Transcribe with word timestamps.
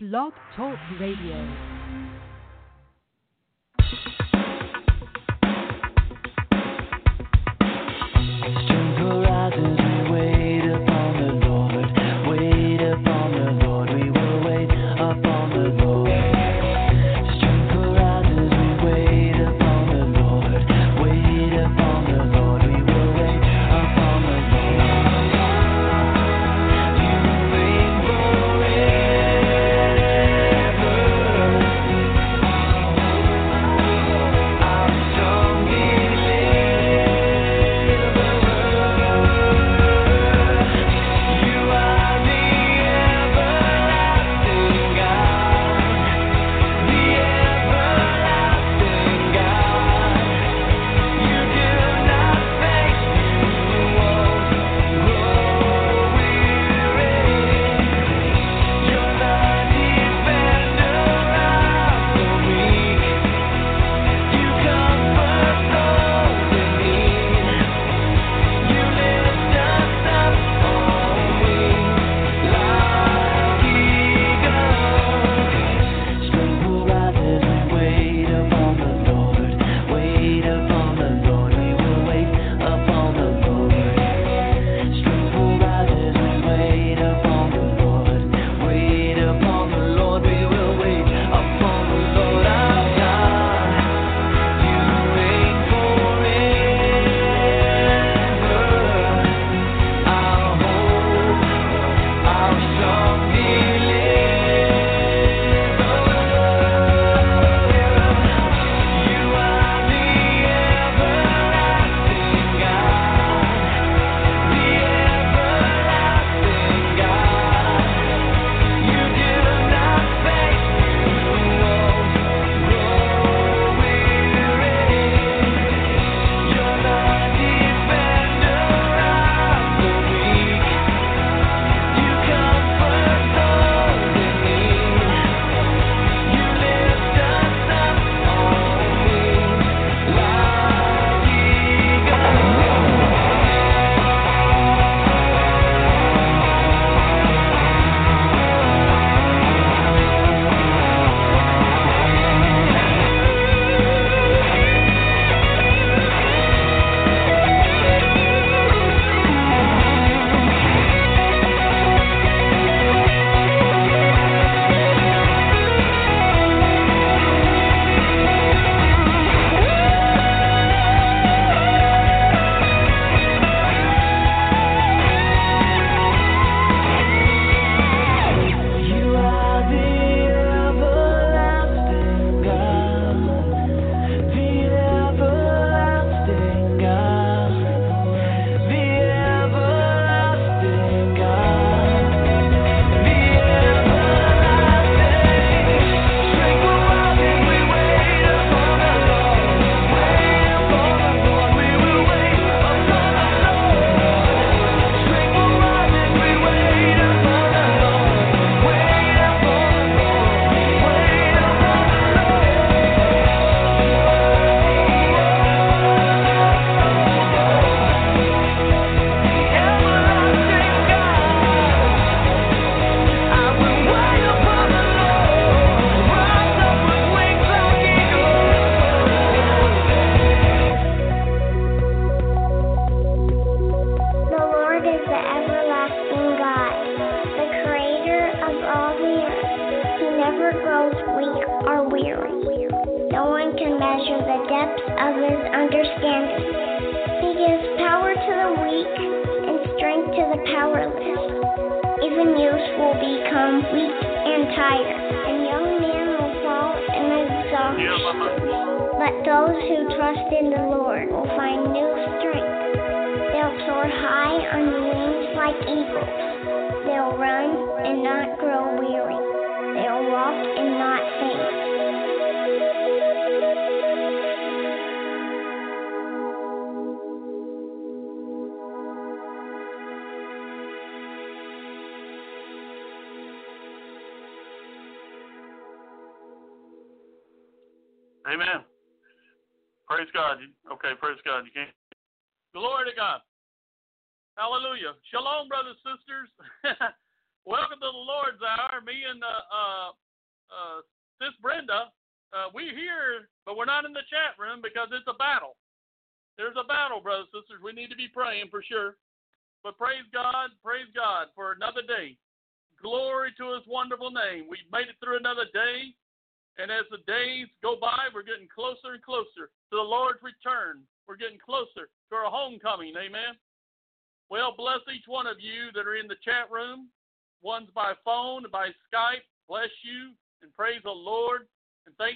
Blog 0.00 0.32
Talk 0.54 0.78
Radio. 1.00 1.44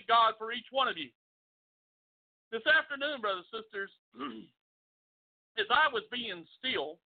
Thank 0.02 0.08
God 0.08 0.34
for 0.38 0.52
each 0.52 0.66
one 0.70 0.88
of 0.88 0.96
you. 0.96 1.08
This 2.50 2.62
afternoon, 2.66 3.20
brothers 3.20 3.44
and 3.52 3.62
sisters, 3.62 3.90
as 5.58 5.66
I 5.70 5.92
was 5.92 6.02
being 6.12 6.44
still, 6.58 6.98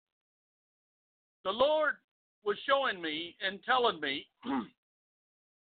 the 1.44 1.50
Lord 1.50 1.94
was 2.44 2.56
showing 2.66 3.00
me 3.00 3.36
and 3.46 3.60
telling 3.64 4.00
me, 4.00 4.26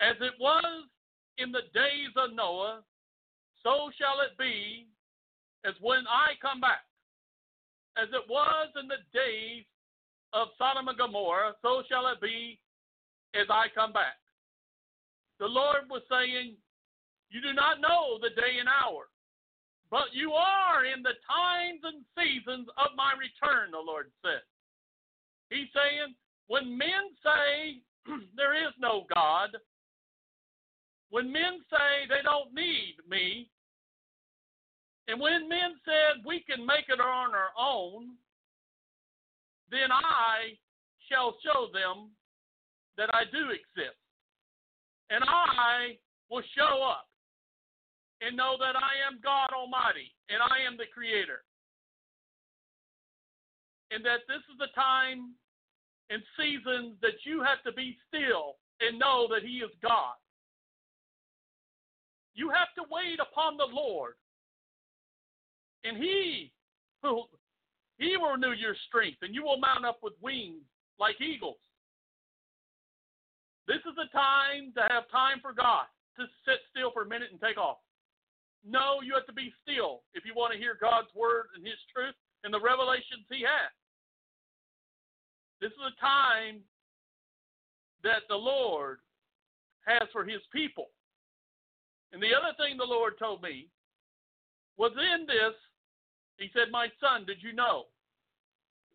as 0.01 0.15
it 0.19 0.33
was 0.39 0.85
in 1.37 1.51
the 1.51 1.67
days 1.73 2.11
of 2.17 2.35
Noah, 2.35 2.81
so 3.63 3.91
shall 3.97 4.19
it 4.25 4.37
be 4.37 4.87
as 5.65 5.73
when 5.81 6.03
I 6.09 6.33
come 6.41 6.59
back. 6.59 6.83
As 7.97 8.07
it 8.09 8.29
was 8.29 8.69
in 8.79 8.87
the 8.87 9.03
days 9.13 9.63
of 10.33 10.47
Sodom 10.57 10.87
and 10.87 10.97
Gomorrah, 10.97 11.53
so 11.61 11.83
shall 11.89 12.07
it 12.07 12.21
be 12.21 12.57
as 13.35 13.47
I 13.49 13.67
come 13.75 13.93
back. 13.93 14.15
The 15.39 15.47
Lord 15.47 15.89
was 15.89 16.01
saying, 16.09 16.55
You 17.31 17.39
do 17.39 17.53
not 17.53 17.79
know 17.79 18.19
the 18.19 18.35
day 18.35 18.59
and 18.59 18.67
hour, 18.67 19.07
but 19.89 20.11
you 20.11 20.33
are 20.33 20.83
in 20.83 21.01
the 21.01 21.15
times 21.23 21.79
and 21.87 22.03
seasons 22.11 22.67
of 22.75 22.91
my 22.99 23.15
return, 23.15 23.71
the 23.71 23.79
Lord 23.79 24.11
said. 24.21 24.43
He's 25.49 25.71
saying, 25.71 26.13
When 26.47 26.77
men 26.77 27.15
say 27.23 27.79
there 28.35 28.53
is 28.53 28.75
no 28.79 29.07
God, 29.15 29.55
when 31.09 31.31
men 31.31 31.63
say 31.71 32.07
they 32.09 32.21
don't 32.23 32.53
need 32.53 32.99
me, 33.09 33.49
and 35.07 35.19
when 35.19 35.47
men 35.47 35.79
said 35.83 36.23
we 36.25 36.43
can 36.43 36.65
make 36.65 36.87
it 36.89 36.99
on 36.99 37.31
our 37.31 37.55
own, 37.57 38.15
then 39.71 39.91
I 39.91 40.59
shall 41.09 41.35
show 41.43 41.67
them 41.71 42.11
that 42.97 43.13
I 43.15 43.23
do 43.31 43.51
exist. 43.51 43.99
And 45.09 45.23
I 45.27 45.97
will 46.29 46.43
show 46.55 46.83
up 46.83 47.10
and 48.21 48.37
know 48.37 48.55
that 48.59 48.75
I 48.77 49.01
am 49.05 49.19
God 49.23 49.49
Almighty 49.53 50.13
and 50.29 50.39
I 50.41 50.65
am 50.65 50.77
the 50.77 50.85
Creator. 50.93 51.41
And 53.89 54.05
that 54.05 54.23
this 54.29 54.45
is 54.47 54.57
the 54.57 54.71
time 54.73 55.33
and 56.09 56.21
season 56.37 56.95
that 57.01 57.25
you 57.25 57.43
have 57.43 57.61
to 57.63 57.73
be 57.73 57.97
still 58.07 58.61
and 58.79 58.97
know 58.97 59.27
that 59.33 59.43
He 59.43 59.57
is 59.65 59.71
God. 59.81 60.15
You 62.33 62.49
have 62.49 62.71
to 62.77 62.83
wait 62.89 63.19
upon 63.19 63.57
the 63.57 63.67
Lord. 63.67 64.13
And 65.83 65.97
He 65.97 66.53
will 67.03 67.27
He 67.97 68.15
will 68.15 68.33
renew 68.33 68.53
your 68.53 68.75
strength, 68.87 69.17
and 69.23 69.35
you 69.35 69.43
will 69.43 69.57
mount 69.57 69.83
up 69.83 69.99
with 70.01 70.13
wings 70.21 70.61
like 70.99 71.19
eagles. 71.19 71.57
This 73.67 73.81
is 73.87 73.95
the 73.95 74.09
time 74.13 74.71
to 74.75 74.81
have 74.93 75.09
time 75.11 75.39
for 75.41 75.53
God, 75.53 75.85
to 76.17 76.25
sit 76.45 76.59
still 76.69 76.91
for 76.91 77.03
a 77.03 77.09
minute 77.09 77.29
and 77.31 77.41
take 77.41 77.57
off. 77.57 77.77
No, 78.67 79.01
you 79.01 79.13
have 79.13 79.25
to 79.25 79.33
be 79.33 79.53
still 79.61 80.01
if 80.13 80.25
you 80.25 80.33
want 80.35 80.53
to 80.53 80.59
hear 80.59 80.77
God's 80.79 81.09
word 81.15 81.49
and 81.55 81.65
His 81.65 81.79
truth 81.93 82.15
and 82.43 82.53
the 82.53 82.61
revelations 82.61 83.25
He 83.29 83.41
has. 83.41 83.73
This 85.59 85.71
is 85.71 85.93
a 85.93 86.01
time 86.01 86.61
that 88.03 88.25
the 88.29 88.37
Lord 88.37 88.99
has 89.85 90.07
for 90.13 90.23
His 90.23 90.41
people. 90.53 90.89
And 92.13 92.21
the 92.21 92.33
other 92.35 92.53
thing 92.57 92.77
the 92.77 92.83
Lord 92.83 93.13
told 93.17 93.41
me 93.41 93.67
was 94.77 94.91
in 94.97 95.25
this, 95.25 95.57
He 96.37 96.49
said, 96.53 96.69
My 96.71 96.87
son, 97.01 97.25
did 97.25 97.41
you 97.41 97.53
know? 97.53 97.85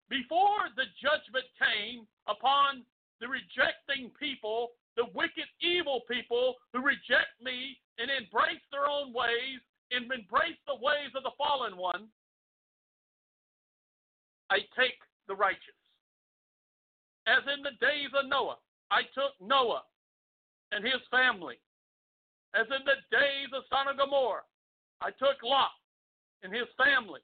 Before 0.09 0.71
the 0.77 0.87
judgment 1.03 1.47
came 1.59 2.07
upon 2.29 2.87
the 3.21 3.27
rejecting 3.27 4.11
people, 4.21 4.71
the 4.97 5.11
wicked, 5.15 5.51
evil 5.61 6.03
people 6.09 6.55
who 6.73 6.81
reject 6.83 7.35
me 7.43 7.79
and 7.99 8.11
embrace 8.11 8.63
their 8.71 8.87
own 8.87 9.13
ways 9.13 9.61
and 9.91 10.05
embrace 10.11 10.59
the 10.67 10.75
ways 10.75 11.15
of 11.17 11.23
the 11.23 11.35
fallen 11.39 11.77
one, 11.77 12.09
I 14.51 14.59
take 14.79 14.99
the 15.29 15.35
righteous. 15.35 15.81
As 17.27 17.43
in 17.53 17.63
the 17.63 17.75
days 17.81 18.11
of 18.15 18.29
Noah, 18.29 18.59
I 18.91 19.03
took 19.15 19.35
Noah 19.41 19.83
and 20.73 20.85
his 20.85 21.03
family 21.11 21.59
as 22.57 22.67
in 22.73 22.83
the 22.89 22.97
days 23.13 23.53
of 23.53 23.69
Sodom 23.69 23.93
and 23.93 23.99
Gomorrah. 24.01 24.49
I 25.05 25.13
took 25.13 25.37
Lot 25.45 25.77
and 26.43 26.53
his 26.53 26.69
family. 26.81 27.21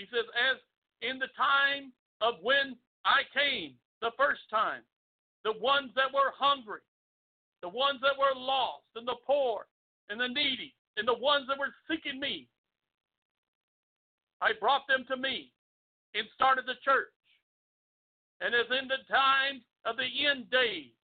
He 0.00 0.08
says, 0.08 0.24
as 0.32 0.56
in 1.04 1.20
the 1.20 1.32
time 1.36 1.92
of 2.24 2.40
when 2.40 2.76
I 3.04 3.28
came 3.36 3.76
the 4.00 4.16
first 4.16 4.48
time, 4.48 4.80
the 5.44 5.52
ones 5.60 5.92
that 5.94 6.12
were 6.12 6.32
hungry, 6.32 6.80
the 7.66 7.74
ones 7.74 7.98
that 7.98 8.14
were 8.14 8.38
lost, 8.38 8.86
and 8.94 9.02
the 9.02 9.18
poor, 9.26 9.66
and 10.08 10.20
the 10.20 10.30
needy, 10.30 10.70
and 10.96 11.02
the 11.02 11.18
ones 11.18 11.50
that 11.50 11.58
were 11.58 11.74
seeking 11.90 12.20
me, 12.20 12.46
I 14.40 14.52
brought 14.60 14.86
them 14.86 15.02
to 15.10 15.16
me 15.16 15.50
and 16.14 16.22
started 16.32 16.62
the 16.62 16.78
church. 16.86 17.10
And 18.38 18.54
as 18.54 18.70
in 18.70 18.86
the 18.86 19.02
times 19.10 19.66
of 19.82 19.98
the 19.98 20.06
end 20.06 20.46
days, 20.46 20.94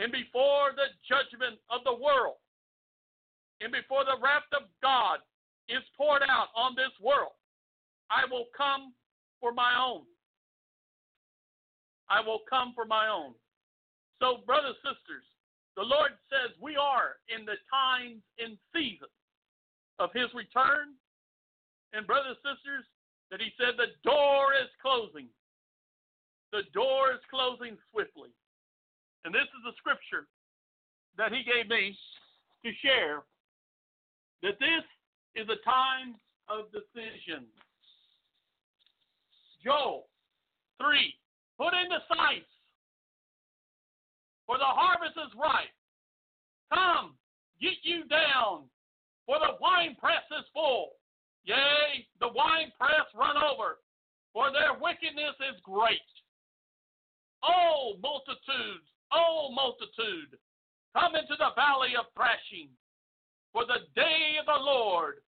and 0.00 0.08
before 0.08 0.72
the 0.72 0.88
judgment 1.04 1.60
of 1.68 1.84
the 1.84 1.92
world 1.92 2.40
and 3.60 3.68
before 3.68 4.08
the 4.08 4.16
wrath 4.16 4.48
of 4.56 4.64
God 4.80 5.20
is 5.68 5.84
poured 5.92 6.24
out 6.24 6.56
on 6.56 6.72
this 6.72 6.92
world, 7.04 7.36
I 8.08 8.24
will 8.32 8.48
come 8.56 8.96
for 9.44 9.52
my 9.52 9.76
own. 9.76 10.08
I 12.08 12.24
will 12.24 12.40
come 12.48 12.72
for 12.72 12.86
my 12.86 13.12
own. 13.12 13.36
So, 14.20 14.40
brothers 14.46 14.76
sisters, 14.80 15.26
the 15.76 15.84
Lord 15.84 16.16
says 16.32 16.56
we 16.60 16.76
are 16.76 17.20
in 17.28 17.44
the 17.44 17.60
times 17.68 18.24
and 18.40 18.56
seasons 18.74 19.12
of 19.98 20.10
His 20.12 20.32
return. 20.34 20.96
And, 21.92 22.06
brothers 22.06 22.36
and 22.42 22.56
sisters, 22.56 22.84
that 23.30 23.40
He 23.40 23.52
said 23.56 23.76
the 23.76 23.94
door 24.02 24.56
is 24.56 24.72
closing. 24.82 25.28
The 26.52 26.64
door 26.72 27.12
is 27.12 27.20
closing 27.30 27.76
swiftly. 27.92 28.32
And 29.24 29.34
this 29.34 29.50
is 29.50 29.62
the 29.64 29.74
scripture 29.76 30.30
that 31.18 31.32
he 31.32 31.42
gave 31.42 31.68
me 31.68 31.98
to 32.64 32.70
share 32.78 33.24
that 34.42 34.54
this 34.60 34.86
is 35.34 35.48
a 35.48 35.58
time 35.64 36.14
of 36.48 36.70
decision. 36.70 37.44
Joel 39.64 40.06
3 40.78 41.12
Put 41.58 41.72
in 41.72 41.88
the 41.88 42.04
sights, 42.06 42.52
for 44.46 44.58
the 44.58 44.66
harvest 44.66 45.18
is 45.18 45.32
ripe. 45.34 45.74
Come, 46.72 47.14
get 47.60 47.78
you 47.82 48.04
down, 48.06 48.70
for 49.26 49.38
the 49.38 49.58
winepress 49.60 50.26
is 50.38 50.46
full. 50.54 50.98
Yea, 51.44 52.06
the 52.18 52.28
winepress 52.34 53.06
run 53.14 53.36
over, 53.36 53.78
for 54.32 54.50
their 54.50 54.74
wickedness 54.74 55.38
is 55.50 55.60
great. 55.62 56.02
Oh, 57.42 57.94
multitudes 58.02 58.86
O 59.12 59.50
multitude, 59.54 60.34
come 60.96 61.14
into 61.14 61.36
the 61.38 61.54
valley 61.54 61.94
of 61.94 62.10
thrashing, 62.14 62.70
for 63.52 63.64
the 63.64 63.86
day 63.94 64.36
of 64.40 64.46
the 64.46 64.58
Lord 64.58 65.22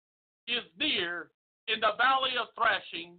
is 0.47 0.62
near 0.78 1.30
in 1.66 1.80
the 1.80 1.99
valley 1.99 2.38
of 2.38 2.54
thrashing. 2.54 3.18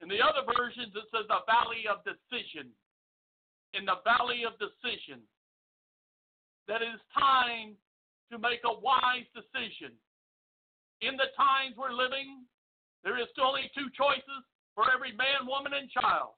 In 0.00 0.08
the 0.08 0.20
other 0.20 0.44
versions, 0.56 0.92
it 0.96 1.08
says 1.12 1.28
the 1.28 1.44
valley 1.44 1.84
of 1.88 2.04
decision. 2.04 2.72
In 3.76 3.84
the 3.84 4.00
valley 4.04 4.42
of 4.48 4.56
decision. 4.56 5.20
That 6.66 6.80
it 6.82 6.90
is 6.90 7.00
time 7.12 7.76
to 8.32 8.38
make 8.38 8.64
a 8.64 8.80
wise 8.80 9.28
decision. 9.36 9.92
In 11.04 11.14
the 11.14 11.30
times 11.36 11.76
we're 11.76 11.92
living, 11.92 12.48
there 13.04 13.20
is 13.20 13.28
only 13.38 13.70
two 13.76 13.92
choices 13.92 14.42
for 14.74 14.90
every 14.90 15.12
man, 15.12 15.46
woman, 15.46 15.72
and 15.76 15.90
child, 15.92 16.34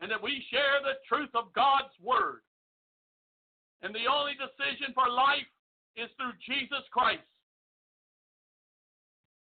and 0.00 0.10
that 0.10 0.20
we 0.20 0.44
share 0.50 0.82
the 0.82 0.98
truth 1.08 1.30
of 1.34 1.54
God's 1.54 1.94
Word. 2.02 2.42
And 3.82 3.94
the 3.94 4.10
only 4.10 4.34
decision 4.34 4.92
for 4.92 5.08
life 5.08 5.48
is 5.96 6.10
through 6.18 6.34
Jesus 6.44 6.84
Christ. 6.90 7.24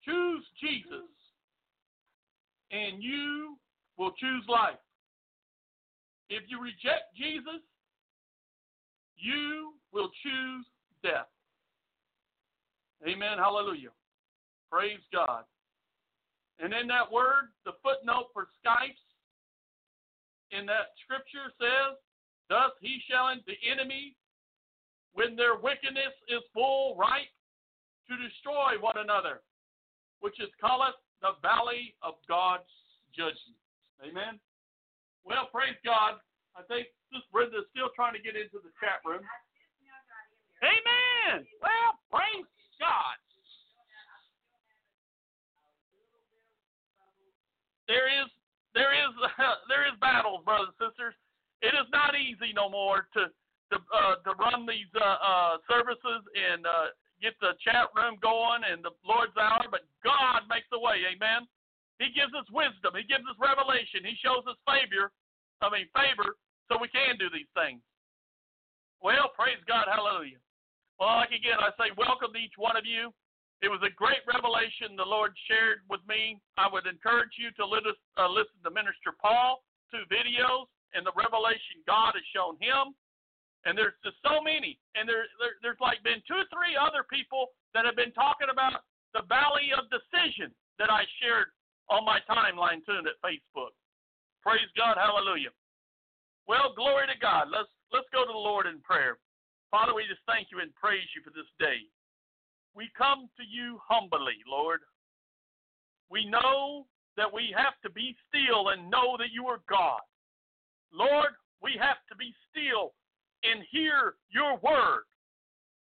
Choose 0.03 0.43
Jesus, 0.59 1.07
and 2.71 3.01
you 3.01 3.55
will 3.97 4.11
choose 4.19 4.43
life. 4.49 4.81
If 6.29 6.43
you 6.47 6.61
reject 6.61 7.15
Jesus, 7.15 7.61
you 9.17 9.73
will 9.91 10.09
choose 10.23 10.65
death. 11.03 11.29
Amen. 13.07 13.37
Hallelujah. 13.37 13.91
Praise 14.71 15.03
God. 15.11 15.43
And 16.59 16.73
in 16.73 16.87
that 16.87 17.11
word, 17.11 17.51
the 17.65 17.73
footnote 17.83 18.29
for 18.33 18.47
Skypes 18.63 19.03
in 20.51 20.65
that 20.65 20.93
scripture 21.03 21.51
says, 21.59 21.97
Thus 22.49 22.71
he 22.81 22.99
shall 23.09 23.33
the 23.47 23.57
enemy, 23.69 24.15
when 25.13 25.35
their 25.35 25.55
wickedness 25.55 26.13
is 26.29 26.41
full 26.53 26.95
ripe, 26.95 27.31
to 28.09 28.17
destroy 28.19 28.75
one 28.79 28.97
another, 28.97 29.41
which 30.19 30.39
is 30.39 30.49
calleth 30.59 30.95
the 31.21 31.39
valley 31.41 31.95
of 32.03 32.15
God's 32.27 32.67
judgment. 33.15 33.55
Amen. 34.03 34.39
Well, 35.23 35.47
praise 35.51 35.79
God. 35.83 36.19
I 36.53 36.61
think 36.69 36.91
Sister 37.09 37.25
Brenda 37.31 37.65
is 37.65 37.69
still 37.73 37.89
trying 37.95 38.13
to 38.13 38.21
get 38.21 38.37
into 38.37 38.61
the 38.61 38.71
chat 38.77 39.01
room. 39.01 39.23
Amen. 40.61 41.43
Well, 41.59 41.99
praise 42.11 42.47
God. 42.79 43.17
There 47.87 48.07
is 48.07 48.29
there 48.71 48.95
is 48.95 49.11
uh, 49.19 49.59
there 49.71 49.83
is 49.87 49.95
battles, 49.99 50.43
brothers 50.45 50.71
and 50.79 50.79
sisters. 50.87 51.15
It 51.63 51.75
is 51.75 51.87
not 51.91 52.15
easy 52.15 52.55
no 52.55 52.69
more 52.69 53.07
to 53.15 53.27
to 53.27 53.75
uh, 53.75 54.15
to 54.23 54.31
run 54.39 54.65
these 54.65 54.89
uh, 54.95 55.03
uh, 55.03 55.53
services 55.67 56.21
and 56.31 56.63
uh, 56.63 56.95
get 57.23 57.35
the 57.39 57.55
chat 57.63 57.91
room 57.95 58.19
going 58.19 58.63
and 58.67 58.83
the 58.83 58.91
Lord's 59.07 59.35
hour, 59.39 59.63
but 59.71 59.87
God 60.03 60.47
makes 60.51 60.67
a 60.75 60.79
way. 60.79 61.03
Amen. 61.07 61.47
He 62.01 62.09
gives 62.13 62.33
us 62.33 62.47
wisdom. 62.49 62.97
He 62.97 63.05
gives 63.05 63.25
us 63.29 63.37
revelation. 63.37 64.05
He 64.05 64.17
shows 64.19 64.43
us 64.49 64.57
favor. 64.65 65.13
I 65.61 65.71
mean 65.71 65.87
favor, 65.95 66.35
so 66.67 66.75
we 66.75 66.91
can 66.91 67.15
do 67.15 67.31
these 67.31 67.49
things. 67.55 67.79
Well, 68.99 69.31
praise 69.35 69.59
God, 69.67 69.87
hallelujah. 69.87 70.39
Well, 70.99 71.23
like 71.23 71.31
again, 71.31 71.59
I 71.59 71.71
say 71.79 71.95
welcome 71.95 72.35
to 72.35 72.39
each 72.39 72.59
one 72.59 72.75
of 72.75 72.83
you. 72.83 73.15
It 73.63 73.71
was 73.71 73.79
a 73.79 73.95
great 73.95 74.19
revelation 74.27 74.99
the 74.99 75.07
Lord 75.07 75.31
shared 75.47 75.87
with 75.87 76.03
me. 76.03 76.35
I 76.59 76.67
would 76.67 76.83
encourage 76.83 77.39
you 77.39 77.47
to 77.55 77.63
uh, 77.63 78.27
listen 78.27 78.59
to 78.59 78.71
Minister 78.75 79.15
Paul, 79.15 79.63
two 79.87 80.03
videos, 80.11 80.67
and 80.91 81.07
the 81.07 81.15
revelation 81.15 81.79
God 81.87 82.11
has 82.11 82.27
shown 82.35 82.59
him. 82.59 82.91
And 83.63 83.79
there's 83.79 83.95
just 84.03 84.19
so 84.19 84.43
many. 84.43 84.75
And 84.99 85.07
there, 85.07 85.23
there, 85.39 85.55
there's 85.63 85.79
like 85.79 86.03
been 86.03 86.19
two 86.27 86.43
or 86.43 86.47
three 86.51 86.75
other 86.75 87.07
people 87.07 87.55
that 87.71 87.87
have 87.87 87.95
been 87.95 88.11
talking 88.11 88.51
about 88.51 88.83
the 89.15 89.23
valley 89.31 89.71
of 89.71 89.87
decision 89.87 90.51
that 90.75 90.91
I 90.91 91.07
shared 91.23 91.55
on 91.89 92.05
my 92.05 92.19
timeline 92.29 92.85
too 92.85 93.03
at 93.03 93.17
Facebook. 93.23 93.73
Praise 94.41 94.69
God, 94.75 94.97
hallelujah. 94.99 95.51
Well, 96.47 96.73
glory 96.75 97.07
to 97.07 97.17
God. 97.19 97.47
Let's 97.51 97.71
let's 97.91 98.07
go 98.11 98.23
to 98.27 98.31
the 98.31 98.37
Lord 98.37 98.67
in 98.67 98.79
prayer. 98.79 99.17
Father, 99.71 99.93
we 99.93 100.03
just 100.07 100.21
thank 100.27 100.51
you 100.51 100.59
and 100.59 100.73
praise 100.75 101.07
you 101.15 101.23
for 101.23 101.31
this 101.31 101.49
day. 101.59 101.87
We 102.75 102.89
come 102.97 103.29
to 103.37 103.43
you 103.43 103.79
humbly, 103.81 104.37
Lord. 104.49 104.81
We 106.09 106.25
know 106.25 106.85
that 107.17 107.31
we 107.31 107.53
have 107.55 107.73
to 107.83 107.89
be 107.89 108.15
still 108.27 108.69
and 108.69 108.89
know 108.89 109.15
that 109.17 109.31
you 109.33 109.45
are 109.47 109.61
God. 109.69 110.01
Lord, 110.91 111.33
we 111.61 111.73
have 111.79 112.01
to 112.09 112.15
be 112.15 112.33
still 112.49 112.93
and 113.43 113.63
hear 113.71 114.15
your 114.29 114.57
word. 114.61 115.03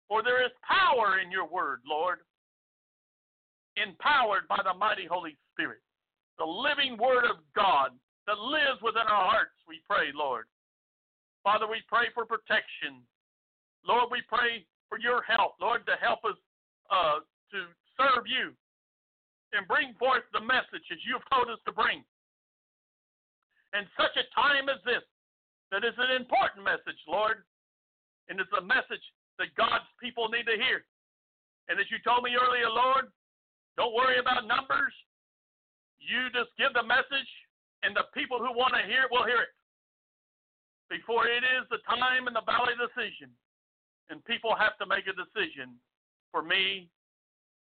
For 0.08 0.24
there 0.24 0.44
is 0.44 0.52
power 0.66 1.20
in 1.24 1.32
your 1.32 1.48
word, 1.48 1.82
Lord, 1.88 2.20
empowered 3.78 4.48
by 4.50 4.60
the 4.64 4.74
mighty 4.74 5.06
Holy 5.06 5.38
Spirit, 5.60 5.84
the 6.40 6.48
living 6.48 6.96
word 6.96 7.28
of 7.28 7.44
God 7.52 7.92
that 8.32 8.40
lives 8.40 8.80
within 8.80 9.04
our 9.12 9.28
hearts, 9.28 9.60
we 9.68 9.84
pray, 9.84 10.16
Lord. 10.16 10.48
Father, 11.44 11.68
we 11.68 11.84
pray 11.92 12.08
for 12.16 12.24
protection. 12.24 13.04
Lord, 13.84 14.08
we 14.08 14.24
pray 14.32 14.64
for 14.88 14.96
your 14.96 15.20
help, 15.28 15.60
Lord, 15.60 15.84
to 15.84 16.00
help 16.00 16.24
us 16.24 16.40
uh, 16.88 17.20
to 17.52 17.60
serve 18.00 18.24
you 18.24 18.56
and 19.52 19.68
bring 19.68 19.92
forth 20.00 20.24
the 20.32 20.40
message 20.40 20.88
as 20.96 21.04
you've 21.04 21.28
told 21.28 21.52
us 21.52 21.60
to 21.68 21.76
bring. 21.76 22.08
And 23.76 23.84
such 24.00 24.16
a 24.16 24.24
time 24.32 24.72
as 24.72 24.80
this, 24.88 25.04
that 25.76 25.84
is 25.84 25.98
an 26.00 26.16
important 26.16 26.64
message, 26.64 27.04
Lord, 27.04 27.44
and 28.32 28.40
it's 28.40 28.56
a 28.56 28.64
message 28.64 29.04
that 29.44 29.52
God's 29.60 29.92
people 30.00 30.32
need 30.32 30.48
to 30.48 30.56
hear. 30.56 30.88
And 31.68 31.76
as 31.84 31.86
you 31.92 32.00
told 32.00 32.24
me 32.24 32.40
earlier, 32.40 32.72
Lord, 32.72 33.12
don't 33.76 33.92
worry 33.92 34.24
about 34.24 34.48
numbers. 34.48 34.96
You 36.00 36.32
just 36.32 36.56
give 36.58 36.74
the 36.74 36.84
message, 36.84 37.30
and 37.84 37.96
the 37.96 38.08
people 38.16 38.40
who 38.40 38.52
want 38.56 38.74
to 38.76 38.84
hear 38.88 39.08
it 39.08 39.12
will 39.12 39.28
hear 39.28 39.44
it. 39.44 39.54
Before 40.90 41.28
it 41.28 41.46
is 41.46 41.70
the 41.70 41.84
time 41.86 42.26
and 42.26 42.36
the 42.36 42.48
valley 42.48 42.74
decision, 42.76 43.30
and 44.10 44.26
people 44.26 44.58
have 44.58 44.74
to 44.82 44.90
make 44.90 45.06
a 45.06 45.14
decision 45.14 45.78
for 46.32 46.42
me 46.42 46.90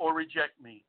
or 0.03 0.15
reject 0.15 0.59
me. 0.59 0.83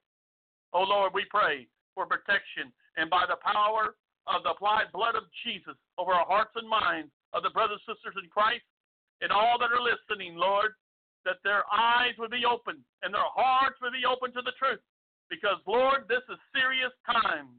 Oh 0.73 0.81
Lord, 0.81 1.13
we 1.13 1.25
pray 1.29 1.69
for 1.93 2.09
protection 2.09 2.73
and 2.97 3.09
by 3.09 3.25
the 3.29 3.37
power 3.45 3.93
of 4.25 4.41
the 4.41 4.57
applied 4.57 4.89
blood 4.93 5.13
of 5.13 5.29
Jesus 5.45 5.77
over 5.97 6.13
our 6.13 6.25
hearts 6.25 6.57
and 6.57 6.67
minds 6.67 7.13
of 7.33 7.43
the 7.43 7.53
brothers 7.53 7.81
and 7.85 7.93
sisters 7.93 8.17
in 8.17 8.29
Christ 8.29 8.65
and 9.21 9.31
all 9.31 9.61
that 9.61 9.69
are 9.69 9.81
listening, 9.81 10.35
Lord, 10.35 10.73
that 11.25 11.37
their 11.43 11.63
eyes 11.71 12.17
would 12.17 12.31
be 12.31 12.45
open 12.45 12.81
and 13.05 13.13
their 13.13 13.29
hearts 13.29 13.77
would 13.81 13.93
be 13.93 14.05
open 14.09 14.33
to 14.33 14.41
the 14.41 14.57
truth. 14.57 14.81
Because, 15.29 15.57
Lord, 15.65 16.05
this 16.07 16.23
is 16.29 16.37
serious 16.53 16.93
times. 17.05 17.55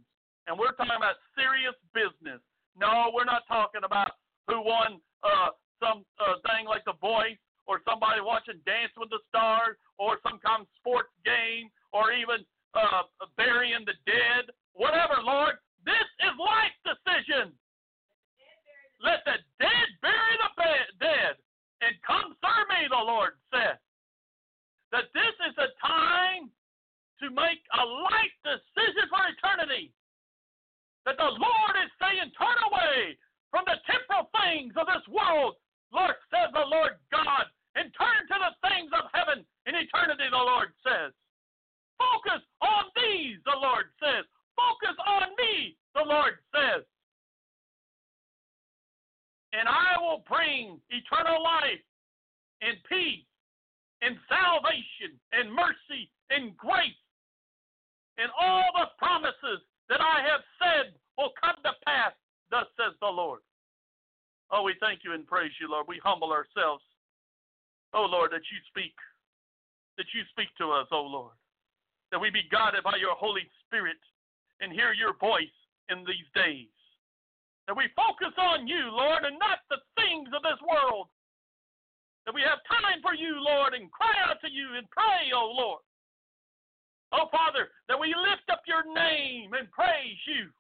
And 0.47 0.59
we're 0.59 0.77
talking 0.77 0.97
about 0.97 1.17
serious 1.33 1.75
business. 1.97 2.41
No, 2.77 3.11
we're 3.15 3.29
not 3.29 3.49
talking 3.49 3.83
about 3.85 4.13
who 4.47 4.61
won 4.61 5.01
uh, 5.25 5.57
some 5.81 6.05
uh, 6.21 6.37
thing 6.45 6.69
like 6.69 6.85
The 6.85 6.99
Voice 7.01 7.41
or 7.67 7.81
somebody 7.89 8.21
watching 8.21 8.61
Dance 8.69 8.93
with 8.97 9.09
the 9.09 9.23
Stars 9.33 9.81
or 9.97 10.21
some 10.21 10.37
kind 10.45 10.63
of 10.63 10.69
sports 10.77 11.13
game 11.25 11.73
or 11.97 12.13
even 12.13 12.45
uh, 12.77 13.09
burying 13.39 13.89
the 13.89 13.97
dead, 14.05 14.53
whatever, 14.75 15.23
Lord. 15.25 15.57
This 15.87 16.09
is 16.21 16.35
life 16.37 16.77
decision. 16.85 17.57
Let 19.01 19.25
the 19.25 19.37
dead 19.61 19.89
bury 20.01 20.35
the 20.41 20.51
dead 21.01 21.35
and 21.85 21.93
come 22.07 22.33
serve 22.41 22.69
me, 22.73 22.89
the 22.89 23.05
Lord 23.05 23.37
said. 23.53 23.77
That 24.93 25.13
this 25.13 25.37
is 25.49 25.55
a 25.59 25.69
time 25.85 26.49
to 27.23 27.31
make 27.31 27.63
a 27.79 27.85
life 27.85 28.35
decision 28.43 29.07
for 29.11 29.23
eternity. 29.29 29.93
That 31.07 31.21
the 31.21 31.31
Lord 31.37 31.75
is 31.85 31.93
saying, 32.01 32.33
turn 32.35 32.59
away 32.73 33.19
from 33.53 33.69
the 33.69 33.77
temporal 33.85 34.33
things 34.33 34.73
of 34.75 34.89
this 34.89 35.05
world 35.13 35.55
Lord, 35.95 36.19
says 36.35 36.51
the 36.51 36.67
Lord 36.67 36.99
God, 37.15 37.47
and 37.79 37.87
turn 37.95 38.21
to 38.27 38.37
the 38.43 38.53
things 38.67 38.91
of 38.91 39.07
heaven 39.15 39.47
in 39.71 39.79
eternity, 39.79 40.27
the 40.27 40.37
Lord 40.37 40.75
says. 40.83 41.15
Focus 41.95 42.43
on 42.59 42.91
these, 42.99 43.39
the 43.47 43.55
Lord 43.55 43.87
says. 44.03 44.27
Focus 44.59 44.99
on 45.07 45.31
me, 45.39 45.79
the 45.95 46.03
Lord 46.03 46.35
says. 46.51 46.83
And 49.55 49.71
I 49.71 49.95
will 50.03 50.27
bring 50.27 50.83
eternal 50.91 51.39
life 51.39 51.83
and 52.59 52.75
peace 52.91 53.23
and 54.03 54.19
salvation 54.27 55.15
and 55.31 55.47
mercy 55.55 56.11
and 56.35 56.57
grace 56.59 57.04
and 58.19 58.31
all 58.39 58.71
the 58.75 58.91
promises 58.99 59.63
that 59.89 60.01
I 60.01 60.23
have 60.23 60.43
said 60.61 60.95
will 61.19 61.35
come 61.39 61.57
to 61.65 61.73
pass, 61.85 62.15
thus 62.51 62.67
says 62.79 62.95
the 63.01 63.11
Lord. 63.11 63.41
Oh, 64.51 64.63
we 64.63 64.75
thank 64.79 65.03
you 65.03 65.15
and 65.15 65.27
praise 65.27 65.53
you, 65.61 65.71
Lord. 65.71 65.87
We 65.89 66.01
humble 66.05 66.31
ourselves. 66.31 66.85
Oh, 67.93 68.07
Lord, 68.07 68.31
that 68.31 68.47
you 68.51 68.59
speak. 68.71 68.95
That 69.99 70.07
you 70.15 70.23
speak 70.31 70.51
to 70.59 70.71
us, 70.71 70.87
oh, 70.91 71.07
Lord. 71.07 71.35
That 72.11 72.21
we 72.21 72.31
be 72.31 72.47
guided 72.51 72.83
by 72.85 72.99
your 72.99 73.15
Holy 73.19 73.47
Spirit 73.67 73.99
and 74.61 74.71
hear 74.71 74.95
your 74.95 75.19
voice 75.19 75.55
in 75.91 76.07
these 76.07 76.29
days. 76.35 76.71
That 77.67 77.77
we 77.77 77.91
focus 77.97 78.35
on 78.37 78.69
you, 78.69 78.93
Lord, 78.93 79.25
and 79.25 79.39
not 79.39 79.65
the 79.71 79.81
things 79.99 80.29
of 80.37 80.43
this 80.43 80.61
world. 80.63 81.09
That 82.27 82.35
we 82.35 82.43
have 82.43 82.61
time 82.69 83.03
for 83.03 83.15
you, 83.15 83.41
Lord, 83.41 83.75
and 83.75 83.91
cry 83.91 84.15
out 84.29 84.39
to 84.45 84.51
you 84.51 84.77
and 84.77 84.87
pray, 84.91 85.33
oh, 85.35 85.51
Lord. 85.51 85.83
Oh, 87.15 87.31
Father, 87.31 87.71
that 87.87 87.95
we 87.95 88.11
lift 88.11 88.51
up 88.51 88.67
your 88.67 88.83
name 88.83 89.55
and 89.55 89.71
praise 89.71 90.19
you. 90.27 90.51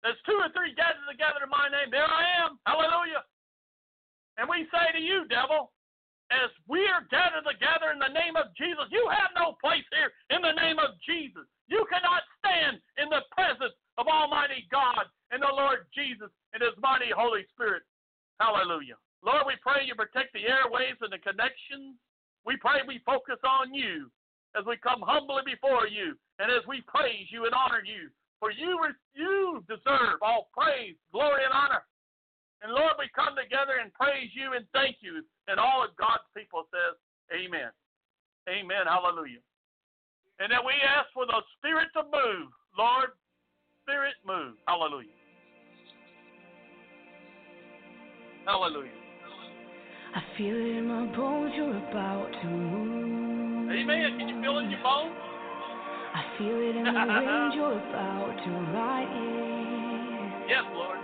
There's 0.00 0.16
two 0.24 0.40
or 0.40 0.48
three 0.56 0.72
gathered 0.72 1.04
together 1.04 1.44
in 1.44 1.52
my 1.52 1.68
name. 1.68 1.92
There 1.92 2.08
I 2.08 2.48
am. 2.48 2.56
Hallelujah. 2.64 3.20
And 4.40 4.48
we 4.48 4.64
say 4.72 4.88
to 4.96 5.00
you, 5.00 5.28
devil, 5.28 5.68
as 6.32 6.48
we 6.64 6.88
are 6.88 7.04
gathered 7.12 7.44
together 7.44 7.92
in 7.92 8.00
the 8.00 8.16
name 8.16 8.40
of 8.40 8.56
Jesus, 8.56 8.88
you 8.88 9.04
have 9.12 9.36
no 9.36 9.60
place 9.60 9.84
here 9.92 10.08
in 10.32 10.40
the 10.40 10.56
name 10.56 10.80
of 10.80 10.96
Jesus. 11.04 11.44
You 11.68 11.84
cannot 11.92 12.24
stand 12.40 12.80
in 12.96 13.12
the 13.12 13.24
presence 13.36 13.76
of 14.00 14.08
Almighty 14.08 14.64
God 14.72 15.04
and 15.28 15.44
the 15.44 15.52
Lord 15.52 15.84
Jesus 15.92 16.32
and 16.56 16.64
His 16.64 16.76
mighty 16.80 17.12
Holy 17.12 17.44
Spirit. 17.52 17.84
Hallelujah. 18.40 18.96
Lord, 19.20 19.44
we 19.44 19.60
pray 19.60 19.84
you 19.84 19.92
protect 19.92 20.32
the 20.32 20.48
airways 20.48 20.96
and 21.04 21.12
the 21.12 21.20
connections. 21.20 22.00
We 22.48 22.56
pray 22.56 22.80
we 22.84 23.04
focus 23.04 23.40
on 23.44 23.72
you 23.76 24.08
as 24.54 24.64
we 24.64 24.76
come 24.78 25.02
humbly 25.02 25.42
before 25.44 25.86
you 25.86 26.14
and 26.38 26.50
as 26.50 26.62
we 26.66 26.82
praise 26.86 27.26
you 27.30 27.44
and 27.44 27.54
honor 27.54 27.82
you 27.82 28.10
for 28.40 28.50
you, 28.50 28.76
you 29.14 29.64
deserve 29.68 30.20
all 30.22 30.48
praise, 30.52 30.94
glory, 31.12 31.44
and 31.44 31.54
honor. 31.54 31.82
And 32.62 32.72
Lord, 32.72 32.94
we 32.98 33.08
come 33.14 33.36
together 33.36 33.80
and 33.82 33.92
praise 33.92 34.30
you 34.32 34.52
and 34.56 34.64
thank 34.72 34.96
you. 35.00 35.24
And 35.48 35.60
all 35.60 35.84
of 35.84 35.96
God's 35.96 36.28
people 36.36 36.64
says, 36.72 36.96
Amen. 37.32 37.72
Amen. 38.48 38.84
Hallelujah. 38.84 39.40
And 40.40 40.50
then 40.50 40.60
we 40.66 40.72
ask 40.84 41.08
for 41.14 41.26
the 41.26 41.40
Spirit 41.56 41.88
to 41.96 42.02
move. 42.04 42.52
Lord, 42.76 43.16
Spirit 43.82 44.14
move. 44.26 44.56
Hallelujah. 44.66 45.08
Hallelujah. 48.46 48.90
I 50.14 50.20
feel 50.36 50.54
it 50.54 50.78
in 50.78 50.86
my 50.86 51.16
bones, 51.16 51.52
you're 51.56 51.76
about 51.76 52.30
to 52.42 52.46
move. 52.46 52.73
Amen. 53.74 54.18
Can 54.18 54.28
you 54.28 54.38
feel 54.40 54.58
it 54.58 54.64
in 54.64 54.70
your 54.70 54.82
bones? 54.86 55.10
I 56.14 56.22
feel 56.38 56.54
it 56.62 56.78
in 56.78 56.84
the 56.86 56.94
wind, 56.94 57.54
you're 57.58 57.74
about 57.74 58.38
to 58.38 58.50
ride 58.70 59.10
in. 59.10 60.46
Yes, 60.46 60.62
Lord. 60.78 60.98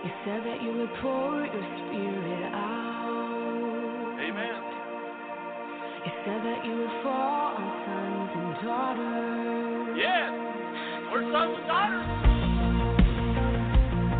You 0.00 0.10
said 0.24 0.40
that 0.40 0.62
you 0.64 0.72
would 0.72 0.88
pour 1.04 1.44
your 1.44 1.66
spirit 1.84 2.48
out. 2.56 4.16
Amen. 4.24 4.56
You 6.00 6.12
said 6.24 6.40
that 6.40 6.64
you 6.64 6.72
would 6.80 6.96
fall 7.04 7.60
on 7.60 7.68
sons 7.84 8.32
and 8.40 8.56
daughters. 8.64 10.00
Yes. 10.00 10.32
We're 11.12 11.28
sons 11.28 11.60
and 11.60 11.68
daughters. 11.68 12.08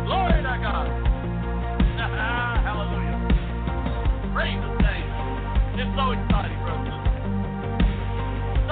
Glory 0.05 0.45
to 0.45 0.55
God. 0.61 0.93
Hallelujah. 2.69 3.17
Praise 4.29 4.61
His 4.61 4.77
name. 4.77 5.09
It's 5.81 5.89
so. 5.97 6.30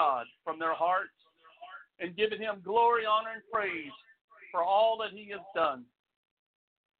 God 0.00 0.24
from 0.42 0.58
their 0.58 0.72
hearts 0.72 1.12
and 2.00 2.16
giving 2.16 2.40
Him 2.40 2.62
glory, 2.64 3.04
honor, 3.04 3.32
and 3.34 3.42
praise 3.52 3.92
for 4.50 4.64
all 4.64 4.96
that 5.02 5.10
He 5.12 5.28
has 5.30 5.40
done. 5.54 5.84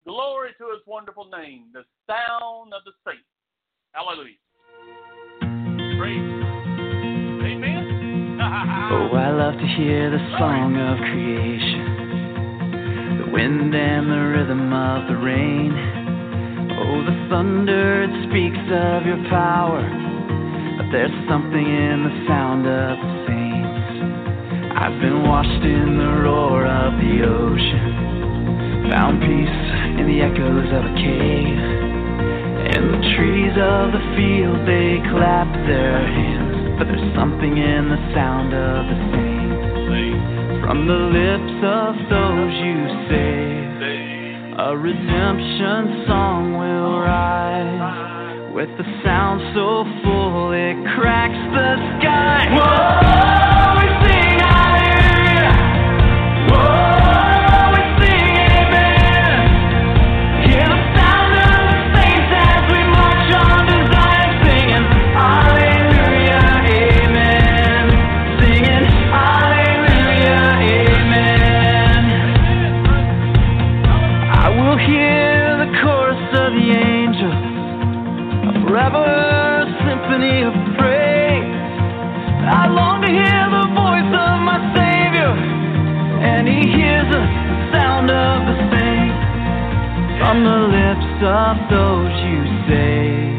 Glory 0.07 0.51
to 0.59 0.65
His 0.65 0.83
wonderful 0.87 1.25
name, 1.31 1.69
the 1.73 1.85
sound 2.07 2.75
of 2.75 2.85
the 2.85 2.93
saints. 3.07 3.25
Hallelujah. 3.93 4.37
Praise. 5.99 6.45
Amen. 7.49 7.97
Oh, 8.93 9.07
I 9.15 9.31
love 9.31 9.55
to 9.55 9.67
hear 9.79 10.11
the 10.11 10.19
song 10.37 10.75
of 10.75 10.99
creation, 10.99 13.23
the 13.23 13.31
wind 13.31 13.71
and 13.73 14.11
the 14.11 14.19
rhythm 14.35 14.73
of 14.73 15.07
the 15.07 15.15
rain. 15.15 15.71
Oh, 16.75 17.05
the 17.07 17.15
thunder, 17.31 18.03
it 18.03 18.11
speaks 18.27 18.59
of 18.67 19.07
your 19.07 19.23
power, 19.31 19.87
but 20.81 20.89
there's 20.93 21.13
something 21.29 21.61
in 21.61 22.09
the 22.09 22.25
sound 22.25 22.65
of 22.65 22.97
the 22.97 23.13
saints. 23.29 24.73
I've 24.81 24.97
been 24.97 25.29
washed 25.29 25.61
in 25.61 26.01
the 26.01 26.25
roar 26.25 26.65
of 26.65 26.97
the 26.97 27.21
ocean, 27.21 28.89
found 28.89 29.21
peace 29.21 29.61
in 30.01 30.09
the 30.09 30.25
echoes 30.25 30.73
of 30.73 30.83
a 30.89 30.95
cave. 30.97 31.61
And 32.73 32.97
the 32.97 33.03
trees 33.13 33.53
of 33.61 33.93
the 33.93 34.01
field, 34.17 34.65
they 34.65 35.05
clap 35.13 35.53
their 35.69 36.01
hands, 36.01 36.81
but 36.81 36.89
there's 36.89 37.13
something 37.13 37.61
in 37.61 37.93
the 37.93 38.01
sound 38.17 38.57
of 38.57 38.81
the 38.89 38.99
saints. 39.13 40.65
From 40.65 40.89
the 40.89 40.97
lips 40.97 41.57
of 41.61 41.93
those 42.09 42.55
you 42.57 42.79
save, 43.05 43.69
a 44.65 44.73
redemption 44.81 46.09
song 46.09 46.57
will 46.57 47.05
rise. 47.05 48.20
With 48.53 48.69
the 48.77 48.85
sound 49.05 49.41
so 49.55 49.85
full 50.03 50.53
it 50.53 50.75
cracks 50.99 51.39
the 51.55 51.77
sky. 52.01 52.47
Whoa, 52.51 53.50
of 91.23 91.57
those 91.69 92.13
you 92.25 92.45
save. 92.69 93.31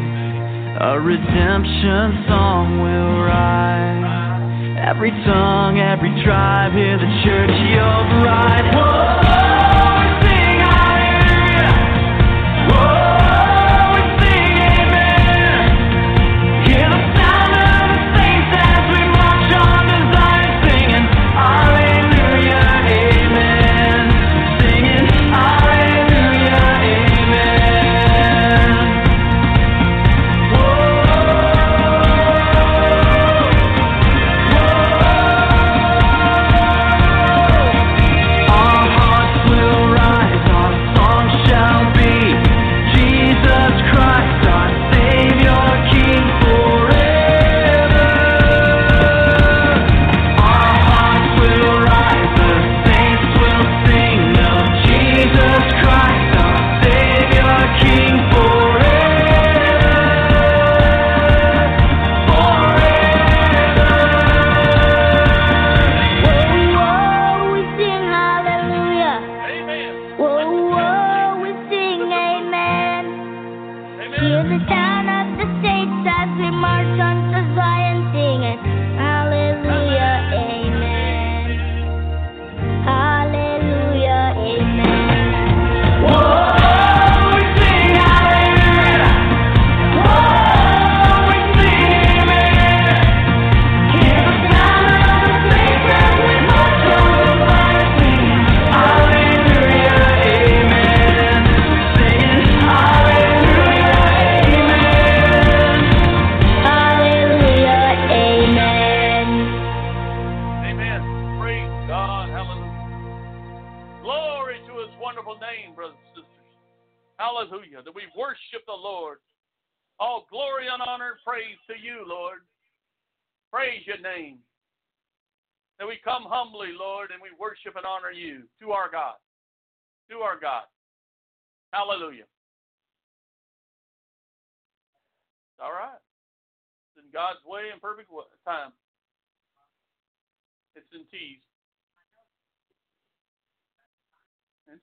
A 0.80 1.00
redemption 1.00 2.24
song 2.28 2.80
will 2.80 3.22
rise. 3.22 4.78
Every 4.78 5.10
tongue, 5.24 5.78
every 5.78 6.10
tribe, 6.24 6.72
hear 6.72 6.98
the 6.98 7.10
church, 7.24 7.50
your 7.70 8.22
bride. 8.22 8.74
Whoa, 8.74 9.41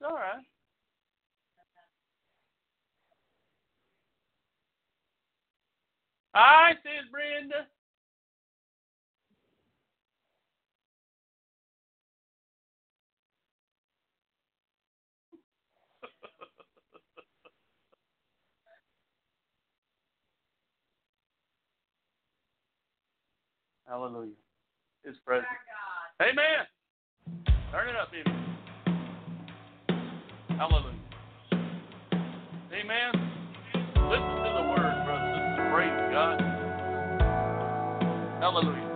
It's 0.01 0.09
all 0.09 0.15
right. 0.15 0.43
Hi, 6.33 6.71
says 6.83 7.09
Brenda. 7.11 7.67
Hallelujah. 23.85 24.29
His 25.03 25.15
presence. 25.25 25.47
Amen. 26.21 26.35
Turn 27.71 27.89
it 27.89 27.95
up, 27.97 28.11
baby. 28.11 28.48
Hallelujah. 30.59 30.91
Amen. 32.73 33.11
Listen 33.95 34.35
to 34.43 34.51
the 34.57 34.65
word, 34.67 35.05
brothers. 35.05 35.71
Praise 35.71 36.11
God. 36.11 36.41
Hallelujah. 38.41 38.88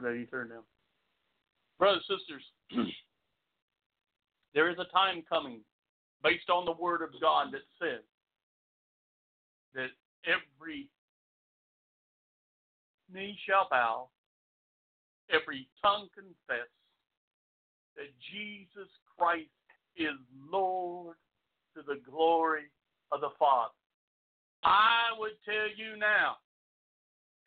Baby, 0.00 0.20
you 0.20 0.26
turn 0.26 0.50
down. 0.50 0.62
Brothers, 1.78 2.04
sisters, 2.08 2.42
there 4.54 4.70
is 4.70 4.76
a 4.78 4.92
time 4.92 5.22
coming 5.28 5.60
based 6.22 6.50
on 6.50 6.64
the 6.64 6.72
word 6.72 7.02
of 7.02 7.10
God 7.20 7.48
that 7.52 7.62
says 7.80 8.02
that 9.74 9.88
every 10.24 10.88
knee 13.12 13.38
shall 13.46 13.68
bow, 13.70 14.08
every 15.30 15.68
tongue 15.82 16.08
confess 16.14 16.68
that 17.96 18.10
Jesus 18.32 18.88
Christ 19.16 19.48
is 19.96 20.18
Lord 20.50 21.16
to 21.76 21.82
the 21.82 22.00
glory 22.10 22.70
of 23.12 23.20
the 23.20 23.30
Father. 23.38 23.72
I 24.64 25.16
would 25.18 25.38
tell 25.44 25.68
you 25.76 25.98
now, 25.98 26.36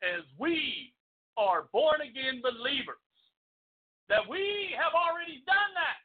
as 0.02 0.24
we 0.38 0.92
are 1.36 1.68
born 1.72 2.00
again 2.02 2.42
believers, 2.42 3.00
that 4.08 4.22
we 4.28 4.74
have 4.76 4.92
already 4.92 5.40
done 5.46 5.72
that, 5.76 6.00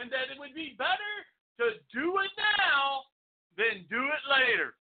and 0.00 0.10
that 0.12 0.32
it 0.32 0.38
would 0.38 0.54
be 0.54 0.76
better 0.76 1.14
to 1.60 1.76
do 1.92 2.20
it 2.20 2.32
now 2.60 3.04
than 3.56 3.88
do 3.88 4.02
it 4.12 4.24
later. 4.28 4.76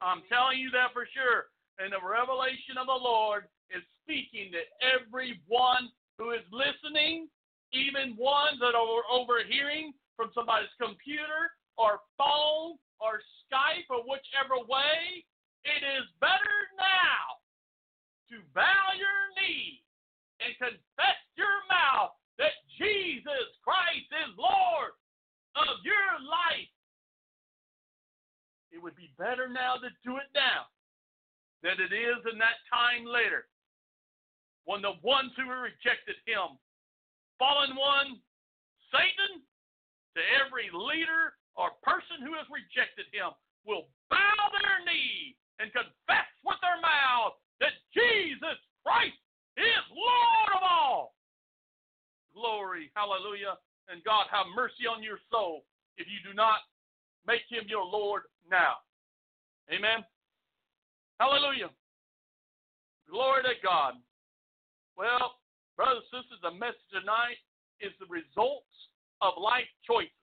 I'm 0.00 0.22
telling 0.30 0.58
you 0.58 0.70
that 0.70 0.94
for 0.94 1.06
sure. 1.10 1.50
And 1.78 1.90
the 1.90 2.02
revelation 2.02 2.78
of 2.78 2.86
the 2.86 2.94
Lord 2.94 3.50
is 3.74 3.82
speaking 4.02 4.54
to 4.54 4.62
everyone 4.78 5.90
who 6.18 6.30
is 6.30 6.46
listening, 6.54 7.26
even 7.74 8.14
ones 8.14 8.62
that 8.62 8.78
are 8.78 9.02
overhearing 9.10 9.90
from 10.14 10.30
somebody's 10.30 10.70
computer 10.78 11.50
or 11.74 11.98
phone 12.14 12.78
or 13.02 13.18
Skype 13.50 13.90
or 13.90 14.06
whichever 14.06 14.62
way. 14.70 15.26
It 15.66 15.82
is 15.82 16.06
better 16.22 16.58
now 16.78 17.42
to 18.30 18.40
bow 18.54 18.86
your 18.96 19.20
knee 19.36 19.82
and 20.40 20.56
confess 20.56 21.20
your 21.36 21.56
mouth 21.68 22.16
that 22.38 22.56
Jesus 22.78 23.46
Christ 23.62 24.08
is 24.10 24.34
Lord 24.38 24.96
of 25.56 25.82
your 25.84 26.10
life. 26.26 26.70
It 28.74 28.82
would 28.82 28.96
be 28.98 29.14
better 29.18 29.46
now 29.46 29.78
to 29.78 29.90
do 30.02 30.18
it 30.18 30.30
now 30.34 30.66
than 31.62 31.78
it 31.78 31.94
is 31.94 32.20
in 32.26 32.36
that 32.42 32.58
time 32.66 33.06
later 33.06 33.46
when 34.64 34.80
the 34.80 34.96
ones 35.04 35.30
who 35.36 35.46
rejected 35.48 36.16
him, 36.24 36.56
fallen 37.38 37.76
one, 37.76 38.18
Satan, 38.90 39.44
to 40.16 40.20
every 40.40 40.72
leader 40.72 41.36
or 41.54 41.76
person 41.84 42.24
who 42.24 42.32
has 42.34 42.48
rejected 42.48 43.06
him, 43.12 43.30
will 43.68 43.88
bow 44.08 44.40
their 44.56 44.80
knee 44.88 45.36
and 45.60 45.70
confess 45.70 46.28
with 46.44 46.58
their 46.64 46.80
mouth 46.80 47.36
that 47.60 47.76
Jesus 47.92 48.58
Christ 48.82 49.16
is 49.56 49.84
Lord 49.92 50.52
of 50.58 50.62
all. 50.64 51.14
Glory, 52.34 52.90
hallelujah. 53.04 53.60
And 53.92 54.00
God, 54.00 54.32
have 54.32 54.48
mercy 54.56 54.88
on 54.88 55.04
your 55.04 55.20
soul 55.28 55.64
if 56.00 56.08
you 56.08 56.24
do 56.24 56.32
not 56.32 56.64
make 57.28 57.44
him 57.52 57.68
your 57.68 57.84
Lord 57.84 58.24
now. 58.48 58.80
Amen. 59.68 60.00
Hallelujah. 61.20 61.68
Glory 63.08 63.44
to 63.44 63.56
God. 63.62 63.94
Well, 64.96 65.36
brothers 65.76 66.00
and 66.12 66.24
sisters, 66.24 66.40
the 66.40 66.56
message 66.56 66.88
tonight 66.88 67.36
is 67.80 67.92
the 68.00 68.08
results 68.08 68.72
of 69.20 69.36
life 69.36 69.68
choices. 69.84 70.16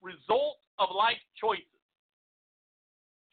Result 0.00 0.64
of 0.80 0.88
life 0.96 1.20
choices. 1.36 1.68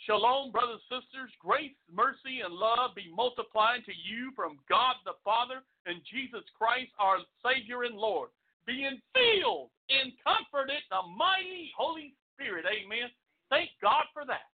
Shalom, 0.03 0.51
brothers 0.51 0.83
and 0.91 1.01
sisters. 1.01 1.31
Grace, 1.39 1.73
mercy, 1.88 2.43
and 2.43 2.53
love 2.53 2.93
be 2.95 3.09
multiplied 3.09 3.88
to 3.88 3.95
you 3.95 4.35
from 4.35 4.59
God 4.67 4.99
the 5.05 5.17
Father 5.23 5.63
and 5.88 6.03
Jesus 6.05 6.43
Christ, 6.53 6.91
our 6.99 7.23
Savior 7.41 7.88
and 7.88 7.95
Lord. 7.95 8.29
Being 8.65 8.97
filled 9.13 9.69
and 9.93 10.10
comforted 10.25 10.82
the 10.89 11.01
mighty 11.13 11.69
Holy 11.78 12.17
Spirit. 12.34 12.65
Amen. 12.65 13.13
Thank 13.54 13.69
God 13.82 14.10
for 14.10 14.25
that. 14.25 14.49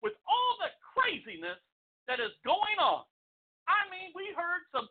With 0.00 0.16
all 0.24 0.52
the 0.60 0.72
craziness 0.80 1.60
that 2.08 2.20
is 2.20 2.32
going 2.44 2.80
on, 2.80 3.04
I 3.68 3.84
mean, 3.92 4.14
we 4.16 4.32
heard 4.32 4.64
some 4.72 4.88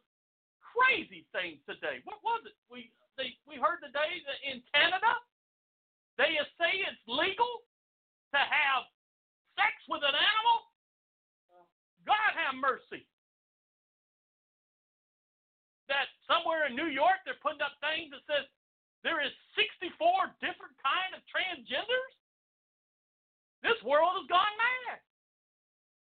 crazy 0.62 1.26
things 1.34 1.58
today. 1.66 2.06
What 2.06 2.22
was 2.22 2.46
it? 2.46 2.54
We 2.70 2.92
they, 3.16 3.32
we 3.48 3.56
heard 3.56 3.80
today 3.80 4.20
that 4.28 4.40
in 4.44 4.60
Canada, 4.76 5.16
they 6.20 6.36
say 6.60 6.84
it's 6.84 7.00
legal 7.08 7.64
to 8.36 8.42
have 8.44 8.84
sex 9.56 9.72
with 9.88 10.04
an 10.04 10.12
animal? 10.12 10.58
God 12.04 12.32
have 12.36 12.60
mercy. 12.60 13.08
Somewhere 16.26 16.68
in 16.70 16.74
New 16.78 16.90
York 16.90 17.22
they're 17.24 17.40
putting 17.42 17.62
up 17.62 17.78
things 17.82 18.14
that 18.14 18.24
says 18.26 18.46
there 19.06 19.22
is 19.22 19.34
64 19.54 19.94
different 20.42 20.74
kind 20.82 21.14
of 21.14 21.22
transgenders. 21.30 22.14
This 23.62 23.78
world 23.86 24.18
has 24.18 24.26
gone 24.26 24.56
mad. 24.58 24.98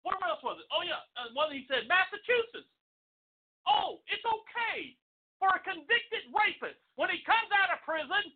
What 0.05 0.20
else 0.25 0.41
was 0.45 0.61
it? 0.61 0.68
Oh 0.72 0.85
yeah, 0.85 1.01
uh, 1.16 1.33
one 1.33 1.53
he 1.53 1.68
said 1.68 1.89
Massachusetts. 1.89 2.68
Oh, 3.64 4.05
it's 4.09 4.25
okay 4.25 4.97
for 5.41 5.49
a 5.53 5.61
convicted 5.61 6.29
rapist 6.33 6.81
when 6.97 7.09
he 7.09 7.25
comes 7.25 7.49
out 7.53 7.72
of 7.72 7.81
prison 7.85 8.33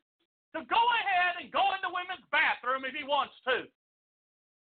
to 0.57 0.65
go 0.69 0.81
ahead 1.05 1.41
and 1.41 1.53
go 1.53 1.65
in 1.77 1.81
the 1.85 1.93
women's 1.93 2.25
bathroom 2.33 2.89
if 2.89 2.97
he 2.97 3.05
wants 3.05 3.37
to. 3.45 3.69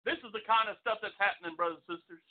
This 0.05 0.21
is 0.21 0.33
the 0.37 0.45
kind 0.45 0.69
of 0.69 0.77
stuff 0.85 1.01
that's 1.01 1.17
happening, 1.17 1.57
brothers 1.57 1.81
and 1.89 1.97
sisters. 1.97 2.25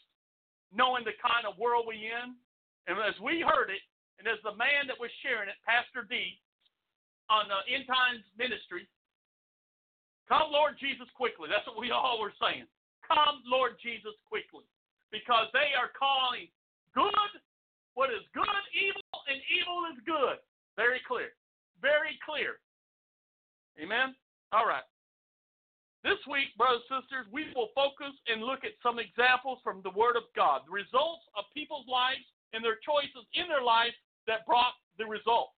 Knowing 0.70 1.06
the 1.06 1.18
kind 1.18 1.50
of 1.50 1.58
world 1.58 1.90
we 1.90 2.10
in, 2.10 2.38
and 2.86 2.98
as 3.02 3.18
we 3.18 3.42
heard 3.42 3.74
it, 3.74 3.82
and 4.22 4.30
as 4.30 4.38
the 4.45 4.53
man 4.53 4.86
that 4.86 5.01
was 5.01 5.09
sharing 5.26 5.49
it, 5.49 5.57
Pastor 5.65 6.05
D, 6.05 6.38
on 7.34 7.49
the 7.49 7.65
End 7.65 7.89
Times 7.89 8.22
Ministry, 8.38 8.86
come 10.30 10.53
Lord 10.53 10.78
Jesus 10.78 11.09
quickly. 11.17 11.49
That's 11.49 11.65
what 11.65 11.82
we 11.82 11.89
all 11.89 12.22
were 12.22 12.38
saying. 12.38 12.69
Come 13.01 13.41
Lord 13.49 13.82
Jesus 13.82 14.13
quickly, 14.30 14.61
because 15.09 15.49
they 15.57 15.74
are 15.74 15.89
calling 15.97 16.45
good 16.93 17.34
what 17.97 18.13
is 18.13 18.22
good 18.38 18.65
evil, 18.78 19.09
and 19.26 19.41
evil 19.49 19.89
is 19.89 19.97
good. 20.05 20.38
Very 20.78 21.01
clear. 21.01 21.34
Very 21.82 22.13
clear. 22.22 22.61
Amen. 23.82 24.13
All 24.53 24.69
right. 24.69 24.86
This 26.05 26.22
week, 26.30 26.53
brothers 26.61 26.86
and 26.93 27.01
sisters, 27.01 27.26
we 27.34 27.49
will 27.57 27.74
focus 27.74 28.13
and 28.30 28.45
look 28.45 28.61
at 28.61 28.78
some 28.86 29.01
examples 29.01 29.57
from 29.65 29.82
the 29.82 29.93
Word 29.97 30.13
of 30.13 30.30
God, 30.38 30.69
the 30.69 30.78
results 30.78 31.26
of 31.34 31.49
people's 31.53 31.89
lives 31.89 32.26
and 32.53 32.63
their 32.63 32.80
choices 32.82 33.26
in 33.34 33.49
their 33.49 33.65
life 33.65 33.93
that 34.28 34.45
brought 34.45 34.76
the 34.97 35.05
results. 35.05 35.57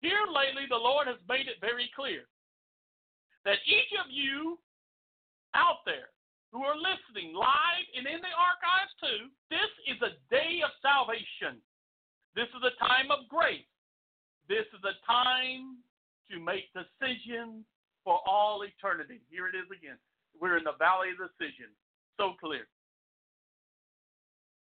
Here 0.00 0.26
lately, 0.28 0.68
the 0.68 0.76
Lord 0.76 1.06
has 1.06 1.20
made 1.28 1.48
it 1.48 1.60
very 1.60 1.90
clear 1.96 2.28
that 3.44 3.62
each 3.64 3.92
of 3.96 4.10
you 4.10 4.58
out 5.54 5.86
there 5.86 6.12
who 6.52 6.62
are 6.62 6.76
listening 6.76 7.32
live 7.32 7.86
and 7.96 8.06
in 8.06 8.20
the 8.20 8.34
archives 8.36 8.92
too, 9.00 9.32
this 9.48 9.70
is 9.88 9.98
a 10.02 10.18
day 10.28 10.60
of 10.62 10.70
salvation. 10.82 11.60
This 12.36 12.50
is 12.52 12.62
a 12.64 12.76
time 12.76 13.08
of 13.10 13.24
grace. 13.32 13.66
This 14.48 14.68
is 14.76 14.82
a 14.84 14.98
time 15.08 15.80
to 16.30 16.36
make 16.38 16.68
decisions 16.76 17.64
for 18.04 18.20
all 18.28 18.62
eternity. 18.62 19.24
Here 19.30 19.48
it 19.48 19.56
is 19.56 19.66
again. 19.72 19.98
We're 20.38 20.58
in 20.58 20.64
the 20.68 20.78
valley 20.78 21.10
of 21.16 21.18
decision. 21.18 21.72
So 22.20 22.36
clear. 22.38 22.68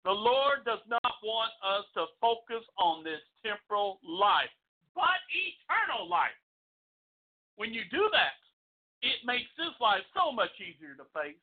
The 0.04 0.16
Lord 0.16 0.64
does 0.64 0.80
not 0.88 1.14
want 1.22 1.52
us 1.60 1.84
to 1.94 2.08
focus 2.20 2.64
on 2.80 3.04
this 3.04 3.20
temporal 3.44 4.00
life, 4.00 4.50
but 4.94 5.20
eternal 5.28 6.08
life. 6.08 6.36
When 7.56 7.74
you 7.76 7.84
do 7.92 8.08
that, 8.12 8.40
it 9.04 9.20
makes 9.28 9.52
this 9.60 9.76
life 9.80 10.04
so 10.16 10.32
much 10.32 10.52
easier 10.56 10.96
to 10.96 11.04
face. 11.12 11.40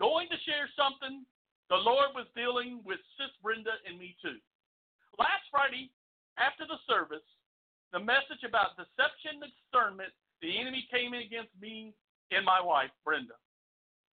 Going 0.00 0.28
to 0.32 0.40
share 0.48 0.68
something 0.72 1.24
the 1.68 1.80
Lord 1.80 2.16
was 2.16 2.28
dealing 2.36 2.80
with 2.84 3.00
Sis 3.16 3.32
Brenda 3.40 3.76
and 3.84 4.00
me 4.00 4.16
too. 4.20 4.40
Last 5.20 5.44
Friday, 5.52 5.92
after 6.36 6.64
the 6.64 6.80
service, 6.88 7.24
the 7.92 8.00
message 8.00 8.44
about 8.44 8.76
deception 8.76 9.40
and 9.40 9.52
discernment 9.52 10.12
the 10.44 10.60
enemy 10.60 10.84
came 10.92 11.14
in 11.16 11.24
against 11.24 11.52
me 11.56 11.96
and 12.28 12.44
my 12.44 12.60
wife, 12.60 12.92
Brenda. 13.04 13.38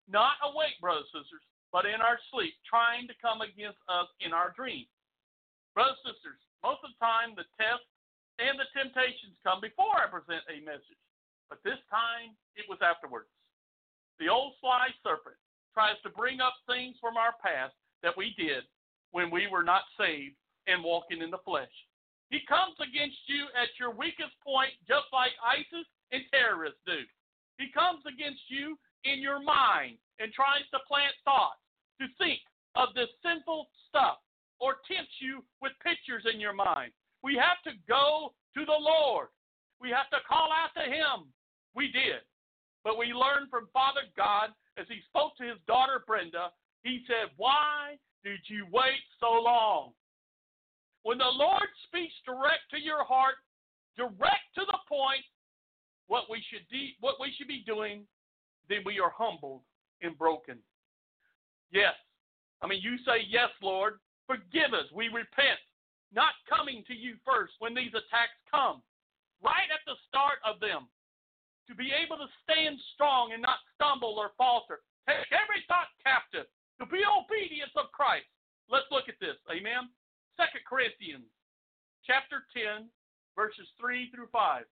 Not 0.06 0.38
awake, 0.46 0.78
brothers 0.78 1.10
and 1.14 1.26
sisters, 1.26 1.42
but 1.70 1.86
in 1.86 2.02
our 2.02 2.18
sleep, 2.34 2.54
trying 2.66 3.06
to 3.06 3.22
come 3.22 3.40
against 3.40 3.78
us 3.86 4.10
in 4.18 4.34
our 4.34 4.50
dreams. 4.58 4.90
Brothers 5.74 5.98
and 6.02 6.14
sisters, 6.14 6.42
most 6.66 6.82
of 6.82 6.90
the 6.90 7.00
time 7.00 7.38
the 7.38 7.46
tests 7.56 7.86
and 8.42 8.58
the 8.58 8.68
temptations 8.74 9.38
come 9.46 9.62
before 9.62 9.94
I 9.94 10.10
present 10.10 10.42
a 10.50 10.64
message. 10.66 10.98
But 11.46 11.62
this 11.62 11.78
time 11.90 12.34
it 12.58 12.66
was 12.66 12.82
afterwards. 12.82 13.30
The 14.18 14.28
old 14.28 14.58
sly 14.58 14.90
serpent 15.02 15.38
tries 15.72 15.98
to 16.02 16.10
bring 16.10 16.42
up 16.42 16.58
things 16.66 16.98
from 16.98 17.16
our 17.16 17.38
past 17.38 17.74
that 18.02 18.16
we 18.18 18.34
did 18.34 18.66
when 19.14 19.30
we 19.30 19.46
were 19.46 19.64
not 19.64 19.86
saved 19.94 20.36
and 20.66 20.82
walking 20.82 21.22
in 21.22 21.30
the 21.30 21.44
flesh. 21.46 21.72
He 22.30 22.42
comes 22.46 22.78
against 22.78 23.18
you 23.26 23.50
at 23.58 23.74
your 23.78 23.90
weakest 23.90 24.34
point, 24.42 24.70
just 24.86 25.10
like 25.10 25.34
ISIS 25.42 25.86
and 26.14 26.22
terrorists 26.30 26.82
do. 26.86 27.02
He 27.58 27.74
comes 27.74 28.02
against 28.06 28.42
you 28.48 28.78
in 29.04 29.18
your 29.18 29.42
mind 29.42 29.98
and 30.18 30.32
tries 30.32 30.64
to 30.70 30.86
plant 30.86 31.14
thoughts 31.24 31.59
to 32.00 32.06
think 32.18 32.40
of 32.74 32.88
this 32.94 33.12
sinful 33.22 33.68
stuff 33.88 34.18
or 34.60 34.80
tempt 34.88 35.12
you 35.20 35.44
with 35.60 35.72
pictures 35.84 36.24
in 36.32 36.40
your 36.40 36.52
mind. 36.52 36.92
We 37.22 37.36
have 37.36 37.60
to 37.64 37.76
go 37.88 38.32
to 38.56 38.64
the 38.64 38.80
Lord. 38.80 39.28
We 39.80 39.90
have 39.90 40.08
to 40.10 40.24
call 40.28 40.48
out 40.52 40.72
to 40.76 40.84
Him. 40.88 41.28
We 41.74 41.92
did. 41.92 42.24
But 42.84 42.98
we 42.98 43.12
learned 43.12 43.50
from 43.50 43.68
Father 43.72 44.08
God 44.16 44.50
as 44.78 44.86
He 44.88 45.00
spoke 45.08 45.36
to 45.36 45.44
His 45.44 45.60
daughter 45.66 46.04
Brenda, 46.06 46.52
He 46.82 47.04
said, 47.06 47.32
Why 47.36 47.96
did 48.24 48.40
you 48.48 48.66
wait 48.72 49.04
so 49.20 49.40
long? 49.40 49.92
When 51.02 51.18
the 51.18 51.32
Lord 51.32 51.68
speaks 51.88 52.12
direct 52.24 52.68
to 52.72 52.80
your 52.80 53.04
heart, 53.04 53.36
direct 53.96 54.52
to 54.56 54.64
the 54.66 54.78
point, 54.88 55.24
what 56.08 56.24
we 56.28 56.42
should 56.50 56.66
de- 56.70 56.96
what 57.00 57.16
we 57.20 57.32
should 57.36 57.48
be 57.48 57.62
doing, 57.66 58.04
then 58.68 58.80
we 58.84 59.00
are 59.00 59.12
humbled 59.16 59.62
and 60.02 60.16
broken. 60.18 60.58
Yes. 61.72 61.94
I 62.62 62.66
mean, 62.66 62.82
you 62.82 62.98
say, 63.06 63.24
Yes, 63.28 63.50
Lord, 63.62 63.98
forgive 64.26 64.74
us. 64.74 64.86
We 64.94 65.08
repent. 65.08 65.58
Not 66.10 66.34
coming 66.50 66.82
to 66.90 66.94
you 66.94 67.14
first 67.22 67.54
when 67.62 67.70
these 67.70 67.94
attacks 67.94 68.34
come, 68.50 68.82
right 69.38 69.70
at 69.70 69.78
the 69.86 69.94
start 70.10 70.42
of 70.42 70.58
them. 70.58 70.90
To 71.70 71.74
be 71.78 71.94
able 71.94 72.18
to 72.18 72.26
stand 72.42 72.74
strong 72.98 73.30
and 73.30 73.38
not 73.38 73.62
stumble 73.78 74.18
or 74.18 74.34
falter. 74.34 74.82
Take 75.06 75.30
every 75.30 75.62
thought 75.70 75.86
captive 76.02 76.50
to 76.82 76.84
be 76.90 77.06
obedience 77.06 77.70
of 77.78 77.94
Christ. 77.94 78.26
Let's 78.66 78.90
look 78.90 79.06
at 79.06 79.22
this. 79.22 79.38
Amen. 79.46 79.86
Second 80.34 80.66
Corinthians 80.66 81.30
chapter 82.02 82.42
10, 82.50 82.90
verses 83.38 83.70
3 83.78 84.10
through 84.10 84.26
5. 84.34 84.66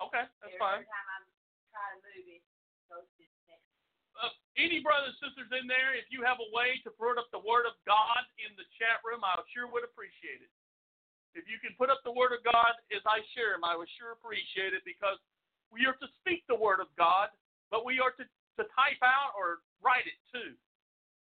Okay, 0.00 0.24
that's 0.40 0.56
fine. 0.60 0.84
Uh, 4.20 4.28
any 4.60 4.84
brothers 4.84 5.16
and 5.16 5.32
sisters 5.32 5.48
in 5.56 5.64
there, 5.64 5.96
if 5.96 6.12
you 6.12 6.20
have 6.20 6.36
a 6.36 6.48
way 6.52 6.76
to 6.84 6.92
put 6.92 7.16
up 7.16 7.32
the 7.32 7.40
Word 7.40 7.64
of 7.64 7.72
God 7.88 8.20
in 8.36 8.52
the 8.60 8.68
chat 8.76 9.00
room, 9.00 9.24
I 9.24 9.32
sure 9.48 9.64
would 9.64 9.80
appreciate 9.80 10.44
it. 10.44 10.52
If 11.32 11.48
you 11.48 11.56
can 11.62 11.72
put 11.80 11.88
up 11.88 12.04
the 12.04 12.12
Word 12.12 12.36
of 12.36 12.44
God 12.44 12.76
as 12.92 13.00
I 13.08 13.24
share 13.32 13.56
them, 13.56 13.64
I 13.64 13.78
would 13.78 13.88
sure 13.96 14.12
appreciate 14.12 14.76
it 14.76 14.84
because 14.84 15.16
we 15.72 15.88
are 15.88 15.96
to 16.02 16.08
speak 16.20 16.44
the 16.50 16.58
Word 16.58 16.84
of 16.84 16.92
God, 17.00 17.32
but 17.72 17.88
we 17.88 17.96
are 18.02 18.12
to, 18.20 18.24
to 18.26 18.62
type 18.76 19.00
out 19.00 19.32
or 19.38 19.64
write 19.80 20.04
it 20.04 20.18
too, 20.28 20.52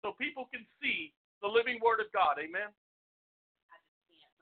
so 0.03 0.16
people 0.18 0.51
can 0.51 0.66
see 0.82 1.14
the 1.38 1.46
living 1.46 1.78
Word 1.78 2.03
of 2.03 2.11
God. 2.11 2.40
Amen. 2.42 2.72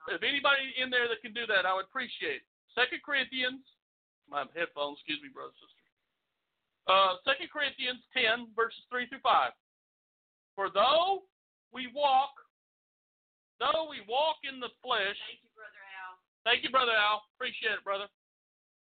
If 0.09 0.23
anybody 0.23 0.71
in 0.79 0.89
there 0.89 1.11
that 1.11 1.21
can 1.21 1.35
do 1.35 1.45
that, 1.51 1.67
I 1.67 1.75
would 1.75 1.91
appreciate 1.91 2.41
it. 2.41 2.45
Second 2.73 3.03
Corinthians, 3.03 3.61
my 4.31 4.47
headphones, 4.55 4.97
excuse 5.03 5.19
me, 5.19 5.29
brothers 5.29 5.59
and 5.59 5.67
sisters. 5.67 5.76
Uh, 6.87 7.19
2 7.27 7.51
Corinthians 7.51 7.99
10, 8.15 8.55
verses 8.55 8.79
3 8.87 9.11
through 9.11 9.23
5. 9.23 9.51
For 10.55 10.71
though 10.71 11.27
we 11.75 11.91
walk, 11.91 12.31
though 13.59 13.91
we 13.91 13.99
walk 14.07 14.39
in 14.47 14.63
the 14.63 14.71
flesh. 14.79 15.19
Thank 15.27 15.43
you, 15.43 15.51
Brother 15.51 15.83
Al. 15.99 16.13
Thank 16.47 16.59
you, 16.63 16.71
Brother 16.71 16.95
Al. 16.95 17.27
Appreciate 17.35 17.75
it, 17.75 17.83
brother. 17.83 18.07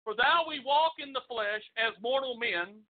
For 0.03 0.13
thou 0.13 0.45
we 0.45 0.61
walk 0.61 1.01
in 1.01 1.15
the 1.15 1.25
flesh 1.25 1.63
as 1.79 1.97
mortal 1.97 2.37
men, 2.37 2.85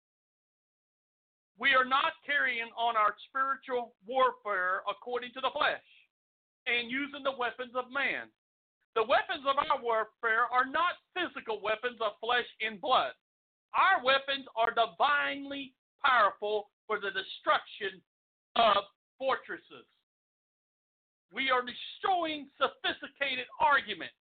we 1.60 1.76
are 1.76 1.86
not 1.86 2.16
carrying 2.26 2.72
on 2.80 2.96
our 2.96 3.14
spiritual 3.28 3.94
warfare 4.08 4.82
according 4.88 5.34
to 5.36 5.42
the 5.42 5.52
flesh 5.52 5.84
and 6.66 6.90
using 6.90 7.22
the 7.22 7.36
weapons 7.36 7.76
of 7.76 7.92
man. 7.92 8.32
The 8.96 9.04
weapons 9.04 9.44
of 9.44 9.60
our 9.60 9.78
warfare 9.84 10.48
are 10.48 10.66
not 10.66 11.00
physical 11.12 11.60
weapons 11.60 12.00
of 12.00 12.16
flesh 12.24 12.48
and 12.64 12.80
blood. 12.80 13.12
Our 13.72 14.04
weapons 14.04 14.46
are 14.56 14.76
divinely 14.76 15.74
powerful 16.04 16.70
for 16.88 17.00
the 17.00 17.12
destruction 17.12 18.02
of 18.56 18.84
fortresses. 19.18 19.88
We 21.32 21.48
are 21.50 21.64
destroying 21.64 22.52
sophisticated 22.60 23.48
arguments 23.60 24.18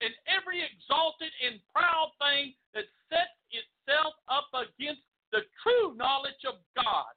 and 0.00 0.16
every 0.24 0.64
exalted 0.64 1.28
and 1.44 1.60
proud 1.68 2.16
thing 2.16 2.56
that 2.72 2.88
sets 3.12 3.36
itself 3.52 4.16
up 4.32 4.48
against 4.56 5.04
the 5.28 5.44
true 5.60 5.92
knowledge 5.92 6.40
of 6.48 6.64
God. 6.72 7.12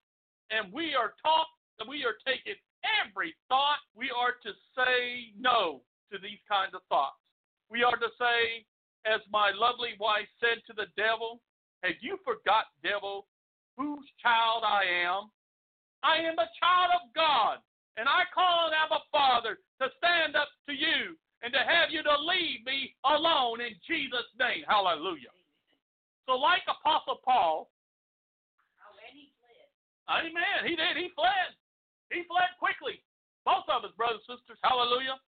And 0.51 0.67
we 0.75 0.93
are 0.93 1.15
taught 1.23 1.47
that 1.79 1.87
we 1.87 2.03
are 2.03 2.19
taking 2.27 2.59
every 2.83 3.33
thought, 3.47 3.79
we 3.95 4.11
are 4.11 4.35
to 4.43 4.51
say 4.75 5.31
no 5.39 5.81
to 6.11 6.19
these 6.19 6.43
kinds 6.45 6.75
of 6.75 6.83
thoughts. 6.91 7.17
We 7.71 7.81
are 7.83 7.95
to 7.95 8.11
say, 8.19 8.67
as 9.07 9.23
my 9.31 9.55
lovely 9.55 9.95
wife 9.99 10.27
said 10.43 10.59
to 10.67 10.73
the 10.75 10.91
devil, 10.99 11.39
Have 11.83 11.99
you 11.99 12.15
forgot, 12.23 12.71
devil, 12.79 13.27
whose 13.75 14.07
child 14.23 14.63
I 14.63 14.87
am? 14.87 15.27
I 15.99 16.23
am 16.23 16.39
a 16.39 16.47
child 16.55 16.95
of 16.95 17.11
God, 17.11 17.59
and 17.99 18.07
I 18.07 18.23
call 18.31 18.67
on 18.67 18.71
Abba 18.71 19.03
Father 19.11 19.59
to 19.83 19.91
stand 19.99 20.39
up 20.39 20.47
to 20.67 20.73
you 20.73 21.19
and 21.43 21.51
to 21.51 21.59
have 21.59 21.91
you 21.91 21.99
to 22.03 22.15
leave 22.23 22.63
me 22.63 22.95
alone 23.03 23.59
in 23.59 23.75
Jesus' 23.83 24.31
name. 24.39 24.63
Hallelujah. 24.63 25.35
So, 26.23 26.39
like 26.39 26.63
Apostle 26.71 27.19
Paul, 27.19 27.67
Oh, 28.79 28.95
he. 29.11 29.27
Amen. 30.07 30.63
He 30.63 30.79
did. 30.79 30.95
He 30.95 31.11
fled. 31.15 31.51
He 32.11 32.23
fled 32.31 32.51
quickly. 32.59 33.03
Both 33.43 33.67
of 33.67 33.83
us, 33.83 33.91
brothers 33.99 34.23
and 34.31 34.39
sisters. 34.39 34.59
Hallelujah. 34.63 35.19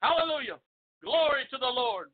Hallelujah. 0.00 0.56
Glory 1.04 1.44
to 1.52 1.58
the 1.60 1.68
Lord. 1.68 2.08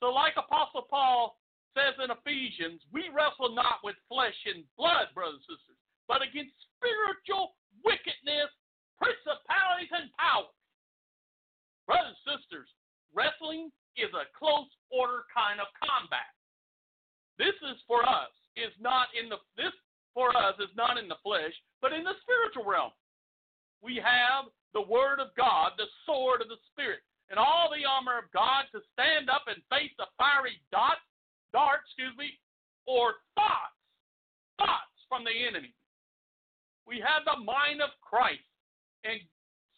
So, 0.00 0.08
like 0.08 0.32
Apostle 0.40 0.88
Paul 0.88 1.36
says 1.72 1.96
in 2.00 2.12
Ephesians, 2.12 2.80
we 2.92 3.08
wrestle 3.12 3.52
not 3.56 3.80
with 3.84 3.96
flesh 4.08 4.36
and 4.48 4.64
blood, 4.76 5.08
brothers 5.16 5.40
and 5.44 5.56
sisters, 5.56 5.78
but 6.08 6.20
against 6.20 6.52
spiritual 6.76 7.56
wickedness, 7.84 8.52
principalities, 9.00 9.92
and 9.92 10.12
powers. 10.16 10.52
Brothers 11.88 12.14
and 12.14 12.38
sisters, 12.38 12.68
wrestling 13.12 13.72
is 13.96 14.12
a 14.16 14.30
close 14.36 14.70
order 14.92 15.28
kind 15.32 15.60
of 15.60 15.68
combat. 15.80 16.30
This 17.36 17.56
is 17.66 17.80
for 17.88 18.04
us, 18.04 18.32
is 18.54 18.72
not 18.78 19.08
in 19.16 19.32
the 19.32 19.40
this 19.56 19.72
for 20.12 20.36
us 20.36 20.52
is 20.60 20.72
not 20.76 21.00
in 21.00 21.08
the 21.08 21.20
flesh, 21.24 21.56
but 21.80 21.92
in 21.92 22.04
the 22.04 22.16
spiritual 22.20 22.68
realm. 22.68 22.92
We 23.80 23.96
have 23.96 24.52
the 24.76 24.84
word 24.84 25.20
of 25.20 25.32
God, 25.36 25.72
the 25.76 25.88
sword 26.04 26.40
of 26.44 26.48
the 26.48 26.60
spirit, 26.72 27.00
and 27.32 27.40
all 27.40 27.72
the 27.72 27.88
armor 27.88 28.20
of 28.20 28.28
God 28.32 28.68
to 28.72 28.84
stand 28.92 29.32
up 29.32 29.48
and 29.48 29.64
face 29.72 29.92
the 29.96 30.08
fiery 30.20 30.60
dot, 30.70 31.00
dart, 31.52 31.84
excuse 31.86 32.16
me, 32.16 32.34
or 32.86 33.22
thoughts, 33.36 33.78
thoughts 34.58 34.98
from 35.08 35.24
the 35.24 35.32
enemy. 35.32 35.72
We 36.86 36.98
have 36.98 37.22
the 37.24 37.38
mind 37.44 37.80
of 37.80 37.94
Christ 38.02 38.42
and 39.04 39.20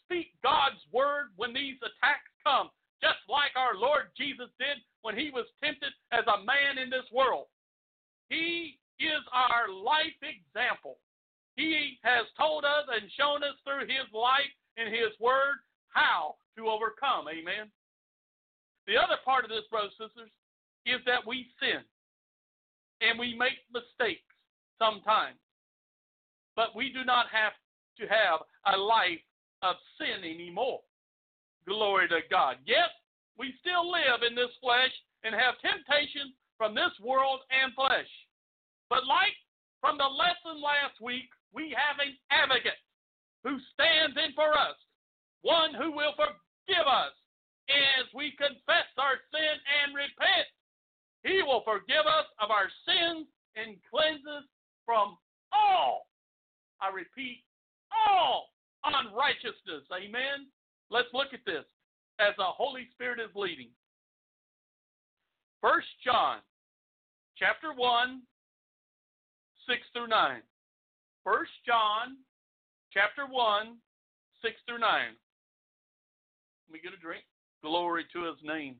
speak 0.05 0.33
God's 0.43 0.81
word 0.93 1.35
when 1.37 1.53
these 1.53 1.77
attacks 1.85 2.33
come, 2.41 2.71
just 3.03 3.21
like 3.29 3.53
our 3.57 3.77
Lord 3.77 4.15
Jesus 4.17 4.49
did 4.59 4.81
when 5.03 5.17
he 5.19 5.29
was 5.29 5.45
tempted 5.63 5.93
as 6.13 6.25
a 6.25 6.45
man 6.45 6.81
in 6.81 6.89
this 6.89 7.07
world. 7.13 7.47
He 8.29 8.81
is 9.01 9.23
our 9.33 9.69
life 9.69 10.17
example. 10.25 10.97
He 11.57 11.99
has 12.03 12.27
told 12.39 12.65
us 12.65 12.89
and 12.89 13.11
shown 13.19 13.45
us 13.45 13.55
through 13.63 13.87
his 13.87 14.09
life 14.13 14.51
and 14.77 14.89
his 14.89 15.13
word 15.21 15.63
how 15.93 16.37
to 16.57 16.67
overcome. 16.67 17.29
Amen. 17.29 17.71
The 18.87 18.97
other 18.97 19.21
part 19.25 19.45
of 19.45 19.51
this, 19.51 19.65
brothers 19.71 19.93
and 20.01 20.11
sisters, 20.11 20.33
is 20.87 21.01
that 21.07 21.27
we 21.27 21.47
sin 21.61 21.83
and 23.01 23.19
we 23.19 23.37
make 23.37 23.59
mistakes 23.73 24.25
sometimes. 24.79 25.37
But 26.57 26.77
we 26.77 26.93
do 26.93 27.05
not 27.05 27.27
have 27.33 27.53
to 27.99 28.07
have 28.07 28.47
a 28.73 28.77
life 28.77 29.23
of 29.63 29.77
sin 29.99 30.23
anymore. 30.23 30.81
Glory 31.67 32.09
to 32.09 32.21
God. 32.31 32.57
Yes, 32.67 32.93
we 33.39 33.55
still 33.61 33.91
live 33.91 34.23
in 34.29 34.37
this 34.37 34.53
flesh 34.61 34.93
and 35.25 35.35
have 35.35 35.59
temptation 35.65 36.33
from 36.57 36.75
this 36.75 36.93
world 37.03 37.41
and 37.51 37.73
flesh. 37.75 38.09
But 38.91 39.09
like 39.09 39.35
from 39.81 39.97
the 39.99 40.07
lesson 40.07 40.61
last 40.61 41.01
week, 41.01 41.29
we 41.53 41.75
have 41.75 41.99
an 41.99 42.13
advocate 42.31 42.79
who 43.43 43.57
stands 43.73 44.17
in 44.17 44.33
for 44.37 44.53
us, 44.53 44.77
one 45.43 45.75
who 45.75 45.93
will 45.93 46.15
forgive 46.17 46.87
us 46.87 47.15
as 47.69 48.05
we 48.13 48.37
confess 48.37 48.89
our 49.01 49.21
sin 49.33 49.55
and 49.85 49.97
repent. 49.97 50.49
He 51.25 51.43
will 51.43 51.63
forgive 51.65 52.07
us 52.07 52.29
of 52.39 52.51
our 52.51 52.69
sins 52.85 53.27
and 53.57 53.77
cleanse 53.89 54.25
us 54.29 54.45
from 54.85 55.17
all, 55.53 56.07
I 56.81 56.93
repeat, 56.93 57.43
all 57.91 58.55
unrighteousness. 58.95 59.85
Amen. 59.93 60.47
Let's 60.91 61.09
look 61.13 61.33
at 61.33 61.45
this 61.47 61.65
as 62.21 62.35
the 62.37 62.45
Holy 62.45 62.87
Spirit 62.93 63.21
is 63.21 63.35
leading. 63.35 63.71
First 65.61 65.89
John 66.05 66.39
chapter 67.39 67.73
1 67.75 68.23
6 69.67 69.81
through 69.93 70.09
9. 70.09 70.43
First 71.25 71.53
John 71.67 72.19
chapter 72.93 73.27
1 73.27 73.77
6 74.43 74.55
through 74.69 74.79
9. 74.79 74.91
Let 76.69 76.73
me 76.73 76.81
get 76.83 76.93
a 76.93 77.01
drink. 77.01 77.25
Glory 77.63 78.05
to 78.13 78.25
his 78.25 78.37
name. 78.45 78.77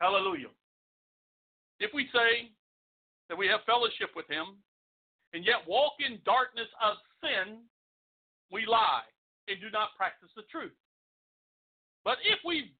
Hallelujah. 0.00 0.52
If 1.80 1.90
we 1.94 2.08
say 2.12 2.50
that 3.28 3.36
we 3.36 3.48
have 3.48 3.60
fellowship 3.66 4.10
with 4.14 4.28
him, 4.28 4.56
and 5.32 5.44
yet 5.44 5.66
walk 5.66 5.94
in 6.00 6.18
darkness 6.24 6.68
of 6.80 6.96
sin, 7.20 7.58
we 8.50 8.64
lie 8.64 9.04
and 9.48 9.60
do 9.60 9.70
not 9.70 9.96
practice 9.96 10.30
the 10.36 10.42
truth. 10.50 10.72
But 12.04 12.18
if 12.24 12.38
we 12.44 12.72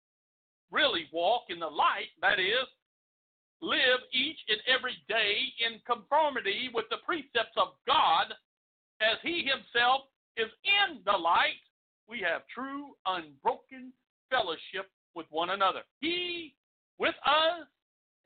really 0.71 1.07
walk 1.13 1.45
in 1.49 1.59
the 1.59 1.67
light, 1.67 2.15
that 2.23 2.39
is, 2.39 2.67
live 3.61 4.01
each 4.13 4.39
and 4.49 4.61
every 4.69 4.97
day 5.09 5.53
in 5.61 5.81
conformity 5.87 6.71
with 6.73 6.87
the 6.91 7.03
precepts 7.05 7.57
of 7.57 7.75
God, 7.87 8.33
as 9.01 9.19
He 9.23 9.45
Himself 9.45 10.03
is 10.37 10.51
in 10.65 11.01
the 11.05 11.17
light, 11.17 11.61
we 12.09 12.21
have 12.21 12.43
true, 12.53 12.95
unbroken 13.07 13.93
fellowship 14.31 14.91
with 15.15 15.27
one 15.31 15.51
another. 15.51 15.81
He 16.01 16.55
with 16.99 17.15
us, 17.25 17.67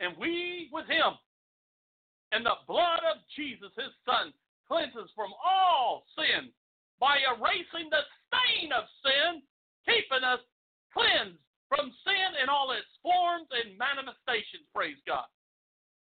and 0.01 0.17
we 0.19 0.69
with 0.73 0.87
Him. 0.87 1.19
And 2.33 2.47
the 2.47 2.63
blood 2.67 3.03
of 3.11 3.19
Jesus, 3.35 3.75
His 3.75 3.93
Son, 4.07 4.33
cleanses 4.71 5.11
from 5.15 5.35
all 5.43 6.07
sin 6.15 6.55
by 7.03 7.19
erasing 7.27 7.91
the 7.91 8.07
stain 8.29 8.71
of 8.71 8.85
sin, 9.03 9.43
keeping 9.83 10.23
us 10.23 10.39
cleansed 10.95 11.43
from 11.67 11.91
sin 12.07 12.31
in 12.43 12.51
all 12.51 12.71
its 12.71 12.91
forms 13.03 13.49
and 13.51 13.79
manifestations. 13.79 14.67
Praise 14.75 14.99
God. 15.07 15.27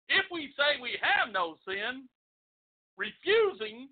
If 0.09 0.25
we 0.31 0.51
say 0.57 0.81
we 0.81 0.97
have 0.99 1.31
no 1.31 1.55
sin, 1.67 2.09
refusing 2.97 3.87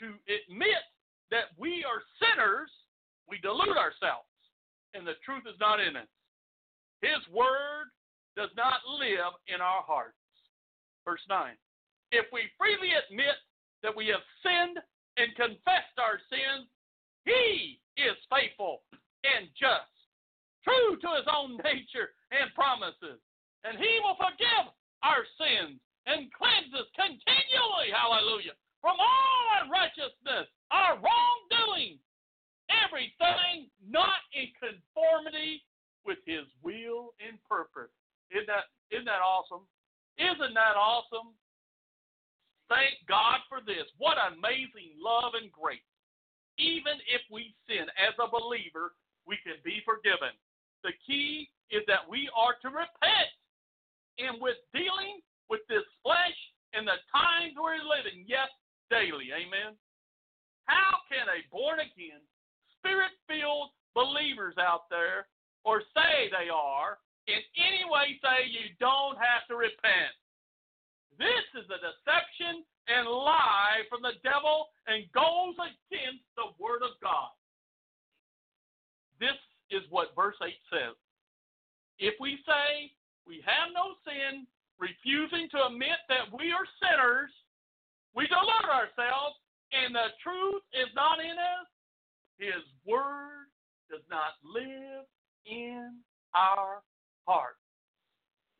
to 0.00 0.18
admit 0.26 0.82
that 1.30 1.54
we 1.58 1.84
are 1.86 2.02
sinners, 2.18 2.70
we 3.28 3.38
delude 3.38 3.76
ourselves, 3.76 4.26
and 4.94 5.06
the 5.06 5.20
truth 5.22 5.46
is 5.46 5.58
not 5.60 5.78
in 5.78 5.94
us. 5.94 6.10
His 7.02 7.18
word 7.34 7.90
does 8.38 8.50
not 8.56 8.80
live 8.86 9.34
in 9.50 9.60
our 9.60 9.82
hearts. 9.82 10.16
Verse 11.04 11.22
9. 11.28 11.52
If 12.14 12.30
we 12.32 12.46
freely 12.54 12.94
admit 12.94 13.36
that 13.82 13.94
we 13.94 14.06
have 14.14 14.22
sinned 14.40 14.78
and 15.18 15.34
confessed 15.34 15.98
our 15.98 16.22
sins, 16.30 16.70
he 17.26 17.82
is 17.98 18.16
faithful 18.30 18.86
and 19.26 19.50
just, 19.58 19.90
true 20.62 20.94
to 21.02 21.08
his 21.18 21.26
own 21.26 21.58
nature 21.66 22.14
and 22.30 22.54
promises, 22.54 23.18
and 23.66 23.78
he 23.78 23.98
will 24.02 24.18
forgive 24.18 24.70
our 25.02 25.26
sins 25.38 25.82
and 26.06 26.30
cleanse 26.34 26.70
us 26.74 26.86
continually, 26.94 27.90
hallelujah, 27.90 28.54
from 28.78 28.98
all 28.98 29.42
unrighteousness, 29.62 30.50
our 30.70 30.98
wrongdoing, 30.98 31.98
everything 32.70 33.70
not 33.82 34.22
in 34.34 34.50
conformity 34.58 35.62
with 36.06 36.18
his 36.26 36.46
will 36.62 37.14
and 37.20 37.38
purpose. 37.48 37.92
Isn't 38.30 38.48
that, 38.48 38.70
isn't 38.90 39.06
that 39.06 39.22
awesome? 39.22 39.64
Isn't 40.18 40.54
that 40.54 40.76
awesome? 40.76 41.34
Thank 42.68 43.04
God 43.08 43.44
for 43.48 43.60
this. 43.60 43.84
What 43.98 44.16
amazing 44.16 44.96
love 44.96 45.36
and 45.36 45.52
grace. 45.52 45.84
Even 46.56 47.00
if 47.08 47.20
we 47.28 47.52
sin 47.68 47.88
as 47.96 48.16
a 48.20 48.28
believer, 48.28 48.96
we 49.28 49.36
can 49.44 49.60
be 49.64 49.80
forgiven. 49.84 50.32
The 50.84 50.96
key 51.04 51.48
is 51.70 51.84
that 51.88 52.04
we 52.08 52.28
are 52.36 52.56
to 52.60 52.68
repent. 52.68 53.32
And 54.20 54.40
with 54.40 54.60
dealing 54.72 55.24
with 55.48 55.64
this 55.68 55.84
flesh 56.04 56.36
and 56.72 56.84
the 56.88 57.00
times 57.08 57.56
we're 57.56 57.80
living, 57.80 58.24
yes, 58.28 58.48
daily. 58.92 59.32
Amen. 59.32 59.76
How 60.64 61.00
can 61.08 61.28
a 61.28 61.44
born 61.48 61.80
again, 61.80 62.20
spirit 62.78 63.12
filled 63.28 63.72
believers 63.96 64.56
out 64.60 64.88
there, 64.88 65.28
or 65.64 65.82
say 65.94 66.30
they 66.30 66.50
are, 66.50 66.98
in 67.26 67.38
any 67.54 67.86
way 67.86 68.18
say 68.18 68.50
you 68.50 68.74
don't 68.80 69.16
have 69.16 69.46
to 69.48 69.56
repent? 69.56 70.14
This 71.18 71.46
is 71.54 71.68
a 71.70 71.78
deception 71.78 72.66
and 72.88 73.06
lie 73.06 73.86
from 73.86 74.02
the 74.02 74.18
devil 74.26 74.74
and 74.90 75.06
goes 75.14 75.54
against 75.60 76.26
the 76.34 76.50
word 76.58 76.82
of 76.82 76.98
God. 76.98 77.30
This 79.22 79.38
is 79.70 79.86
what 79.90 80.16
verse 80.18 80.34
8 80.42 80.50
says. 80.66 80.96
If 82.02 82.18
we 82.18 82.42
say 82.42 82.90
we 83.22 83.38
have 83.46 83.70
no 83.70 83.94
sin, 84.02 84.50
refusing 84.82 85.46
to 85.54 85.70
admit 85.70 86.02
that 86.10 86.26
we 86.34 86.50
are 86.50 86.66
sinners, 86.82 87.30
we 88.18 88.26
delude 88.26 88.66
ourselves, 88.66 89.38
and 89.70 89.94
the 89.94 90.10
truth 90.18 90.66
is 90.74 90.90
not 90.98 91.22
in 91.22 91.38
us. 91.38 91.70
His 92.36 92.66
word 92.82 93.46
does 93.86 94.02
not 94.10 94.34
live 94.42 95.06
in 95.46 95.98
our 96.34 96.82
heart. 97.26 97.56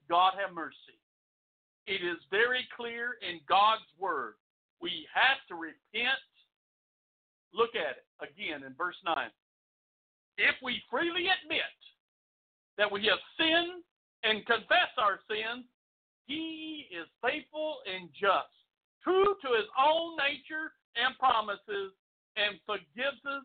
God 0.08 0.34
have 0.40 0.54
mercy. 0.54 0.98
It 1.86 2.04
is 2.04 2.18
very 2.30 2.66
clear 2.76 3.16
in 3.26 3.40
God's 3.48 3.86
word. 3.98 4.34
We 4.80 5.06
have 5.14 5.38
to 5.48 5.54
repent. 5.54 6.20
Look 7.54 7.74
at 7.74 8.02
it 8.02 8.06
again 8.22 8.64
in 8.64 8.74
verse 8.74 8.96
9. 9.04 9.16
If 10.38 10.54
we 10.62 10.82
freely 10.90 11.26
admit 11.28 11.76
that 12.78 12.90
we 12.90 13.04
have 13.06 13.20
sinned 13.36 13.82
and 14.24 14.46
confess 14.46 14.90
our 14.96 15.20
sins, 15.28 15.66
he 16.26 16.86
is 16.88 17.06
faithful 17.20 17.78
and 17.84 18.08
just, 18.14 18.54
true 19.02 19.34
to 19.42 19.48
his 19.52 19.68
own 19.76 20.16
nature 20.16 20.72
and 20.96 21.18
promises, 21.18 21.92
and 22.36 22.56
forgives 22.64 23.20
us 23.26 23.44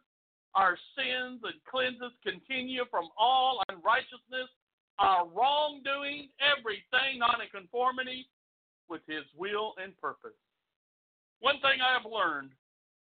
our 0.57 0.75
sins 0.97 1.39
and 1.45 1.53
cleanses 1.69 2.17
continue 2.25 2.83
from 2.89 3.05
all 3.15 3.61
unrighteousness, 3.69 4.49
our 4.97 5.29
wrongdoing, 5.29 6.29
everything 6.41 7.19
not 7.21 7.37
in 7.39 7.49
conformity 7.53 8.25
with 8.89 9.01
his 9.07 9.23
will 9.37 9.75
and 9.81 9.95
purpose. 10.01 10.35
One 11.41 11.61
thing 11.61 11.77
I 11.77 11.93
have 11.93 12.11
learned 12.11 12.49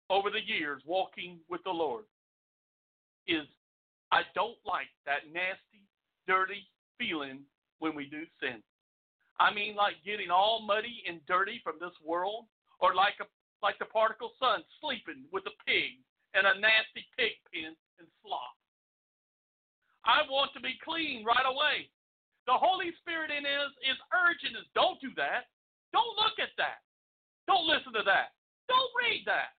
over 0.08 0.30
the 0.30 0.46
years 0.46 0.82
walking 0.86 1.38
with 1.50 1.64
the 1.64 1.74
Lord 1.74 2.04
is 3.26 3.42
I 4.12 4.22
don't 4.36 4.58
like 4.64 4.92
that 5.04 5.26
nasty, 5.26 5.82
dirty 6.28 6.70
feeling 6.96 7.40
when 7.80 7.96
we 7.96 8.06
do 8.06 8.22
sin. 8.40 8.62
I 9.40 9.52
mean, 9.52 9.74
like 9.74 9.94
getting 10.06 10.30
all 10.30 10.62
muddy 10.62 11.02
and 11.08 11.18
dirty 11.26 11.60
from 11.64 11.74
this 11.80 11.96
world, 12.04 12.44
or 12.78 12.94
like 12.94 13.14
a 13.20 13.26
like 13.64 13.78
the 13.78 13.86
prodigal 13.86 14.32
son 14.38 14.62
sleeping 14.80 15.24
with 15.32 15.42
a 15.46 15.54
pig 15.66 15.98
and 16.34 16.48
a 16.48 16.60
nasty 16.60 17.04
pig 17.16 17.36
pen 17.52 17.76
and 18.00 18.08
slop. 18.20 18.56
I 20.04 20.26
want 20.26 20.50
to 20.54 20.60
be 20.60 20.80
clean 20.82 21.22
right 21.22 21.46
away. 21.46 21.86
The 22.50 22.58
Holy 22.58 22.90
Spirit 22.98 23.30
in 23.30 23.46
us 23.46 23.70
is 23.86 23.98
urging 24.10 24.58
us, 24.58 24.66
don't 24.74 24.98
do 24.98 25.14
that. 25.14 25.46
Don't 25.94 26.18
look 26.18 26.40
at 26.42 26.50
that. 26.58 26.82
Don't 27.46 27.68
listen 27.68 27.94
to 27.94 28.02
that. 28.02 28.34
Don't 28.66 28.92
read 28.98 29.22
that. 29.28 29.54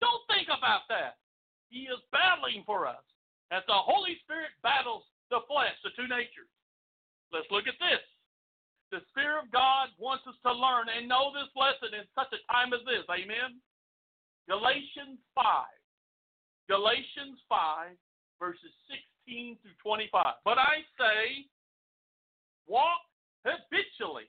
Don't 0.00 0.24
think 0.30 0.48
about 0.48 0.88
that. 0.88 1.20
He 1.68 1.90
is 1.90 2.00
battling 2.14 2.62
for 2.64 2.86
us 2.86 3.02
as 3.50 3.66
the 3.66 3.76
Holy 3.76 4.16
Spirit 4.24 4.54
battles 4.62 5.04
the 5.28 5.44
flesh, 5.50 5.74
the 5.82 5.92
two 5.98 6.08
natures. 6.08 6.48
Let's 7.34 7.50
look 7.50 7.66
at 7.66 7.76
this. 7.82 8.00
The 8.94 9.02
Spirit 9.10 9.44
of 9.44 9.50
God 9.50 9.90
wants 9.98 10.22
us 10.30 10.38
to 10.46 10.52
learn 10.54 10.86
and 10.86 11.10
know 11.10 11.34
this 11.34 11.50
lesson 11.58 11.98
in 11.98 12.06
such 12.14 12.30
a 12.30 12.40
time 12.46 12.70
as 12.70 12.84
this. 12.86 13.02
Amen. 13.10 13.58
Galatians 14.46 15.18
5. 15.34 15.66
Galatians 16.68 17.38
5, 17.48 17.92
verses 18.40 18.72
16 19.26 19.58
through 19.60 19.78
25. 19.82 20.40
But 20.44 20.58
I 20.58 20.80
say, 20.96 21.46
walk 22.66 23.04
habitually 23.44 24.28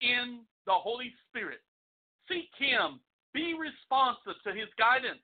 in 0.00 0.42
the 0.66 0.74
Holy 0.74 1.12
Spirit. 1.28 1.62
Seek 2.28 2.50
Him. 2.58 3.00
Be 3.32 3.54
responsive 3.54 4.38
to 4.46 4.50
His 4.54 4.70
guidance. 4.78 5.22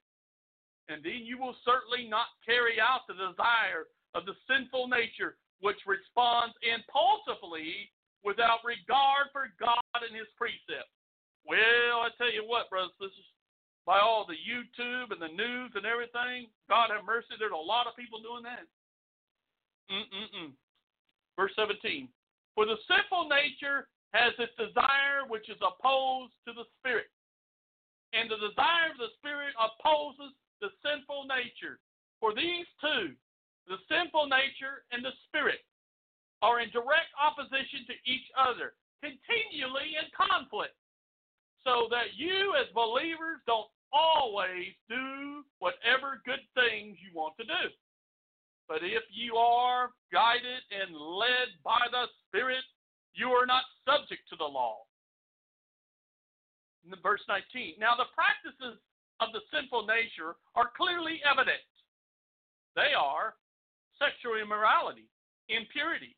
And 0.91 1.03
then 1.03 1.22
you 1.22 1.38
will 1.38 1.55
certainly 1.62 2.11
not 2.11 2.34
carry 2.43 2.82
out 2.82 3.07
the 3.07 3.14
desire 3.14 3.86
of 4.14 4.26
the 4.26 4.34
sinful 4.51 4.91
nature 4.91 5.38
which 5.61 5.78
responds 5.86 6.57
impulsively 6.64 7.93
without 8.24 8.64
regard 8.64 9.30
for 9.30 9.53
God 9.61 10.01
and 10.03 10.16
His 10.16 10.28
precepts. 10.34 10.91
Well, 11.47 12.05
I 12.05 12.11
tell 12.18 12.32
you 12.32 12.45
what, 12.45 12.68
brothers 12.68 12.97
sisters, 13.01 13.28
by 13.87 13.99
all 13.99 14.26
the 14.28 14.39
YouTube 14.39 15.11
and 15.11 15.20
the 15.20 15.35
news 15.35 15.72
and 15.74 15.87
everything, 15.87 16.49
God 16.68 16.91
have 16.95 17.05
mercy, 17.05 17.35
there's 17.39 17.55
a 17.55 17.57
lot 17.57 17.87
of 17.87 17.97
people 17.97 18.20
doing 18.20 18.45
that. 18.45 18.68
Mm-mm-mm. 19.91 20.53
Verse 21.35 21.53
17. 21.57 22.09
For 22.55 22.66
the 22.66 22.78
sinful 22.87 23.28
nature 23.28 23.89
has 24.12 24.35
its 24.39 24.55
desire 24.59 25.26
which 25.26 25.49
is 25.49 25.59
opposed 25.62 26.35
to 26.47 26.53
the 26.53 26.68
Spirit. 26.78 27.11
And 28.12 28.26
the 28.26 28.43
desire 28.43 28.91
of 28.91 28.99
the 28.99 29.14
Spirit 29.22 29.55
opposes 29.57 30.35
the 30.61 30.70
sinful 30.83 31.31
nature. 31.31 31.78
For 32.18 32.35
these 32.35 32.66
two, 32.83 33.14
the 33.70 33.78
sinful 33.89 34.26
nature 34.26 34.85
and 34.91 35.03
the 35.03 35.14
Spirit, 35.31 35.62
are 36.43 36.61
in 36.61 36.72
direct 36.72 37.12
opposition 37.20 37.85
to 37.85 37.97
each 38.09 38.24
other, 38.33 38.72
continually 39.05 39.97
in 39.97 40.09
conflict, 40.16 40.72
so 41.64 41.88
that 41.90 42.16
you 42.16 42.54
as 42.56 42.68
believers 42.74 43.40
don't 43.46 43.68
always 43.92 44.72
do 44.88 45.44
whatever 45.58 46.22
good 46.24 46.42
things 46.54 46.96
you 47.02 47.11
want 47.12 47.34
to 47.38 47.44
do. 47.44 47.64
But 48.68 48.86
if 48.86 49.02
you 49.11 49.34
are 49.34 49.90
guided 50.12 50.62
and 50.70 50.94
led 50.94 51.58
by 51.66 51.82
the 51.90 52.06
Spirit, 52.28 52.62
you 53.14 53.34
are 53.34 53.46
not 53.46 53.66
subject 53.82 54.22
to 54.30 54.36
the 54.38 54.46
law. 54.46 54.86
In 56.86 56.94
verse 57.02 57.20
19. 57.28 57.76
Now 57.82 57.98
the 57.98 58.08
practices 58.14 58.78
of 59.18 59.34
the 59.34 59.44
sinful 59.52 59.84
nature 59.84 60.38
are 60.54 60.72
clearly 60.78 61.20
evident. 61.26 61.61
They 62.78 62.94
are 62.96 63.34
sexual 63.98 64.40
immorality, 64.40 65.11
impurity, 65.50 66.16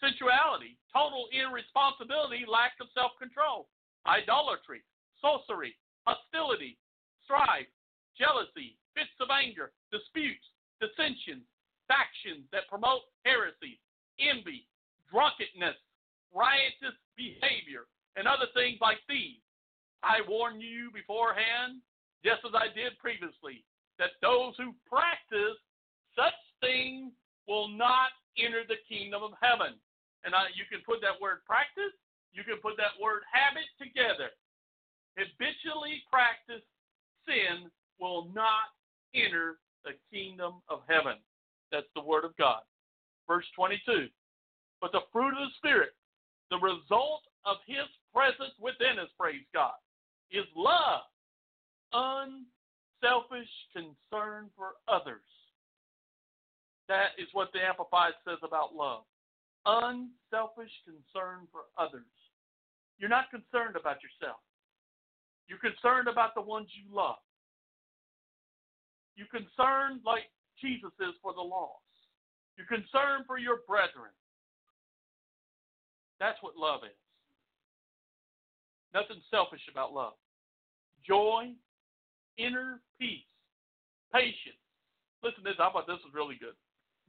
sensuality, 0.00 0.80
total 0.90 1.28
irresponsibility, 1.30 2.48
lack 2.48 2.74
of 2.80 2.88
self 2.96 3.12
control, 3.20 3.68
idolatry, 4.06 4.82
sorcery, 5.20 5.74
hostility, 6.06 6.78
strife, 7.24 7.68
jealousy, 8.16 8.76
fits 8.94 9.14
of 9.20 9.28
anger, 9.30 9.72
disputes, 9.92 10.44
dissensions, 10.80 11.44
factions 11.88 12.46
that 12.52 12.68
promote 12.68 13.02
heresy, 13.24 13.78
envy, 14.18 14.66
drunkenness, 15.10 15.76
riotous 16.34 16.96
behavior, 17.16 17.90
and 18.16 18.26
other 18.26 18.46
things 18.54 18.78
like 18.80 19.02
these. 19.08 19.42
I 20.02 20.24
warn 20.24 20.60
you 20.60 20.90
beforehand, 20.94 21.84
just 22.24 22.40
as 22.46 22.54
I 22.54 22.72
did 22.72 22.96
previously, 22.98 23.64
that 23.98 24.16
those 24.22 24.56
who 24.56 24.72
practice 24.88 25.58
such 26.16 26.36
things 26.60 27.12
will 27.46 27.68
not 27.68 28.14
enter 28.38 28.64
the 28.64 28.80
kingdom 28.88 29.22
of 29.22 29.36
heaven. 29.40 29.76
And 30.24 30.34
I, 30.34 30.48
you 30.56 30.64
can 30.68 30.84
put 30.84 31.00
that 31.00 31.20
word 31.20 31.44
practice, 31.44 31.92
you 32.32 32.44
can 32.44 32.58
put 32.62 32.76
that 32.76 32.94
word 33.00 33.22
habit 33.30 33.66
together. 33.78 34.30
Habitually 35.18 36.02
practice 36.10 36.64
sin 37.26 37.70
will 37.98 38.30
not 38.34 38.72
enter 39.14 39.58
the 39.84 39.98
kingdom 40.12 40.62
of 40.68 40.80
heaven. 40.88 41.18
That's 41.72 41.90
the 41.94 42.02
word 42.02 42.24
of 42.24 42.36
God. 42.36 42.62
Verse 43.26 43.46
22. 43.56 44.06
But 44.80 44.92
the 44.92 45.06
fruit 45.12 45.34
of 45.34 45.48
the 45.50 45.56
Spirit, 45.58 45.90
the 46.50 46.58
result 46.58 47.22
of 47.44 47.58
His 47.66 47.86
presence 48.14 48.54
within 48.60 48.98
us, 48.98 49.10
praise 49.18 49.44
God, 49.54 49.76
is 50.30 50.46
love, 50.56 51.02
unselfish 51.92 53.50
concern 53.72 54.50
for 54.56 54.78
others. 54.88 55.26
That 56.88 57.14
is 57.18 57.28
what 57.32 57.52
the 57.52 57.60
Amplified 57.62 58.14
says 58.26 58.38
about 58.42 58.74
love. 58.74 59.02
Unselfish 59.66 60.72
concern 60.84 61.46
for 61.52 61.70
others. 61.78 62.08
You're 63.00 63.08
not 63.08 63.30
concerned 63.30 63.80
about 63.80 63.96
yourself. 64.04 64.38
You're 65.48 65.58
concerned 65.58 66.06
about 66.06 66.36
the 66.36 66.44
ones 66.44 66.68
you 66.76 66.84
love. 66.94 67.18
You're 69.16 69.32
concerned 69.32 70.04
like 70.04 70.28
Jesus 70.60 70.92
is 71.00 71.16
for 71.24 71.32
the 71.32 71.40
lost. 71.40 71.80
You're 72.56 72.68
concerned 72.68 73.24
for 73.26 73.38
your 73.38 73.64
brethren. 73.66 74.12
That's 76.20 76.36
what 76.42 76.56
love 76.60 76.84
is. 76.84 77.00
Nothing 78.92 79.22
selfish 79.30 79.64
about 79.70 79.96
love. 79.96 80.12
Joy, 81.06 81.56
inner 82.36 82.80
peace, 83.00 83.24
patience. 84.12 84.60
Listen 85.24 85.42
to 85.42 85.50
this. 85.50 85.58
I 85.58 85.72
thought 85.72 85.88
this 85.88 86.04
was 86.04 86.12
really 86.12 86.36
good. 86.36 86.54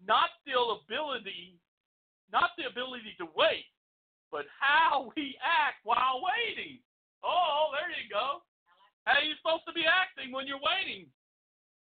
Not 0.08 0.32
the 0.48 0.56
ability, 0.56 1.60
not 2.32 2.56
the 2.58 2.72
ability 2.72 3.12
to 3.20 3.28
wait, 3.36 3.68
but 4.32 4.48
how 4.60 5.12
we 5.16 5.36
act 5.44 5.84
while 5.84 6.24
waiting. 6.24 6.80
Oh, 7.24 7.70
there 7.76 7.92
you 7.92 8.08
go. 8.10 8.42
How 9.04 9.20
are 9.20 9.28
you 9.28 9.36
supposed 9.44 9.68
to 9.68 9.74
be 9.76 9.84
acting 9.86 10.32
when 10.32 10.48
you're 10.48 10.64
waiting? 10.64 11.06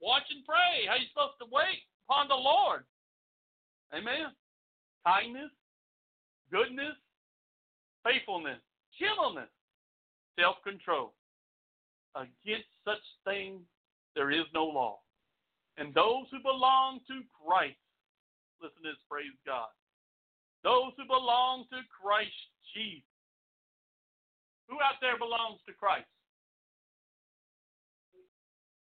Watch 0.01 0.30
and 0.30 0.47
pray. 0.47 0.86
How 0.86 0.95
are 0.95 1.03
you 1.03 1.11
supposed 1.11 1.43
to 1.43 1.51
wait 1.51 1.82
upon 2.07 2.28
the 2.30 2.39
Lord? 2.39 2.86
Amen. 3.93 4.30
Kindness, 5.05 5.51
goodness, 6.53 6.95
faithfulness, 8.05 8.62
gentleness, 8.95 9.51
self 10.39 10.57
control. 10.62 11.12
Against 12.14 12.70
such 12.84 13.05
things 13.26 13.61
there 14.14 14.30
is 14.30 14.47
no 14.55 14.64
law. 14.64 14.99
And 15.76 15.95
those 15.95 16.26
who 16.30 16.43
belong 16.43 17.01
to 17.07 17.22
Christ, 17.30 17.78
listen 18.61 18.82
to 18.82 18.91
this, 18.91 19.01
praise 19.09 19.34
God. 19.47 19.70
Those 20.69 20.93
who 21.01 21.09
belong 21.09 21.64
to 21.73 21.81
Christ 21.89 22.37
Jesus. 22.77 23.09
Who 24.69 24.77
out 24.85 25.01
there 25.01 25.16
belongs 25.16 25.64
to 25.64 25.73
Christ? 25.73 26.05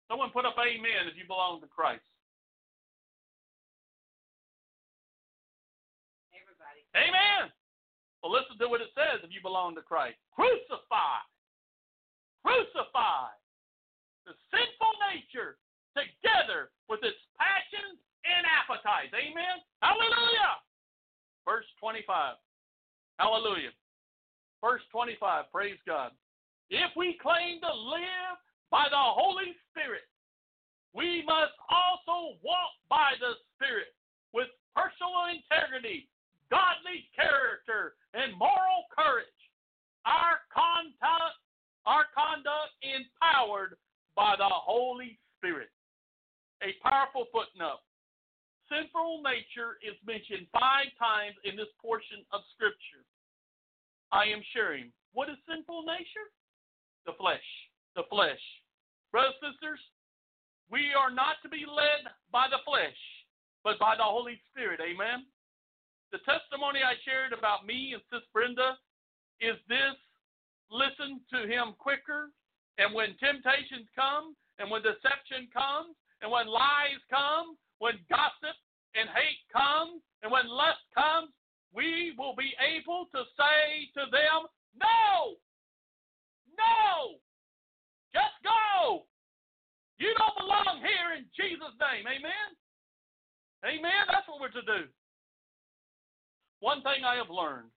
Someone 0.06 0.30
put 0.30 0.46
up 0.46 0.54
amen 0.62 1.10
if 1.10 1.18
you 1.18 1.26
belong 1.26 1.58
to 1.58 1.66
Christ. 1.66 2.06
Everybody. 6.30 6.86
Amen. 6.94 7.50
Well, 8.22 8.30
listen 8.30 8.54
to 8.62 8.70
what 8.70 8.78
it 8.78 8.94
says 8.94 9.18
if 9.26 9.34
you 9.34 9.42
belong 9.42 9.74
to 9.74 9.82
Christ. 9.82 10.22
Crucify. 10.38 11.18
Crucify 12.46 13.34
the 14.22 14.38
sinful 14.54 14.94
nature 15.10 15.58
together 15.98 16.70
with 16.86 17.02
its 17.02 17.18
passions 17.34 17.98
and 18.22 18.46
appetites. 18.46 19.10
Amen. 19.18 19.58
Hallelujah. 19.82 20.62
Verse 21.44 21.66
25. 21.80 22.36
Hallelujah. 23.18 23.74
Verse 24.62 24.82
25. 24.92 25.50
Praise 25.52 25.78
God. 25.86 26.12
If 26.70 26.90
we 26.96 27.18
claim 27.20 27.60
to 27.60 27.72
live 27.72 28.36
by 28.70 28.86
the 28.88 28.96
Holy 28.96 29.52
Spirit, 29.70 30.06
we 30.94 31.24
must 31.26 31.52
also 31.68 32.38
walk 32.42 32.72
by 32.88 33.12
the 33.20 33.36
Spirit 33.56 33.92
with 34.32 34.48
personal 34.76 35.28
integrity, 35.28 36.08
godly 36.50 37.08
character, 37.16 37.96
and 38.14 38.36
moral 38.38 38.88
courage. 38.92 39.26
Our 40.04 40.40
conduct, 40.52 41.38
our 41.86 42.06
conduct 42.12 42.72
empowered 42.80 43.76
by 44.16 44.34
the 44.36 44.48
Holy 44.48 45.18
Spirit. 45.38 45.70
A 46.62 46.76
powerful 46.82 47.26
footnote. 47.32 47.82
Sinful 48.70 49.22
nature 49.22 49.78
is 49.82 49.96
mentioned 50.06 50.46
five 50.52 50.90
times 50.98 51.36
in 51.44 51.56
this 51.56 51.70
portion 51.80 52.24
of 52.32 52.40
Scripture. 52.54 53.04
I 54.12 54.28
am 54.28 54.44
sharing. 54.52 54.92
What 55.16 55.28
is 55.32 55.40
sinful 55.48 55.84
nature? 55.88 56.28
The 57.08 57.16
flesh. 57.16 57.48
The 57.96 58.04
flesh. 58.08 58.40
Brothers 59.10 59.36
and 59.40 59.52
sisters, 59.52 59.80
we 60.70 60.92
are 60.96 61.12
not 61.12 61.40
to 61.42 61.48
be 61.48 61.64
led 61.68 62.08
by 62.32 62.48
the 62.48 62.64
flesh, 62.64 62.96
but 63.64 63.80
by 63.80 63.96
the 63.96 64.04
Holy 64.04 64.40
Spirit. 64.52 64.80
Amen. 64.80 65.24
The 66.12 66.20
testimony 66.28 66.84
I 66.84 66.96
shared 67.04 67.32
about 67.32 67.64
me 67.64 67.96
and 67.96 68.04
Sis 68.12 68.24
Brenda 68.32 68.76
is 69.40 69.56
this 69.68 69.96
listen 70.72 71.20
to 71.32 71.48
him 71.48 71.76
quicker, 71.76 72.32
and 72.80 72.92
when 72.96 73.16
temptations 73.20 73.88
come, 73.96 74.36
and 74.60 74.68
when 74.72 74.80
deception 74.80 75.48
comes, 75.52 75.96
and 76.20 76.32
when 76.32 76.48
lies 76.48 77.00
come, 77.12 77.56
when 77.82 77.98
gossip 78.06 78.54
and 78.94 79.10
hate 79.10 79.42
comes, 79.50 79.98
and 80.22 80.30
when 80.30 80.46
lust 80.46 80.86
comes, 80.94 81.34
we 81.74 82.14
will 82.14 82.38
be 82.38 82.54
able 82.62 83.10
to 83.10 83.26
say 83.34 83.90
to 83.98 84.06
them, 84.14 84.46
No! 84.78 85.34
No! 86.54 87.18
Just 88.14 88.38
go! 88.46 89.02
You 89.98 90.14
don't 90.14 90.38
belong 90.38 90.78
here 90.78 91.18
in 91.18 91.26
Jesus' 91.34 91.74
name. 91.82 92.06
Amen? 92.06 92.48
Amen? 93.66 94.06
That's 94.06 94.28
what 94.30 94.38
we're 94.38 94.54
to 94.54 94.62
do. 94.62 94.86
One 96.60 96.82
thing 96.82 97.02
I 97.02 97.16
have 97.16 97.30
learned 97.34 97.74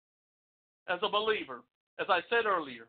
as 0.88 1.00
a 1.02 1.10
believer, 1.10 1.66
as 2.00 2.06
I 2.10 2.22
said 2.30 2.46
earlier, 2.46 2.86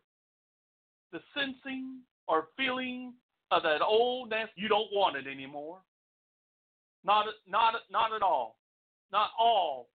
the 1.12 1.20
sensing 1.32 2.00
or 2.28 2.48
feeling 2.58 3.14
of 3.50 3.62
that 3.62 3.80
old 3.80 4.28
nest, 4.28 4.52
you 4.56 4.68
don't 4.68 4.92
want 4.92 5.16
it 5.16 5.26
anymore. 5.26 5.78
Not, 7.06 7.26
not, 7.46 7.74
not 7.90 8.10
at 8.12 8.22
all. 8.22 8.58
Not 9.12 9.30
all. 9.38 9.88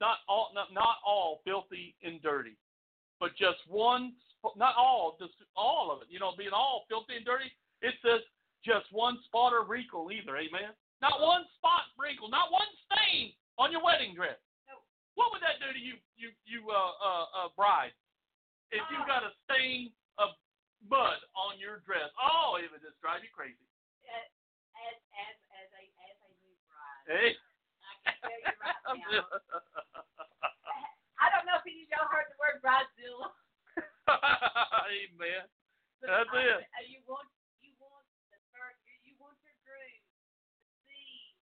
Not 0.00 0.18
all. 0.28 0.50
Not, 0.52 0.74
not 0.74 0.98
all 1.06 1.40
filthy 1.46 1.94
and 2.02 2.20
dirty, 2.20 2.58
but 3.22 3.30
just 3.38 3.62
one. 3.70 4.18
Not 4.58 4.74
all. 4.74 5.14
Just 5.22 5.38
all 5.54 5.94
of 5.94 6.02
it. 6.02 6.10
You 6.10 6.18
know, 6.18 6.34
being 6.36 6.50
all 6.50 6.82
filthy 6.90 7.14
and 7.14 7.24
dirty. 7.24 7.46
It 7.80 7.94
says 8.02 8.26
just 8.66 8.90
one 8.90 9.22
spot 9.30 9.54
or 9.54 9.62
wrinkle 9.62 10.10
either. 10.10 10.34
Amen. 10.34 10.74
Not 10.98 11.22
one 11.22 11.46
spot 11.58 11.86
wrinkle. 11.94 12.26
Not 12.26 12.50
one 12.50 12.66
stain 12.90 13.30
on 13.58 13.70
your 13.70 13.82
wedding 13.82 14.14
dress. 14.14 14.38
No. 14.66 14.82
What 15.14 15.30
would 15.30 15.42
that 15.46 15.62
do 15.62 15.70
to 15.70 15.78
you, 15.78 15.94
you, 16.18 16.34
you, 16.46 16.66
uh, 16.70 16.74
uh, 16.74 17.26
uh, 17.38 17.48
bride? 17.54 17.94
If 18.74 18.82
you 18.90 18.98
got 19.06 19.26
a 19.26 19.30
stain 19.46 19.94
of 20.18 20.34
mud 20.86 21.18
on 21.38 21.58
your 21.58 21.82
dress, 21.86 22.10
oh, 22.18 22.58
it 22.58 22.70
would 22.70 22.82
just 22.82 22.98
drive 22.98 23.22
you 23.22 23.30
crazy. 23.30 23.66
As 24.06 24.26
as 24.26 24.98
as 24.98 24.98
as 24.98 24.98
a 24.98 25.22
as 25.22 25.34
a 25.34 25.34
new 25.34 25.38
bride, 25.38 25.41
Hey. 27.06 27.34
I 28.06 28.10
can 28.14 28.18
tell 28.22 28.38
you 28.38 28.54
right 28.58 28.78
now. 29.12 29.26
I 31.22 31.26
don't 31.30 31.46
know 31.46 31.58
if 31.58 31.66
any 31.66 31.86
of 31.86 31.90
y'all 31.92 32.10
heard 32.10 32.26
the 32.30 32.38
word 32.38 32.58
bridezilla. 32.62 33.30
Amen. 34.90 35.46
but 36.02 36.08
That's 36.10 36.30
I- 36.34 36.58
it. 36.58 36.66
You 36.90 36.98
want 37.06 37.26
you 37.62 37.70
want 37.78 38.02
the 38.34 38.38
you 39.06 39.14
want 39.22 39.38
your 39.46 39.54
groom 39.62 40.02
to 40.02 40.90
see 40.90 41.38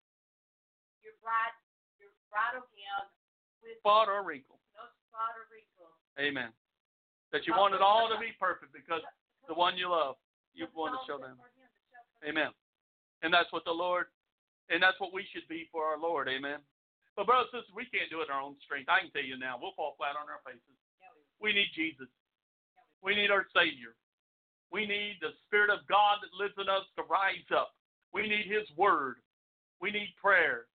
your 1.06 1.14
bride 1.22 1.54
your 2.02 2.10
bridal 2.34 2.66
gown 2.74 3.06
with 3.62 3.78
Spot 3.86 4.10
or 4.10 4.26
wrinkle. 4.26 4.58
no 4.74 4.90
spot 5.10 5.38
or 5.38 5.46
wrinkle. 5.54 5.94
Amen. 6.18 6.50
That 7.32 7.46
you 7.46 7.54
want 7.54 7.76
it 7.78 7.82
all 7.86 8.10
to 8.10 8.18
be 8.18 8.34
perfect 8.42 8.74
because 8.74 9.02
the 9.48 9.54
one 9.54 9.78
you 9.78 9.90
love. 9.94 10.18
You 10.58 10.66
want 10.74 10.98
to 10.98 11.02
show 11.06 11.22
them. 11.22 11.38
Amen. 12.26 12.50
And 13.22 13.30
that's 13.34 13.52
what 13.54 13.62
the 13.66 13.72
Lord, 13.72 14.08
and 14.70 14.84
that's 14.84 15.00
what 15.00 15.16
we 15.16 15.26
should 15.32 15.48
be 15.48 15.70
for 15.72 15.86
our 15.86 16.00
Lord. 16.00 16.28
Amen. 16.28 16.60
But 17.16 17.26
brothers 17.26 17.50
and 17.54 17.64
sisters, 17.64 17.76
we 17.76 17.90
can't 17.90 18.14
do 18.14 18.22
it 18.22 18.30
in 18.30 18.36
our 18.36 18.46
own 18.46 18.60
strength. 18.62 18.92
I 18.92 19.02
can 19.02 19.12
tell 19.12 19.26
you 19.26 19.40
now, 19.40 19.58
we'll 19.58 19.74
fall 19.74 19.98
flat 19.98 20.20
on 20.20 20.30
our 20.30 20.44
faces. 20.46 20.78
We 21.42 21.54
need 21.54 21.74
Jesus. 21.74 22.10
We 23.02 23.16
need 23.16 23.32
our 23.34 23.46
Savior. 23.54 23.98
We 24.70 24.86
need 24.86 25.18
the 25.22 25.34
Spirit 25.48 25.74
of 25.74 25.88
God 25.88 26.22
that 26.22 26.36
lives 26.36 26.58
in 26.60 26.70
us 26.70 26.86
to 26.98 27.08
rise 27.08 27.48
up. 27.56 27.74
We 28.14 28.28
need 28.28 28.46
His 28.46 28.68
Word. 28.76 29.18
We 29.82 29.90
need 29.90 30.14
prayer. 30.22 30.68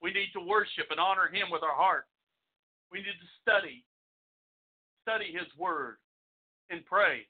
We 0.00 0.10
need 0.10 0.32
to 0.34 0.40
worship 0.40 0.90
and 0.90 0.98
honor 0.98 1.28
Him 1.30 1.50
with 1.50 1.62
our 1.62 1.74
heart. 1.74 2.06
We 2.90 2.98
need 2.98 3.18
to 3.18 3.30
study, 3.42 3.84
study 5.02 5.30
His 5.30 5.48
Word, 5.58 5.98
and 6.70 6.86
pray 6.86 7.26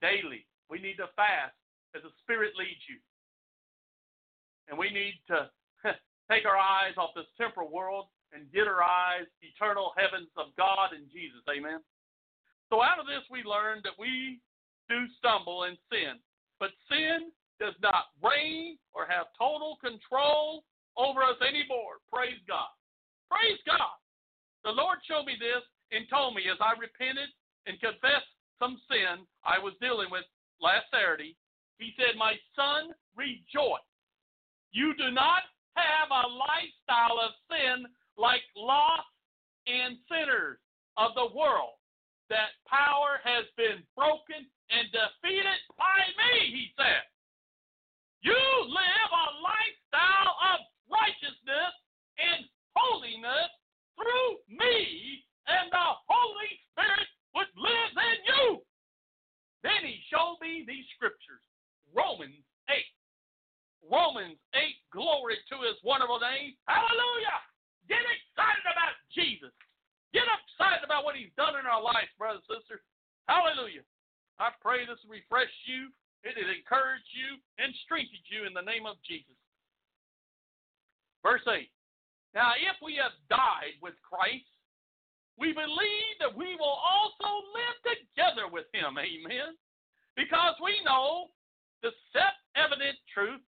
daily. 0.00 0.44
We 0.68 0.80
need 0.80 0.96
to 1.00 1.08
fast 1.16 1.56
as 1.96 2.02
the 2.02 2.12
Spirit 2.20 2.52
leads 2.58 2.84
you. 2.88 3.00
And 4.68 4.78
we 4.78 4.90
need 4.90 5.16
to 5.28 5.48
take 6.30 6.44
our 6.44 6.56
eyes 6.56 6.94
off 6.96 7.16
this 7.16 7.28
temporal 7.36 7.72
world 7.72 8.06
and 8.32 8.52
get 8.52 8.68
our 8.68 8.82
eyes 8.82 9.24
eternal 9.40 9.92
heavens 9.96 10.28
of 10.36 10.52
God 10.56 10.92
and 10.92 11.08
Jesus. 11.08 11.40
Amen. 11.48 11.80
So 12.68 12.82
out 12.82 13.00
of 13.00 13.08
this 13.08 13.24
we 13.32 13.42
learned 13.42 13.82
that 13.84 13.96
we 13.98 14.40
do 14.88 15.08
stumble 15.16 15.64
and 15.64 15.76
sin. 15.88 16.20
But 16.60 16.76
sin 16.90 17.32
does 17.60 17.74
not 17.82 18.12
reign 18.20 18.78
or 18.92 19.06
have 19.08 19.32
total 19.38 19.78
control 19.80 20.64
over 20.96 21.22
us 21.22 21.40
anymore. 21.40 22.02
Praise 22.12 22.40
God. 22.46 22.72
Praise 23.30 23.60
God. 23.64 23.96
The 24.64 24.74
Lord 24.74 24.98
showed 25.06 25.24
me 25.24 25.36
this 25.38 25.64
and 25.92 26.04
told 26.10 26.34
me 26.34 26.44
as 26.50 26.58
I 26.60 26.76
repented 26.76 27.30
and 27.66 27.80
confessed 27.80 28.28
some 28.58 28.76
sin 28.90 29.24
I 29.44 29.56
was 29.58 29.72
dealing 29.80 30.10
with 30.10 30.26
last 30.60 30.90
Saturday, 30.92 31.36
He 31.78 31.94
said, 31.96 32.18
My 32.18 32.34
son, 32.56 32.92
rejoice. 33.16 33.87
You 34.72 34.94
do 34.96 35.10
not 35.10 35.42
have 35.76 36.10
a 36.10 36.28
lifestyle 36.28 37.18
of 37.22 37.32
sin 37.48 37.86
like 38.16 38.42
lost 38.56 39.08
and 39.66 39.96
sinners 40.10 40.58
of 40.96 41.14
the 41.14 41.30
world. 41.36 41.78
That 42.28 42.52
power 42.68 43.20
has 43.24 43.48
been 43.56 43.80
broken 43.96 44.44
and 44.68 44.84
defeated 44.92 45.60
by 45.80 46.04
me, 46.12 46.52
he 46.52 46.68
said. 46.76 47.04
You 48.20 48.36
live 48.36 49.10
a 49.14 49.28
lifestyle 49.40 50.34
of 50.52 50.58
righteousness 50.90 51.72
and 52.20 52.44
holiness 52.76 53.48
through 53.96 54.30
me, 54.52 55.24
and 55.48 55.72
the 55.72 55.88
Holy 56.04 56.52
Spirit 56.68 57.08
would 57.34 57.52
live 57.56 57.94
in 57.96 58.18
you. 58.28 58.44
Then 59.62 59.80
he 59.86 60.02
showed 60.12 60.36
me 60.42 60.64
these 60.68 60.84
scriptures 60.96 61.42
Romans 61.94 62.44
8. 62.68 62.76
Romans 63.88 64.36
8, 64.52 64.60
glory 64.92 65.40
to 65.48 65.56
his 65.64 65.80
wonderful 65.80 66.20
name. 66.20 66.52
Hallelujah. 66.68 67.40
Get 67.88 68.04
excited 68.04 68.64
about 68.68 68.94
Jesus. 69.16 69.52
Get 70.12 70.28
excited 70.28 70.84
about 70.84 71.08
what 71.08 71.16
he's 71.16 71.32
done 71.40 71.56
in 71.56 71.64
our 71.64 71.80
lives, 71.80 72.12
brothers 72.20 72.44
and 72.48 72.60
sisters. 72.60 72.84
Hallelujah. 73.28 73.84
I 74.36 74.52
pray 74.60 74.84
this 74.84 75.00
will 75.04 75.16
refresh 75.16 75.52
you, 75.64 75.88
it 76.22 76.36
will 76.36 76.52
encourage 76.52 77.04
you, 77.16 77.40
and 77.58 77.72
strengthen 77.84 78.20
you 78.28 78.44
in 78.44 78.52
the 78.52 78.64
name 78.64 78.84
of 78.84 79.00
Jesus. 79.04 79.36
Verse 81.24 81.44
8. 81.48 81.68
Now, 82.36 82.54
if 82.54 82.76
we 82.84 83.00
have 83.00 83.16
died 83.32 83.76
with 83.80 83.96
Christ, 84.04 84.48
we 85.40 85.56
believe 85.56 86.14
that 86.20 86.34
we 86.34 86.54
will 86.60 86.76
also 86.76 87.30
live 87.56 87.78
together 87.88 88.46
with 88.50 88.68
him. 88.74 89.00
Amen. 89.00 89.56
Because 90.14 90.54
we 90.60 90.76
know 90.84 91.30
the 91.82 91.94
self 92.12 92.34
evident 92.58 92.98
truth 93.14 93.42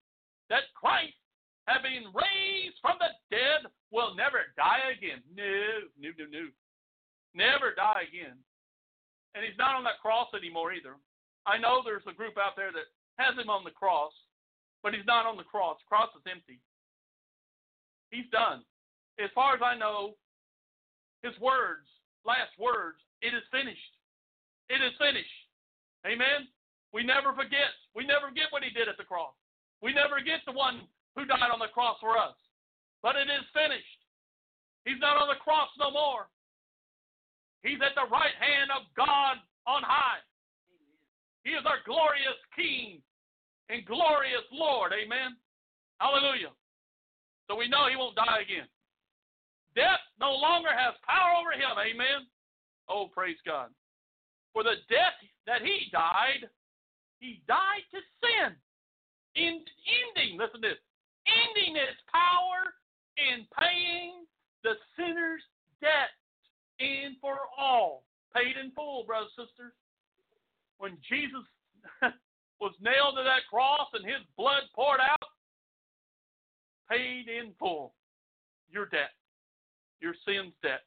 that 0.51 0.68
Christ, 0.74 1.16
having 1.66 2.11
raised 2.12 2.76
from 2.82 2.98
the 2.98 3.14
dead, 3.30 3.70
will 3.90 4.14
never 4.14 4.51
die 4.59 4.90
again. 4.92 5.22
No, 5.32 5.88
no, 5.98 6.11
no, 6.18 6.26
no. 6.28 6.44
Never 7.32 7.72
die 7.74 8.11
again. 8.11 8.36
And 9.34 9.46
he's 9.46 9.59
not 9.59 9.78
on 9.78 9.86
that 9.86 10.03
cross 10.03 10.28
anymore 10.34 10.74
either. 10.74 10.98
I 11.46 11.57
know 11.57 11.80
there's 11.80 12.07
a 12.11 12.12
group 12.12 12.34
out 12.36 12.59
there 12.59 12.74
that 12.74 12.90
has 13.22 13.38
him 13.38 13.48
on 13.48 13.62
the 13.62 13.70
cross, 13.70 14.12
but 14.82 14.92
he's 14.92 15.07
not 15.07 15.26
on 15.26 15.38
the 15.38 15.46
cross. 15.46 15.78
The 15.80 15.88
cross 15.88 16.11
is 16.18 16.26
empty. 16.26 16.59
He's 18.11 18.26
done. 18.34 18.66
As 19.22 19.30
far 19.34 19.55
as 19.55 19.62
I 19.62 19.78
know, 19.78 20.18
his 21.22 21.38
words, 21.38 21.86
last 22.26 22.51
words, 22.59 22.98
it 23.22 23.30
is 23.30 23.46
finished. 23.55 23.94
It 24.68 24.82
is 24.82 24.92
finished. 24.98 25.38
Amen. 26.07 26.48
We 26.92 27.05
never 27.05 27.32
forget. 27.34 27.70
We 27.94 28.07
never 28.07 28.34
forget 28.34 28.51
what 28.51 28.64
he 28.64 28.70
did 28.70 28.88
at 28.88 28.98
the 28.98 29.07
cross. 29.07 29.34
We 29.83 29.93
never 29.93 30.20
get 30.20 30.45
the 30.45 30.53
one 30.53 30.85
who 31.16 31.24
died 31.24 31.51
on 31.53 31.59
the 31.59 31.72
cross 31.72 31.97
for 32.01 32.16
us. 32.16 32.37
But 33.03 33.16
it 33.16 33.33
is 33.33 33.45
finished. 33.57 34.01
He's 34.85 35.01
not 35.01 35.16
on 35.16 35.28
the 35.28 35.41
cross 35.41 35.68
no 35.78 35.91
more. 35.91 36.28
He's 37.62 37.81
at 37.85 37.97
the 37.97 38.09
right 38.09 38.37
hand 38.41 38.72
of 38.72 38.89
God 38.97 39.37
on 39.66 39.83
high. 39.85 40.20
He 41.45 41.53
is 41.57 41.64
our 41.64 41.81
glorious 41.85 42.37
King 42.57 43.01
and 43.68 43.85
glorious 43.85 44.45
Lord. 44.53 44.93
Amen. 44.93 45.37
Hallelujah. 46.01 46.53
So 47.49 47.57
we 47.57 47.68
know 47.68 47.89
he 47.89 47.97
won't 47.97 48.16
die 48.16 48.45
again. 48.45 48.68
Death 49.74 50.01
no 50.20 50.33
longer 50.33 50.70
has 50.72 50.95
power 51.07 51.37
over 51.41 51.53
him. 51.53 51.76
Amen. 51.76 52.26
Oh, 52.89 53.09
praise 53.12 53.39
God. 53.47 53.70
For 54.53 54.62
the 54.64 54.83
death 54.89 55.16
that 55.47 55.62
he 55.62 55.89
died, 55.93 56.49
he 57.20 57.43
died 57.47 57.87
to 57.93 58.01
sin 58.18 58.57
in, 59.37 59.62
ending, 59.62 60.39
listen 60.39 60.62
to 60.62 60.68
this, 60.68 60.83
ending 61.26 61.76
its 61.76 62.01
power 62.11 62.74
in 63.18 63.47
paying 63.59 64.26
the 64.64 64.74
sinner's 64.97 65.43
debt 65.81 66.12
in 66.78 67.16
for 67.20 67.39
all. 67.59 68.05
Paid 68.35 68.57
in 68.62 68.70
full, 68.72 69.05
brothers 69.05 69.31
and 69.37 69.47
sisters. 69.47 69.72
When 70.78 70.97
Jesus 71.09 71.45
was 72.61 72.72
nailed 72.81 73.16
to 73.16 73.24
that 73.24 73.49
cross 73.51 73.89
and 73.93 74.05
his 74.05 74.22
blood 74.37 74.62
poured 74.74 75.01
out, 75.01 75.28
paid 76.89 77.28
in 77.28 77.53
full 77.59 77.95
your 78.70 78.87
debt, 78.87 79.11
your 80.01 80.14
sin's 80.26 80.55
debt. 80.62 80.83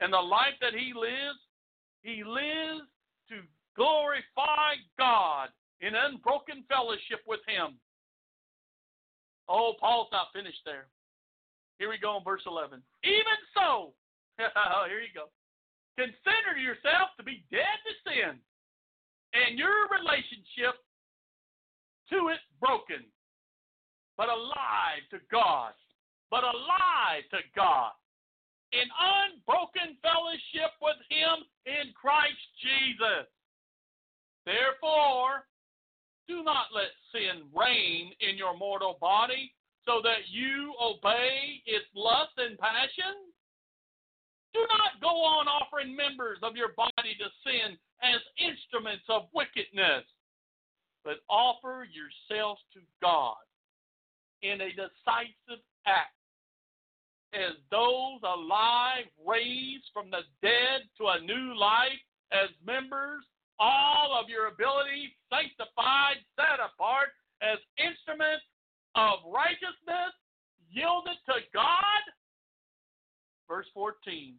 And 0.00 0.12
the 0.12 0.20
life 0.20 0.54
that 0.60 0.74
he 0.74 0.92
lives, 0.94 1.40
he 2.02 2.22
lives 2.22 2.86
to 3.30 3.40
glorify 3.74 4.76
God 4.98 5.48
in 5.80 5.94
unbroken 5.94 6.64
fellowship 6.68 7.20
with 7.26 7.40
Him. 7.46 7.76
Oh, 9.48 9.74
Paul's 9.78 10.08
not 10.10 10.34
finished 10.34 10.62
there. 10.64 10.86
Here 11.78 11.88
we 11.88 11.98
go 11.98 12.16
in 12.16 12.24
verse 12.24 12.42
11. 12.46 12.82
Even 13.04 13.38
so, 13.54 13.92
here 14.38 15.00
you 15.00 15.12
go. 15.14 15.28
Consider 15.96 16.58
yourself 16.58 17.12
to 17.16 17.24
be 17.24 17.44
dead 17.50 17.78
to 17.84 17.92
sin 18.04 18.36
and 19.32 19.58
your 19.58 19.88
relationship 19.92 20.80
to 22.10 22.28
it 22.32 22.40
broken, 22.60 23.04
but 24.16 24.28
alive 24.28 25.04
to 25.10 25.18
God. 25.30 25.72
But 26.30 26.42
alive 26.42 27.22
to 27.30 27.38
God 27.54 27.94
in 28.72 28.86
unbroken 28.90 29.94
fellowship 30.02 30.74
with 30.82 30.98
Him 31.08 31.46
in 31.64 31.94
Christ 31.94 32.42
Jesus. 32.58 33.30
Therefore, 34.44 35.46
do 36.28 36.42
not 36.42 36.66
let 36.74 36.90
sin 37.12 37.46
reign 37.54 38.12
in 38.20 38.36
your 38.36 38.56
mortal 38.56 38.98
body 39.00 39.52
so 39.84 40.00
that 40.02 40.28
you 40.30 40.74
obey 40.82 41.62
its 41.66 41.86
lust 41.94 42.34
and 42.38 42.58
passion. 42.58 43.30
Do 44.52 44.60
not 44.68 45.00
go 45.00 45.22
on 45.22 45.46
offering 45.46 45.94
members 45.94 46.38
of 46.42 46.56
your 46.56 46.72
body 46.76 47.14
to 47.18 47.28
sin 47.44 47.78
as 48.02 48.20
instruments 48.38 49.04
of 49.08 49.28
wickedness, 49.34 50.04
but 51.04 51.22
offer 51.28 51.86
yourselves 51.86 52.60
to 52.74 52.80
God 53.00 53.36
in 54.42 54.60
a 54.60 54.70
decisive 54.70 55.62
act 55.86 56.16
as 57.34 57.54
those 57.70 58.20
alive 58.24 59.04
raised 59.26 59.84
from 59.92 60.10
the 60.10 60.24
dead 60.42 60.88
to 60.98 61.08
a 61.08 61.20
new 61.20 61.54
life 61.58 62.00
as 62.32 62.48
members 62.64 63.24
all 63.58 64.18
of 64.18 64.28
your 64.28 64.48
abilities 64.48 65.10
sanctified, 65.32 66.20
set 66.36 66.60
apart 66.60 67.16
as 67.42 67.58
instruments 67.78 68.44
of 68.94 69.20
righteousness, 69.28 70.12
yielded 70.70 71.18
to 71.26 71.40
God. 71.52 72.02
Verse 73.48 73.66
14 73.74 74.34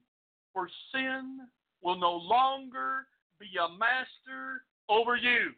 For 0.53 0.69
sin 0.93 1.47
will 1.81 1.99
no 1.99 2.13
longer 2.13 3.07
be 3.39 3.47
a 3.57 3.69
master 3.77 4.65
over 4.89 5.15
you. 5.15 5.53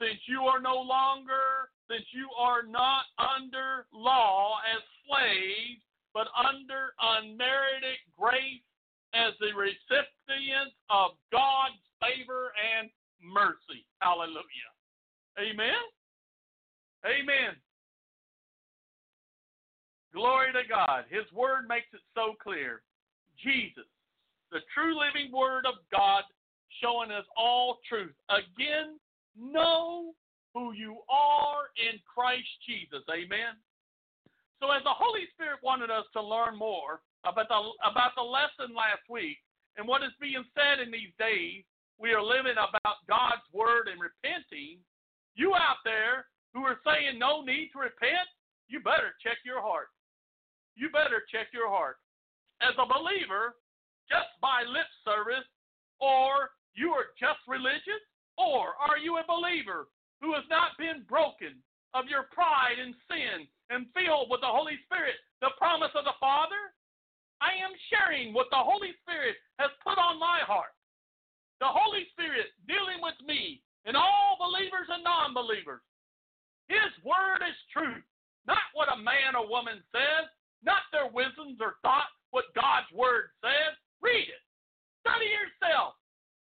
Since 0.00 0.18
you 0.26 0.42
are 0.42 0.60
no 0.60 0.82
longer, 0.82 1.70
since 1.88 2.04
you 2.12 2.28
are 2.36 2.62
not 2.64 3.04
under 3.18 3.86
law 3.92 4.58
as 4.74 4.82
slaves, 5.06 5.80
but 6.12 6.26
under 6.36 6.92
unmerited 7.00 8.02
grace 8.18 8.66
as 9.14 9.32
the 9.40 9.52
recipient 9.54 10.72
of 10.90 11.12
God's 11.30 11.80
favor 12.02 12.50
and 12.58 12.90
mercy. 13.22 13.86
Hallelujah. 14.00 14.72
Amen. 15.38 15.82
Amen. 17.06 17.54
Glory 20.12 20.52
to 20.52 20.68
God. 20.68 21.04
His 21.08 21.24
word 21.32 21.64
makes 21.68 21.88
it 21.94 22.04
so 22.14 22.34
clear. 22.42 22.82
Jesus, 23.40 23.88
the 24.50 24.60
true 24.74 24.92
living 24.92 25.32
word 25.32 25.64
of 25.64 25.80
God, 25.90 26.22
showing 26.82 27.10
us 27.10 27.24
all 27.36 27.78
truth. 27.88 28.14
Again, 28.28 29.00
know 29.38 30.12
who 30.54 30.72
you 30.72 31.00
are 31.08 31.72
in 31.80 31.98
Christ 32.04 32.48
Jesus. 32.68 33.02
Amen. 33.08 33.56
So, 34.60 34.70
as 34.70 34.84
the 34.84 34.94
Holy 34.94 35.26
Spirit 35.34 35.58
wanted 35.64 35.90
us 35.90 36.04
to 36.12 36.22
learn 36.22 36.56
more 36.56 37.00
about 37.24 37.48
the, 37.48 37.58
about 37.82 38.12
the 38.14 38.22
lesson 38.22 38.76
last 38.76 39.02
week 39.08 39.38
and 39.76 39.88
what 39.88 40.04
is 40.04 40.14
being 40.20 40.44
said 40.54 40.78
in 40.78 40.92
these 40.92 41.10
days, 41.18 41.64
we 41.98 42.12
are 42.12 42.22
living 42.22 42.58
about 42.58 43.06
God's 43.08 43.46
word 43.52 43.88
and 43.88 44.00
repenting. 44.00 44.78
You 45.34 45.54
out 45.54 45.80
there 45.84 46.26
who 46.54 46.64
are 46.64 46.80
saying 46.84 47.18
no 47.18 47.42
need 47.42 47.70
to 47.72 47.80
repent, 47.80 48.28
you 48.68 48.80
better 48.80 49.16
check 49.22 49.38
your 49.44 49.60
heart 49.60 49.88
you 50.74 50.88
better 50.90 51.24
check 51.28 51.52
your 51.52 51.68
heart. 51.68 51.96
As 52.62 52.72
a 52.78 52.86
believer, 52.88 53.58
just 54.08 54.32
by 54.40 54.64
lip 54.64 54.88
service, 55.04 55.46
or 56.00 56.52
you 56.74 56.90
are 56.92 57.12
just 57.20 57.40
religious, 57.46 58.02
or 58.38 58.74
are 58.80 58.96
you 58.96 59.18
a 59.18 59.28
believer 59.28 59.88
who 60.20 60.32
has 60.32 60.46
not 60.48 60.78
been 60.78 61.04
broken 61.08 61.58
of 61.92 62.08
your 62.08 62.30
pride 62.32 62.80
and 62.80 62.96
sin 63.10 63.44
and 63.68 63.90
filled 63.92 64.32
with 64.32 64.40
the 64.40 64.48
Holy 64.48 64.80
Spirit, 64.88 65.18
the 65.44 65.52
promise 65.58 65.92
of 65.94 66.04
the 66.08 66.16
Father? 66.16 66.72
I 67.42 67.58
am 67.58 67.74
sharing 67.90 68.32
what 68.32 68.48
the 68.54 68.62
Holy 68.62 68.94
Spirit 69.02 69.34
has 69.58 69.70
put 69.82 69.98
on 69.98 70.22
my 70.22 70.40
heart. 70.46 70.72
The 71.62 71.70
Holy 71.70 72.10
Spirit 72.10 72.50
dealing 72.66 72.98
with 72.98 73.14
me 73.22 73.62
and 73.86 73.94
all 73.94 74.34
believers 74.34 74.90
and 74.90 75.06
non 75.06 75.30
believers. 75.30 75.78
His 76.66 76.90
word 77.06 77.38
is 77.38 77.54
truth, 77.70 78.02
not 78.50 78.66
what 78.74 78.90
a 78.90 78.98
man 78.98 79.38
or 79.38 79.46
woman 79.46 79.78
says, 79.94 80.26
not 80.66 80.82
their 80.90 81.06
wisdoms 81.06 81.62
or 81.62 81.78
thoughts, 81.86 82.10
what 82.34 82.50
God's 82.58 82.90
word 82.90 83.30
says. 83.38 83.78
Read 84.02 84.26
it. 84.26 84.42
Study 85.06 85.30
yourself. 85.30 85.94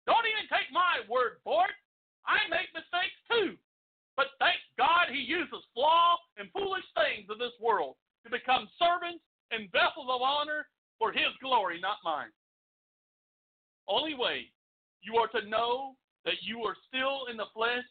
Don't 0.07 0.23
even 0.23 0.47
take 0.47 0.71
my 0.71 1.03
word 1.11 1.43
for 1.43 1.67
it. 1.67 1.75
I 2.23 2.39
make 2.47 2.71
mistakes 2.71 3.19
too. 3.27 3.59
But 4.15 4.39
thank 4.39 4.63
God 4.79 5.11
he 5.11 5.19
uses 5.19 5.67
flaw 5.75 6.15
and 6.39 6.47
foolish 6.55 6.87
things 6.95 7.27
of 7.27 7.43
this 7.43 7.59
world 7.59 7.99
to 8.23 8.31
become 8.31 8.71
servants 8.79 9.27
and 9.51 9.67
vessels 9.75 10.07
of 10.07 10.23
honor 10.23 10.71
for 11.03 11.11
his 11.11 11.35
glory, 11.43 11.83
not 11.83 11.99
mine. 12.07 12.31
Only 13.91 14.15
way 14.15 14.47
you 15.03 15.17
are 15.17 15.29
to 15.29 15.47
know 15.49 15.95
that 16.25 16.43
you 16.43 16.63
are 16.63 16.77
still 16.89 17.27
in 17.31 17.37
the 17.37 17.51
flesh, 17.55 17.85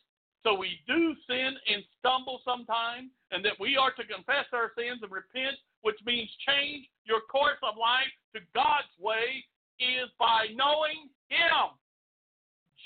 so 0.44 0.56
we 0.56 0.80
do 0.88 1.14
sin 1.28 1.54
and 1.68 1.84
stumble 2.00 2.42
sometimes, 2.44 3.12
and 3.32 3.46
that 3.46 3.60
we 3.60 3.78
are 3.78 3.92
to 3.92 4.04
confess 4.08 4.48
our 4.54 4.72
sins 4.76 5.00
and 5.04 5.12
repent 5.12 5.56
which 5.82 5.98
means 6.06 6.30
change 6.48 6.86
your 7.06 7.22
course 7.26 7.60
of 7.64 7.78
life 7.78 8.14
to 8.34 8.40
God's 8.54 8.94
way, 9.00 9.44
is 9.82 10.10
by 10.22 10.54
knowing 10.54 11.10
Him. 11.30 11.74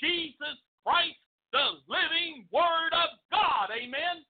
Jesus 0.00 0.56
Christ, 0.84 1.20
the 1.52 1.80
living 1.88 2.48
Word 2.52 2.92
of 2.92 3.20
God. 3.30 3.68
Amen. 3.72 4.24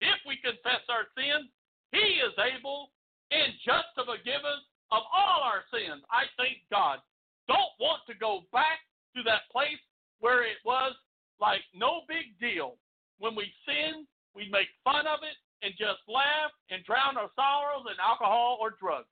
If 0.00 0.18
we 0.26 0.38
confess 0.38 0.82
our 0.86 1.10
sins, 1.18 1.50
He 1.90 2.22
is 2.22 2.34
able 2.38 2.94
and 3.30 3.52
just 3.66 3.90
to 3.98 4.06
forgive 4.06 4.46
us 4.46 4.62
of 4.94 5.02
all 5.10 5.42
our 5.42 5.66
sins. 5.74 6.00
I 6.08 6.30
thank 6.38 6.62
God. 6.70 7.02
Don't 7.50 7.74
want 7.82 8.06
to 8.06 8.14
go 8.14 8.46
back 8.52 8.78
to 9.18 9.26
that 9.26 9.50
place 9.50 9.82
where 10.22 10.46
it 10.46 10.62
was 10.64 10.94
like 11.42 11.62
no 11.74 12.06
big 12.06 12.38
deal. 12.38 12.78
When 13.18 13.34
we 13.34 13.50
sin, 13.66 14.06
we 14.34 14.46
make 14.50 14.70
fun 14.86 15.10
of 15.10 15.26
it, 15.26 15.34
and 15.66 15.74
just 15.74 15.98
laugh 16.06 16.54
and 16.70 16.86
drown 16.86 17.18
our 17.18 17.30
sorrows 17.34 17.90
in 17.90 17.98
alcohol 17.98 18.62
or 18.62 18.78
drugs. 18.78 19.10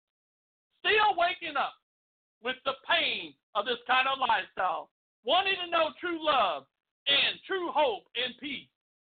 Still 0.84 1.16
waking 1.16 1.56
up 1.56 1.72
with 2.44 2.60
the 2.68 2.76
pain 2.84 3.32
of 3.56 3.64
this 3.64 3.80
kind 3.88 4.04
of 4.04 4.20
lifestyle, 4.20 4.92
wanting 5.24 5.56
to 5.64 5.72
know 5.72 5.96
true 5.96 6.20
love 6.20 6.68
and 7.08 7.40
true 7.48 7.72
hope 7.72 8.04
and 8.12 8.36
peace. 8.36 8.68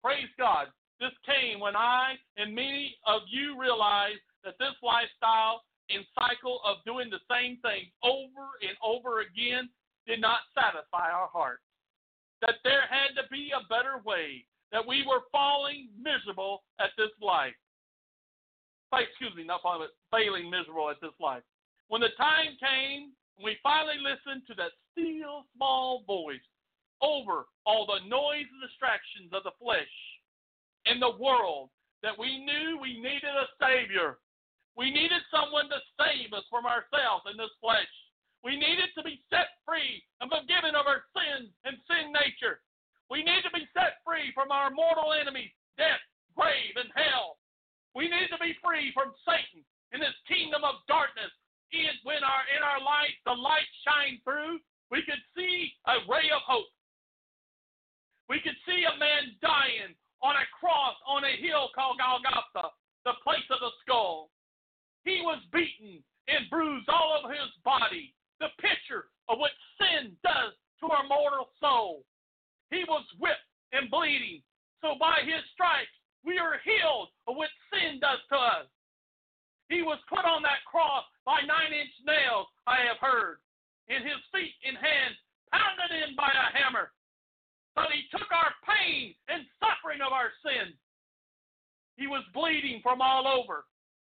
Praise 0.03 0.31
God. 0.39 0.71
This 1.03 1.15
came 1.27 1.59
when 1.59 1.75
I 1.75 2.15
and 2.39 2.55
many 2.55 2.95
of 3.05 3.23
you 3.27 3.59
realized 3.59 4.23
that 4.45 4.55
this 4.63 4.79
lifestyle 4.83 5.67
and 5.91 6.07
cycle 6.15 6.63
of 6.65 6.79
doing 6.87 7.11
the 7.11 7.23
same 7.27 7.59
thing 7.59 7.91
over 8.03 8.55
and 8.63 8.79
over 8.83 9.21
again 9.21 9.69
did 10.07 10.21
not 10.21 10.47
satisfy 10.55 11.11
our 11.11 11.29
hearts. 11.29 11.63
That 12.41 12.63
there 12.65 12.85
had 12.89 13.15
to 13.21 13.29
be 13.31 13.51
a 13.51 13.67
better 13.69 14.03
way, 14.05 14.45
that 14.73 14.87
we 14.87 15.05
were 15.07 15.27
falling 15.33 15.89
miserable 15.99 16.63
at 16.81 16.91
this 16.97 17.13
life. 17.21 17.57
Excuse 18.93 19.35
me, 19.37 19.45
not 19.45 19.61
falling, 19.61 19.85
but 19.85 20.17
failing 20.17 20.49
miserable 20.49 20.89
at 20.89 21.01
this 21.03 21.17
life. 21.21 21.43
When 21.89 22.01
the 22.01 22.17
time 22.17 22.57
came, 22.57 23.13
we 23.43 23.61
finally 23.63 24.01
listened 24.01 24.49
to 24.49 24.55
that 24.57 24.73
still 24.93 25.45
small 25.55 26.03
voice 26.07 26.45
over 27.03 27.45
all 27.67 27.85
the 27.85 28.01
noise 28.09 28.49
and 28.49 28.63
distractions 28.65 29.29
of 29.37 29.45
the 29.45 29.53
flesh 29.61 29.93
and 30.87 31.03
the 31.03 31.21
world 31.21 31.69
that 32.03 32.17
we 32.17 32.41
knew 32.41 32.79
we 32.81 32.97
needed 32.97 33.35
a 33.37 33.49
Savior. 33.61 34.17
We 34.77 34.91
needed 34.91 35.21
someone 35.29 35.69
to 35.69 35.81
save 36.01 36.33
us 36.33 36.45
from 36.49 36.65
ourselves 36.65 37.29
in 37.29 37.37
this 37.37 37.53
flesh. 37.61 37.91
We 38.47 38.55
needed 38.55 38.95
to 38.95 39.03
be 39.03 39.19
set 39.27 39.59
free 39.67 40.07
and 40.23 40.31
forgiven 40.31 40.79
of 40.79 40.87
our 40.87 41.03
sins 41.19 41.51
and 41.67 41.75
sin 41.91 42.15
nature. 42.15 42.63
We 43.11 43.27
need 43.27 43.43
to 43.43 43.51
be 43.51 43.67
set 43.75 43.99
free 44.07 44.31
from 44.39 44.55
our 44.55 44.71
mortal 44.71 45.11
enemies, 45.19 45.51
death, 45.75 45.99
grave, 46.39 46.79
and 46.79 46.87
hell. 46.95 47.43
We 47.99 48.07
need 48.07 48.31
to 48.31 48.39
be 48.39 48.55
free 48.63 48.95
from 48.95 49.11
Satan 49.27 49.67
and 49.91 49.99
his 49.99 50.15
kingdom 50.31 50.63
of 50.63 50.79
darkness. 50.87 51.35
And 51.75 51.99
when 52.07 52.23
our 52.23 52.47
in 52.55 52.63
our 52.63 52.79
light 52.79 53.19
the 53.27 53.35
light 53.35 53.67
shined 53.83 54.23
through, 54.23 54.63
we 54.95 55.03
could 55.03 55.19
see 55.35 55.75
a 55.91 56.07
ray 56.07 56.31
of 56.31 56.47
hope. 56.47 56.71
We 58.31 58.39
could 58.39 58.55
see 58.63 58.87
a 58.87 58.95
man 58.95 59.35
dying 59.43 59.91
on 60.23 60.39
a 60.39 60.47
cross 60.55 60.95
on 61.03 61.27
a 61.27 61.35
hill 61.43 61.75
called 61.75 61.99
Golgotha, 61.99 62.71
the 63.03 63.19
place 63.27 63.51
of 63.51 63.59
the 63.59 63.75
skull. 63.83 64.31
He 65.03 65.19
was 65.27 65.43
beaten 65.51 65.99
and 66.31 66.47
bruised 66.47 66.87
all 66.87 67.19
over 67.19 67.35
his 67.35 67.51
body, 67.67 68.15
the 68.41 68.53
picture 68.61 69.09
of 69.29 69.39
what 69.39 69.55
sin 69.81 70.13
does 70.23 70.53
to 70.81 70.87
our 70.93 71.07
mortal 71.09 71.49
soul. 71.61 72.05
He 72.71 72.85
was 72.89 73.05
whipped 73.19 73.51
and 73.73 73.91
bleeding. 73.91 74.43
So 74.83 74.95
by 75.01 75.25
his 75.25 75.43
stripes, 75.55 75.93
we 76.25 76.39
are 76.39 76.61
healed 76.63 77.09
of 77.27 77.37
what 77.37 77.51
sin 77.73 77.99
does 78.01 78.21
to 78.31 78.37
us. 78.37 78.67
He 79.69 79.83
was 79.83 79.99
put 80.07 80.23
on 80.23 80.43
that 80.43 80.63
cross 80.67 81.07
by 81.25 81.43
nine 81.43 81.75
inch 81.75 81.95
nails, 82.07 82.47
I 82.67 82.87
have 82.87 83.03
heard, 83.03 83.43
and 83.91 84.03
his 84.03 84.21
feet 84.31 84.55
and 84.63 84.79
hands 84.79 85.19
pounded 85.51 85.91
in 85.91 86.15
by 86.15 86.31
a 86.31 86.55
hammer. 86.55 86.95
But 87.75 87.91
he 87.91 88.07
took 88.11 88.31
our 88.31 88.55
pain 88.63 89.15
and 89.29 89.43
suffering 89.59 90.01
of 90.01 90.15
our 90.15 90.31
sin. 90.43 90.73
He 91.99 92.07
was 92.07 92.25
bleeding 92.33 92.81
from 92.83 93.01
all 93.01 93.27
over. 93.27 93.67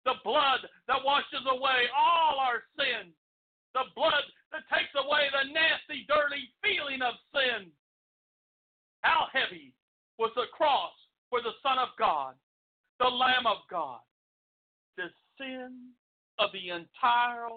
The 0.04 0.20
blood 0.24 0.60
that 0.86 1.04
washes 1.04 1.44
away 1.48 1.88
all 1.96 2.40
our 2.40 2.64
sins. 2.76 3.12
The 3.74 3.84
blood 3.94 4.24
that 4.52 4.62
takes 4.72 4.92
away 4.96 5.28
the 5.32 5.52
nasty, 5.52 6.06
dirty 6.08 6.50
feeling 6.62 7.02
of 7.02 7.14
sin. 7.32 7.70
How 9.02 9.26
heavy 9.32 9.74
was 10.18 10.32
the 10.34 10.50
cross 10.52 10.92
for 11.30 11.40
the 11.40 11.54
Son 11.62 11.78
of 11.78 11.88
God, 11.98 12.34
the 12.98 13.06
Lamb 13.06 13.46
of 13.46 13.58
God, 13.70 14.00
the 14.96 15.08
sin 15.38 15.92
of 16.38 16.50
the 16.52 16.70
entire 16.70 17.48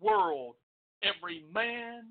world, 0.00 0.54
every 1.02 1.44
man 1.52 2.04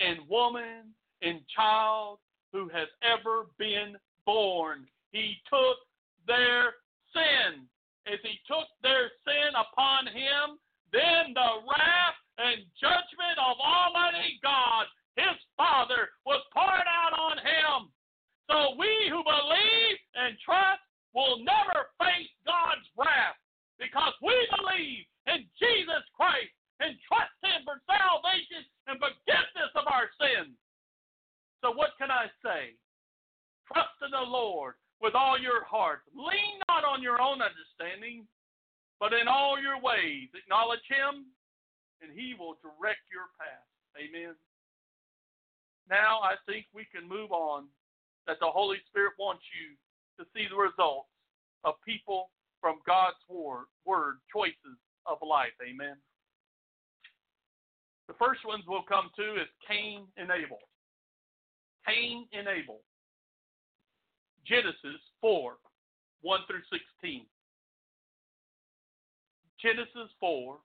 and 0.00 0.28
woman 0.28 0.94
and 1.22 1.40
child 1.54 2.18
who 2.52 2.68
has 2.68 2.88
ever 3.02 3.46
been 3.58 3.96
born. 4.26 4.86
He 5.12 5.36
took 5.48 5.78
their 6.26 6.74
sin. 7.12 7.66
As 8.06 8.18
he 8.22 8.38
took 8.46 8.68
their 8.82 9.10
sin 9.24 9.52
upon 9.56 10.06
him, 10.06 10.58
then 10.92 11.32
the 11.32 11.64
wrath 11.66 12.20
and 12.38 12.66
judgment 12.80 13.36
of 13.38 13.56
Almighty 13.60 14.40
God, 14.42 14.86
his 15.16 15.38
Father, 15.56 16.10
was 16.26 16.42
poured 16.50 16.88
out 16.88 17.14
on 17.14 17.38
him. 17.38 17.90
So 18.50 18.76
we 18.76 18.90
who 19.08 19.22
believe 19.22 19.96
and 20.18 20.36
trust 20.42 20.82
will 21.14 21.38
never 21.40 21.94
face 22.02 22.34
God's 22.44 22.84
wrath 22.98 23.38
because 23.78 24.12
we 24.20 24.34
believe 24.58 25.06
in 25.30 25.46
Jesus 25.56 26.04
Christ 26.12 26.52
and 26.80 26.98
trust 27.06 27.34
Him 27.42 27.62
for 27.62 27.78
salvation 27.86 28.66
and 28.90 28.98
forgiveness 28.98 29.72
of 29.78 29.86
our 29.86 30.10
sins. 30.18 30.54
So, 31.62 31.72
what 31.72 31.96
can 31.96 32.10
I 32.10 32.28
say? 32.42 32.76
Trust 33.70 33.96
in 34.04 34.12
the 34.12 34.26
Lord 34.26 34.74
with 35.00 35.14
all 35.14 35.38
your 35.40 35.64
heart. 35.64 36.04
Lean 36.12 36.60
not 36.68 36.84
on 36.84 37.00
your 37.00 37.22
own 37.22 37.40
understanding, 37.40 38.26
but 39.00 39.16
in 39.16 39.28
all 39.28 39.56
your 39.56 39.80
ways 39.80 40.28
acknowledge 40.34 40.84
Him, 40.90 41.30
and 42.04 42.12
He 42.12 42.36
will 42.36 42.60
direct 42.60 43.00
your 43.08 43.32
path. 43.40 43.64
Amen. 43.96 44.34
now 45.88 46.20
I 46.20 46.34
think 46.44 46.66
we 46.74 46.84
can 46.92 47.08
move 47.08 47.32
on 47.32 47.64
that 48.26 48.36
the 48.40 48.50
Holy 48.50 48.78
Spirit 48.90 49.14
wants 49.18 49.44
you 49.54 49.72
to 50.18 50.28
see 50.34 50.44
the 50.50 50.56
results 50.56 51.08
of 51.64 51.74
people 51.86 52.30
from 52.60 52.80
God's 52.86 53.20
word, 53.28 53.66
word 53.84 54.16
choices 54.32 54.76
of 55.06 55.18
life. 55.26 55.54
Amen. 55.62 55.96
The 58.08 58.14
first 58.14 58.44
ones 58.44 58.64
we'll 58.66 58.82
come 58.88 59.10
to 59.16 59.40
is 59.40 59.48
Cain 59.66 60.04
and 60.16 60.30
Abel. 60.30 60.58
Cain 61.86 62.26
and 62.32 62.48
Abel. 62.48 62.80
Genesis 64.46 65.00
4 65.20 65.56
1 66.20 66.40
through 66.48 66.64
16. 66.72 67.26
Genesis 69.60 70.12
4 70.20 70.56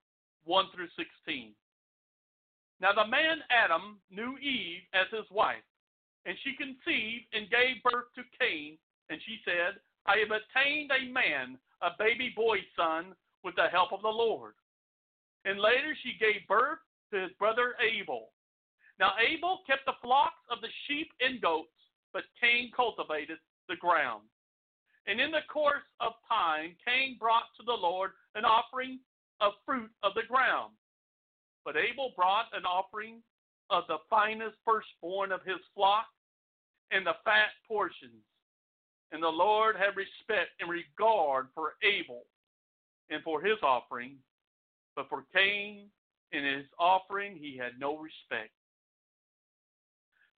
1 0.46 0.66
through 0.74 0.90
16. 0.98 1.54
Now 2.82 2.94
the 2.94 3.08
man 3.08 3.40
Adam 3.52 4.00
knew 4.10 4.38
Eve 4.40 4.82
as 4.94 5.08
his 5.12 5.30
wife, 5.32 5.66
and 6.26 6.36
she 6.44 6.56
conceived 6.56 7.28
and 7.34 7.50
gave 7.50 7.84
birth 7.84 8.08
to 8.16 8.24
Cain, 8.40 8.78
and 9.10 9.20
she 9.26 9.40
said, 9.44 9.80
I 10.06 10.18
have 10.18 10.32
attained 10.32 10.92
a 10.92 11.12
man, 11.12 11.58
a 11.82 11.92
baby 12.00 12.32
boy 12.36 12.60
son, 12.76 13.16
with 13.44 13.56
the 13.56 13.68
help 13.72 13.92
of 13.94 14.02
the 14.02 14.08
Lord. 14.08 14.54
And 15.46 15.60
later 15.60 15.96
she 16.04 16.20
gave 16.20 16.48
birth 16.48 16.80
to 17.12 17.22
his 17.22 17.32
brother 17.40 17.76
Abel. 17.80 18.32
Now 19.00 19.14
Abel 19.20 19.60
kept 19.68 19.86
the 19.86 20.00
flocks 20.02 20.44
of 20.52 20.62
the 20.62 20.72
sheep 20.88 21.12
and 21.22 21.42
goats, 21.42 21.76
but 22.12 22.24
Cain 22.42 22.72
cultivated 22.76 23.38
the 23.68 23.78
ground. 23.78 24.24
And 25.08 25.20
in 25.20 25.32
the 25.32 25.48
course 25.52 25.88
of 26.02 26.14
time, 26.28 26.76
Cain 26.86 27.18
brought 27.20 27.50
to 27.58 27.64
the 27.66 27.74
Lord 27.74 28.12
an 28.36 28.46
offering 28.46 29.00
of 29.42 29.54
fruit 29.66 29.90
of 30.04 30.14
the 30.16 30.24
ground. 30.28 30.74
But 31.66 31.78
Abel 31.78 32.14
brought 32.16 32.46
an 32.54 32.66
offering 32.66 33.22
of 33.70 33.84
the 33.88 33.98
finest 34.10 34.56
firstborn 34.66 35.32
of 35.32 35.44
his 35.46 35.60
flock 35.76 36.08
and 36.92 37.06
the 37.06 37.16
fat 37.24 37.50
portions. 37.68 38.24
And 39.12 39.22
the 39.22 39.28
Lord 39.28 39.76
had 39.76 39.96
respect 39.96 40.52
and 40.60 40.70
regard 40.70 41.48
for 41.54 41.74
Abel 41.84 42.24
and 43.10 43.22
for 43.24 43.42
his 43.42 43.58
offering, 43.64 44.18
but 44.96 45.10
for 45.10 45.24
Cain 45.34 45.90
and 46.32 46.46
his 46.46 46.66
offering 46.78 47.36
he 47.36 47.58
had 47.58 47.80
no 47.80 47.98
respect. 47.98 48.52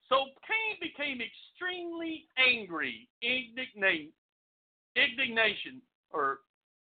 So 0.09 0.25
Cain 0.47 0.77
became 0.81 1.21
extremely 1.21 2.27
angry, 2.37 3.09
indignation, 3.21 4.11
or 6.11 6.39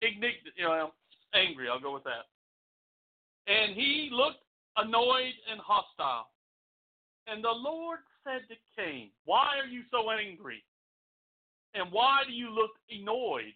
ignig, 0.02 0.36
you 0.56 0.64
know, 0.64 0.92
angry. 1.34 1.68
I'll 1.68 1.80
go 1.80 1.94
with 1.94 2.04
that. 2.04 2.26
And 3.46 3.74
he 3.74 4.10
looked 4.12 4.44
annoyed 4.76 5.34
and 5.50 5.60
hostile. 5.60 6.28
And 7.26 7.42
the 7.44 7.50
Lord 7.50 8.00
said 8.24 8.42
to 8.48 8.56
Cain, 8.76 9.10
Why 9.24 9.58
are 9.62 9.66
you 9.66 9.82
so 9.90 10.10
angry? 10.10 10.62
And 11.74 11.92
why 11.92 12.22
do 12.26 12.32
you 12.32 12.50
look 12.50 12.72
annoyed? 12.90 13.54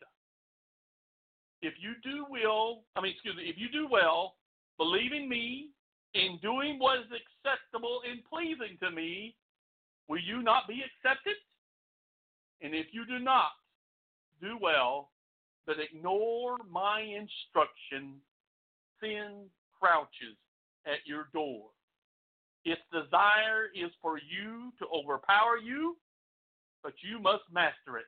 If 1.63 1.75
you 1.81 1.95
do 2.03 2.27
will, 2.29 2.83
I 2.95 3.01
mean, 3.01 3.13
excuse 3.13 3.37
me, 3.37 3.45
if 3.45 3.57
you 3.59 3.69
do 3.73 3.89
well, 3.91 4.35
believing 4.79 5.29
me, 5.29 5.71
in 6.15 6.39
doing 6.43 6.79
what 6.79 7.01
is 7.01 7.07
acceptable 7.11 8.01
and 8.09 8.21
pleasing 8.25 8.79
to 8.83 8.91
me, 8.91 9.35
will 10.09 10.21
you 10.21 10.43
not 10.43 10.69
be 10.69 10.83
accepted? 10.83 11.35
And 12.63 12.75
if 12.75 12.87
you 12.93 13.05
do 13.07 13.19
not 13.19 13.51
do 14.41 14.57
well, 14.61 15.11
but 15.67 15.77
ignore 15.79 16.59
my 16.71 17.01
instruction, 17.01 18.17
sin 19.01 19.47
crouches 19.81 20.37
at 20.87 21.07
your 21.07 21.29
door. 21.33 21.67
Its 22.65 22.81
desire 22.93 23.69
is 23.75 23.91
for 24.01 24.19
you 24.19 24.73
to 24.79 24.87
overpower 24.95 25.59
you, 25.63 25.97
but 26.83 26.95
you 27.03 27.19
must 27.19 27.45
master 27.53 27.99
it. 27.99 28.07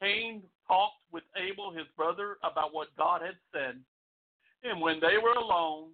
Cain 0.00 0.42
talked 0.66 1.02
with 1.12 1.24
Abel, 1.36 1.72
his 1.72 1.86
brother, 1.96 2.36
about 2.44 2.72
what 2.72 2.88
God 2.96 3.22
had 3.22 3.36
said. 3.52 3.80
And 4.62 4.80
when 4.80 5.00
they 5.00 5.18
were 5.22 5.32
alone, 5.32 5.90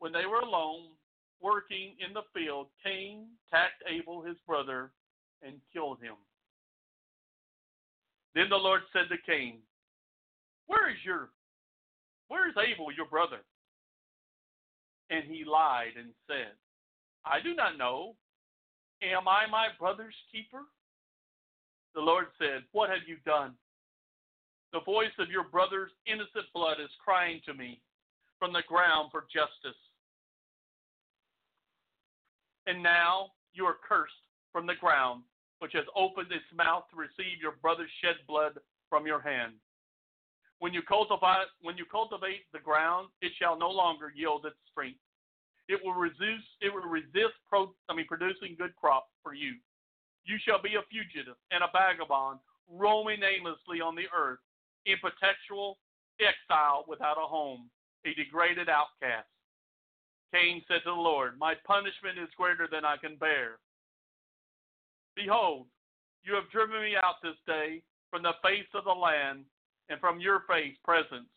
when 0.00 0.12
they 0.12 0.26
were 0.26 0.40
alone, 0.40 0.88
working 1.40 1.94
in 2.04 2.12
the 2.14 2.22
field, 2.34 2.68
Cain 2.84 3.26
attacked 3.46 3.82
Abel, 3.88 4.22
his 4.22 4.36
brother, 4.46 4.90
and 5.42 5.54
killed 5.72 5.98
him. 6.00 6.14
Then 8.34 8.48
the 8.48 8.56
Lord 8.56 8.82
said 8.92 9.08
to 9.10 9.16
Cain, 9.26 9.58
Where 10.66 10.90
is 10.90 10.96
your 11.04 11.30
where 12.28 12.48
is 12.48 12.54
Abel, 12.56 12.90
your 12.90 13.06
brother? 13.06 13.44
And 15.10 15.24
he 15.24 15.44
lied 15.44 15.98
and 15.98 16.14
said, 16.26 16.56
I 17.26 17.40
do 17.40 17.54
not 17.54 17.76
know. 17.76 18.16
Am 19.02 19.28
I 19.28 19.46
my 19.50 19.66
brother's 19.78 20.14
keeper? 20.32 20.62
The 21.94 22.00
Lord 22.00 22.26
said, 22.38 22.62
What 22.72 22.88
have 22.88 23.06
you 23.06 23.16
done? 23.26 23.52
The 24.72 24.80
voice 24.80 25.12
of 25.18 25.28
your 25.28 25.44
brother's 25.44 25.90
innocent 26.06 26.46
blood 26.54 26.78
is 26.82 26.88
crying 27.04 27.42
to 27.44 27.52
me 27.52 27.82
from 28.38 28.54
the 28.54 28.62
ground 28.66 29.10
for 29.10 29.26
justice. 29.32 29.78
And 32.66 32.82
now 32.82 33.32
you 33.52 33.66
are 33.66 33.76
cursed 33.86 34.14
from 34.52 34.66
the 34.66 34.74
ground, 34.80 35.22
which 35.62 35.78
has 35.78 35.86
opened 35.94 36.26
its 36.34 36.50
mouth 36.50 36.82
to 36.90 36.98
receive 36.98 37.38
your 37.38 37.54
brother's 37.62 37.94
shed 38.02 38.18
blood 38.26 38.58
from 38.90 39.06
your 39.06 39.22
hand. 39.22 39.54
When 40.58 40.74
you 40.74 40.82
cultivate 40.82 41.46
when 41.62 41.78
you 41.78 41.86
cultivate 41.86 42.50
the 42.52 42.58
ground, 42.58 43.14
it 43.22 43.30
shall 43.38 43.56
no 43.56 43.70
longer 43.70 44.10
yield 44.10 44.44
its 44.44 44.58
strength. 44.66 44.98
It 45.68 45.78
will 45.78 45.94
resist 45.94 46.50
it 46.60 46.74
will 46.74 46.90
resist 46.90 47.38
pro, 47.48 47.70
I 47.88 47.94
mean 47.94 48.10
producing 48.10 48.58
good 48.58 48.74
crop 48.74 49.06
for 49.22 49.34
you. 49.34 49.54
You 50.24 50.34
shall 50.42 50.60
be 50.60 50.74
a 50.74 50.82
fugitive 50.90 51.38
and 51.54 51.62
a 51.62 51.70
vagabond, 51.70 52.40
roaming 52.66 53.22
aimlessly 53.22 53.78
on 53.78 53.94
the 53.94 54.10
earth, 54.10 54.42
in 54.86 54.98
perpetual 54.98 55.78
exile 56.18 56.84
without 56.90 57.22
a 57.22 57.26
home, 57.26 57.70
a 58.04 58.14
degraded 58.14 58.68
outcast. 58.68 59.30
Cain 60.34 60.62
said 60.66 60.82
to 60.82 60.90
the 60.90 61.06
Lord, 61.06 61.38
My 61.38 61.54
punishment 61.64 62.18
is 62.18 62.34
greater 62.36 62.66
than 62.66 62.84
I 62.84 62.96
can 62.96 63.14
bear. 63.14 63.62
Behold, 65.14 65.66
you 66.24 66.34
have 66.34 66.50
driven 66.50 66.80
me 66.80 66.94
out 66.96 67.22
this 67.22 67.38
day 67.46 67.82
from 68.10 68.22
the 68.22 68.38
face 68.42 68.68
of 68.74 68.84
the 68.84 68.92
land 68.92 69.44
and 69.88 70.00
from 70.00 70.20
your 70.20 70.44
face 70.48 70.76
presence. 70.84 71.28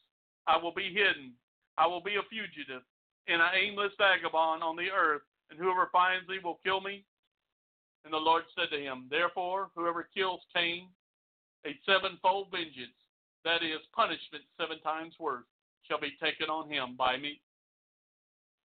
I 0.48 0.58
will 0.58 0.74
be 0.74 0.94
hidden. 0.94 1.34
I 1.78 1.88
will 1.88 2.02
be 2.02 2.16
a 2.16 2.30
fugitive 2.30 2.84
and 3.28 3.42
an 3.42 3.50
aimless 3.56 3.92
vagabond 3.98 4.62
on 4.64 4.76
the 4.76 4.92
earth, 4.92 5.24
and 5.50 5.60
whoever 5.60 5.90
finds 5.92 6.28
me 6.28 6.38
will 6.44 6.60
kill 6.64 6.82
me. 6.82 7.04
And 8.04 8.14
the 8.14 8.18
Lord 8.18 8.44
said 8.56 8.70
to 8.72 8.80
him, 8.80 9.08
Therefore, 9.10 9.70
whoever 9.76 10.08
kills 10.14 10.42
Cain, 10.54 10.90
a 11.66 11.76
sevenfold 11.86 12.52
vengeance, 12.52 12.94
that 13.44 13.64
is, 13.64 13.82
punishment 13.96 14.44
seven 14.60 14.80
times 14.82 15.16
worse, 15.20 15.46
shall 15.88 16.00
be 16.00 16.14
taken 16.22 16.50
on 16.50 16.70
him 16.70 16.96
by 16.96 17.18
me. 17.18 17.42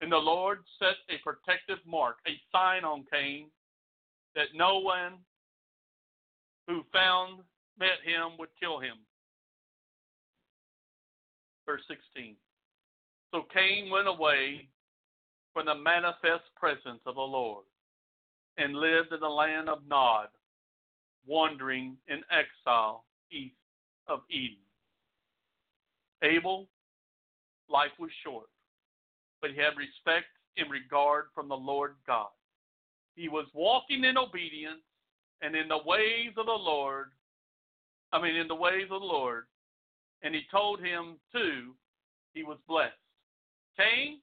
And 0.03 0.13
the 0.13 0.17
Lord 0.17 0.61
set 0.79 0.97
a 1.09 1.21
protective 1.23 1.79
mark, 1.87 2.17
a 2.27 2.37
sign 2.53 2.85
on 2.85 3.05
Cain, 3.11 3.49
that 4.35 4.49
no 4.55 4.79
one 4.79 5.15
who 6.67 6.83
found 6.93 7.41
met 7.79 7.99
him 8.05 8.39
would 8.39 8.51
kill 8.61 8.79
him. 8.79 8.97
Verse 11.67 11.83
16. 11.89 12.37
So 13.33 13.43
Cain 13.53 13.91
went 13.91 14.09
away 14.09 14.69
from 15.53 15.67
the 15.67 15.75
manifest 15.75 16.45
presence 16.57 17.01
of 17.07 17.15
the 17.15 17.21
Lord 17.21 17.65
and 18.59 18.75
lived 18.75 19.13
in 19.13 19.21
the 19.21 19.29
land 19.29 19.69
of 19.69 19.79
Nod, 19.89 20.29
wandering 21.27 21.97
in 22.09 22.21
exile 22.31 23.05
east 23.33 23.55
of 24.09 24.21
Eden. 24.31 24.59
Abel, 26.23 26.69
life 27.69 27.93
was 27.99 28.11
short, 28.25 28.49
but 29.41 29.51
he 29.51 29.57
had 29.57 29.77
respect 29.77 30.27
and 30.57 30.71
regard 30.71 31.27
from 31.35 31.49
the 31.49 31.57
Lord 31.57 31.95
God. 32.07 32.29
He 33.21 33.29
was 33.29 33.45
walking 33.53 34.05
in 34.05 34.17
obedience 34.17 34.81
and 35.43 35.55
in 35.55 35.69
the 35.69 35.83
ways 35.85 36.33
of 36.39 36.47
the 36.47 36.53
Lord. 36.53 37.09
I 38.15 38.23
mean, 38.23 38.35
in 38.35 38.49
the 38.49 38.55
ways 38.55 38.85
of 38.91 39.03
the 39.03 39.07
Lord. 39.07 39.45
And 40.23 40.35
he 40.35 40.41
told 40.51 40.81
him, 40.81 41.17
too, 41.31 41.75
he 42.33 42.45
was 42.45 42.57
blessed. 42.67 42.95
Cain, 43.77 44.21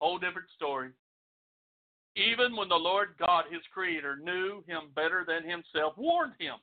whole 0.00 0.16
different 0.16 0.48
story. 0.56 0.88
Even 2.16 2.56
when 2.56 2.70
the 2.70 2.74
Lord 2.74 3.08
God, 3.18 3.44
his 3.50 3.60
creator, 3.74 4.16
knew 4.16 4.64
him 4.66 4.84
better 4.94 5.26
than 5.28 5.42
himself, 5.42 5.92
warned 5.98 6.32
him. 6.38 6.54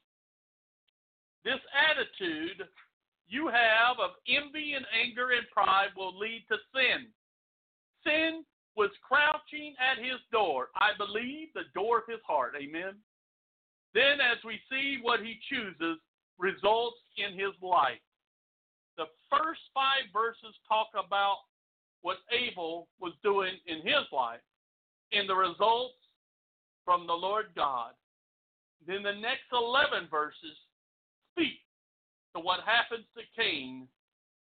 This 1.45 1.59
attitude 1.77 2.67
you 3.27 3.49
have 3.49 3.99
of 3.99 4.11
envy 4.27 4.73
and 4.73 4.85
anger 4.99 5.29
and 5.29 5.47
pride 5.53 5.89
will 5.95 6.17
lead 6.17 6.43
to 6.49 6.57
sin. 6.73 7.05
Sin 8.03 8.43
was 8.75 8.89
crouching 9.03 9.75
at 9.79 9.97
his 10.01 10.19
door. 10.31 10.69
I 10.75 10.91
believe 10.97 11.49
the 11.53 11.69
door 11.73 11.99
of 11.99 12.03
his 12.07 12.21
heart. 12.25 12.53
Amen. 12.55 12.95
Then, 13.93 14.21
as 14.21 14.37
we 14.45 14.59
see 14.69 14.99
what 15.01 15.19
he 15.19 15.37
chooses, 15.49 15.97
results 16.39 16.97
in 17.17 17.37
his 17.37 17.53
life. 17.61 18.01
The 18.97 19.05
first 19.29 19.61
five 19.73 20.07
verses 20.13 20.55
talk 20.67 20.87
about 20.93 21.37
what 22.01 22.17
Abel 22.31 22.87
was 22.99 23.13
doing 23.23 23.53
in 23.67 23.77
his 23.77 24.07
life. 24.11 24.39
in 25.11 25.27
the 25.27 25.35
results 25.35 25.99
from 26.85 27.05
the 27.05 27.13
Lord 27.13 27.47
God. 27.53 27.91
Then 28.87 29.03
the 29.03 29.11
next 29.11 29.51
11 29.51 30.07
verses 30.09 30.55
speak 31.33 31.59
to 32.33 32.41
what 32.41 32.61
happens 32.65 33.05
to 33.17 33.23
Cain 33.35 33.87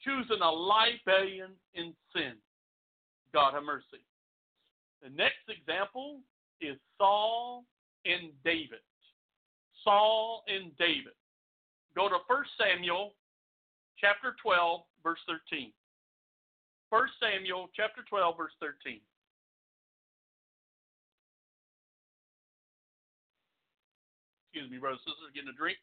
choosing 0.02 0.42
a 0.42 0.50
libation 0.50 1.52
in 1.74 1.94
sin. 2.14 2.34
God 3.36 3.54
have 3.54 3.64
mercy. 3.68 4.00
The 5.04 5.10
next 5.10 5.44
example 5.52 6.22
is 6.62 6.78
Saul 6.98 7.66
and 8.06 8.32
David. 8.46 8.80
Saul 9.84 10.46
and 10.48 10.72
David. 10.80 11.20
Go 11.98 12.08
to 12.08 12.16
1 12.28 12.44
Samuel 12.56 13.12
chapter 14.00 14.38
12, 14.42 14.82
verse 15.04 15.20
13. 15.28 15.74
1 16.90 17.08
Samuel 17.20 17.68
chapter 17.76 18.08
12, 18.08 18.38
verse 18.38 18.56
13. 18.62 19.02
Excuse 24.48 24.72
me, 24.72 24.78
brothers 24.78 25.04
and 25.06 25.12
sisters, 25.12 25.36
getting 25.36 25.52
a 25.52 25.60
drink. 25.60 25.76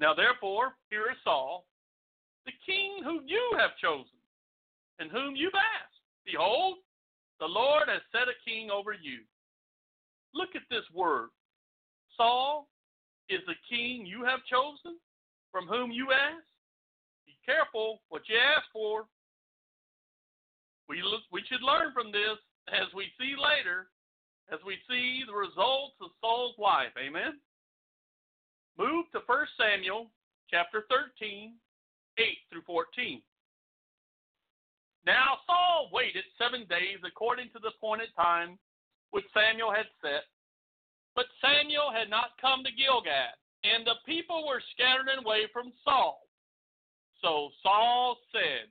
Now 0.00 0.14
therefore, 0.14 0.72
here 0.88 1.12
is 1.12 1.20
Saul, 1.22 1.66
the 2.46 2.56
king 2.64 3.04
whom 3.04 3.28
you 3.28 3.52
have 3.60 3.76
chosen, 3.76 4.13
and 4.98 5.10
whom 5.10 5.34
you've 5.36 5.54
asked. 5.54 6.00
Behold, 6.24 6.78
the 7.40 7.46
Lord 7.46 7.88
has 7.88 8.00
set 8.12 8.28
a 8.28 8.36
king 8.48 8.70
over 8.70 8.92
you. 8.92 9.20
Look 10.34 10.50
at 10.54 10.62
this 10.70 10.84
word. 10.94 11.30
Saul 12.16 12.68
is 13.28 13.40
the 13.46 13.58
king 13.68 14.06
you 14.06 14.24
have 14.24 14.40
chosen, 14.50 14.98
from 15.50 15.66
whom 15.66 15.90
you 15.90 16.12
ask. 16.12 16.44
Be 17.26 17.36
careful 17.44 18.02
what 18.08 18.22
you 18.28 18.36
ask 18.36 18.66
for. 18.72 19.06
We 20.88 21.02
look, 21.02 21.22
we 21.32 21.42
should 21.48 21.62
learn 21.62 21.92
from 21.92 22.12
this 22.12 22.38
as 22.68 22.92
we 22.94 23.06
see 23.18 23.34
later, 23.36 23.88
as 24.52 24.60
we 24.66 24.76
see 24.88 25.22
the 25.26 25.34
results 25.34 25.96
of 26.02 26.10
Saul's 26.20 26.54
life. 26.58 26.92
Amen. 26.98 27.40
Move 28.78 29.06
to 29.12 29.20
1 29.24 29.46
Samuel 29.58 30.10
chapter 30.50 30.84
13, 30.90 31.54
8 32.18 32.26
through 32.50 32.62
14. 32.66 33.22
Now 35.06 35.38
Saul 35.46 35.90
waited 35.92 36.24
seven 36.38 36.66
days 36.68 36.98
according 37.04 37.50
to 37.52 37.58
the 37.60 37.68
appointed 37.76 38.08
time 38.16 38.58
which 39.10 39.24
Samuel 39.32 39.70
had 39.70 39.86
set. 40.02 40.24
But 41.14 41.26
Samuel 41.40 41.92
had 41.92 42.10
not 42.10 42.34
come 42.40 42.64
to 42.64 42.72
Gilgal, 42.72 43.30
and 43.62 43.86
the 43.86 44.02
people 44.04 44.46
were 44.48 44.62
scattered 44.74 45.06
away 45.16 45.46
from 45.52 45.72
Saul. 45.84 46.26
So 47.22 47.50
Saul 47.62 48.16
said, 48.32 48.68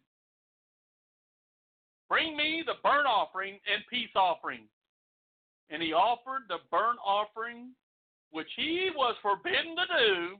Bring 2.09 2.35
me 2.35 2.63
the 2.65 2.75
burnt 2.83 3.07
offering 3.07 3.57
and 3.73 3.81
peace 3.89 4.11
offering. 4.15 4.67
And 5.69 5.81
he 5.81 5.93
offered 5.93 6.43
the 6.49 6.59
burnt 6.69 6.99
offering, 7.03 7.69
which 8.31 8.49
he 8.55 8.91
was 8.95 9.15
forbidden 9.21 9.75
to 9.75 9.85
do. 9.97 10.35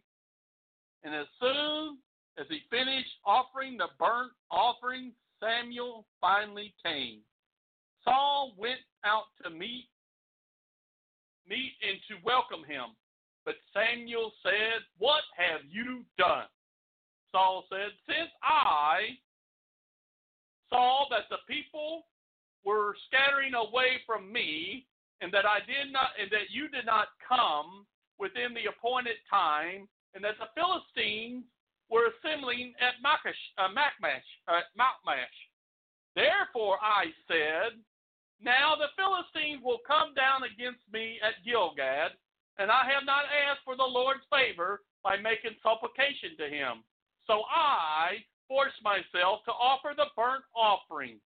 And 1.03 1.15
as 1.15 1.27
soon 1.39 1.97
as 2.37 2.45
he 2.49 2.59
finished 2.69 3.09
offering 3.25 3.77
the 3.77 3.87
burnt 3.97 4.33
offering, 4.51 5.13
Samuel 5.43 6.05
finally 6.21 6.73
came. 6.85 7.19
Saul 8.03 8.53
went 8.57 8.79
out 9.03 9.25
to 9.43 9.49
meet 9.49 9.89
meet 11.47 11.73
and 11.83 11.99
to 12.07 12.23
welcome 12.23 12.63
him. 12.63 12.95
But 13.45 13.55
Samuel 13.75 14.31
said, 14.41 14.79
What 14.97 15.23
have 15.35 15.61
you 15.69 16.05
done? 16.17 16.47
Saul 17.31 17.65
said, 17.69 17.91
Since 18.07 18.31
I 18.41 19.19
saw 20.69 21.05
that 21.09 21.27
the 21.29 21.43
people 21.47 22.07
were 22.63 22.95
scattering 23.07 23.53
away 23.53 23.99
from 24.07 24.31
me, 24.31 24.85
and 25.21 25.31
that 25.33 25.45
I 25.45 25.59
did 25.59 25.91
not 25.91 26.15
and 26.19 26.31
that 26.31 26.51
you 26.51 26.69
did 26.69 26.85
not 26.85 27.07
come 27.27 27.85
within 28.19 28.53
the 28.53 28.71
appointed 28.71 29.19
time, 29.29 29.87
and 30.15 30.23
that 30.23 30.39
the 30.39 30.51
Philistines 30.55 31.43
were 31.93 32.09
assembling 32.09 32.73
at 32.81 32.97
Machash, 33.05 33.37
uh, 33.61 33.69
Machmash, 33.69 34.25
uh. 34.49 34.65
Therefore 36.17 36.81
I 36.81 37.13
said, 37.29 37.77
Now 38.41 38.73
the 38.73 38.89
Philistines 38.97 39.61
will 39.61 39.85
come 39.85 40.17
down 40.17 40.41
against 40.41 40.81
me 40.89 41.21
at 41.21 41.45
Gilgal, 41.45 42.17
and 42.57 42.73
I 42.73 42.89
have 42.89 43.05
not 43.05 43.29
asked 43.29 43.61
for 43.61 43.77
the 43.77 43.85
Lord's 43.85 44.25
favor 44.33 44.81
by 45.05 45.21
making 45.21 45.53
supplication 45.61 46.33
to 46.41 46.49
him. 46.49 46.81
So 47.29 47.45
I 47.45 48.25
forced 48.49 48.81
myself 48.81 49.45
to 49.45 49.53
offer 49.53 49.93
the 49.93 50.09
burnt 50.17 50.43
offering. 50.57 51.21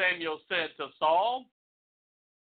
Samuel 0.00 0.40
said 0.48 0.72
to 0.80 0.88
Saul, 0.98 1.44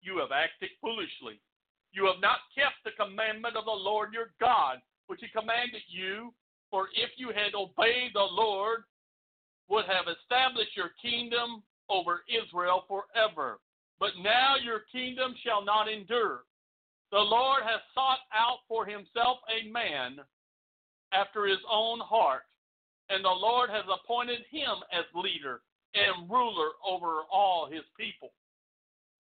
You 0.03 0.23
have 0.23 0.31
acted 0.31 0.71
foolishly. 0.81 1.43
You 1.91 2.07
have 2.07 2.23
not 2.23 2.47
kept 2.55 2.79
the 2.87 2.95
commandment 2.95 3.59
of 3.59 3.67
the 3.67 3.75
Lord 3.75 4.15
your 4.15 4.31
God, 4.41 4.79
which 5.07 5.21
he 5.21 5.29
commanded 5.29 5.83
you 5.91 6.33
for 6.75 6.91
if 6.99 7.15
you 7.15 7.29
had 7.29 7.55
obeyed 7.55 8.11
the 8.15 8.27
Lord, 8.35 8.83
would 9.71 9.85
have 9.87 10.11
established 10.11 10.75
your 10.75 10.91
kingdom 10.99 11.63
over 11.89 12.27
Israel 12.27 12.83
forever. 12.91 13.61
But 14.01 14.19
now 14.21 14.57
your 14.59 14.83
kingdom 14.91 15.37
shall 15.47 15.65
not 15.65 15.87
endure. 15.87 16.43
The 17.13 17.23
Lord 17.23 17.63
has 17.63 17.79
sought 17.95 18.27
out 18.35 18.67
for 18.67 18.85
himself 18.85 19.39
a 19.47 19.71
man 19.71 20.19
after 21.13 21.47
his 21.47 21.63
own 21.71 22.01
heart, 22.01 22.43
and 23.09 23.25
the 23.25 23.29
Lord 23.29 23.71
has 23.71 23.85
appointed 23.87 24.41
him 24.51 24.83
as 24.91 25.05
leader 25.15 25.61
and 25.95 26.29
ruler 26.29 26.75
over 26.85 27.23
all 27.31 27.71
his 27.71 27.87
people. 27.97 28.33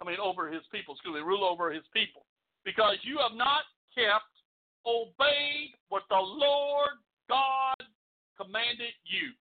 I 0.02 0.04
mean, 0.04 0.18
over 0.20 0.50
his 0.50 0.66
people, 0.72 0.94
excuse 0.94 1.14
me, 1.14 1.20
rule 1.20 1.44
over 1.44 1.70
his 1.70 1.86
people. 1.94 2.26
Because 2.64 2.96
you 3.04 3.18
have 3.22 3.38
not 3.38 3.62
kept, 3.94 4.26
obeyed 4.84 5.78
what 5.88 6.02
the 6.10 6.18
Lord 6.18 6.98
God 7.28 7.76
commanded 8.36 8.94
you. 9.04 9.32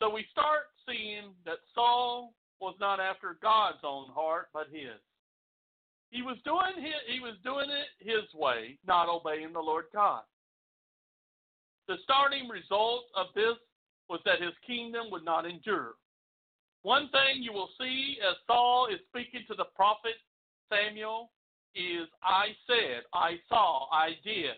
So 0.00 0.10
we 0.10 0.24
start 0.30 0.70
seeing 0.86 1.34
that 1.44 1.58
Saul 1.74 2.34
was 2.60 2.74
not 2.80 3.00
after 3.00 3.36
God's 3.42 3.82
own 3.84 4.06
heart, 4.10 4.48
but 4.52 4.66
his. 4.72 4.98
He 6.10 6.22
was 6.22 6.36
doing 6.44 6.82
his, 6.82 6.94
he 7.12 7.20
was 7.20 7.34
doing 7.44 7.68
it 7.68 7.88
his 7.98 8.24
way, 8.34 8.78
not 8.86 9.08
obeying 9.08 9.52
the 9.52 9.60
Lord 9.60 9.86
God. 9.92 10.22
The 11.86 11.96
starting 12.04 12.48
result 12.48 13.04
of 13.16 13.26
this 13.34 13.56
was 14.08 14.20
that 14.24 14.40
his 14.40 14.52
kingdom 14.66 15.06
would 15.10 15.24
not 15.24 15.46
endure. 15.46 15.94
One 16.82 17.08
thing 17.10 17.42
you 17.42 17.52
will 17.52 17.70
see 17.78 18.18
as 18.26 18.36
Saul 18.46 18.88
is 18.92 19.00
speaking 19.08 19.44
to 19.48 19.54
the 19.54 19.66
prophet 19.76 20.14
Samuel 20.70 21.30
is 21.74 22.08
I 22.22 22.48
said, 22.66 23.02
I 23.12 23.36
saw, 23.48 23.88
I 23.92 24.10
did. 24.24 24.56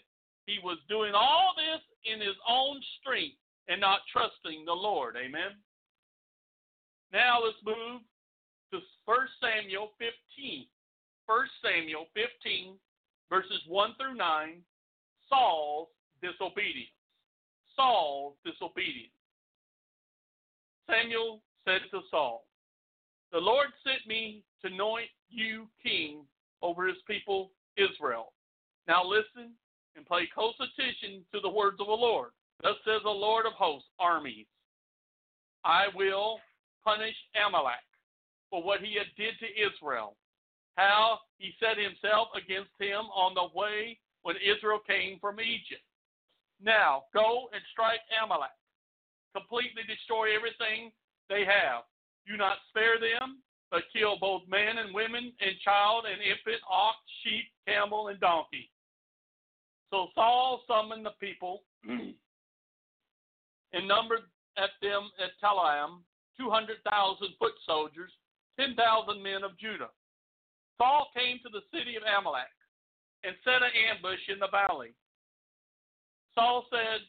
He 0.51 0.59
was 0.64 0.78
doing 0.89 1.12
all 1.14 1.55
this 1.55 1.81
in 2.10 2.18
his 2.18 2.35
own 2.48 2.82
strength 2.98 3.39
and 3.68 3.81
not 3.81 4.01
trusting 4.10 4.64
the 4.64 4.72
Lord. 4.72 5.14
Amen. 5.14 5.55
Now 7.12 7.39
let's 7.44 7.62
move 7.64 8.02
to 8.72 8.81
1 9.05 9.18
Samuel 9.39 9.93
15. 9.98 10.66
1 11.27 11.47
Samuel 11.62 12.06
15, 12.14 12.74
verses 13.31 13.62
1 13.68 13.94
through 13.94 14.16
9, 14.16 14.59
Saul's 15.28 15.86
disobedience. 16.20 16.90
Saul's 17.77 18.35
disobedience. 18.44 19.14
Samuel 20.90 21.43
said 21.64 21.82
to 21.93 22.01
Saul, 22.10 22.44
The 23.31 23.39
Lord 23.39 23.68
sent 23.86 24.05
me 24.09 24.43
to 24.62 24.66
anoint 24.66 25.10
you 25.28 25.68
king 25.81 26.24
over 26.60 26.89
his 26.89 26.98
people 27.06 27.52
Israel. 27.77 28.32
Now 28.89 29.05
listen 29.05 29.55
and 29.96 30.06
pay 30.06 30.26
close 30.32 30.54
attention 30.60 31.24
to 31.32 31.40
the 31.40 31.48
words 31.48 31.80
of 31.80 31.86
the 31.86 31.92
Lord. 31.92 32.30
Thus 32.62 32.76
says 32.84 33.00
the 33.02 33.10
Lord 33.10 33.46
of 33.46 33.52
hosts, 33.52 33.88
armies. 33.98 34.46
I 35.64 35.86
will 35.94 36.38
punish 36.84 37.16
Amalek 37.34 37.84
for 38.50 38.62
what 38.62 38.80
he 38.80 38.94
had 38.94 39.08
did 39.16 39.34
to 39.40 39.48
Israel, 39.56 40.16
how 40.76 41.18
he 41.38 41.52
set 41.60 41.78
himself 41.78 42.28
against 42.34 42.72
him 42.78 43.06
on 43.14 43.34
the 43.34 43.48
way 43.56 43.98
when 44.22 44.36
Israel 44.36 44.80
came 44.86 45.18
from 45.20 45.40
Egypt. 45.40 45.84
Now 46.62 47.04
go 47.14 47.48
and 47.52 47.62
strike 47.72 48.00
Amalek, 48.22 48.52
completely 49.34 49.82
destroy 49.88 50.36
everything 50.36 50.92
they 51.28 51.44
have. 51.44 51.84
Do 52.26 52.36
not 52.36 52.58
spare 52.68 53.00
them, 53.00 53.40
but 53.70 53.88
kill 53.94 54.18
both 54.18 54.42
men 54.48 54.76
and 54.76 54.92
women 54.92 55.32
and 55.40 55.64
child 55.64 56.04
and 56.04 56.20
infant, 56.20 56.60
ox, 56.68 56.98
sheep, 57.24 57.48
camel, 57.66 58.08
and 58.08 58.20
donkey. 58.20 58.68
So 59.90 60.08
Saul 60.14 60.62
summoned 60.66 61.04
the 61.04 61.14
people 61.20 61.62
and 61.88 62.14
numbered 63.88 64.22
at 64.56 64.70
them 64.80 65.10
at 65.18 65.30
Telaim 65.42 66.02
200,000 66.38 67.28
foot 67.38 67.52
soldiers, 67.66 68.10
10,000 68.58 69.22
men 69.22 69.44
of 69.44 69.58
Judah. 69.58 69.90
Saul 70.78 71.08
came 71.14 71.38
to 71.44 71.50
the 71.52 71.60
city 71.76 71.96
of 71.96 72.02
Amalek 72.02 72.48
and 73.24 73.36
set 73.44 73.60
an 73.60 73.74
ambush 73.76 74.20
in 74.32 74.38
the 74.38 74.48
valley. 74.48 74.94
Saul 76.34 76.64
said 76.70 77.04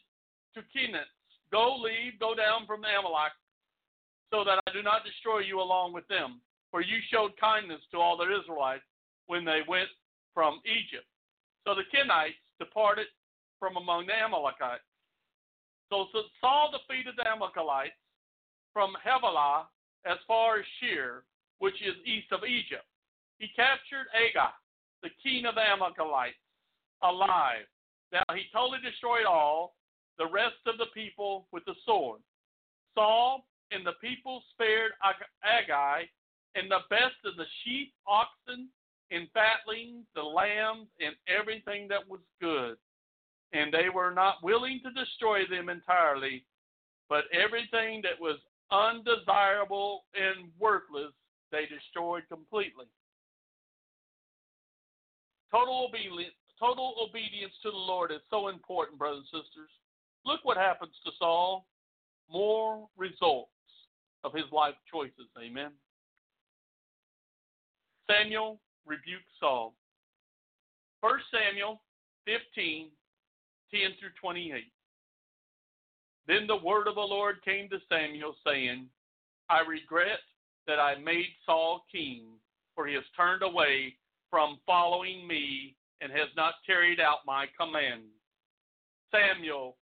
to 0.54 0.60
Kenites, 0.76 1.08
Go 1.50 1.76
leave, 1.80 2.18
go 2.20 2.34
down 2.34 2.66
from 2.66 2.84
Amalek, 2.84 3.32
so 4.30 4.44
that 4.44 4.60
I 4.66 4.72
do 4.72 4.82
not 4.82 5.04
destroy 5.04 5.40
you 5.40 5.60
along 5.60 5.92
with 5.92 6.06
them. 6.08 6.40
for 6.70 6.80
you 6.80 6.98
showed 7.12 7.36
kindness 7.38 7.80
to 7.92 7.98
all 7.98 8.16
the 8.16 8.24
Israelites 8.24 8.84
when 9.26 9.44
they 9.44 9.60
went 9.68 9.88
from 10.32 10.60
Egypt. 10.64 11.04
So 11.64 11.74
the 11.74 11.84
Kenites 11.92 12.40
departed 12.58 13.06
from 13.58 13.76
among 13.76 14.06
the 14.06 14.14
Amalekites. 14.14 14.82
So 15.90 16.06
Saul 16.40 16.72
defeated 16.72 17.14
the 17.16 17.28
Amalekites 17.28 17.94
from 18.72 18.94
Havilah 19.04 19.68
as 20.06 20.18
far 20.26 20.58
as 20.58 20.64
Shur, 20.80 21.22
which 21.58 21.80
is 21.82 21.94
east 22.04 22.32
of 22.32 22.44
Egypt. 22.44 22.86
He 23.38 23.48
captured 23.54 24.06
Agag, 24.14 24.54
the 25.02 25.10
king 25.22 25.46
of 25.46 25.54
the 25.54 25.60
Amalekites, 25.60 26.38
alive. 27.02 27.66
Now 28.12 28.24
he 28.34 28.44
totally 28.52 28.78
destroyed 28.82 29.26
all 29.26 29.74
the 30.18 30.26
rest 30.26 30.60
of 30.66 30.78
the 30.78 30.90
people 30.94 31.46
with 31.52 31.64
the 31.66 31.74
sword. 31.84 32.20
Saul 32.94 33.44
and 33.70 33.86
the 33.86 33.96
people 34.00 34.42
spared 34.52 34.92
Agag 35.44 36.08
and 36.54 36.70
the 36.70 36.84
best 36.90 37.16
of 37.24 37.36
the 37.36 37.46
sheep, 37.64 37.92
oxen, 38.06 38.68
and 39.12 39.28
fatlings, 39.32 40.04
the 40.14 40.22
lambs, 40.22 40.88
and 41.00 41.14
everything 41.28 41.86
that 41.88 42.08
was 42.08 42.20
good. 42.40 42.76
And 43.52 43.72
they 43.72 43.88
were 43.94 44.10
not 44.10 44.42
willing 44.42 44.80
to 44.84 44.90
destroy 44.90 45.40
them 45.48 45.68
entirely, 45.68 46.44
but 47.08 47.24
everything 47.32 48.02
that 48.02 48.18
was 48.18 48.38
undesirable 48.70 50.04
and 50.14 50.50
worthless, 50.58 51.12
they 51.50 51.66
destroyed 51.66 52.22
completely. 52.30 52.86
Total 55.50 55.86
obedience, 55.86 56.32
total 56.58 56.94
obedience 57.06 57.52
to 57.62 57.70
the 57.70 57.76
Lord 57.76 58.10
is 58.10 58.20
so 58.30 58.48
important, 58.48 58.98
brothers 58.98 59.26
and 59.30 59.42
sisters. 59.42 59.68
Look 60.24 60.40
what 60.44 60.56
happens 60.56 60.94
to 61.04 61.12
Saul. 61.18 61.66
More 62.30 62.88
results 62.96 63.50
of 64.24 64.32
his 64.32 64.46
life 64.50 64.76
choices. 64.90 65.28
Amen. 65.38 65.72
Samuel 68.10 68.58
rebuked 68.86 69.30
Saul. 69.40 69.74
1 71.00 71.12
Samuel 71.32 71.80
15, 72.26 72.88
10 73.72 73.80
through 73.98 74.10
28. 74.20 74.64
Then 76.28 76.46
the 76.46 76.56
word 76.56 76.86
of 76.86 76.94
the 76.94 77.00
Lord 77.00 77.42
came 77.44 77.68
to 77.70 77.78
Samuel, 77.88 78.36
saying, 78.46 78.86
I 79.50 79.60
regret 79.60 80.20
that 80.66 80.78
I 80.78 80.96
made 80.96 81.26
Saul 81.44 81.84
king, 81.90 82.26
for 82.74 82.86
he 82.86 82.94
has 82.94 83.04
turned 83.16 83.42
away 83.42 83.96
from 84.30 84.60
following 84.64 85.26
me 85.26 85.74
and 86.00 86.12
has 86.12 86.28
not 86.36 86.54
carried 86.64 87.00
out 87.00 87.26
my 87.26 87.46
command. 87.58 88.02
Samuel 89.10 89.76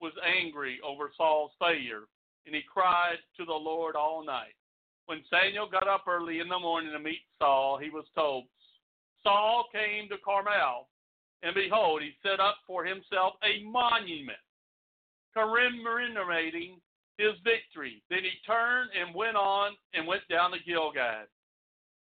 was 0.00 0.12
angry 0.24 0.78
over 0.86 1.10
Saul's 1.16 1.50
failure, 1.58 2.04
and 2.46 2.54
he 2.54 2.62
cried 2.72 3.18
to 3.36 3.44
the 3.44 3.52
Lord 3.52 3.96
all 3.96 4.24
night. 4.24 4.54
When 5.10 5.24
Samuel 5.26 5.66
got 5.66 5.88
up 5.88 6.06
early 6.06 6.38
in 6.38 6.48
the 6.48 6.60
morning 6.60 6.92
to 6.92 7.00
meet 7.00 7.18
Saul, 7.40 7.78
he 7.82 7.90
was 7.90 8.04
told, 8.14 8.44
Saul 9.24 9.66
came 9.72 10.08
to 10.08 10.22
Carmel, 10.24 10.86
and 11.42 11.52
behold, 11.52 12.00
he 12.00 12.12
set 12.22 12.38
up 12.38 12.58
for 12.64 12.84
himself 12.84 13.34
a 13.42 13.66
monument 13.66 14.38
commemorating 15.34 16.78
his 17.18 17.34
victory. 17.42 18.04
Then 18.08 18.22
he 18.22 18.38
turned 18.46 18.90
and 18.94 19.12
went 19.12 19.34
on 19.34 19.72
and 19.94 20.06
went 20.06 20.22
down 20.30 20.52
to 20.52 20.62
Gilgal. 20.64 21.26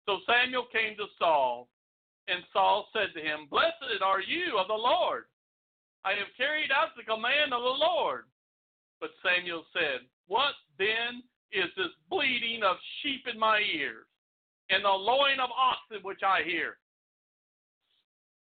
So 0.06 0.20
Samuel 0.30 0.68
came 0.72 0.96
to 0.98 1.10
Saul, 1.18 1.70
and 2.28 2.44
Saul 2.54 2.86
said 2.94 3.16
to 3.16 3.20
him, 3.20 3.48
Blessed 3.50 3.98
are 4.06 4.22
you 4.22 4.60
of 4.60 4.68
the 4.68 4.78
Lord. 4.78 5.24
I 6.06 6.12
have 6.12 6.38
carried 6.38 6.70
out 6.70 6.94
the 6.96 7.02
command 7.02 7.52
of 7.52 7.64
the 7.64 7.78
Lord. 7.82 8.26
But 9.00 9.10
Samuel 9.26 9.66
said, 9.74 10.06
What 10.28 10.54
then 10.78 11.24
is 11.52 11.70
this 11.76 11.94
bleating 12.10 12.64
of 12.64 12.78
sheep 13.02 13.26
in 13.32 13.40
my 13.40 13.60
ears, 13.60 14.06
and 14.70 14.84
the 14.84 14.90
lowing 14.90 15.40
of 15.40 15.50
oxen 15.52 16.04
which 16.04 16.22
I 16.24 16.44
hear? 16.44 16.78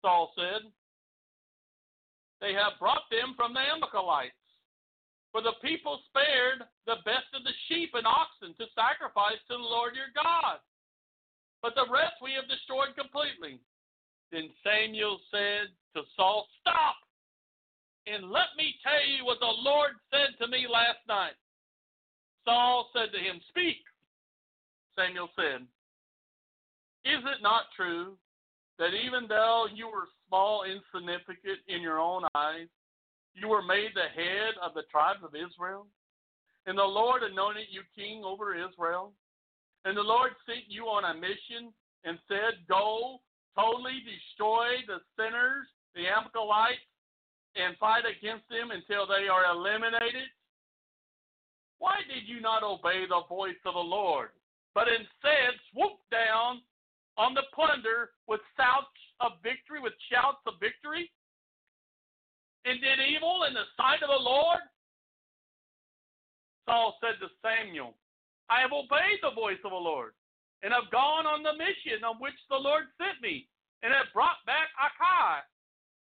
Saul 0.03 0.33
said, 0.37 0.63
They 2.41 2.53
have 2.55 2.79
brought 2.81 3.09
them 3.11 3.35
from 3.37 3.55
the 3.55 3.61
Amalekites 3.61 4.35
for 5.33 5.41
the 5.41 5.57
people 5.65 6.05
spared 6.13 6.61
the 6.85 7.01
best 7.09 7.33
of 7.33 7.43
the 7.43 7.57
sheep 7.67 7.97
and 7.97 8.07
oxen 8.07 8.53
to 8.61 8.69
sacrifice 8.77 9.41
to 9.49 9.57
the 9.57 9.65
Lord 9.65 9.97
your 9.97 10.13
God. 10.13 10.61
But 11.65 11.73
the 11.75 11.89
rest 11.89 12.21
we 12.21 12.37
have 12.37 12.53
destroyed 12.53 12.93
completely. 12.93 13.57
Then 14.29 14.53
Samuel 14.61 15.19
said 15.33 15.73
to 15.97 16.05
Saul, 16.17 16.47
Stop! 16.61 17.01
And 18.05 18.29
let 18.29 18.53
me 18.61 18.77
tell 18.85 19.01
you 19.09 19.25
what 19.25 19.41
the 19.41 19.57
Lord 19.65 19.97
said 20.13 20.37
to 20.37 20.47
me 20.53 20.69
last 20.69 21.01
night. 21.09 21.39
Saul 22.45 22.91
said 22.93 23.13
to 23.13 23.19
him, 23.19 23.41
Speak. 23.49 23.79
Samuel 24.97 25.29
said, 25.37 25.63
Is 27.05 27.23
it 27.25 27.43
not 27.43 27.65
true 27.77 28.17
that 28.79 28.95
even 28.95 29.29
though 29.29 29.67
you 29.73 29.87
were 29.87 30.09
small, 30.29 30.63
and 30.63 30.81
insignificant 30.81 31.61
in 31.69 31.83
your 31.83 32.01
own 32.01 32.25
eyes, 32.35 32.69
you 33.35 33.49
were 33.49 33.63
made 33.63 33.91
the 33.95 34.09
head 34.17 34.55
of 34.65 34.75
the 34.75 34.89
tribes 34.91 35.21
of 35.23 35.35
Israel. 35.35 35.87
And 36.67 36.79
the 36.79 36.85
Lord 36.85 37.23
anointed 37.23 37.69
you 37.71 37.83
king 37.97 38.25
over 38.25 38.55
Israel. 38.55 39.13
And 39.85 39.97
the 39.97 40.03
Lord 40.03 40.33
sent 40.47 40.65
you 40.69 40.85
on 40.87 41.05
a 41.05 41.15
mission 41.15 41.73
and 42.05 42.19
said, 42.29 42.65
Go, 42.69 43.21
totally 43.59 44.01
destroy 44.03 44.81
the 44.87 44.99
sinners, 45.19 45.67
the 45.95 46.09
Amalekites, 46.09 46.87
and 47.57 47.77
fight 47.77 48.05
against 48.09 48.49
them 48.49 48.71
until 48.71 49.07
they 49.07 49.29
are 49.29 49.53
eliminated. 49.53 50.33
Why 51.83 52.07
did 52.07 52.31
you 52.31 52.39
not 52.39 52.63
obey 52.63 53.03
the 53.11 53.27
voice 53.29 53.59
of 53.67 53.75
the 53.75 53.83
Lord, 53.83 54.31
but 54.71 54.87
instead 54.87 55.59
swoop 55.75 55.99
down 56.15 56.63
on 57.19 57.35
the 57.35 57.43
plunder 57.51 58.15
with 58.31 58.39
shouts 58.55 58.95
of 59.19 59.43
victory, 59.43 59.83
with 59.83 59.99
shouts 60.07 60.47
of 60.47 60.63
victory? 60.63 61.11
and 62.65 62.79
did 62.79 63.03
evil 63.03 63.45
in 63.49 63.55
the 63.55 63.67
sight 63.75 64.03
of 64.03 64.11
the 64.11 64.23
Lord? 64.23 64.63
Saul 66.67 66.95
said 67.03 67.19
to 67.19 67.27
Samuel, 67.43 67.99
I 68.47 68.63
have 68.63 68.71
obeyed 68.71 69.19
the 69.19 69.35
voice 69.35 69.59
of 69.67 69.75
the 69.75 69.83
Lord, 69.83 70.15
and 70.63 70.71
have 70.71 70.95
gone 70.95 71.27
on 71.27 71.43
the 71.43 71.59
mission 71.59 72.07
on 72.07 72.23
which 72.23 72.39
the 72.47 72.61
Lord 72.61 72.87
sent 72.95 73.19
me, 73.19 73.51
and 73.83 73.91
have 73.91 74.15
brought 74.15 74.39
back 74.47 74.71
Akai, 74.79 75.43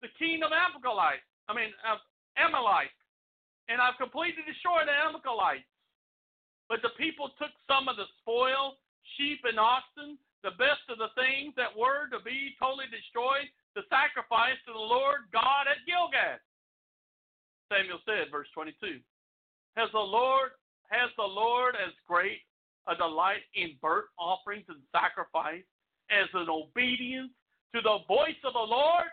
the 0.06 0.12
king 0.18 0.46
of 0.46 0.54
Amalekite, 0.54 1.26
I 1.48 1.52
mean 1.54 1.74
of 1.82 1.98
Amalek, 2.38 2.94
and 3.66 3.82
I've 3.82 3.98
completely 3.98 4.46
destroyed 4.46 4.86
the 4.86 4.94
Amalekites. 4.94 5.66
But 6.72 6.80
the 6.80 6.96
people 6.96 7.28
took 7.36 7.52
some 7.68 7.84
of 7.84 8.00
the 8.00 8.08
spoil, 8.24 8.80
sheep 9.20 9.44
and 9.44 9.60
oxen, 9.60 10.16
the 10.40 10.56
best 10.56 10.80
of 10.88 10.96
the 10.96 11.12
things 11.20 11.52
that 11.60 11.68
were 11.68 12.08
to 12.08 12.16
be 12.24 12.56
totally 12.56 12.88
destroyed, 12.88 13.44
to 13.76 13.84
sacrifice 13.92 14.56
to 14.64 14.72
the 14.72 14.80
Lord 14.80 15.28
God 15.36 15.68
at 15.68 15.84
Gilgal. 15.84 16.40
Samuel 17.68 18.00
said, 18.08 18.32
verse 18.32 18.48
22, 18.56 19.04
Has 19.76 19.92
the 19.92 20.00
Lord 20.00 20.56
has 20.88 21.12
the 21.20 21.28
Lord 21.28 21.76
as 21.76 21.92
great 22.08 22.40
a 22.88 22.96
delight 22.96 23.44
in 23.52 23.76
burnt 23.84 24.08
offerings 24.16 24.64
and 24.72 24.80
sacrifice 24.96 25.68
as 26.08 26.28
an 26.32 26.48
obedience 26.48 27.36
to 27.76 27.84
the 27.84 28.00
voice 28.08 28.40
of 28.48 28.56
the 28.56 28.64
Lord? 28.64 29.12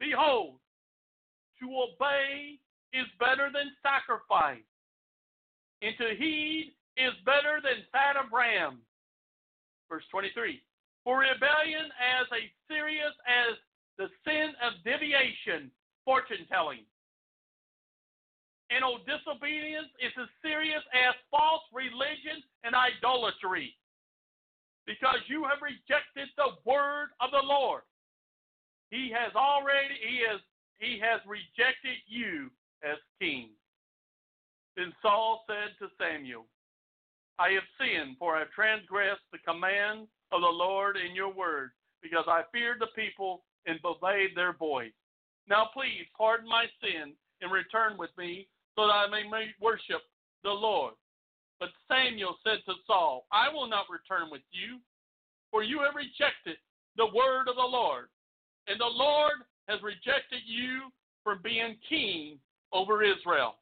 Behold, 0.00 0.56
to 1.60 1.68
obey 1.68 2.56
is 2.96 3.04
better 3.20 3.52
than 3.52 3.76
sacrifice, 3.84 4.64
and 5.82 5.94
to 5.98 6.14
heed 6.14 6.72
is 6.96 7.12
better 7.26 7.58
than 7.62 7.84
fat 7.90 8.16
of 8.16 8.30
ram. 8.32 8.78
Verse 9.90 10.04
23 10.10 10.62
For 11.04 11.18
rebellion 11.18 11.90
as 11.98 12.26
a 12.30 12.46
serious 12.70 13.12
as 13.26 13.58
the 13.98 14.08
sin 14.24 14.54
of 14.62 14.78
divination, 14.86 15.70
fortune 16.06 16.46
telling, 16.48 16.86
and 18.72 18.80
oh, 18.80 19.04
disobedience 19.04 19.92
is 20.00 20.14
as 20.16 20.30
serious 20.40 20.80
as 20.96 21.12
false 21.28 21.60
religion 21.74 22.40
and 22.64 22.72
idolatry 22.72 23.76
because 24.86 25.20
you 25.28 25.44
have 25.44 25.60
rejected 25.60 26.32
the 26.40 26.56
word 26.64 27.12
of 27.20 27.30
the 27.30 27.44
Lord. 27.44 27.82
He 28.90 29.12
has 29.12 29.32
already 29.36 29.96
he 30.00 30.24
has 30.24 30.40
he 30.78 30.98
has 30.98 31.20
rejected 31.28 32.00
you 32.08 32.50
as 32.82 32.96
king. 33.20 33.50
Then 34.76 34.92
Saul 35.02 35.44
said 35.46 35.76
to 35.78 35.92
Samuel, 36.00 36.46
I 37.38 37.50
have 37.50 37.62
sinned, 37.78 38.16
for 38.18 38.36
I 38.36 38.40
have 38.40 38.50
transgressed 38.50 39.22
the 39.32 39.38
command 39.38 40.06
of 40.32 40.40
the 40.40 40.46
Lord 40.46 40.96
in 40.96 41.14
your 41.14 41.32
word, 41.32 41.70
because 42.02 42.24
I 42.26 42.42
feared 42.52 42.80
the 42.80 42.88
people 42.96 43.44
and 43.66 43.78
obeyed 43.84 44.30
their 44.34 44.52
voice. 44.52 44.92
Now 45.48 45.68
please 45.72 46.06
pardon 46.16 46.48
my 46.48 46.66
sin 46.80 47.12
and 47.40 47.52
return 47.52 47.98
with 47.98 48.10
me 48.16 48.48
so 48.76 48.86
that 48.86 48.92
I 48.92 49.06
may 49.08 49.52
worship 49.60 50.02
the 50.44 50.50
Lord. 50.50 50.94
But 51.60 51.70
Samuel 51.88 52.36
said 52.42 52.58
to 52.66 52.74
Saul, 52.86 53.26
I 53.30 53.52
will 53.52 53.68
not 53.68 53.86
return 53.90 54.30
with 54.30 54.42
you, 54.50 54.78
for 55.50 55.62
you 55.62 55.80
have 55.80 55.94
rejected 55.94 56.56
the 56.96 57.06
word 57.06 57.48
of 57.48 57.56
the 57.56 57.62
Lord, 57.62 58.08
and 58.66 58.80
the 58.80 58.84
Lord 58.84 59.44
has 59.68 59.82
rejected 59.82 60.42
you 60.44 60.90
from 61.22 61.40
being 61.42 61.76
king 61.88 62.38
over 62.72 63.02
Israel. 63.02 63.56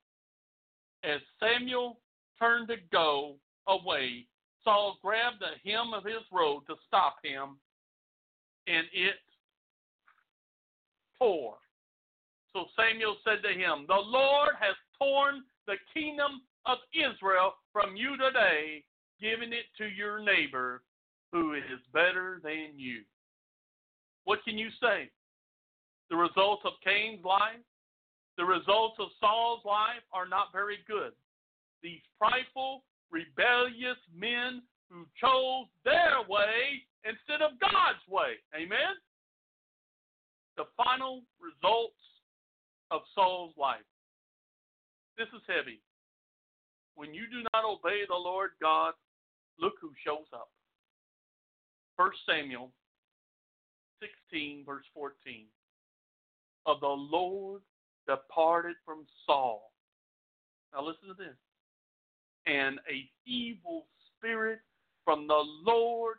As 1.04 1.20
Samuel 1.38 1.98
turned 2.38 2.68
to 2.68 2.76
go 2.92 3.36
away, 3.68 4.26
Saul 4.64 4.98
grabbed 5.02 5.40
the 5.40 5.70
hem 5.70 5.94
of 5.94 6.04
his 6.04 6.22
robe 6.32 6.66
to 6.66 6.74
stop 6.86 7.16
him, 7.24 7.56
and 8.66 8.86
it 8.92 9.16
tore. 11.18 11.56
So 12.52 12.66
Samuel 12.76 13.16
said 13.24 13.42
to 13.42 13.54
him, 13.54 13.86
The 13.86 13.94
Lord 13.94 14.50
has 14.58 14.74
torn 14.98 15.42
the 15.66 15.76
kingdom 15.94 16.42
of 16.66 16.78
Israel 16.92 17.54
from 17.72 17.96
you 17.96 18.16
today, 18.16 18.84
giving 19.20 19.52
it 19.52 19.66
to 19.78 19.86
your 19.86 20.20
neighbor 20.20 20.82
who 21.32 21.54
is 21.54 21.80
better 21.92 22.40
than 22.42 22.72
you. 22.76 23.02
What 24.24 24.44
can 24.44 24.58
you 24.58 24.68
say? 24.80 25.10
The 26.10 26.16
result 26.16 26.60
of 26.64 26.72
Cain's 26.84 27.24
life, 27.24 27.62
the 28.36 28.44
results 28.44 28.96
of 28.98 29.08
Saul's 29.20 29.64
life 29.64 30.04
are 30.12 30.28
not 30.28 30.52
very 30.52 30.78
good. 30.86 31.12
These 31.82 32.00
prideful, 32.18 32.84
rebellious 33.10 33.98
men 34.14 34.62
who 34.90 35.06
chose 35.20 35.66
their 35.84 36.20
way 36.28 36.84
instead 37.04 37.42
of 37.42 37.58
God's 37.60 38.02
way. 38.08 38.40
Amen? 38.54 38.98
The 40.56 40.64
final 40.76 41.22
results 41.40 42.00
of 42.90 43.02
Saul's 43.14 43.54
life. 43.56 43.86
This 45.16 45.28
is 45.28 45.42
heavy. 45.46 45.80
When 46.94 47.14
you 47.14 47.24
do 47.30 47.42
not 47.54 47.64
obey 47.64 48.02
the 48.08 48.16
Lord 48.16 48.50
God, 48.60 48.94
look 49.58 49.74
who 49.80 49.90
shows 50.04 50.26
up. 50.34 50.50
1 51.96 52.10
Samuel 52.26 52.70
16, 54.00 54.64
verse 54.64 54.84
14. 54.94 55.44
Of 56.66 56.80
the 56.80 56.86
Lord 56.86 57.62
departed 58.06 58.76
from 58.84 59.06
Saul. 59.26 59.72
Now 60.72 60.84
listen 60.84 61.08
to 61.08 61.14
this. 61.14 61.36
And 62.46 62.78
a 62.90 63.08
evil 63.26 63.86
spirit 64.16 64.60
from 65.04 65.26
the 65.26 65.42
Lord 65.64 66.16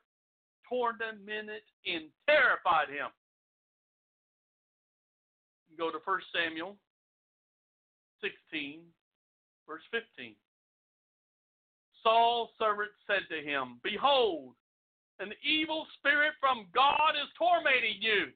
tormented 0.68 1.62
and 1.86 2.06
terrified 2.28 2.90
him. 2.90 3.10
Go 5.78 5.92
to 5.92 6.00
1 6.04 6.20
Samuel 6.36 6.76
16, 8.22 8.82
verse 9.68 9.82
15. 9.92 10.36
Saul's 12.04 12.50
servant 12.60 12.92
said 13.08 13.24
to 13.30 13.42
him, 13.42 13.80
Behold, 13.84 14.54
an 15.20 15.32
evil 15.46 15.86
spirit 15.98 16.34
from 16.40 16.68
God 16.74 17.14
is 17.14 17.30
tormenting 17.38 18.02
you. 18.02 18.34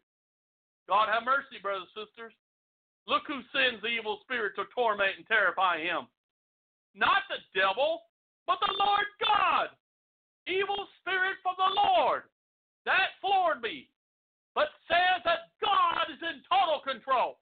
God 0.88 1.10
have 1.12 1.26
mercy, 1.26 1.58
brothers 1.62 1.90
and 1.96 2.06
sisters. 2.06 2.34
Look 3.07 3.23
who 3.27 3.41
sends 3.53 3.82
the 3.82 3.94
evil 3.94 4.19
spirit 4.23 4.53
to 4.57 4.65
torment 4.73 5.18
and 5.18 5.27
terrify 5.27 5.77
him. 5.80 6.10
Not 6.95 7.27
the 7.30 7.41
devil, 7.53 8.02
but 8.48 8.57
the 8.61 8.73
Lord 8.73 9.06
God. 9.22 9.69
Evil 10.48 10.88
spirit 11.02 11.38
from 11.41 11.56
the 11.57 11.73
Lord. 11.76 12.23
That 12.86 13.18
floored 13.22 13.61
me. 13.61 13.90
But 14.53 14.73
says 14.88 15.22
that 15.26 15.53
God 15.61 16.07
is 16.10 16.22
in 16.22 16.41
total 16.49 16.82
control. 16.82 17.38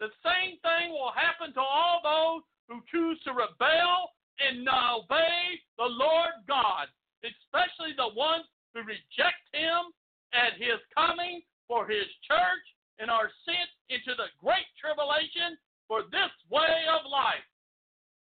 The 0.00 0.10
same 0.20 0.58
thing 0.60 0.90
will 0.90 1.14
happen 1.14 1.54
to 1.54 1.62
all 1.62 2.02
those 2.02 2.42
who 2.68 2.82
choose 2.90 3.20
to 3.24 3.32
rebel 3.32 4.10
and 4.40 4.64
not 4.64 5.06
obey 5.06 5.60
the 5.78 5.86
Lord 5.86 6.42
God, 6.48 6.90
especially 7.22 7.94
the 7.96 8.12
ones 8.18 8.44
who 8.74 8.82
reject 8.82 9.46
him 9.54 9.94
at 10.34 10.58
his 10.58 10.82
coming 10.90 11.40
for 11.68 11.86
his 11.86 12.10
church 12.26 12.66
and 12.98 13.10
are 13.10 13.30
sent 13.46 13.70
into 13.88 14.16
the 14.16 14.32
great 14.40 14.68
tribulation 14.80 15.58
for 15.88 16.02
this 16.10 16.32
way 16.50 16.88
of 16.88 17.04
life. 17.10 17.44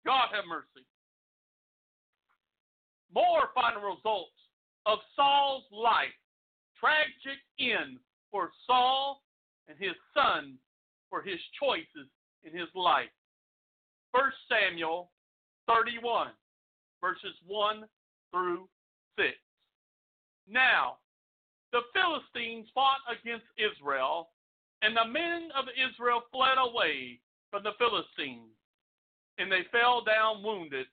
God 0.05 0.29
have 0.31 0.45
mercy. 0.47 0.85
More 3.13 3.49
final 3.55 3.81
results 3.81 4.37
of 4.85 4.99
Saul's 5.15 5.65
life. 5.71 6.13
Tragic 6.79 7.41
end 7.59 7.99
for 8.31 8.51
Saul 8.65 9.21
and 9.67 9.77
his 9.77 9.95
son 10.13 10.57
for 11.09 11.21
his 11.21 11.39
choices 11.59 12.07
in 12.43 12.57
his 12.57 12.69
life. 12.75 13.09
1 14.11 14.23
Samuel 14.49 15.11
31, 15.67 16.29
verses 17.01 17.35
1 17.45 17.83
through 18.31 18.67
6. 19.17 19.29
Now, 20.47 20.97
the 21.71 21.81
Philistines 21.93 22.67
fought 22.73 23.01
against 23.09 23.45
Israel, 23.57 24.29
and 24.81 24.95
the 24.95 25.05
men 25.05 25.49
of 25.57 25.65
Israel 25.75 26.23
fled 26.31 26.57
away 26.57 27.19
from 27.51 27.63
the 27.63 27.73
Philistines, 27.77 28.53
and 29.37 29.51
they 29.51 29.63
fell 29.71 30.03
down 30.03 30.43
wounded 30.43 30.87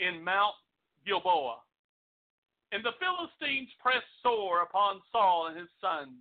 in 0.00 0.22
Mount 0.22 0.54
Gilboa. 1.06 1.58
And 2.72 2.84
the 2.84 2.96
Philistines 2.98 3.68
pressed 3.80 4.06
sore 4.22 4.62
upon 4.62 5.02
Saul 5.12 5.48
and 5.48 5.58
his 5.58 5.68
sons, 5.80 6.16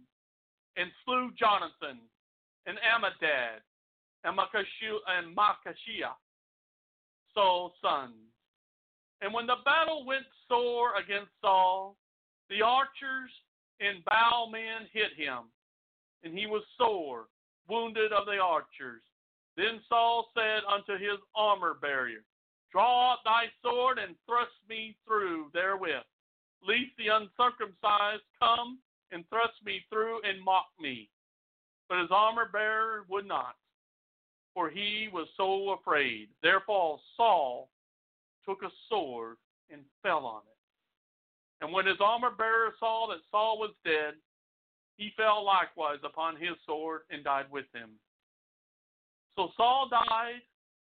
and 0.75 0.91
slew 1.05 1.31
Jonathan, 1.39 1.99
and 2.65 2.77
Amadad, 2.79 3.61
and 4.23 4.37
Macashia, 4.37 6.11
Saul's 7.33 7.71
sons. 7.81 8.13
And 9.21 9.33
when 9.33 9.47
the 9.47 9.57
battle 9.63 10.05
went 10.05 10.25
sore 10.47 10.97
against 10.97 11.31
Saul, 11.41 11.95
the 12.49 12.61
archers 12.61 13.31
and 13.79 14.03
bowmen 14.05 14.87
hit 14.91 15.13
him, 15.15 15.49
and 16.23 16.37
he 16.37 16.45
was 16.45 16.63
sore, 16.77 17.25
wounded 17.67 18.11
of 18.11 18.25
the 18.25 18.37
archers. 18.37 19.01
Then 19.57 19.81
Saul 19.89 20.27
said 20.33 20.61
unto 20.71 20.93
his 20.93 21.19
armor 21.35 21.75
bearer, 21.81 22.23
Draw 22.71 23.11
out 23.11 23.17
thy 23.25 23.45
sword 23.61 23.97
and 23.99 24.15
thrust 24.25 24.55
me 24.69 24.95
through 25.05 25.51
therewith, 25.53 26.07
lest 26.65 26.95
the 26.97 27.07
uncircumcised 27.07 28.23
come 28.39 28.79
and 29.11 29.27
thrust 29.29 29.55
me 29.65 29.81
through 29.89 30.21
and 30.23 30.43
mock 30.43 30.67
me. 30.79 31.09
But 31.89 31.99
his 31.99 32.11
armor 32.11 32.47
bearer 32.51 33.05
would 33.09 33.27
not, 33.27 33.55
for 34.53 34.69
he 34.69 35.09
was 35.11 35.27
so 35.35 35.71
afraid. 35.71 36.29
Therefore 36.41 36.99
Saul 37.17 37.69
took 38.45 38.63
a 38.63 38.71
sword 38.87 39.35
and 39.69 39.81
fell 40.01 40.25
on 40.25 40.41
it. 40.43 41.63
And 41.63 41.73
when 41.73 41.85
his 41.85 41.99
armor 41.99 42.31
bearer 42.31 42.73
saw 42.79 43.07
that 43.09 43.19
Saul 43.29 43.59
was 43.59 43.71
dead, 43.83 44.15
he 45.01 45.11
fell 45.17 45.43
likewise 45.43 45.97
upon 46.05 46.35
his 46.35 46.53
sword 46.63 47.01
and 47.09 47.23
died 47.23 47.47
with 47.51 47.65
him. 47.73 47.89
So 49.35 49.49
Saul 49.57 49.89
died, 49.89 50.41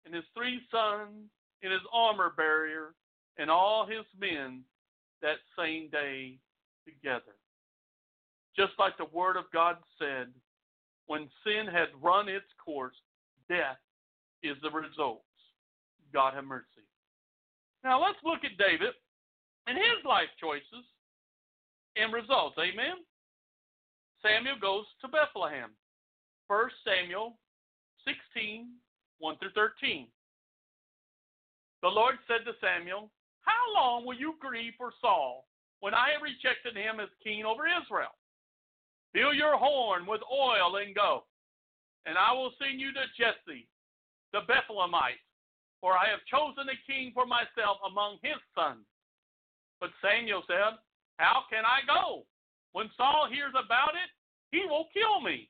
and 0.04 0.14
his 0.14 0.22
three 0.32 0.60
sons, 0.70 1.26
and 1.60 1.72
his 1.72 1.82
armor 1.92 2.32
bearer, 2.36 2.94
and 3.36 3.50
all 3.50 3.84
his 3.84 4.06
men 4.16 4.62
that 5.22 5.38
same 5.58 5.88
day 5.90 6.38
together. 6.84 7.34
Just 8.56 8.74
like 8.78 8.96
the 8.96 9.10
word 9.12 9.36
of 9.36 9.50
God 9.52 9.76
said, 9.98 10.28
when 11.08 11.28
sin 11.42 11.66
had 11.66 11.88
run 12.00 12.28
its 12.28 12.46
course, 12.64 12.94
death 13.48 13.82
is 14.44 14.56
the 14.62 14.70
result. 14.70 15.24
God 16.14 16.34
have 16.34 16.44
mercy. 16.44 16.86
Now 17.82 18.00
let's 18.00 18.22
look 18.22 18.44
at 18.44 18.56
David 18.56 18.94
and 19.66 19.76
his 19.76 20.04
life 20.04 20.30
choices 20.40 20.86
and 21.96 22.12
results. 22.12 22.54
Amen. 22.60 23.02
Samuel 24.22 24.58
goes 24.60 24.84
to 25.00 25.08
Bethlehem. 25.08 25.70
1 26.48 26.70
Samuel 26.84 27.38
16, 28.06 28.68
1 29.18 29.38
through 29.38 29.54
13. 29.54 30.06
The 31.82 31.88
Lord 31.88 32.16
said 32.26 32.44
to 32.46 32.54
Samuel, 32.60 33.10
How 33.42 33.62
long 33.74 34.06
will 34.06 34.16
you 34.16 34.34
grieve 34.40 34.72
for 34.78 34.92
Saul 35.00 35.46
when 35.80 35.94
I 35.94 36.10
have 36.14 36.22
rejected 36.22 36.76
him 36.76 37.00
as 37.00 37.08
king 37.22 37.44
over 37.44 37.66
Israel? 37.66 38.14
Fill 39.12 39.34
your 39.34 39.56
horn 39.56 40.06
with 40.06 40.20
oil 40.30 40.76
and 40.76 40.94
go, 40.94 41.24
and 42.06 42.16
I 42.18 42.32
will 42.32 42.52
send 42.60 42.80
you 42.80 42.92
to 42.92 43.04
Jesse, 43.16 43.68
the 44.32 44.40
Bethlehemite, 44.44 45.22
for 45.80 45.92
I 45.96 46.08
have 46.08 46.24
chosen 46.30 46.68
a 46.68 46.78
king 46.86 47.12
for 47.14 47.26
myself 47.26 47.78
among 47.86 48.18
his 48.22 48.38
sons. 48.54 48.84
But 49.80 49.90
Samuel 50.02 50.42
said, 50.46 50.78
How 51.18 51.44
can 51.50 51.64
I 51.64 51.80
go? 51.86 52.26
When 52.76 52.92
Saul 52.92 53.24
hears 53.32 53.56
about 53.56 53.96
it, 53.96 54.12
he 54.52 54.68
will 54.68 54.92
kill 54.92 55.24
me. 55.24 55.48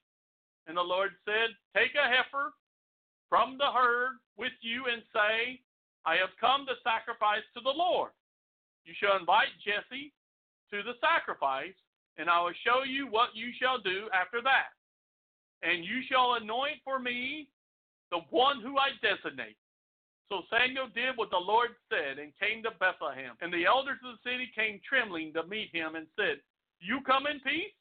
And 0.70 0.78
the 0.78 0.86
Lord 0.86 1.10
said, 1.26 1.50
Take 1.74 1.90
a 1.98 2.06
heifer 2.06 2.54
from 3.26 3.58
the 3.58 3.66
herd 3.66 4.22
with 4.38 4.54
you 4.62 4.86
and 4.86 5.02
say, 5.10 5.58
I 6.06 6.14
have 6.22 6.30
come 6.38 6.70
to 6.70 6.78
sacrifice 6.86 7.42
to 7.58 7.60
the 7.66 7.74
Lord. 7.74 8.14
You 8.86 8.94
shall 8.94 9.18
invite 9.18 9.50
Jesse 9.58 10.14
to 10.70 10.86
the 10.86 10.94
sacrifice, 11.02 11.74
and 12.14 12.30
I 12.30 12.38
will 12.46 12.54
show 12.62 12.86
you 12.86 13.10
what 13.10 13.34
you 13.34 13.50
shall 13.58 13.82
do 13.82 14.06
after 14.14 14.38
that. 14.46 14.70
And 15.66 15.82
you 15.82 16.06
shall 16.06 16.38
anoint 16.38 16.78
for 16.86 17.02
me 17.02 17.50
the 18.14 18.22
one 18.30 18.62
who 18.62 18.78
I 18.78 18.94
designate. 19.02 19.58
So 20.30 20.46
Samuel 20.46 20.94
did 20.94 21.18
what 21.18 21.34
the 21.34 21.42
Lord 21.42 21.74
said 21.90 22.22
and 22.22 22.30
came 22.38 22.62
to 22.62 22.78
Bethlehem. 22.78 23.34
And 23.42 23.50
the 23.50 23.66
elders 23.66 23.98
of 24.06 24.14
the 24.14 24.22
city 24.22 24.46
came 24.54 24.78
trembling 24.86 25.34
to 25.34 25.42
meet 25.42 25.74
him 25.74 25.98
and 25.98 26.06
said, 26.14 26.38
You 26.80 27.00
come 27.06 27.26
in 27.26 27.40
peace? 27.40 27.74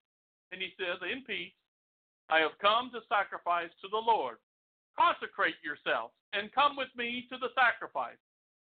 And 0.51 0.61
he 0.61 0.71
says, 0.79 1.01
In 1.03 1.23
peace. 1.23 1.53
I 2.29 2.39
have 2.39 2.57
come 2.59 2.89
to 2.93 3.05
sacrifice 3.05 3.69
to 3.81 3.87
the 3.89 4.01
Lord. 4.01 4.37
Consecrate 4.97 5.59
yourselves 5.61 6.13
and 6.33 6.53
come 6.53 6.75
with 6.75 6.89
me 6.97 7.27
to 7.29 7.37
the 7.37 7.53
sacrifice. 7.53 8.17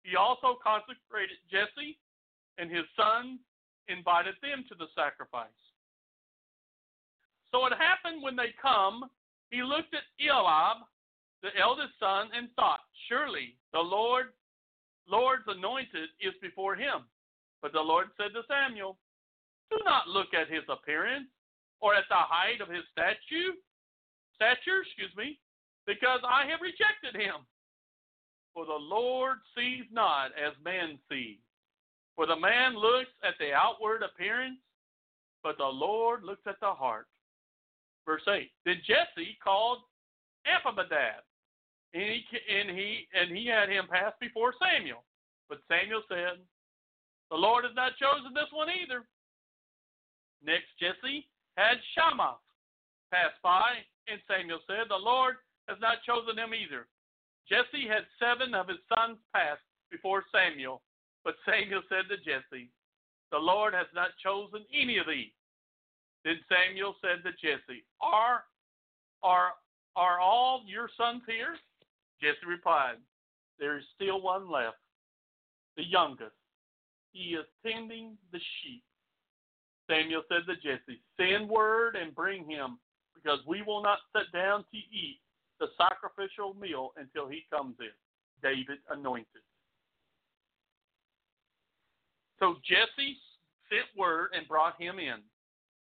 He 0.04 0.16
also 0.16 0.56
consecrated 0.64 1.44
Jesse 1.52 2.00
and 2.58 2.72
his 2.72 2.86
sons 2.96 3.40
invited 3.90 4.36
them 4.42 4.64
to 4.70 4.76
the 4.76 4.88
sacrifice. 4.96 5.60
So 7.52 7.66
it 7.66 7.74
happened 7.76 8.22
when 8.22 8.36
they 8.36 8.54
come, 8.62 9.10
he 9.50 9.64
looked 9.64 9.94
at 9.94 10.06
Eliab, 10.22 10.86
the 11.42 11.50
eldest 11.60 11.98
son, 12.00 12.30
and 12.36 12.50
thought, 12.56 12.86
Surely 13.08 13.58
the 13.74 13.80
Lord, 13.80 14.28
Lord's 15.10 15.48
anointed 15.48 16.14
is 16.22 16.34
before 16.42 16.76
him. 16.76 17.10
But 17.62 17.74
the 17.74 17.82
Lord 17.82 18.08
said 18.16 18.32
to 18.38 18.44
Samuel, 18.48 18.98
Do 19.72 19.78
not 19.86 20.08
look 20.08 20.34
at 20.34 20.50
his 20.50 20.64
appearance 20.70 21.28
or 21.82 21.96
at 21.96 22.06
the 22.10 22.16
height 22.18 22.62
of 22.62 22.70
his 22.70 22.84
statue, 22.92 23.56
stature, 24.36 24.82
excuse 24.84 25.16
me, 25.16 25.40
because 25.86 26.20
I 26.28 26.46
have 26.50 26.62
rejected 26.62 27.16
him. 27.20 27.46
For 28.54 28.66
the 28.66 28.74
Lord 28.74 29.38
sees 29.56 29.86
not 29.92 30.32
as 30.36 30.54
man 30.64 31.00
sees. 31.10 31.40
For 32.16 32.26
the 32.26 32.36
man 32.36 32.76
looks 32.76 33.14
at 33.24 33.36
the 33.40 33.54
outward 33.54 34.04
appearance, 34.04 34.60
but 35.44 35.58
the 35.58 35.64
Lord 35.64 36.24
looks 36.24 36.44
at 36.48 36.60
the 36.60 36.74
heart. 36.74 37.08
Verse 38.06 38.28
8. 38.28 38.50
Then 38.66 38.82
Jesse 38.86 39.38
called 39.42 39.80
Amminadab, 40.44 41.24
and 41.94 42.04
he, 42.04 42.24
and 42.50 42.70
he 42.70 43.08
and 43.14 43.36
he 43.36 43.46
had 43.46 43.70
him 43.70 43.86
pass 43.90 44.14
before 44.20 44.54
Samuel. 44.60 45.04
But 45.48 45.62
Samuel 45.68 46.04
said, 46.10 46.44
The 47.32 47.38
Lord 47.38 47.66
has 47.66 47.76
not 47.76 47.98
chosen 47.98 48.34
this 48.34 48.52
one 48.52 48.68
either. 48.70 49.06
Next 50.44 50.72
Jesse 50.80 51.28
had 51.58 51.78
Shammah 51.96 52.38
pass 53.12 53.34
by, 53.44 53.84
and 54.08 54.20
Samuel 54.28 54.60
said, 54.68 54.88
The 54.90 54.96
Lord 54.96 55.36
has 55.68 55.78
not 55.82 56.04
chosen 56.06 56.38
him 56.38 56.54
either. 56.54 56.88
Jesse 57.48 57.88
had 57.88 58.06
seven 58.20 58.54
of 58.54 58.68
his 58.68 58.78
sons 58.94 59.18
pass 59.34 59.58
before 59.92 60.24
Samuel, 60.32 60.82
but 61.24 61.36
Samuel 61.46 61.82
said 61.90 62.08
to 62.10 62.18
Jesse, 62.18 62.70
The 63.32 63.38
Lord 63.38 63.74
has 63.74 63.88
not 63.94 64.12
chosen 64.24 64.66
any 64.74 64.98
of 64.98 65.08
these. 65.08 65.34
Then 66.24 66.40
Samuel 66.48 66.96
said 67.02 67.24
to 67.24 67.32
Jesse, 67.32 67.84
Are 68.02 68.44
are 69.24 69.54
are 69.96 70.20
all 70.20 70.64
your 70.66 70.90
sons 70.96 71.24
here? 71.28 71.56
Jesse 72.22 72.46
replied, 72.48 72.98
There 73.60 73.78
is 73.78 73.84
still 73.96 74.22
one 74.22 74.50
left, 74.50 74.78
the 75.76 75.84
youngest. 75.84 76.36
He 77.12 77.36
is 77.36 77.46
tending 77.66 78.18
the 78.32 78.40
sheep. 78.40 78.84
Samuel 79.90 80.24
said 80.30 80.46
to 80.48 80.56
Jesse, 80.56 81.02
Send 81.18 81.50
word 81.50 81.96
and 81.96 82.14
bring 82.14 82.48
him, 82.48 82.78
because 83.16 83.40
we 83.48 83.62
will 83.62 83.82
not 83.82 84.00
sit 84.16 84.32
down 84.32 84.64
to 84.72 84.78
eat 84.78 85.20
the 85.60 85.68
sacrificial 85.78 86.54
meal 86.54 86.92
until 86.98 87.28
he 87.28 87.46
comes 87.52 87.76
in. 87.80 87.92
David 88.42 88.78
anointed. 88.90 89.44
So 92.40 92.56
Jesse 92.64 93.18
sent 93.70 93.86
word 93.98 94.30
and 94.34 94.48
brought 94.48 94.80
him 94.82 94.98
in. 95.00 95.18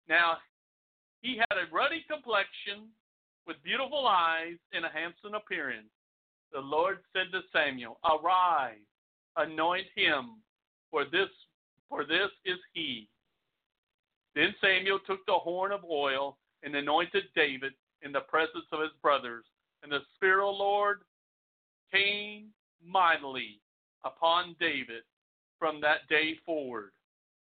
Now, 0.08 0.36
he 1.22 1.38
had 1.38 1.56
a 1.56 1.72
ruddy 1.74 2.04
complexion 2.10 2.88
with 3.46 3.56
beautiful 3.64 4.06
eyes 4.06 4.56
and 4.72 4.84
a 4.84 4.88
handsome 4.88 5.34
appearance. 5.34 5.88
The 6.52 6.60
Lord 6.60 6.98
said 7.14 7.32
to 7.32 7.40
Samuel, 7.52 7.98
Arise, 8.04 8.84
anoint 9.36 9.86
him, 9.94 10.42
for 10.90 11.04
this 11.04 11.28
for 11.88 12.04
this 12.04 12.30
is 12.44 12.58
he. 12.72 13.08
Then 14.34 14.54
Samuel 14.60 14.98
took 15.06 15.24
the 15.26 15.32
horn 15.32 15.72
of 15.72 15.84
oil 15.84 16.38
and 16.62 16.74
anointed 16.74 17.24
David 17.34 17.72
in 18.02 18.12
the 18.12 18.20
presence 18.20 18.64
of 18.72 18.80
his 18.80 18.90
brothers, 19.02 19.44
and 19.82 19.92
the 19.92 20.00
Spirit 20.14 20.48
of 20.48 20.54
the 20.54 20.62
Lord 20.62 21.00
came 21.92 22.46
mightily 22.84 23.60
upon 24.04 24.56
David 24.58 25.02
from 25.58 25.80
that 25.80 26.08
day 26.08 26.34
forward. 26.44 26.92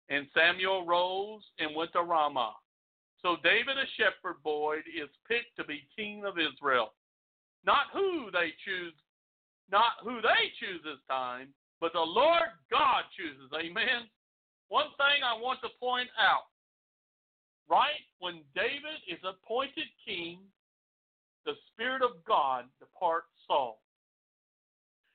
And 0.09 0.27
Samuel 0.35 0.87
rose 0.87 1.43
and 1.59 1.77
went 1.77 1.93
to 1.93 2.03
Ramah. 2.03 2.55
So 3.23 3.37
David, 3.45 3.77
a 3.77 3.87
shepherd 3.97 4.43
boy, 4.43 4.79
is 4.79 5.11
picked 5.29 5.55
to 5.57 5.65
be 5.65 5.87
king 5.95 6.25
of 6.25 6.35
Israel. 6.39 6.95
Not 7.65 7.93
who 7.93 8.31
they 8.33 8.55
choose, 8.65 8.95
not 9.71 10.01
who 10.03 10.21
they 10.23 10.51
choose 10.59 10.81
this 10.83 11.05
time, 11.09 11.49
but 11.81 11.93
the 11.93 12.01
Lord 12.01 12.49
God 12.71 13.05
chooses. 13.15 13.53
Amen. 13.55 14.09
One 14.69 14.89
thing 14.97 15.23
I 15.23 15.39
want 15.39 15.61
to 15.63 15.69
point 15.79 16.09
out 16.19 16.49
right 17.71 18.05
when 18.19 18.43
David 18.55 18.99
is 19.07 19.23
appointed 19.23 19.87
king, 20.05 20.41
the 21.47 21.55
Spirit 21.73 22.03
of 22.03 22.23
God 22.27 22.65
departs 22.81 23.31
Saul. 23.47 23.81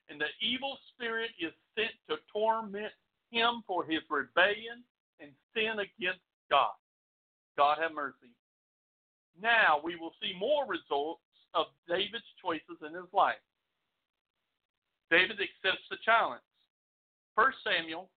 And 0.08 0.20
the 0.20 0.32
evil 0.40 0.78
spirit 0.94 1.30
is 1.38 1.52
sent 1.76 1.92
to 2.08 2.16
torment 2.32 2.92
him 3.30 3.62
for 3.66 3.84
his 3.84 4.00
rebellion 4.08 4.82
and 5.20 5.30
sin 5.54 5.78
against 5.82 6.24
God. 6.50 6.74
God 7.56 7.78
have 7.80 7.92
mercy. 7.92 8.32
Now 9.40 9.80
we 9.82 9.96
will 9.96 10.12
see 10.22 10.32
more 10.38 10.64
results 10.64 11.20
of 11.54 11.66
David's 11.88 12.26
choices 12.40 12.80
in 12.86 12.94
his 12.94 13.10
life. 13.12 13.42
David 15.10 15.38
accepts 15.38 15.84
the 15.90 15.96
challenge. 16.04 16.42
1 17.34 17.52
Samuel 17.64 18.08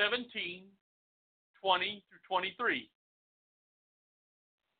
17, 0.00 0.64
20 1.62 2.04
through 2.08 2.24
23. 2.26 2.88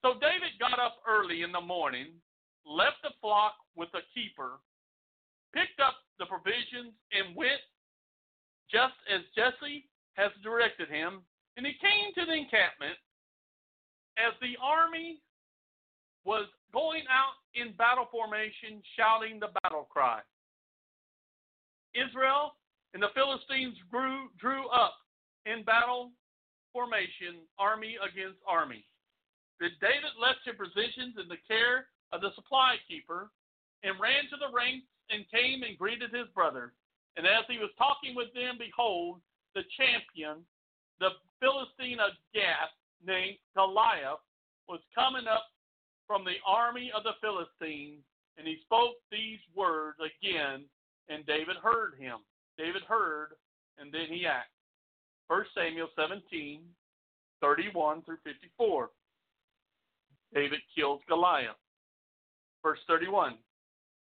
So 0.02 0.14
David 0.14 0.54
got 0.60 0.78
up 0.78 1.02
early 1.08 1.42
in 1.42 1.50
the 1.50 1.60
morning, 1.60 2.14
left 2.64 3.02
the 3.02 3.10
flock 3.20 3.54
with 3.74 3.88
a 3.94 4.06
keeper, 4.14 4.62
picked 5.54 5.80
up 5.80 5.96
the 6.18 6.26
provisions, 6.26 6.94
and 7.10 7.34
went 7.34 7.62
just 8.70 8.94
as 9.10 9.26
Jesse 9.34 9.88
has 10.14 10.30
directed 10.42 10.88
him. 10.88 11.22
And 11.56 11.66
he 11.66 11.74
came 11.82 12.14
to 12.14 12.24
the 12.26 12.36
encampment 12.36 12.94
as 14.18 14.34
the 14.40 14.54
army 14.62 15.18
was 16.24 16.46
going 16.72 17.02
out 17.10 17.34
in 17.58 17.74
battle 17.74 18.06
formation, 18.10 18.82
shouting 18.94 19.40
the 19.40 19.50
battle 19.62 19.88
cry. 19.90 20.20
Israel 21.94 22.54
and 22.94 23.02
the 23.02 23.10
Philistines 23.14 23.74
grew, 23.90 24.28
drew 24.38 24.68
up 24.68 24.94
in 25.46 25.64
battle 25.64 26.10
formation, 26.72 27.42
army 27.58 27.96
against 27.98 28.38
army 28.46 28.84
that 29.60 29.80
David 29.80 30.14
left 30.20 30.46
his 30.46 30.54
provisions 30.54 31.18
in 31.18 31.28
the 31.28 31.42
care 31.46 31.90
of 32.12 32.20
the 32.20 32.34
supply 32.34 32.76
keeper 32.86 33.30
and 33.82 33.98
ran 34.00 34.26
to 34.30 34.38
the 34.38 34.54
ranks 34.54 34.86
and 35.10 35.28
came 35.30 35.62
and 35.62 35.78
greeted 35.78 36.14
his 36.14 36.28
brother. 36.34 36.72
And 37.16 37.26
as 37.26 37.44
he 37.48 37.58
was 37.58 37.74
talking 37.78 38.14
with 38.14 38.32
them, 38.34 38.58
behold, 38.58 39.20
the 39.54 39.66
champion, 39.74 40.46
the 41.00 41.10
Philistine 41.40 41.98
of 41.98 42.14
Gath, 42.34 42.74
named 43.04 43.38
Goliath, 43.54 44.22
was 44.68 44.80
coming 44.94 45.26
up 45.26 45.46
from 46.06 46.24
the 46.24 46.38
army 46.46 46.90
of 46.94 47.02
the 47.02 47.18
Philistines, 47.20 48.02
and 48.36 48.46
he 48.46 48.58
spoke 48.62 48.96
these 49.10 49.42
words 49.54 49.98
again, 49.98 50.64
and 51.08 51.26
David 51.26 51.56
heard 51.62 51.94
him. 51.98 52.18
David 52.56 52.82
heard, 52.88 53.34
and 53.78 53.92
then 53.92 54.06
he 54.10 54.26
acted. 54.26 54.54
1 55.28 55.44
Samuel 55.54 55.88
17, 55.96 56.62
31 57.40 58.02
through 58.02 58.18
54. 58.24 58.90
David 60.34 60.60
kills 60.74 61.00
Goliath. 61.08 61.56
Verse 62.62 62.78
31. 62.86 63.34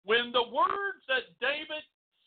When 0.05 0.32
the 0.32 0.42
words 0.42 1.02
that 1.09 1.32
David 1.40 1.84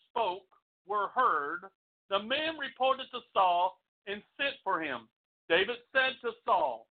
spoke 0.09 0.47
were 0.87 1.09
heard, 1.13 1.69
the 2.09 2.19
men 2.19 2.57
reported 2.59 3.05
to 3.11 3.19
Saul 3.33 3.79
and 4.07 4.21
sent 4.37 4.55
for 4.63 4.81
him. 4.81 5.07
David 5.49 5.77
said 5.93 6.17
to 6.21 6.31
Saul, 6.45 6.87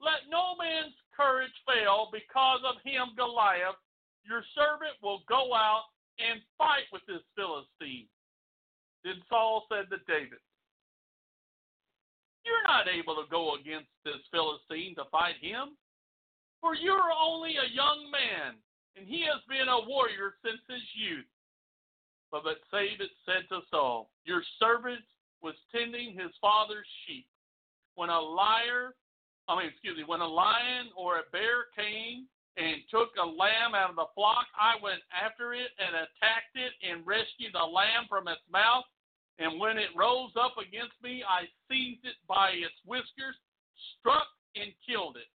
Let 0.00 0.30
no 0.30 0.56
man's 0.56 0.94
courage 1.16 1.54
fail 1.66 2.08
because 2.12 2.60
of 2.64 2.82
him, 2.84 3.14
Goliath. 3.16 3.78
Your 4.26 4.42
servant 4.54 4.96
will 5.02 5.22
go 5.28 5.54
out 5.54 5.84
and 6.18 6.40
fight 6.56 6.88
with 6.92 7.02
this 7.06 7.22
Philistine. 7.36 8.08
Then 9.04 9.20
Saul 9.28 9.66
said 9.68 9.90
to 9.90 9.98
David, 10.08 10.40
You're 12.44 12.64
not 12.64 12.88
able 12.88 13.14
to 13.16 13.28
go 13.30 13.54
against 13.54 13.92
this 14.04 14.22
Philistine 14.32 14.94
to 14.96 15.04
fight 15.12 15.36
him. 15.40 15.76
For 16.64 16.72
you 16.72 16.96
are 16.96 17.12
only 17.12 17.60
a 17.60 17.68
young 17.76 18.08
man, 18.08 18.56
and 18.96 19.04
he 19.04 19.20
has 19.28 19.44
been 19.44 19.68
a 19.68 19.84
warrior 19.84 20.32
since 20.40 20.64
his 20.64 20.80
youth. 20.96 21.28
But, 22.32 22.56
David 22.72 23.12
said 23.28 23.44
to 23.52 23.60
Saul, 23.68 24.08
Your 24.24 24.40
servant 24.56 25.04
was 25.44 25.52
tending 25.68 26.16
his 26.16 26.32
father's 26.40 26.88
sheep. 27.04 27.28
When 28.00 28.08
a 28.08 28.18
liar, 28.18 28.96
I 29.46 29.60
mean, 29.60 29.68
excuse 29.68 30.00
me, 30.00 30.08
when 30.08 30.24
a 30.24 30.26
lion 30.26 30.88
or 30.96 31.20
a 31.20 31.28
bear 31.36 31.68
came 31.76 32.32
and 32.56 32.80
took 32.88 33.12
a 33.20 33.28
lamb 33.28 33.76
out 33.76 33.92
of 33.92 34.00
the 34.00 34.08
flock, 34.16 34.48
I 34.56 34.80
went 34.80 35.04
after 35.12 35.52
it 35.52 35.68
and 35.76 35.92
attacked 35.92 36.56
it 36.56 36.72
and 36.80 37.04
rescued 37.04 37.52
the 37.52 37.60
lamb 37.60 38.08
from 38.08 38.24
its 38.26 38.42
mouth. 38.48 38.88
And 39.36 39.60
when 39.60 39.76
it 39.76 39.92
rose 39.92 40.32
up 40.40 40.56
against 40.56 40.96
me, 41.04 41.20
I 41.28 41.44
seized 41.68 42.08
it 42.08 42.16
by 42.24 42.56
its 42.56 42.80
whiskers, 42.88 43.36
struck 44.00 44.32
and 44.56 44.72
killed 44.88 45.20
it. 45.20 45.28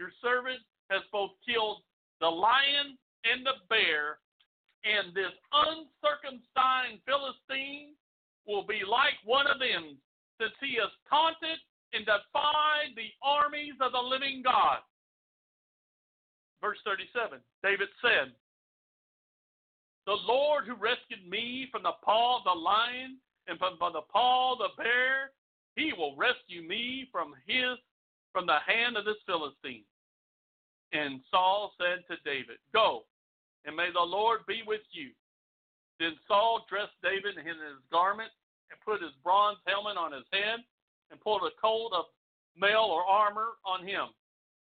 Your 0.00 0.16
servant 0.24 0.64
has 0.88 1.02
both 1.12 1.36
killed 1.44 1.84
the 2.24 2.26
lion 2.26 2.96
and 3.28 3.44
the 3.44 3.60
bear, 3.68 4.16
and 4.80 5.12
this 5.12 5.36
uncircumcised 5.52 7.04
Philistine 7.04 7.92
will 8.48 8.64
be 8.64 8.80
like 8.80 9.20
one 9.28 9.46
of 9.46 9.60
them, 9.60 10.00
since 10.40 10.56
he 10.56 10.80
has 10.80 10.88
taunted 11.04 11.60
and 11.92 12.08
defied 12.08 12.96
the 12.96 13.12
armies 13.20 13.76
of 13.84 13.92
the 13.92 14.00
living 14.00 14.40
God. 14.40 14.80
Verse 16.64 16.80
37 16.88 17.38
David 17.62 17.92
said, 18.00 18.32
The 20.06 20.16
Lord 20.24 20.64
who 20.64 20.80
rescued 20.80 21.28
me 21.28 21.68
from 21.70 21.82
the 21.82 22.00
paw 22.02 22.38
of 22.38 22.44
the 22.44 22.56
lion 22.56 23.20
and 23.48 23.58
from, 23.58 23.76
from 23.76 23.92
the 23.92 24.08
paw 24.08 24.54
of 24.54 24.64
the 24.64 24.82
bear, 24.82 25.36
he 25.76 25.92
will 25.92 26.16
rescue 26.16 26.66
me 26.66 27.04
from 27.12 27.34
his 27.46 27.76
from 28.32 28.46
the 28.46 28.64
hand 28.64 28.96
of 28.96 29.04
this 29.04 29.20
Philistine. 29.26 29.84
And 30.92 31.20
Saul 31.30 31.72
said 31.78 32.02
to 32.10 32.16
David, 32.24 32.58
Go, 32.74 33.04
and 33.64 33.76
may 33.76 33.90
the 33.92 34.00
Lord 34.00 34.40
be 34.46 34.62
with 34.66 34.82
you. 34.90 35.10
Then 35.98 36.16
Saul 36.26 36.64
dressed 36.68 36.96
David 37.02 37.36
in 37.38 37.46
his 37.46 37.78
garment 37.92 38.30
and 38.70 38.80
put 38.80 39.02
his 39.02 39.14
bronze 39.22 39.58
helmet 39.66 39.96
on 39.96 40.12
his 40.12 40.26
head 40.32 40.64
and 41.10 41.20
pulled 41.20 41.42
a 41.42 41.54
coat 41.60 41.90
of 41.92 42.06
mail 42.56 42.88
or 42.88 43.04
armor 43.04 43.60
on 43.64 43.86
him. 43.86 44.08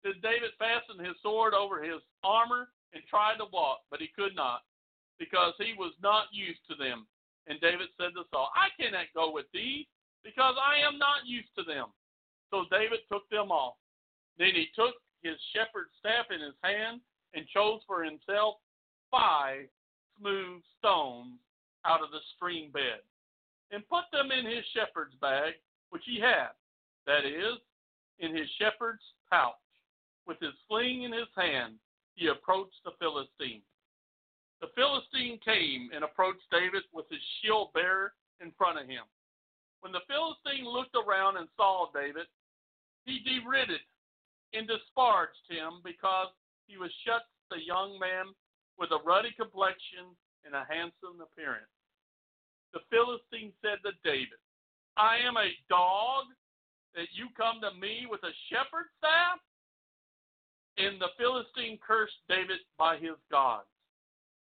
Then 0.04 0.18
David 0.24 0.52
fastened 0.58 1.06
his 1.06 1.16
sword 1.22 1.54
over 1.54 1.84
his 1.84 2.02
armor 2.24 2.70
and 2.94 3.04
tried 3.08 3.38
to 3.38 3.46
walk, 3.54 3.86
but 3.90 4.02
he 4.02 4.10
could 4.16 4.36
not, 4.36 4.66
because 5.20 5.54
he 5.58 5.74
was 5.78 5.94
not 6.02 6.34
used 6.34 6.60
to 6.70 6.76
them. 6.76 7.08
And 7.48 7.62
David 7.62 7.88
said 7.98 8.18
to 8.18 8.26
Saul, 8.32 8.50
I 8.56 8.74
cannot 8.82 9.14
go 9.14 9.32
with 9.32 9.46
thee, 9.54 9.88
because 10.24 10.56
I 10.58 10.82
am 10.86 10.98
not 10.98 11.26
used 11.26 11.54
to 11.58 11.64
them. 11.64 11.88
So 12.50 12.66
David 12.70 13.00
took 13.12 13.30
them 13.30 13.52
off. 13.52 13.76
Then 14.38 14.54
he 14.54 14.68
took 14.76 14.96
his 15.22 15.38
shepherd's 15.54 15.94
staff 16.00 16.26
in 16.34 16.42
his 16.42 16.58
hand 16.62 17.02
and 17.34 17.48
chose 17.48 17.82
for 17.88 18.04
himself 18.04 18.56
five 19.10 19.66
smooth 20.20 20.62
stones 20.80 21.40
out 21.86 22.04
of 22.04 22.12
the 22.12 22.22
stream 22.36 22.72
bed, 22.72 23.02
and 23.72 23.88
put 23.90 24.06
them 24.12 24.32
in 24.32 24.46
his 24.46 24.66
shepherd's 24.74 25.16
bag, 25.22 25.54
which 25.90 26.04
he 26.06 26.20
had, 26.20 26.54
that 27.08 27.26
is, 27.26 27.58
in 28.20 28.36
his 28.36 28.48
shepherd's 28.60 29.04
pouch. 29.30 29.56
With 30.28 30.40
his 30.40 30.54
sling 30.68 31.04
in 31.04 31.12
his 31.12 31.32
hand, 31.36 31.76
he 32.14 32.28
approached 32.28 32.78
the 32.86 32.92
Philistine. 33.00 33.62
The 34.62 34.70
Philistine 34.76 35.40
came 35.44 35.90
and 35.94 36.04
approached 36.04 36.46
David 36.52 36.84
with 36.94 37.10
his 37.10 37.22
shield 37.42 37.74
bearer 37.74 38.14
in 38.40 38.52
front 38.58 38.78
of 38.78 38.88
him. 38.88 39.04
When 39.82 39.92
the 39.92 40.06
Philistine 40.06 40.70
looked 40.70 40.96
around 40.96 41.38
and 41.38 41.50
saw 41.58 41.90
David, 41.92 42.28
he 43.06 43.26
derided 43.26 43.82
and 44.54 44.68
disparaged 44.68 45.48
him 45.50 45.80
because 45.84 46.32
he 46.68 46.78
was 46.78 46.92
such 47.06 47.26
a 47.52 47.60
young 47.60 48.00
man 48.00 48.32
with 48.80 48.92
a 48.92 49.04
ruddy 49.04 49.32
complexion 49.36 50.12
and 50.46 50.56
a 50.56 50.68
handsome 50.68 51.22
appearance. 51.22 51.72
The 52.74 52.84
Philistine 52.90 53.52
said 53.62 53.84
to 53.84 53.92
David, 54.04 54.40
I 54.96 55.20
am 55.24 55.36
a 55.38 55.52
dog 55.70 56.32
that 56.96 57.12
you 57.16 57.28
come 57.36 57.62
to 57.62 57.72
me 57.80 58.08
with 58.10 58.24
a 58.24 58.34
shepherd's 58.50 58.92
staff? 59.00 59.40
And 60.80 61.00
the 61.00 61.12
Philistine 61.20 61.80
cursed 61.84 62.20
David 62.28 62.64
by 62.80 62.96
his 62.96 63.20
gods. 63.30 63.68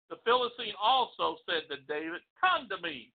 The 0.09 0.20
Philistine 0.24 0.77
also 0.81 1.36
said 1.47 1.68
to 1.70 1.81
David, 1.89 2.20
Come 2.40 2.68
to 2.68 2.78
me, 2.82 3.12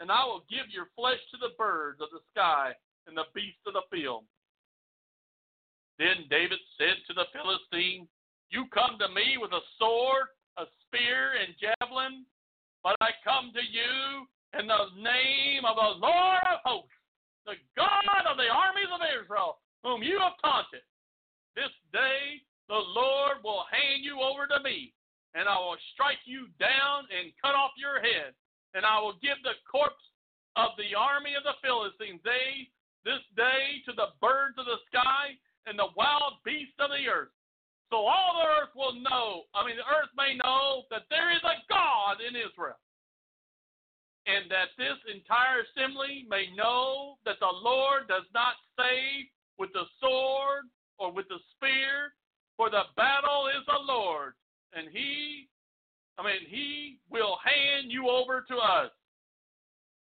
and 0.00 0.10
I 0.10 0.24
will 0.24 0.44
give 0.50 0.66
your 0.70 0.90
flesh 0.96 1.20
to 1.30 1.38
the 1.38 1.54
birds 1.58 2.00
of 2.00 2.10
the 2.10 2.24
sky 2.34 2.72
and 3.06 3.16
the 3.16 3.30
beasts 3.34 3.62
of 3.66 3.74
the 3.74 3.86
field. 3.90 4.24
Then 6.02 6.26
David 6.26 6.58
said 6.74 6.98
to 7.06 7.14
the 7.14 7.30
Philistine, 7.30 8.10
You 8.50 8.66
come 8.74 8.98
to 8.98 9.06
me 9.14 9.38
with 9.38 9.54
a 9.54 9.62
sword, 9.78 10.34
a 10.58 10.66
spear, 10.82 11.38
and 11.38 11.54
javelin, 11.62 12.26
but 12.82 12.98
I 12.98 13.14
come 13.22 13.54
to 13.54 13.62
you 13.62 14.26
in 14.58 14.66
the 14.66 14.90
name 14.98 15.62
of 15.62 15.78
the 15.78 16.02
Lord 16.02 16.42
of 16.50 16.58
hosts, 16.66 16.98
the 17.46 17.54
God 17.78 18.26
of 18.26 18.34
the 18.34 18.50
armies 18.50 18.90
of 18.90 18.98
Israel, 19.14 19.62
whom 19.86 20.02
you 20.02 20.18
have 20.18 20.34
taunted. 20.42 20.82
This 21.54 21.70
day 21.94 22.42
the 22.66 22.82
Lord 22.82 23.38
will 23.46 23.62
hand 23.70 24.02
you 24.02 24.18
over 24.26 24.50
to 24.50 24.58
me, 24.58 24.90
and 25.38 25.46
I 25.46 25.54
will 25.54 25.78
strike 25.94 26.26
you 26.26 26.50
down 26.58 27.06
and 27.14 27.30
cut 27.38 27.54
off 27.54 27.78
your 27.78 28.02
head, 28.02 28.34
and 28.74 28.82
I 28.82 28.98
will 28.98 29.22
give 29.22 29.38
the 29.46 29.54
corpse 29.70 30.02
of 30.58 30.74
the 30.74 30.98
army 30.98 31.38
of 31.38 31.46
the 31.46 31.62
Philistines 31.62 32.18
they 32.26 32.66
this 33.06 33.22
day 33.38 33.86
to 33.86 33.94
the 33.94 34.18
birds 34.18 34.58
of 34.58 34.66
the 34.66 34.82
sky 34.90 35.38
and 35.66 35.78
the 35.78 35.92
wild 35.96 36.42
beasts 36.44 36.78
of 36.78 36.90
the 36.90 37.08
earth. 37.08 37.32
So 37.90 38.08
all 38.08 38.40
the 38.40 38.48
earth 38.48 38.72
will 38.74 38.96
know, 39.00 39.44
I 39.54 39.66
mean, 39.66 39.76
the 39.76 39.84
earth 39.84 40.10
may 40.16 40.34
know 40.36 40.88
that 40.90 41.04
there 41.10 41.30
is 41.30 41.44
a 41.44 41.60
God 41.68 42.24
in 42.24 42.34
Israel. 42.34 42.80
And 44.24 44.48
that 44.50 44.72
this 44.78 44.96
entire 45.12 45.66
assembly 45.66 46.24
may 46.30 46.46
know 46.56 47.18
that 47.26 47.40
the 47.40 47.52
Lord 47.52 48.08
does 48.08 48.24
not 48.32 48.54
save 48.78 49.26
with 49.58 49.72
the 49.74 49.84
sword 50.00 50.70
or 50.98 51.12
with 51.12 51.28
the 51.28 51.38
spear, 51.52 52.14
for 52.56 52.70
the 52.70 52.86
battle 52.96 53.48
is 53.48 53.66
the 53.66 53.82
Lord, 53.82 54.34
and 54.72 54.88
he, 54.92 55.48
I 56.18 56.22
mean, 56.22 56.46
he 56.48 56.98
will 57.10 57.36
hand 57.42 57.90
you 57.90 58.08
over 58.08 58.44
to 58.46 58.56
us. 58.56 58.90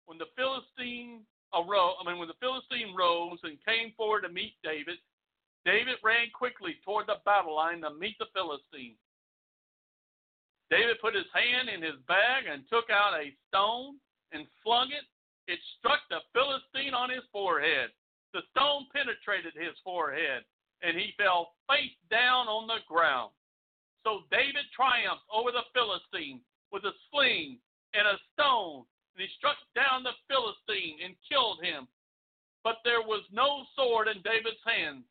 When 0.05 0.17
the 0.17 0.31
Philistine 0.37 1.21
arose, 1.53 1.95
I 1.99 2.07
mean, 2.07 2.17
when 2.17 2.29
the 2.29 2.39
Philistine 2.39 2.95
rose 2.95 3.39
and 3.43 3.57
came 3.65 3.91
forward 3.97 4.21
to 4.21 4.29
meet 4.29 4.53
David, 4.63 4.97
David 5.65 5.97
ran 6.03 6.29
quickly 6.29 6.77
toward 6.85 7.07
the 7.07 7.17
battle 7.25 7.55
line 7.55 7.81
to 7.81 7.89
meet 7.97 8.15
the 8.19 8.29
Philistine. 8.33 8.95
David 10.69 11.01
put 11.01 11.17
his 11.17 11.29
hand 11.33 11.69
in 11.69 11.81
his 11.81 11.97
bag 12.07 12.45
and 12.45 12.63
took 12.69 12.89
out 12.89 13.17
a 13.17 13.33
stone 13.49 13.97
and 14.31 14.45
flung 14.63 14.93
it. 14.93 15.05
It 15.51 15.59
struck 15.77 16.01
the 16.09 16.21
Philistine 16.33 16.93
on 16.93 17.09
his 17.09 17.25
forehead. 17.31 17.89
The 18.33 18.41
stone 18.51 18.85
penetrated 18.93 19.53
his 19.53 19.73
forehead, 19.83 20.45
and 20.81 20.97
he 20.97 21.13
fell 21.17 21.53
face 21.69 21.93
down 22.09 22.47
on 22.47 22.67
the 22.67 22.81
ground. 22.87 23.31
So 24.03 24.21
David 24.29 24.69
triumphed 24.75 25.25
over 25.33 25.51
the 25.51 25.65
Philistine 25.73 26.41
with 26.71 26.85
a 26.85 26.93
sling 27.09 27.57
and 27.93 28.05
a 28.05 28.17
stone, 28.33 28.85
and 29.13 29.21
he 29.21 29.29
struck 29.37 29.57
down 29.73 30.03
the 30.03 30.17
Philistine 30.29 30.97
and 31.01 31.15
killed 31.29 31.63
him. 31.63 31.87
But 32.63 32.81
there 32.83 33.01
was 33.01 33.23
no 33.31 33.65
sword 33.77 34.09
in 34.09 34.21
David's 34.21 34.61
hand, 34.65 35.05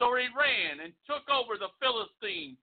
so 0.00 0.16
he 0.16 0.32
ran 0.32 0.80
and 0.80 0.96
took 1.04 1.28
over 1.28 1.60
the 1.60 1.68
Philistine 1.76 2.56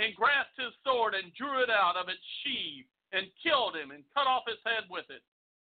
and 0.00 0.16
grasped 0.16 0.56
his 0.56 0.72
sword 0.80 1.12
and 1.12 1.28
drew 1.36 1.60
it 1.60 1.68
out 1.68 2.00
of 2.00 2.08
its 2.08 2.24
sheath 2.40 2.88
and 3.12 3.28
killed 3.44 3.76
him 3.76 3.92
and 3.92 4.08
cut 4.16 4.24
off 4.24 4.48
his 4.48 4.60
head 4.64 4.88
with 4.88 5.04
it. 5.12 5.20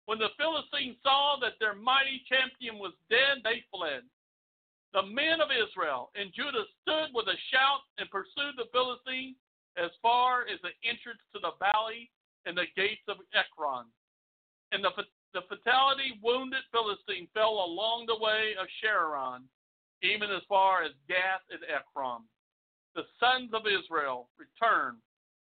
When 0.05 0.21
the 0.21 0.29
Philistines 0.37 1.01
saw 1.01 1.41
that 1.41 1.57
their 1.57 1.73
mighty 1.73 2.21
champion 2.29 2.77
was 2.77 2.93
dead, 3.09 3.41
they 3.41 3.65
fled. 3.73 4.05
The 4.93 5.09
men 5.09 5.41
of 5.41 5.49
Israel 5.49 6.13
and 6.13 6.29
Judah 6.37 6.69
stood 6.85 7.09
with 7.17 7.25
a 7.25 7.39
shout 7.49 7.81
and 7.97 8.05
pursued 8.13 8.61
the 8.61 8.69
Philistines 8.69 9.41
as 9.81 9.89
far 10.05 10.45
as 10.45 10.61
the 10.61 10.77
entrance 10.85 11.23
to 11.33 11.41
the 11.41 11.57
valley 11.57 12.13
and 12.45 12.53
the 12.53 12.69
gates 12.77 13.05
of 13.09 13.17
Ekron. 13.33 13.89
And 14.69 14.85
the, 14.85 14.93
the 15.33 15.49
fatality 15.49 16.21
wounded 16.21 16.61
Philistine 16.69 17.25
fell 17.33 17.65
along 17.65 18.05
the 18.05 18.21
way 18.21 18.53
of 18.53 18.69
Sharon 18.85 19.49
even 20.03 20.29
as 20.31 20.41
far 20.49 20.83
as 20.83 20.91
Gath 21.07 21.45
and 21.49 21.61
Ekron. 21.63 22.23
The 22.95 23.07
sons 23.19 23.51
of 23.53 23.63
Israel 23.67 24.29
returned 24.37 24.97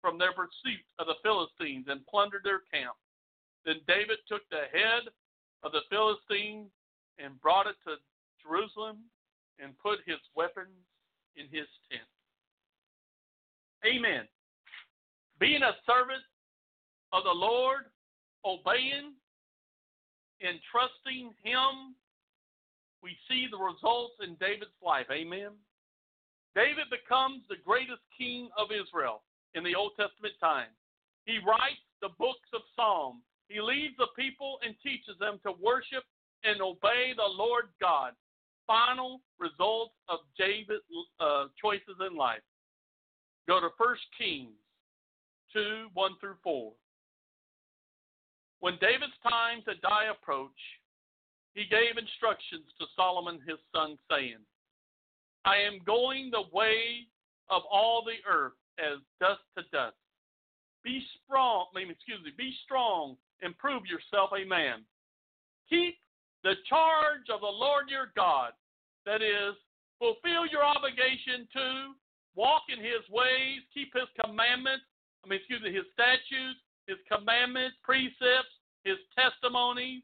from 0.01 0.17
their 0.17 0.33
pursuit 0.33 0.83
of 0.99 1.07
the 1.07 1.19
Philistines 1.23 1.85
and 1.89 2.05
plundered 2.07 2.43
their 2.43 2.61
camp. 2.71 2.95
Then 3.65 3.79
David 3.87 4.19
took 4.27 4.41
the 4.49 4.67
head 4.71 5.09
of 5.63 5.71
the 5.71 5.87
Philistines 5.89 6.69
and 7.19 7.39
brought 7.41 7.67
it 7.67 7.75
to 7.87 7.95
Jerusalem 8.41 8.99
and 9.59 9.77
put 9.79 9.99
his 10.05 10.19
weapons 10.35 10.75
in 11.35 11.45
his 11.45 11.67
tent. 11.89 12.07
Amen. 13.85 14.27
Being 15.39 15.63
a 15.63 15.75
servant 15.85 16.23
of 17.11 17.23
the 17.23 17.31
Lord, 17.31 17.85
obeying 18.45 19.13
and 20.41 20.59
trusting 20.71 21.31
him 21.43 21.95
we 23.03 23.17
see 23.27 23.47
the 23.51 23.59
results 23.59 24.15
in 24.23 24.39
David's 24.39 24.79
life. 24.81 25.05
Amen. 25.11 25.51
David 26.55 26.87
becomes 26.89 27.43
the 27.49 27.59
greatest 27.65 28.01
king 28.17 28.47
of 28.57 28.71
Israel 28.71 29.21
in 29.53 29.63
the 29.63 29.75
Old 29.75 29.91
Testament 29.99 30.33
time. 30.39 30.71
He 31.25 31.39
writes 31.45 31.83
the 32.01 32.15
books 32.17 32.47
of 32.53 32.61
Psalms. 32.75 33.21
He 33.49 33.59
leads 33.59 33.95
the 33.97 34.07
people 34.15 34.57
and 34.63 34.73
teaches 34.81 35.19
them 35.19 35.39
to 35.43 35.51
worship 35.61 36.03
and 36.43 36.61
obey 36.61 37.13
the 37.15 37.27
Lord 37.27 37.65
God. 37.81 38.13
Final 38.65 39.19
results 39.39 39.93
of 40.07 40.19
David's 40.37 40.87
uh, 41.19 41.51
choices 41.59 41.99
in 41.99 42.15
life. 42.15 42.43
Go 43.47 43.59
to 43.59 43.69
1 43.77 43.95
Kings 44.17 44.55
2 45.51 45.87
1 45.93 46.11
through 46.19 46.35
4. 46.43 46.71
When 48.61 48.77
David's 48.79 49.19
time 49.27 49.59
to 49.67 49.75
die 49.81 50.07
approached, 50.09 50.55
he 51.53 51.65
gave 51.65 51.97
instructions 51.97 52.65
to 52.79 52.85
Solomon 52.95 53.39
his 53.47 53.59
son, 53.73 53.97
saying, 54.09 54.41
I 55.45 55.57
am 55.57 55.81
going 55.85 56.31
the 56.31 56.49
way 56.51 57.05
of 57.49 57.61
all 57.69 58.03
the 58.03 58.17
earth 58.29 58.57
as 58.79 58.99
dust 59.19 59.41
to 59.57 59.63
dust. 59.71 59.95
Be 60.83 61.05
strong, 61.23 61.67
excuse 61.75 62.23
me, 62.23 62.31
be 62.37 62.53
strong 62.65 63.15
and 63.41 63.57
prove 63.57 63.83
yourself 63.85 64.31
a 64.33 64.47
man. 64.47 64.83
keep 65.69 65.95
the 66.43 66.55
charge 66.67 67.29
of 67.33 67.39
the 67.41 67.47
Lord 67.47 67.87
your 67.89 68.11
God. 68.15 68.51
That 69.05 69.21
is, 69.21 69.55
fulfill 69.99 70.45
your 70.47 70.63
obligation 70.63 71.47
to 71.53 71.93
walk 72.35 72.63
in 72.69 72.79
his 72.79 73.03
ways, 73.11 73.61
keep 73.73 73.93
his 73.93 74.09
commandments, 74.19 74.83
I 75.23 75.29
mean, 75.29 75.39
excuse 75.39 75.61
me, 75.61 75.71
his 75.71 75.87
statutes, 75.93 76.59
his 76.87 76.99
commandments, 77.07 77.77
precepts, 77.83 78.51
his 78.83 78.99
testimonies, 79.15 80.03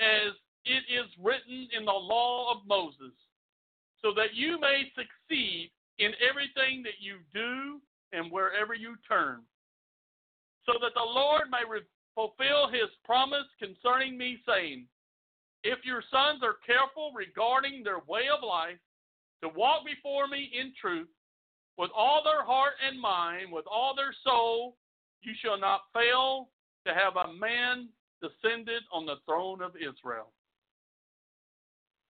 as 0.00 0.32
it 0.64 0.84
is 0.92 1.08
written 1.22 1.68
in 1.76 1.84
the 1.84 1.92
law 1.92 2.52
of 2.52 2.66
Moses, 2.66 3.14
so 4.02 4.12
that 4.14 4.34
you 4.34 4.60
may 4.60 4.84
succeed 4.94 5.70
in 5.98 6.12
everything 6.20 6.82
that 6.82 7.00
you 7.00 7.18
do 7.32 7.80
and 8.12 8.30
wherever 8.32 8.74
you 8.74 8.96
turn, 9.06 9.42
so 10.66 10.72
that 10.80 10.94
the 10.94 11.00
Lord 11.00 11.50
may 11.50 11.68
re- 11.68 11.80
fulfill 12.14 12.68
his 12.68 12.90
promise 13.04 13.46
concerning 13.58 14.18
me, 14.18 14.38
saying, 14.46 14.86
If 15.64 15.84
your 15.84 16.02
sons 16.10 16.42
are 16.42 16.56
careful 16.66 17.12
regarding 17.14 17.82
their 17.82 18.00
way 18.08 18.28
of 18.34 18.42
life, 18.42 18.80
to 19.42 19.48
walk 19.48 19.84
before 19.86 20.26
me 20.28 20.50
in 20.58 20.72
truth, 20.80 21.08
with 21.78 21.90
all 21.96 22.22
their 22.22 22.44
heart 22.44 22.74
and 22.86 23.00
mind, 23.00 23.50
with 23.50 23.64
all 23.70 23.94
their 23.94 24.14
soul, 24.22 24.76
you 25.22 25.32
shall 25.42 25.58
not 25.58 25.82
fail 25.94 26.48
to 26.86 26.92
have 26.92 27.16
a 27.16 27.32
man 27.32 27.88
descended 28.20 28.82
on 28.92 29.06
the 29.06 29.16
throne 29.24 29.62
of 29.62 29.72
Israel. 29.76 30.32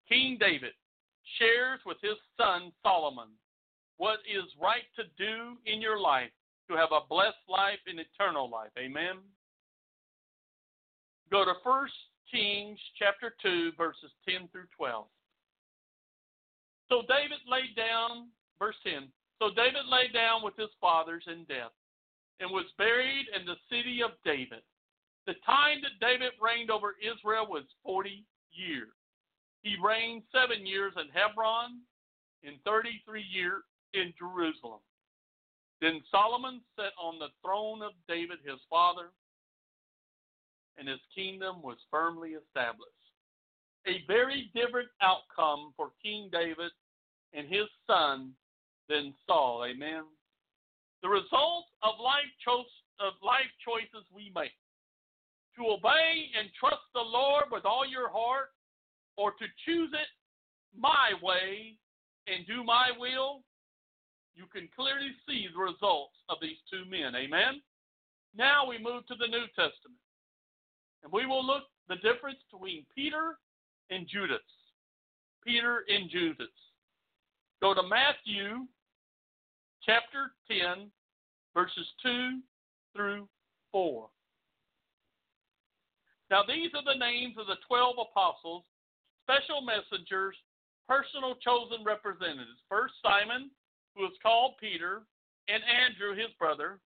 King 0.09 0.37
David 0.39 0.73
shares 1.37 1.79
with 1.85 1.97
his 2.01 2.17
son 2.37 2.71
Solomon 2.83 3.29
what 3.97 4.19
is 4.25 4.45
right 4.59 4.87
to 4.95 5.03
do 5.17 5.57
in 5.65 5.81
your 5.81 5.99
life 5.99 6.31
to 6.69 6.75
have 6.75 6.89
a 6.91 7.07
blessed 7.07 7.45
life 7.47 7.79
and 7.87 7.99
eternal 7.99 8.49
life. 8.49 8.71
Amen. 8.77 9.17
Go 11.31 11.45
to 11.45 11.53
1 11.63 11.87
Kings 12.31 12.79
chapter 12.97 13.35
2 13.41 13.73
verses 13.77 14.11
10 14.27 14.49
through 14.51 14.67
12. 14.75 15.05
So 16.89 17.01
David 17.07 17.39
laid 17.47 17.75
down 17.75 18.29
verse 18.57 18.75
10. 18.83 19.09
So 19.39 19.49
David 19.55 19.85
lay 19.89 20.11
down 20.11 20.43
with 20.43 20.55
his 20.57 20.69
fathers 20.81 21.23
in 21.27 21.45
death 21.45 21.71
and 22.39 22.49
was 22.49 22.65
buried 22.77 23.27
in 23.37 23.45
the 23.45 23.55
city 23.69 24.01
of 24.01 24.11
David. 24.25 24.63
The 25.27 25.35
time 25.45 25.81
that 25.83 26.01
David 26.01 26.31
reigned 26.41 26.71
over 26.71 26.95
Israel 26.99 27.45
was 27.47 27.63
40 27.83 28.25
years. 28.51 28.89
He 29.61 29.75
reigned 29.83 30.23
seven 30.31 30.65
years 30.65 30.93
in 30.95 31.09
Hebron 31.09 31.79
and 32.43 32.55
33 32.65 33.23
years 33.29 33.63
in 33.93 34.13
Jerusalem. 34.17 34.79
Then 35.81 36.01
Solomon 36.11 36.61
sat 36.75 36.93
on 37.01 37.19
the 37.19 37.29
throne 37.43 37.81
of 37.81 37.91
David 38.07 38.39
his 38.43 38.59
father, 38.69 39.11
and 40.77 40.87
his 40.87 40.99
kingdom 41.15 41.61
was 41.61 41.77
firmly 41.91 42.31
established. 42.31 42.93
A 43.87 44.03
very 44.07 44.51
different 44.53 44.89
outcome 45.01 45.73
for 45.75 45.91
King 46.03 46.29
David 46.31 46.71
and 47.33 47.47
his 47.47 47.67
son 47.87 48.31
than 48.89 49.13
Saul. 49.25 49.65
Amen. 49.65 50.03
The 51.01 51.09
result 51.09 51.65
of 51.81 51.95
life, 52.03 52.27
cho- 52.43 52.65
of 52.99 53.13
life 53.23 53.51
choices 53.63 54.05
we 54.13 54.31
make 54.35 54.51
to 55.55 55.63
obey 55.71 56.27
and 56.37 56.49
trust 56.59 56.83
the 56.93 57.01
Lord 57.01 57.45
with 57.51 57.65
all 57.65 57.87
your 57.87 58.09
heart, 58.09 58.51
or 59.17 59.31
to 59.31 59.45
choose 59.65 59.89
it 59.93 60.07
my 60.77 61.11
way 61.21 61.75
and 62.27 62.45
do 62.47 62.63
my 62.63 62.89
will, 62.97 63.41
you 64.35 64.45
can 64.53 64.69
clearly 64.75 65.11
see 65.27 65.47
the 65.51 65.59
results 65.59 66.15
of 66.29 66.37
these 66.41 66.57
two 66.71 66.89
men. 66.89 67.15
Amen. 67.15 67.61
Now 68.35 68.67
we 68.67 68.77
move 68.77 69.05
to 69.07 69.15
the 69.15 69.27
New 69.27 69.45
Testament, 69.55 69.99
and 71.03 71.11
we 71.11 71.25
will 71.25 71.45
look 71.45 71.63
the 71.87 71.95
difference 71.97 72.37
between 72.51 72.85
Peter 72.95 73.37
and 73.89 74.07
Judas. 74.07 74.37
Peter 75.45 75.83
and 75.87 76.09
Judas. 76.09 76.47
Go 77.61 77.73
to 77.73 77.83
Matthew 77.83 78.67
chapter 79.83 80.31
10, 80.47 80.91
verses 81.53 81.87
2 82.03 82.39
through 82.95 83.27
4. 83.71 84.07
Now, 86.29 86.43
these 86.47 86.69
are 86.75 86.83
the 86.85 86.99
names 86.99 87.35
of 87.39 87.47
the 87.47 87.57
12 87.67 87.95
apostles, 88.11 88.63
special 89.29 89.61
messengers, 89.61 90.33
personal 90.87 91.35
chosen 91.37 91.85
representatives. 91.85 92.65
First, 92.67 92.95
Simon, 93.05 93.51
who 93.95 94.05
is 94.05 94.17
called 94.23 94.57
Peter, 94.59 95.03
and 95.47 95.61
Andrew, 95.69 96.17
his 96.17 96.33
brother, 96.39 96.79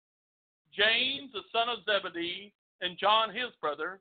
James, 0.73 1.31
the 1.33 1.45
son 1.53 1.69
of 1.69 1.85
Zebedee, 1.85 2.53
and 2.81 2.97
John, 2.97 3.29
his 3.29 3.53
brother, 3.61 4.01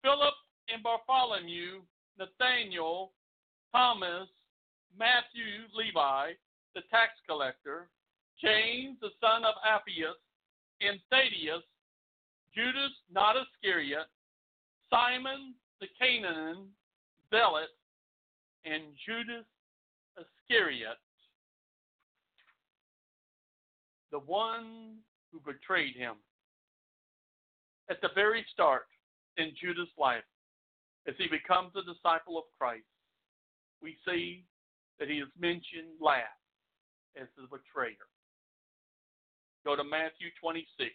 Philip 0.00 0.32
and 0.72 0.82
Bartholomew, 0.82 1.82
Nathaniel, 2.18 3.12
Thomas, 3.72 4.28
Matthew, 4.96 5.68
Levi, 5.76 6.32
the 6.74 6.80
tax 6.90 7.12
collector, 7.28 7.88
James, 8.40 8.96
the 9.02 9.12
son 9.20 9.44
of 9.44 9.54
Alphaeus, 9.68 10.16
and 10.80 10.98
Thaddeus, 11.10 11.64
Judas, 12.54 12.92
not 13.12 13.36
Iscariot, 13.36 14.08
Simon 14.88 15.54
the 15.80 15.88
Canaan, 15.98 16.68
Zealot, 17.30 17.70
and 18.64 18.82
Judas 19.06 19.46
Iscariot, 20.18 20.98
the 24.10 24.18
one 24.18 24.98
who 25.32 25.40
betrayed 25.40 25.96
him. 25.96 26.14
At 27.88 28.00
the 28.02 28.10
very 28.14 28.44
start 28.52 28.86
in 29.36 29.52
Judas' 29.60 29.88
life, 29.98 30.24
as 31.06 31.14
he 31.18 31.26
becomes 31.28 31.72
a 31.76 31.82
disciple 31.82 32.38
of 32.38 32.44
Christ, 32.58 32.84
we 33.82 33.96
see 34.06 34.44
that 34.98 35.08
he 35.08 35.16
is 35.16 35.28
mentioned 35.38 35.96
last 36.00 36.26
as 37.20 37.26
the 37.36 37.48
betrayer. 37.48 38.06
Go 39.64 39.76
to 39.76 39.84
Matthew 39.84 40.28
26, 40.40 40.90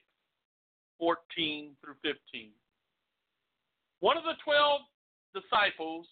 14 1.00 1.76
through 1.82 1.96
15. 2.04 2.52
One 4.00 4.18
of 4.18 4.24
the 4.24 4.38
twelve 4.44 4.82
disciples, 5.34 6.08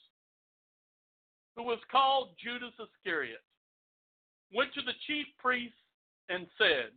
who 1.55 1.63
was 1.63 1.79
called 1.91 2.29
Judas 2.43 2.73
Iscariot, 2.79 3.41
went 4.53 4.73
to 4.73 4.81
the 4.81 4.93
chief 5.07 5.25
priests 5.37 5.77
and 6.29 6.47
said, 6.57 6.91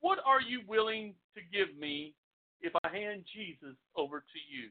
What 0.00 0.18
are 0.26 0.40
you 0.40 0.60
willing 0.66 1.14
to 1.34 1.40
give 1.52 1.76
me 1.78 2.14
if 2.60 2.72
I 2.84 2.88
hand 2.88 3.24
Jesus 3.34 3.76
over 3.96 4.20
to 4.20 4.40
you? 4.48 4.68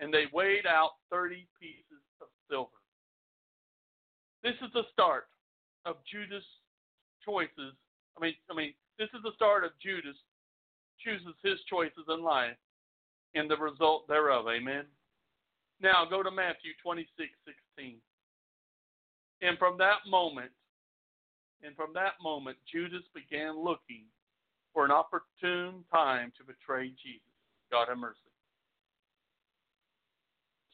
And 0.00 0.14
they 0.14 0.26
weighed 0.32 0.66
out 0.66 0.92
30 1.10 1.46
pieces 1.60 2.02
of 2.20 2.28
silver. 2.48 2.70
This 4.42 4.54
is 4.62 4.72
the 4.72 4.84
start 4.92 5.26
of 5.84 5.96
Judas' 6.10 6.44
choices. 7.24 7.74
I 8.16 8.20
mean, 8.20 8.34
I 8.50 8.54
mean, 8.54 8.74
this 8.98 9.08
is 9.14 9.22
the 9.24 9.32
start 9.34 9.64
of 9.64 9.72
Judas 9.82 10.16
chooses 11.04 11.34
his 11.42 11.58
choices 11.68 12.04
in 12.08 12.22
life 12.22 12.56
and 13.34 13.50
the 13.50 13.56
result 13.56 14.08
thereof. 14.08 14.46
Amen. 14.48 14.84
Now 15.80 16.04
go 16.08 16.22
to 16.22 16.30
Matthew 16.30 16.72
26, 16.82 17.30
16. 17.76 17.96
And 19.42 19.58
from 19.58 19.78
that 19.78 20.02
moment, 20.08 20.50
and 21.62 21.74
from 21.76 21.92
that 21.94 22.14
moment, 22.22 22.56
Judas 22.70 23.02
began 23.14 23.56
looking 23.56 24.04
for 24.72 24.84
an 24.84 24.90
opportune 24.90 25.84
time 25.92 26.32
to 26.38 26.44
betray 26.44 26.90
Jesus. 27.02 27.22
God 27.70 27.88
have 27.88 27.98
mercy. 27.98 28.18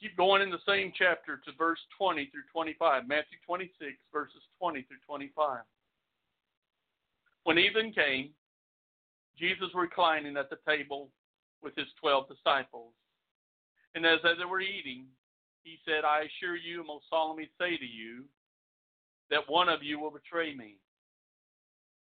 Keep 0.00 0.16
going 0.16 0.42
in 0.42 0.50
the 0.50 0.58
same 0.68 0.92
chapter 0.96 1.40
to 1.44 1.50
verse 1.56 1.78
20 1.96 2.28
through 2.30 2.42
25. 2.52 3.08
Matthew 3.08 3.38
26, 3.46 3.72
verses 4.12 4.42
20 4.60 4.82
through 4.82 4.98
25. 5.06 5.60
When 7.44 7.58
even 7.58 7.92
came, 7.92 8.30
Jesus 9.38 9.68
reclining 9.74 10.36
at 10.36 10.50
the 10.50 10.58
table 10.66 11.08
with 11.62 11.74
his 11.76 11.86
twelve 12.00 12.28
disciples. 12.28 12.92
And 13.94 14.04
as 14.04 14.18
they 14.22 14.44
were 14.44 14.60
eating, 14.60 15.06
he 15.62 15.78
said, 15.86 16.04
I 16.04 16.26
assure 16.26 16.56
you 16.56 16.84
most 16.84 17.04
solemnly 17.08 17.48
say 17.58 17.76
to 17.76 17.86
you 17.86 18.24
that 19.30 19.48
one 19.48 19.68
of 19.68 19.82
you 19.82 19.98
will 19.98 20.10
betray 20.10 20.54
me. 20.54 20.76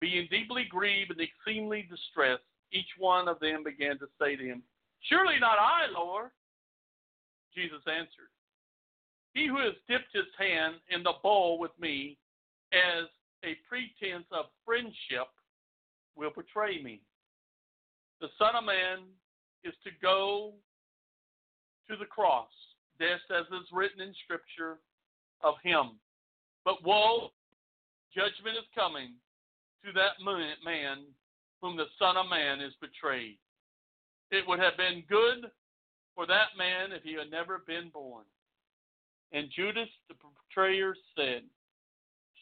Being 0.02 0.28
deeply 0.30 0.66
grieved 0.70 1.12
and 1.12 1.22
exceedingly 1.22 1.88
distressed, 1.90 2.44
each 2.72 2.90
one 2.98 3.28
of 3.28 3.40
them 3.40 3.64
began 3.64 3.98
to 4.00 4.08
say 4.20 4.36
to 4.36 4.44
him, 4.44 4.64
Surely 5.10 5.40
not 5.40 5.58
I, 5.60 5.88
Lord. 5.94 6.32
Jesus 7.56 7.82
answered, 7.88 8.34
He 9.34 9.48
who 9.48 9.60
has 9.60 9.74
dipped 9.88 10.14
his 10.14 10.26
hand 10.38 10.76
in 10.90 11.04
the 11.04 11.14
bowl 11.24 11.60
with 11.60 11.72
me 11.80 12.18
as 12.74 13.06
a 13.46 13.56
pretense 13.70 14.26
of 14.32 14.46
friendship 14.66 15.30
will 16.16 16.32
betray 16.36 16.82
me. 16.82 17.02
The 18.20 18.28
Son 18.38 18.56
of 18.56 18.66
Man 18.66 19.06
is 19.64 19.74
to 19.84 19.92
go 20.02 20.54
to 21.90 21.96
the 21.98 22.06
cross, 22.06 22.50
just 23.00 23.30
as 23.32 23.46
is 23.48 23.68
written 23.72 24.02
in 24.02 24.14
Scripture 24.24 24.78
of 25.44 25.56
him. 25.64 26.00
But 26.64 26.84
woe, 26.84 27.32
judgment 28.14 28.58
is 28.58 28.68
coming 28.74 29.14
to 29.86 29.92
that 29.94 30.18
man 30.24 31.06
whom 31.62 31.78
the 31.78 31.86
Son 32.00 32.18
of 32.18 32.30
Man 32.30 32.62
is 32.62 32.74
betrayed. 32.82 33.38
It 34.32 34.48
would 34.48 34.60
have 34.60 34.78
been 34.78 35.04
good 35.08 35.52
for 36.16 36.26
that 36.26 36.58
man 36.58 36.92
if 36.92 37.04
he 37.04 37.14
had 37.14 37.30
never 37.30 37.62
been 37.68 37.90
born. 37.94 38.24
And 39.32 39.50
Judas 39.56 39.90
the 40.08 40.16
betrayer 40.16 40.96
said, 41.16 41.44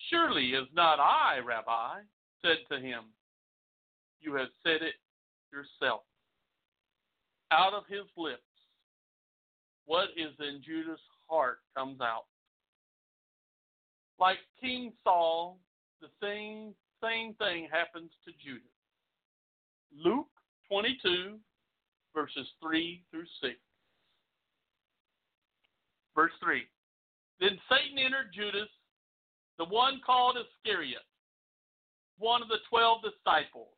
Surely 0.10 0.52
is 0.52 0.68
not 0.74 1.00
I, 1.00 1.40
Rabbi, 1.44 2.02
said 2.42 2.58
to 2.72 2.80
him, 2.80 3.06
You 4.22 4.36
have 4.36 4.50
said 4.64 4.82
it 4.82 4.96
yourself. 5.52 6.02
Out 7.52 7.74
of 7.74 7.84
his 7.88 8.06
lips, 8.18 8.42
what 9.86 10.10
is 10.16 10.34
in 10.40 10.62
Judas' 10.66 11.00
heart 11.30 11.60
comes 11.76 12.00
out. 12.02 12.26
Like 14.20 14.38
King 14.62 14.94
Saul, 15.04 15.60
the 16.02 16.08
same, 16.22 16.74
same 17.02 17.34
thing 17.36 17.68
happens 17.72 18.12
to 18.26 18.32
Judas. 18.44 18.62
Luke 19.96 20.28
22, 20.70 21.38
verses 22.14 22.48
3 22.62 23.04
through 23.12 23.26
6. 23.42 23.56
Verse 26.16 26.32
3. 26.44 26.64
Then 27.40 27.60
Satan 27.70 27.98
entered 27.98 28.32
Judas, 28.34 28.70
the 29.58 29.66
one 29.66 30.00
called 30.06 30.38
Iscariot, 30.38 31.04
one 32.18 32.42
of 32.42 32.48
the 32.48 32.62
twelve 32.70 33.02
disciples. 33.02 33.74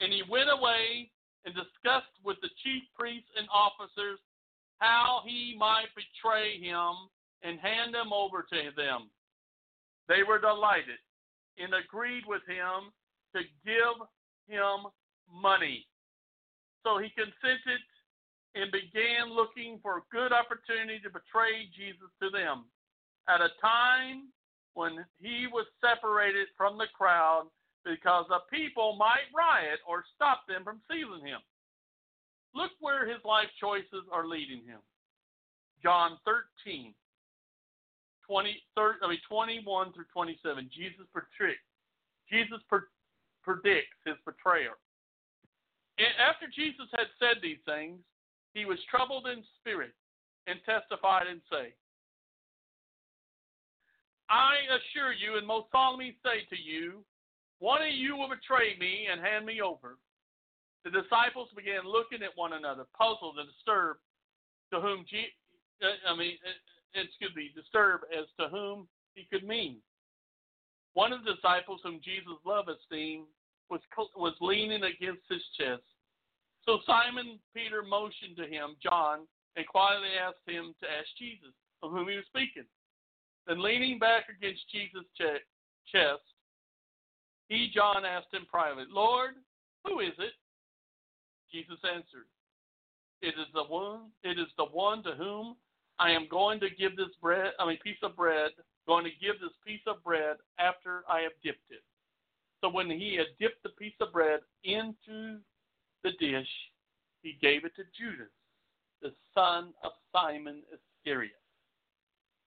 And 0.00 0.12
he 0.12 0.22
went 0.28 0.50
away 0.50 1.10
and 1.44 1.54
discussed 1.54 2.14
with 2.24 2.36
the 2.40 2.50
chief 2.62 2.82
priests 2.98 3.30
and 3.36 3.48
officers 3.52 4.18
how 4.82 5.22
he 5.24 5.54
might 5.56 5.94
betray 5.94 6.58
him 6.58 7.06
and 7.46 7.62
hand 7.62 7.94
him 7.94 8.12
over 8.12 8.42
to 8.42 8.74
them. 8.74 9.06
They 10.08 10.26
were 10.26 10.42
delighted 10.42 10.98
and 11.56 11.70
agreed 11.70 12.26
with 12.26 12.42
him 12.50 12.90
to 13.30 13.46
give 13.62 13.96
him 14.50 14.90
money. 15.30 15.86
So 16.82 16.98
he 16.98 17.14
consented 17.14 17.78
and 18.58 18.74
began 18.74 19.30
looking 19.30 19.78
for 19.82 20.02
a 20.02 20.08
good 20.10 20.34
opportunity 20.34 20.98
to 21.06 21.14
betray 21.14 21.70
Jesus 21.70 22.10
to 22.20 22.28
them 22.28 22.66
at 23.30 23.40
a 23.40 23.54
time 23.62 24.34
when 24.74 25.06
he 25.22 25.46
was 25.46 25.64
separated 25.78 26.48
from 26.58 26.76
the 26.76 26.90
crowd 26.90 27.46
because 27.86 28.26
the 28.28 28.42
people 28.50 28.96
might 28.98 29.30
riot 29.30 29.78
or 29.86 30.02
stop 30.14 30.42
them 30.48 30.64
from 30.64 30.82
seizing 30.90 31.24
him. 31.24 31.40
Look 32.54 32.72
where 32.80 33.08
his 33.08 33.22
life 33.24 33.48
choices 33.60 34.04
are 34.12 34.26
leading 34.26 34.64
him. 34.64 34.80
John 35.82 36.18
13, 36.24 36.94
20, 38.26 38.62
30, 38.76 38.98
I 39.02 39.08
mean 39.08 39.18
21 39.28 39.92
through 39.92 40.04
27. 40.12 40.70
Jesus 40.72 41.06
predicts, 41.12 41.66
Jesus 42.30 42.60
predicts 43.42 43.98
his 44.04 44.16
betrayer. 44.24 44.78
And 45.98 46.12
after 46.20 46.46
Jesus 46.46 46.88
had 46.96 47.08
said 47.18 47.42
these 47.42 47.60
things, 47.66 47.98
he 48.54 48.64
was 48.64 48.78
troubled 48.90 49.26
in 49.26 49.42
spirit 49.60 49.92
and 50.46 50.58
testified 50.64 51.26
and 51.26 51.40
say, 51.50 51.74
I 54.28 54.64
assure 54.72 55.12
you 55.12 55.36
and 55.36 55.46
most 55.46 55.66
solemnly 55.72 56.16
say 56.24 56.48
to 56.48 56.56
you, 56.60 57.04
one 57.58 57.82
of 57.82 57.92
you 57.92 58.16
will 58.16 58.28
betray 58.28 58.76
me 58.80 59.08
and 59.10 59.20
hand 59.20 59.44
me 59.44 59.60
over. 59.60 59.98
The 60.84 60.90
disciples 60.90 61.48
began 61.54 61.86
looking 61.86 62.22
at 62.22 62.36
one 62.36 62.54
another, 62.54 62.84
puzzled 62.98 63.38
and 63.38 63.48
disturbed, 63.48 64.00
to 64.72 64.80
whom 64.80 65.04
Je- 65.08 65.34
uh, 65.82 66.10
I 66.10 66.16
mean, 66.16 66.38
uh, 66.42 67.00
excuse 67.00 67.34
me, 67.36 67.50
disturbed 67.54 68.04
as 68.10 68.26
to 68.40 68.48
whom 68.48 68.88
he 69.14 69.26
could 69.30 69.46
mean. 69.46 69.78
One 70.94 71.12
of 71.12 71.24
the 71.24 71.34
disciples 71.34 71.80
whom 71.82 72.00
Jesus 72.02 72.36
loved 72.44 72.68
esteemed 72.68 73.26
was 73.70 73.80
was 74.16 74.34
leaning 74.40 74.84
against 74.84 75.22
his 75.28 75.42
chest. 75.56 75.82
So 76.66 76.78
Simon 76.86 77.38
Peter 77.54 77.82
motioned 77.82 78.36
to 78.36 78.46
him, 78.46 78.76
John, 78.82 79.26
and 79.56 79.66
quietly 79.66 80.14
asked 80.20 80.46
him 80.46 80.74
to 80.80 80.86
ask 80.86 81.08
Jesus 81.18 81.54
of 81.82 81.90
whom 81.90 82.08
he 82.08 82.16
was 82.16 82.26
speaking. 82.26 82.66
Then 83.46 83.62
leaning 83.62 83.98
back 83.98 84.24
against 84.28 84.70
Jesus' 84.70 85.08
chest, 85.18 86.22
he, 87.48 87.70
John, 87.74 88.04
asked 88.04 88.32
him 88.32 88.46
privately, 88.48 88.84
Lord, 88.90 89.34
who 89.84 90.00
is 90.00 90.14
it? 90.18 90.32
Jesus 91.52 91.78
answered, 91.84 92.26
It 93.20 93.34
is 93.38 93.46
the 93.54 93.64
one, 93.64 94.10
it 94.22 94.38
is 94.38 94.48
the 94.56 94.64
one 94.64 95.02
to 95.04 95.12
whom 95.12 95.56
I 95.98 96.10
am 96.10 96.26
going 96.30 96.58
to 96.60 96.70
give 96.70 96.96
this 96.96 97.14
bread, 97.20 97.52
I 97.58 97.66
mean 97.66 97.78
piece 97.84 98.02
of 98.02 98.16
bread, 98.16 98.50
going 98.86 99.04
to 99.04 99.10
give 99.20 99.40
this 99.40 99.54
piece 99.64 99.82
of 99.86 100.02
bread 100.02 100.36
after 100.58 101.04
I 101.08 101.20
have 101.20 101.32
dipped 101.44 101.70
it. 101.70 101.82
So 102.60 102.70
when 102.70 102.90
he 102.90 103.16
had 103.16 103.26
dipped 103.38 103.62
the 103.62 103.70
piece 103.70 103.94
of 104.00 104.12
bread 104.12 104.40
into 104.64 105.38
the 106.02 106.10
dish, 106.18 106.48
he 107.22 107.36
gave 107.40 107.64
it 107.64 107.72
to 107.76 107.82
Judas, 107.96 108.32
the 109.00 109.12
son 109.34 109.72
of 109.84 109.92
Simon 110.12 110.62
Iscariot. 110.72 111.32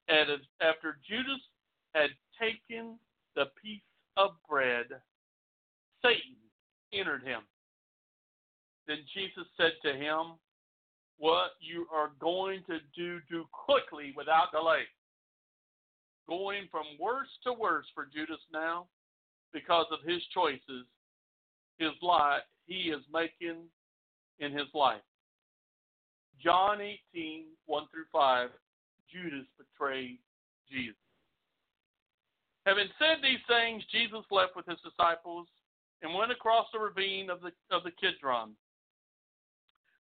And 0.07 0.29
after 0.61 0.97
Judas 1.07 1.41
had 1.93 2.09
taken 2.39 2.97
the 3.35 3.45
piece 3.61 3.81
of 4.17 4.31
bread, 4.49 4.85
Satan 6.01 6.35
entered 6.93 7.23
him. 7.23 7.41
Then 8.87 8.97
Jesus 9.13 9.45
said 9.57 9.73
to 9.83 9.93
him, 9.93 10.37
What 11.17 11.51
you 11.59 11.87
are 11.93 12.11
going 12.19 12.63
to 12.67 12.79
do, 12.95 13.19
do 13.29 13.45
quickly 13.51 14.13
without 14.15 14.51
delay. 14.51 14.83
Going 16.27 16.67
from 16.71 16.85
worse 16.99 17.29
to 17.43 17.53
worse 17.53 17.85
for 17.93 18.07
Judas 18.11 18.41
now 18.51 18.87
because 19.53 19.85
of 19.91 20.07
his 20.07 20.21
choices, 20.33 20.85
his 21.77 21.91
life, 22.01 22.41
he 22.65 22.89
is 22.89 23.01
making 23.11 23.57
in 24.39 24.51
his 24.51 24.67
life. 24.73 25.01
John 26.43 26.81
18, 26.81 27.45
1 27.65 27.83
through 27.91 28.05
5, 28.11 28.49
Judas 29.11 29.45
betrayed 29.57 30.19
Jesus. 30.69 30.95
Having 32.65 32.89
said 32.97 33.17
these 33.21 33.39
things, 33.47 33.83
Jesus 33.91 34.25
left 34.31 34.55
with 34.55 34.65
his 34.65 34.79
disciples 34.81 35.47
and 36.01 36.13
went 36.13 36.31
across 36.31 36.65
the 36.73 36.79
ravine 36.79 37.29
of 37.29 37.39
the 37.41 37.51
of 37.71 37.83
the 37.83 37.91
Kidron. 37.91 38.51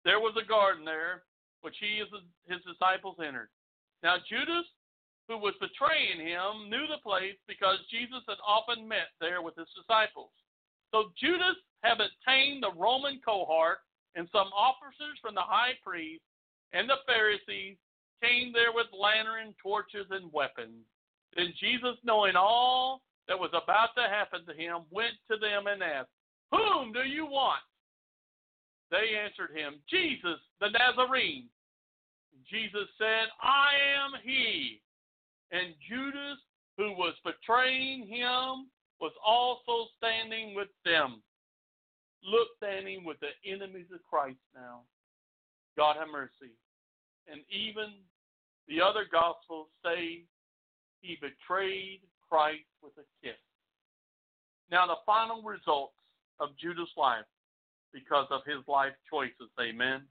There 0.04 0.20
was 0.20 0.34
a 0.40 0.46
garden 0.46 0.84
there, 0.84 1.22
which 1.62 1.76
he 1.80 2.00
and 2.00 2.08
his 2.48 2.64
disciples 2.64 3.16
entered. 3.20 3.48
Now 4.02 4.16
Judas, 4.28 4.64
who 5.28 5.36
was 5.36 5.54
betraying 5.60 6.18
him, 6.18 6.70
knew 6.70 6.86
the 6.88 7.02
place 7.04 7.36
because 7.46 7.78
Jesus 7.90 8.24
had 8.26 8.40
often 8.46 8.88
met 8.88 9.12
there 9.20 9.42
with 9.42 9.56
his 9.56 9.68
disciples. 9.76 10.32
So 10.90 11.12
Judas 11.20 11.56
had 11.82 12.00
obtained 12.00 12.62
the 12.62 12.72
Roman 12.76 13.20
cohort, 13.24 13.78
and 14.16 14.26
some 14.32 14.50
officers 14.56 15.20
from 15.22 15.34
the 15.34 15.46
high 15.46 15.78
priest 15.84 16.22
and 16.72 16.88
the 16.88 17.02
Pharisees 17.06 17.76
came 18.22 18.52
there 18.52 18.72
with 18.72 18.86
lantern, 18.92 19.54
torches, 19.62 20.06
and 20.10 20.32
weapons. 20.32 20.84
Then 21.36 21.52
Jesus, 21.60 21.96
knowing 22.04 22.36
all 22.36 23.02
that 23.28 23.38
was 23.38 23.50
about 23.50 23.90
to 23.96 24.08
happen 24.08 24.44
to 24.46 24.54
him, 24.54 24.82
went 24.90 25.14
to 25.30 25.36
them 25.36 25.66
and 25.66 25.82
asked, 25.82 26.10
Whom 26.50 26.92
do 26.92 27.00
you 27.00 27.26
want? 27.26 27.62
They 28.90 29.16
answered 29.16 29.56
him, 29.56 29.80
Jesus 29.88 30.40
the 30.60 30.68
Nazarene. 30.70 31.46
Jesus 32.50 32.88
said, 32.98 33.28
I 33.40 33.78
am 33.94 34.12
he. 34.24 34.80
And 35.52 35.74
Judas, 35.88 36.38
who 36.76 36.92
was 36.92 37.14
betraying 37.24 38.06
him, 38.06 38.66
was 39.00 39.12
also 39.24 39.88
standing 39.98 40.54
with 40.54 40.68
them. 40.84 41.22
Look, 42.24 42.48
standing 42.58 43.04
with 43.04 43.16
the 43.20 43.32
enemies 43.50 43.86
of 43.94 44.00
Christ 44.08 44.42
now. 44.54 44.82
God 45.76 45.96
have 45.96 46.08
mercy. 46.10 46.52
And 47.30 47.40
even 47.50 47.94
the 48.68 48.80
other 48.82 49.06
gospels 49.10 49.68
say 49.84 50.24
he 51.00 51.16
betrayed 51.20 52.00
Christ 52.28 52.66
with 52.82 52.92
a 52.98 53.06
kiss. 53.24 53.38
Now, 54.70 54.86
the 54.86 55.02
final 55.06 55.42
results 55.42 55.94
of 56.38 56.50
Judas' 56.60 56.88
life 56.96 57.24
because 57.92 58.26
of 58.30 58.40
his 58.46 58.66
life 58.68 58.92
choices, 59.08 59.50
amen. 59.60 60.02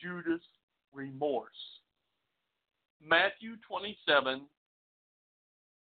Judas' 0.00 0.40
remorse. 0.92 1.50
Matthew 3.04 3.56
27, 3.68 4.42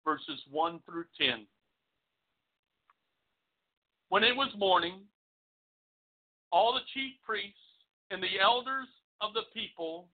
verses 0.04 0.40
1 0.50 0.80
through 0.86 1.04
10. 1.20 1.46
When 4.08 4.24
it 4.24 4.34
was 4.34 4.52
morning, 4.58 5.00
all 6.50 6.74
the 6.74 6.80
chief 6.94 7.12
priests 7.24 7.58
and 8.10 8.22
the 8.22 8.40
elders 8.42 8.88
of 9.20 9.32
the 9.34 9.42
people, 9.54 10.08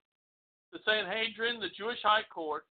the 0.73 0.79
Sanhedrin, 0.85 1.61
the 1.61 1.71
Jewish 1.77 2.03
high 2.03 2.25
court, 2.33 2.65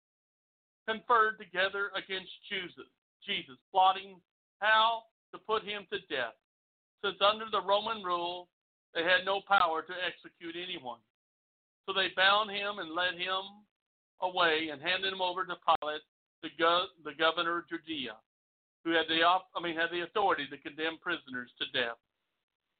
conferred 0.86 1.38
together 1.38 1.90
against 1.96 2.30
Jesus, 2.48 3.56
plotting 3.72 4.20
how 4.58 5.04
to 5.32 5.38
put 5.38 5.64
him 5.64 5.86
to 5.90 5.98
death, 6.14 6.36
since 7.04 7.20
under 7.20 7.44
the 7.52 7.60
Roman 7.60 8.02
rule 8.02 8.48
they 8.94 9.04
had 9.04 9.26
no 9.26 9.42
power 9.46 9.82
to 9.82 9.94
execute 10.00 10.56
anyone. 10.56 11.00
So 11.84 11.92
they 11.92 12.08
bound 12.16 12.50
him 12.50 12.78
and 12.80 12.96
led 12.96 13.20
him 13.20 13.60
away 14.22 14.70
and 14.72 14.80
handed 14.80 15.12
him 15.12 15.20
over 15.20 15.44
to 15.44 15.56
Pilate, 15.60 16.00
the, 16.42 16.48
go- 16.58 16.88
the 17.04 17.12
governor 17.12 17.58
of 17.58 17.68
Judea 17.68 18.16
who 18.84 18.92
had 18.92 19.08
the 19.08 19.24
I 19.24 19.60
mean 19.62 19.76
had 19.76 19.90
the 19.90 20.04
authority 20.04 20.46
to 20.48 20.58
condemn 20.60 21.00
prisoners 21.00 21.50
to 21.58 21.66
death. 21.72 21.96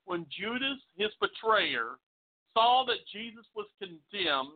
When 0.04 0.26
Judas, 0.28 0.78
his 0.96 1.10
betrayer, 1.18 1.96
saw 2.52 2.84
that 2.86 3.08
Jesus 3.10 3.48
was 3.56 3.66
condemned, 3.80 4.52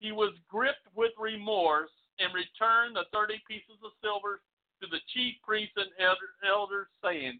he 0.00 0.10
was 0.10 0.34
gripped 0.50 0.90
with 0.94 1.14
remorse 1.18 1.94
and 2.18 2.34
returned 2.34 2.98
the 2.98 3.06
thirty 3.14 3.38
pieces 3.46 3.78
of 3.86 3.94
silver 4.02 4.42
to 4.82 4.90
the 4.90 4.98
chief 5.14 5.38
priests 5.46 5.78
and 5.78 5.94
elders, 6.42 6.90
saying, 6.98 7.38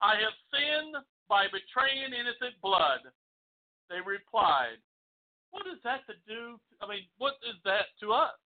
I 0.00 0.14
have 0.22 0.36
sinned 0.52 0.96
by 1.28 1.46
betraying 1.50 2.14
innocent 2.14 2.54
blood. 2.62 3.02
They 3.90 4.00
replied, 4.04 4.78
What 5.50 5.66
is 5.66 5.80
that 5.84 6.06
to 6.06 6.14
do? 6.26 6.60
I 6.80 6.88
mean, 6.88 7.04
what 7.18 7.34
is 7.42 7.56
that 7.64 7.92
to 8.00 8.12
us? 8.12 8.36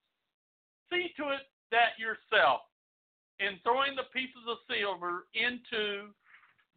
See 0.90 1.12
to 1.16 1.30
it 1.30 1.46
that 1.70 1.98
yourself. 1.98 2.62
In 3.40 3.58
throwing 3.64 3.96
the 3.96 4.08
pieces 4.12 4.44
of 4.48 4.58
silver 4.70 5.26
into 5.34 6.12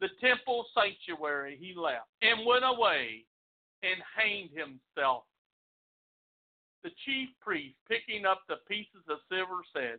the 0.00 0.08
temple 0.20 0.66
sanctuary, 0.74 1.56
he 1.60 1.78
left 1.78 2.08
and 2.22 2.44
went 2.44 2.64
away 2.64 3.24
and 3.82 4.00
hanged 4.02 4.50
himself. 4.50 5.24
The 6.82 6.90
chief 7.04 7.28
priest, 7.40 7.76
picking 7.88 8.26
up 8.26 8.42
the 8.48 8.62
pieces 8.68 9.04
of 9.08 9.18
silver, 9.30 9.62
said, 9.72 9.98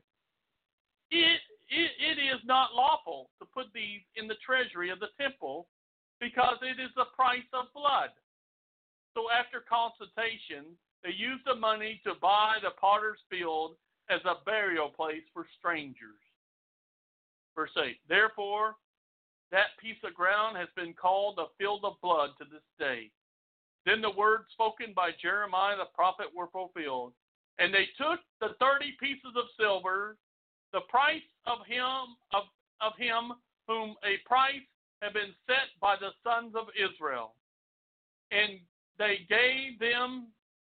it, 1.12 1.41
it, 1.69 1.91
it 1.99 2.22
is 2.22 2.39
not 2.45 2.76
lawful 2.76 3.30
to 3.39 3.45
put 3.45 3.68
these 3.73 4.02
in 4.15 4.27
the 4.27 4.39
treasury 4.45 4.89
of 4.89 4.99
the 4.99 5.14
temple 5.19 5.68
because 6.19 6.57
it 6.61 6.81
is 6.81 6.91
the 6.95 7.11
price 7.15 7.48
of 7.53 7.72
blood. 7.73 8.10
So 9.14 9.27
after 9.31 9.64
consultation, 9.65 10.77
they 11.03 11.11
used 11.11 11.44
the 11.45 11.56
money 11.56 12.02
to 12.06 12.14
buy 12.22 12.57
the 12.61 12.72
potter's 12.80 13.19
field 13.30 13.76
as 14.10 14.22
a 14.26 14.44
burial 14.45 14.89
place 14.89 15.26
for 15.34 15.45
strangers. 15.60 16.22
Verse 17.56 17.73
8 17.77 17.98
Therefore, 18.07 18.76
that 19.52 19.77
piece 19.81 19.98
of 20.03 20.14
ground 20.14 20.57
has 20.57 20.68
been 20.76 20.94
called 20.94 21.38
the 21.38 21.52
field 21.57 21.81
of 21.84 22.02
blood 22.02 22.31
to 22.38 22.45
this 22.45 22.65
day. 22.80 23.10
Then 23.85 24.02
the 24.02 24.11
words 24.11 24.45
spoken 24.52 24.91
by 24.94 25.11
Jeremiah 25.22 25.77
the 25.77 25.88
prophet 25.95 26.27
were 26.35 26.52
fulfilled. 26.52 27.14
And 27.60 27.73
they 27.73 27.88
took 27.98 28.19
the 28.41 28.53
thirty 28.60 28.94
pieces 28.99 29.34
of 29.35 29.45
silver, 29.57 30.18
the 30.73 30.81
price 30.89 31.26
of 31.45 31.60
him 31.65 32.15
of, 32.34 32.44
of 32.81 32.94
him 32.98 33.34
whom 33.68 33.95
a 34.03 34.18
price 34.27 34.65
had 35.02 35.14
been 35.14 35.34
set 35.45 35.73
by 35.81 35.95
the 35.99 36.11
sons 36.23 36.53
of 36.56 36.68
Israel, 36.76 37.34
and 38.31 38.60
they 38.98 39.26
gave 39.30 39.80
them 39.80 40.27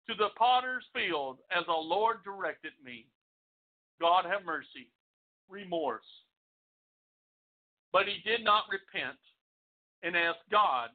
to 0.08 0.14
the 0.14 0.28
potter's 0.36 0.84
field 0.94 1.38
as 1.50 1.64
the 1.66 1.72
Lord 1.72 2.18
directed 2.24 2.72
me. 2.84 3.06
God 4.00 4.24
have 4.24 4.44
mercy, 4.44 4.90
remorse. 5.48 6.02
But 7.92 8.06
he 8.06 8.28
did 8.28 8.44
not 8.44 8.64
repent 8.70 9.18
and 10.02 10.16
ask 10.16 10.38
God 10.50 10.90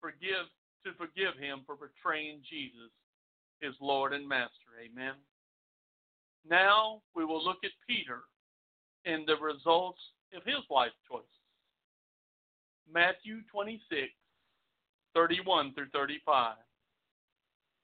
forgive 0.00 0.48
to 0.84 0.92
forgive 0.96 1.36
him 1.38 1.60
for 1.66 1.76
betraying 1.76 2.40
Jesus, 2.48 2.90
his 3.60 3.74
Lord 3.80 4.12
and 4.12 4.26
Master. 4.26 4.80
Amen. 4.80 5.14
Now 6.48 7.02
we 7.14 7.24
will 7.24 7.44
look 7.44 7.58
at 7.64 7.70
Peter 7.88 8.20
and 9.04 9.26
the 9.26 9.36
results 9.36 10.00
of 10.34 10.44
his 10.44 10.62
life 10.70 10.92
choices. 11.08 11.26
Matthew 12.92 13.40
26, 13.52 14.10
31 15.14 15.74
through 15.74 15.88
35. 15.92 16.56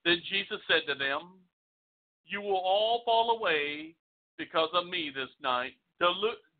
Then 0.05 0.23
Jesus 0.29 0.59
said 0.69 0.83
to 0.87 0.95
them, 0.95 1.41
You 2.27 2.41
will 2.41 2.63
all 2.63 3.03
fall 3.05 3.39
away 3.39 3.95
because 4.39 4.69
of 4.75 4.87
me 4.87 5.11
this 5.15 5.31
night, 5.43 5.73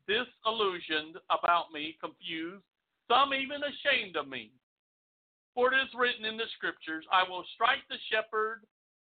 disillusioned 0.07 1.17
about 1.29 1.71
me, 1.73 1.97
confused, 2.01 2.63
some 3.07 3.33
even 3.33 3.61
ashamed 3.63 4.15
of 4.15 4.27
me. 4.27 4.51
For 5.53 5.73
it 5.73 5.77
is 5.77 5.89
written 5.97 6.25
in 6.25 6.37
the 6.37 6.47
scriptures, 6.55 7.05
I 7.11 7.27
will 7.27 7.43
strike 7.55 7.83
the 7.89 7.97
shepherd, 8.11 8.61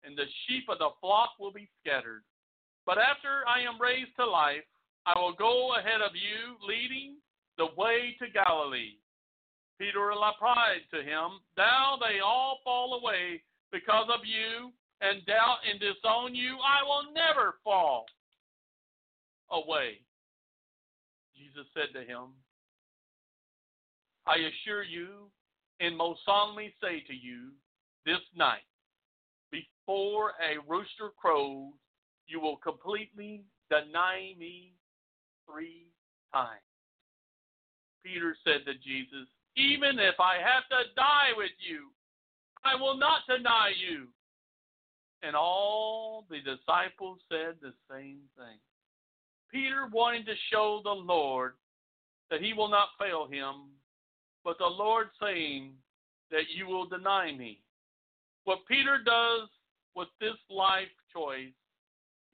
and 0.05 0.17
the 0.17 0.27
sheep 0.47 0.65
of 0.69 0.79
the 0.79 0.91
flock 1.01 1.31
will 1.39 1.53
be 1.53 1.69
scattered. 1.81 2.23
But 2.87 2.99
after 2.99 3.47
I 3.49 3.61
am 3.61 3.81
raised 3.81 4.15
to 4.17 4.27
life, 4.27 4.65
I 5.07 5.19
will 5.19 5.33
go 5.33 5.77
ahead 5.77 6.01
of 6.01 6.13
you, 6.15 6.57
leading 6.67 7.17
the 7.59 7.69
way 7.77 8.17
to 8.19 8.27
Galilee. 8.31 8.97
Peter 9.79 10.01
replied 10.01 10.83
to 10.93 11.03
him, 11.03 11.41
Thou 11.57 11.99
they 12.01 12.21
all 12.21 12.61
fall 12.65 12.95
away 12.95 13.43
because 13.73 14.07
of 14.09 14.21
you, 14.25 14.71
and 15.01 15.27
doubt 15.27 15.59
and 15.69 15.81
disown 15.81 16.35
you, 16.35 16.57
I 16.65 16.83
will 16.83 17.13
never 17.13 17.57
fall 17.65 18.07
away. 19.51 20.01
Jesus 21.37 21.67
said 21.75 21.93
to 21.99 22.07
him, 22.07 22.29
I 24.27 24.37
assure 24.37 24.83
you, 24.83 25.29
and 25.81 25.97
most 25.97 26.21
solemnly 26.25 26.73
say 26.81 27.03
to 27.07 27.15
you, 27.15 27.51
this 28.07 28.21
night, 28.37 28.65
before 29.51 30.33
a 30.41 30.59
rooster 30.71 31.11
crows, 31.21 31.73
you 32.27 32.41
will 32.41 32.57
completely 32.57 33.43
deny 33.71 34.35
me 34.39 34.73
three 35.51 35.87
times. 36.33 36.61
Peter 38.05 38.37
said 38.45 38.65
to 38.67 38.75
Jesus, 38.75 39.29
Even 39.57 39.99
if 39.99 40.21
I 40.21 40.37
have 40.37 40.69
to 40.71 40.95
die 40.95 41.33
with 41.37 41.53
you, 41.59 41.89
I 42.65 42.75
will 42.81 42.97
not 42.97 43.21
deny 43.29 43.73
you. 43.77 44.09
And 45.23 45.35
all 45.35 46.27
the 46.29 46.39
disciples 46.39 47.19
said 47.31 47.57
the 47.63 47.73
same 47.91 48.21
thing. 48.37 48.59
Peter 49.51 49.89
wanted 49.91 50.27
to 50.27 50.35
show 50.53 50.81
the 50.85 50.91
Lord 50.91 51.55
that 52.31 52.43
he 52.43 52.53
will 52.53 52.69
not 52.69 52.89
fail 52.99 53.27
him, 53.27 53.71
but 54.45 54.59
the 54.59 54.67
Lord 54.67 55.09
saying 55.23 55.73
that 56.31 56.51
you 56.55 56.67
will 56.67 56.87
deny 56.87 57.33
me. 57.33 57.61
What 58.45 58.67
Peter 58.69 58.99
does 59.05 59.49
with 59.95 60.09
this 60.21 60.37
life 60.51 60.89
choice 61.13 61.55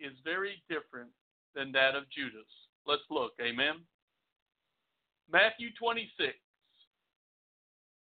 is 0.01 0.17
very 0.25 0.63
different 0.69 1.11
than 1.55 1.73
that 1.73 1.95
of 1.95 2.05
Judas. 2.11 2.49
Let's 2.87 3.03
look. 3.11 3.33
Amen. 3.41 3.85
Matthew 5.31 5.69
26, 5.79 6.35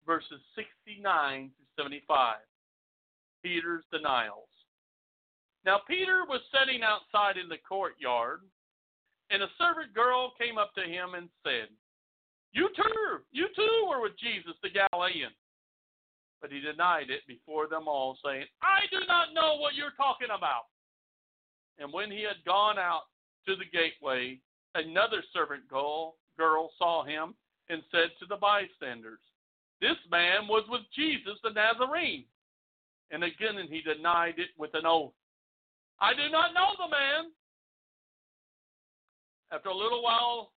verses 0.07 0.41
69 0.57 1.51
to 1.57 1.83
75. 1.83 2.37
Peter's 3.43 3.85
denials. 3.93 4.49
Now, 5.65 5.81
Peter 5.89 6.25
was 6.29 6.41
sitting 6.53 6.83
outside 6.83 7.39
in 7.39 7.49
the 7.49 7.61
courtyard, 7.67 8.41
and 9.31 9.43
a 9.43 9.49
servant 9.57 9.95
girl 9.95 10.33
came 10.39 10.59
up 10.59 10.75
to 10.75 10.85
him 10.85 11.15
and 11.17 11.29
said, 11.43 11.73
You 12.53 12.69
too, 12.77 13.25
you 13.33 13.49
too 13.57 13.87
were 13.89 14.03
with 14.03 14.19
Jesus 14.19 14.53
the 14.63 14.69
Galilean. 14.69 15.33
But 16.43 16.53
he 16.53 16.61
denied 16.61 17.09
it 17.09 17.25
before 17.27 17.69
them 17.69 17.89
all, 17.89 18.19
saying, 18.23 18.45
I 18.61 18.85
do 18.91 19.01
not 19.09 19.33
know 19.33 19.57
what 19.57 19.75
you're 19.75 19.97
talking 19.97 20.29
about. 20.29 20.69
And 21.79 21.93
when 21.93 22.11
he 22.11 22.23
had 22.23 22.45
gone 22.47 22.79
out 22.79 23.03
to 23.47 23.57
the 23.57 23.65
gateway, 23.73 24.39
another 24.75 25.23
servant 25.33 25.69
girl, 25.69 26.17
girl 26.39 26.71
saw 26.79 27.05
him 27.05 27.35
and 27.69 27.83
said 27.91 28.11
to 28.21 28.27
the 28.29 28.37
bystanders, 28.37 29.21
This 29.81 29.99
man 30.11 30.47
was 30.49 30.65
with 30.69 30.83
Jesus 30.95 31.39
the 31.43 31.51
Nazarene. 31.51 32.25
And 33.11 33.23
again 33.23 33.59
and 33.59 33.69
he 33.69 33.81
denied 33.83 34.39
it 34.39 34.51
with 34.59 34.71
an 34.75 34.87
oath. 34.87 35.13
I 36.01 36.13
do 36.15 36.31
not 36.31 36.55
know 36.55 36.73
the 36.77 36.91
man. 36.91 37.31
After 39.53 39.69
a 39.69 39.77
little 39.77 40.03
while, 40.03 40.53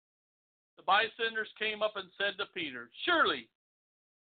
the 0.78 0.84
bystanders 0.84 1.50
came 1.60 1.84
up 1.84 1.94
and 1.96 2.10
said 2.18 2.38
to 2.40 2.46
Peter, 2.54 2.90
Surely 3.06 3.48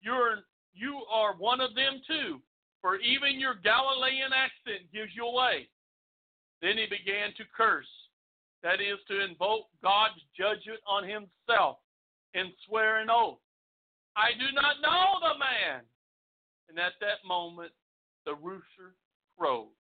you're 0.03 0.45
you 0.75 1.03
are 1.11 1.35
one 1.37 1.61
of 1.61 1.75
them 1.75 2.01
too, 2.07 2.41
for 2.81 2.97
even 2.97 3.41
your 3.41 3.55
Galilean 3.55 4.33
accent 4.33 4.93
gives 4.93 5.11
you 5.15 5.27
away. 5.27 5.69
Then 6.63 6.77
he 6.77 6.87
began 6.87 7.33
to 7.37 7.45
curse 7.57 7.89
that 8.63 8.81
is 8.81 9.01
to 9.09 9.25
invoke 9.25 9.67
God's 9.83 10.21
judgment 10.37 10.81
on 10.87 11.05
himself 11.05 11.79
and 12.35 12.53
swear 12.67 13.01
an 13.01 13.09
oath. 13.11 13.41
I 14.17 14.37
do 14.37 14.53
not 14.53 14.81
know 14.83 15.17
the 15.21 15.39
man. 15.39 15.81
And 16.69 16.79
at 16.79 17.01
that 17.01 17.27
moment, 17.27 17.73
the 18.27 18.35
rooster 18.35 18.95
crowed. 19.39 19.73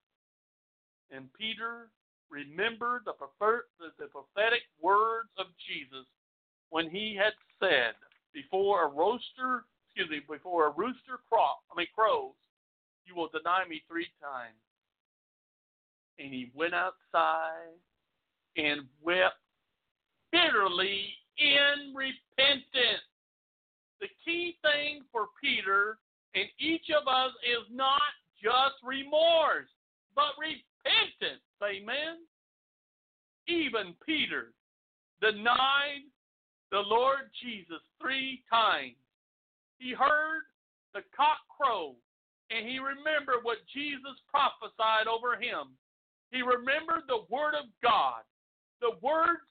And 1.11 1.28
Peter 1.35 1.90
remembered 2.31 3.02
the, 3.05 3.15
the 3.98 4.07
prophetic 4.07 4.62
words 4.81 5.31
of 5.39 5.47
Jesus 5.69 6.07
when 6.70 6.89
he 6.89 7.19
had 7.19 7.35
said, 7.59 7.94
before 8.32 8.86
a 8.86 8.89
rooster, 8.89 9.66
excuse 9.86 10.09
me, 10.09 10.20
before 10.27 10.69
a 10.69 10.70
rooster 10.70 11.19
crow, 11.28 11.59
I 11.70 11.77
mean 11.77 11.90
crows, 11.94 12.39
you 13.05 13.15
will 13.15 13.28
deny 13.28 13.66
me 13.69 13.82
three 13.89 14.07
times. 14.23 14.57
And 16.20 16.32
he 16.32 16.51
went 16.55 16.74
outside 16.74 17.72
and 18.56 18.82
wept 19.02 19.36
bitterly 20.30 21.06
in 21.38 21.94
repentance. 21.94 23.09
The 24.01 24.09
key 24.24 24.56
thing 24.62 25.02
for 25.10 25.26
Peter 25.42 25.98
and 26.34 26.44
each 26.59 26.90
of 26.90 27.09
us 27.09 27.32
is 27.42 27.66
not 27.72 28.01
just 28.42 28.76
remorse, 28.84 29.68
but 30.14 30.36
repentance. 30.38 31.42
Amen. 31.62 32.24
Even 33.48 33.94
Peter 34.06 34.52
denied 35.20 36.05
the 36.70 36.80
Lord 36.80 37.30
Jesus 37.42 37.82
three 38.01 38.42
times. 38.51 38.97
He 39.78 39.92
heard 39.92 40.42
the 40.94 41.01
cock 41.16 41.38
crow 41.48 41.97
and 42.51 42.66
he 42.66 42.78
remembered 42.78 43.42
what 43.42 43.59
Jesus 43.72 44.18
prophesied 44.30 45.06
over 45.06 45.34
him. 45.34 45.76
He 46.31 46.43
remembered 46.43 47.05
the 47.09 47.27
word 47.28 47.55
of 47.59 47.66
God, 47.82 48.23
the 48.81 48.93
words 49.02 49.47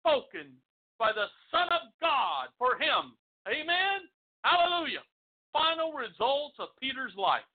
spoken 0.00 0.52
by 0.98 1.12
the 1.12 1.26
Son 1.50 1.68
of 1.72 1.88
God 2.00 2.48
for 2.58 2.76
him. 2.76 3.16
Amen. 3.48 4.06
Hallelujah. 4.44 5.02
Final 5.52 5.92
results 5.92 6.56
of 6.58 6.68
Peter's 6.80 7.14
life. 7.16 7.46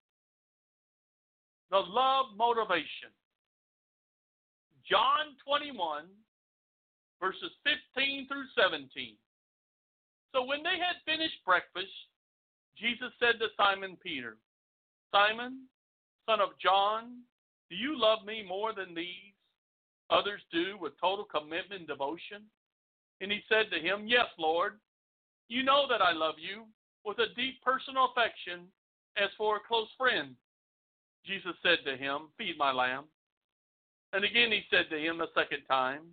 The 1.69 1.77
love 1.77 2.27
motivation. 2.37 3.11
John 4.89 5.35
21, 5.45 6.05
verses 7.19 7.51
15 7.93 8.27
through 8.27 8.47
17. 8.55 9.15
So 10.33 10.45
when 10.45 10.63
they 10.63 10.79
had 10.79 11.03
finished 11.05 11.43
breakfast, 11.45 11.91
Jesus 12.77 13.11
said 13.19 13.39
to 13.39 13.47
Simon 13.57 13.97
Peter, 14.01 14.37
Simon, 15.11 15.67
son 16.29 16.39
of 16.39 16.49
John, 16.61 17.23
do 17.69 17.75
you 17.75 17.99
love 17.99 18.25
me 18.25 18.43
more 18.47 18.73
than 18.73 18.95
these 18.95 19.35
others 20.09 20.41
do 20.51 20.77
with 20.79 20.99
total 20.99 21.25
commitment 21.25 21.81
and 21.81 21.87
devotion? 21.87 22.43
And 23.19 23.31
he 23.31 23.39
said 23.49 23.71
to 23.71 23.79
him, 23.79 24.05
Yes, 24.07 24.27
Lord. 24.37 24.73
You 25.49 25.63
know 25.63 25.85
that 25.89 26.01
I 26.01 26.11
love 26.11 26.35
you 26.37 26.65
with 27.05 27.19
a 27.19 27.33
deep 27.35 27.63
personal 27.63 28.11
affection 28.11 28.67
as 29.15 29.29
for 29.37 29.55
a 29.55 29.67
close 29.67 29.87
friend. 29.97 30.35
Jesus 31.25 31.55
said 31.63 31.79
to 31.85 31.95
him, 31.95 32.29
Feed 32.37 32.57
my 32.57 32.71
lamb. 32.71 33.05
And 34.13 34.23
again 34.23 34.51
he 34.51 34.63
said 34.69 34.89
to 34.89 34.97
him 34.97 35.21
a 35.21 35.31
second 35.35 35.63
time, 35.67 36.03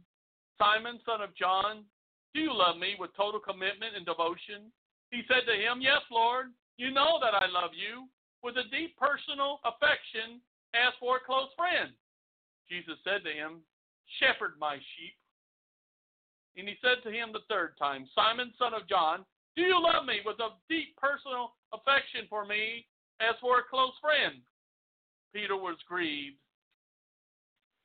Simon, 0.59 1.01
son 1.05 1.21
of 1.21 1.35
John, 1.37 1.85
do 2.33 2.41
you 2.41 2.55
love 2.55 2.79
me 2.79 2.95
with 2.99 3.15
total 3.17 3.41
commitment 3.41 3.95
and 3.97 4.07
devotion? 4.07 4.71
He 5.11 5.23
said 5.29 5.47
to 5.47 5.55
him, 5.55 5.81
Yes, 5.81 6.03
Lord. 6.11 6.51
You 6.77 6.91
know 6.91 7.19
that 7.23 7.35
I 7.35 7.47
love 7.47 7.71
you 7.71 8.11
with 8.43 8.57
a 8.57 8.67
deep 8.75 8.99
personal 8.99 9.61
affection 9.63 10.43
as 10.75 10.93
for 10.99 11.17
a 11.17 11.25
close 11.25 11.49
friend. 11.57 11.95
Jesus 12.69 12.99
said 13.07 13.23
to 13.25 13.33
him, 13.33 13.63
Shepherd 14.21 14.59
my 14.59 14.77
sheep. 14.77 15.17
And 16.57 16.69
he 16.69 16.77
said 16.83 17.03
to 17.03 17.11
him 17.11 17.33
the 17.33 17.47
third 17.49 17.75
time, 17.79 18.07
Simon, 18.15 18.53
son 18.59 18.75
of 18.75 18.89
John, 18.89 19.25
do 19.57 19.63
you 19.63 19.81
love 19.81 20.05
me 20.07 20.19
with 20.25 20.39
a 20.39 20.55
deep 20.69 20.97
personal 20.97 21.55
affection 21.73 22.27
for 22.29 22.45
me 22.45 22.87
as 23.21 23.35
for 23.41 23.59
a 23.59 23.69
close 23.71 23.95
friend? 24.01 24.43
Peter 25.33 25.57
was 25.57 25.79
grieved 25.89 26.39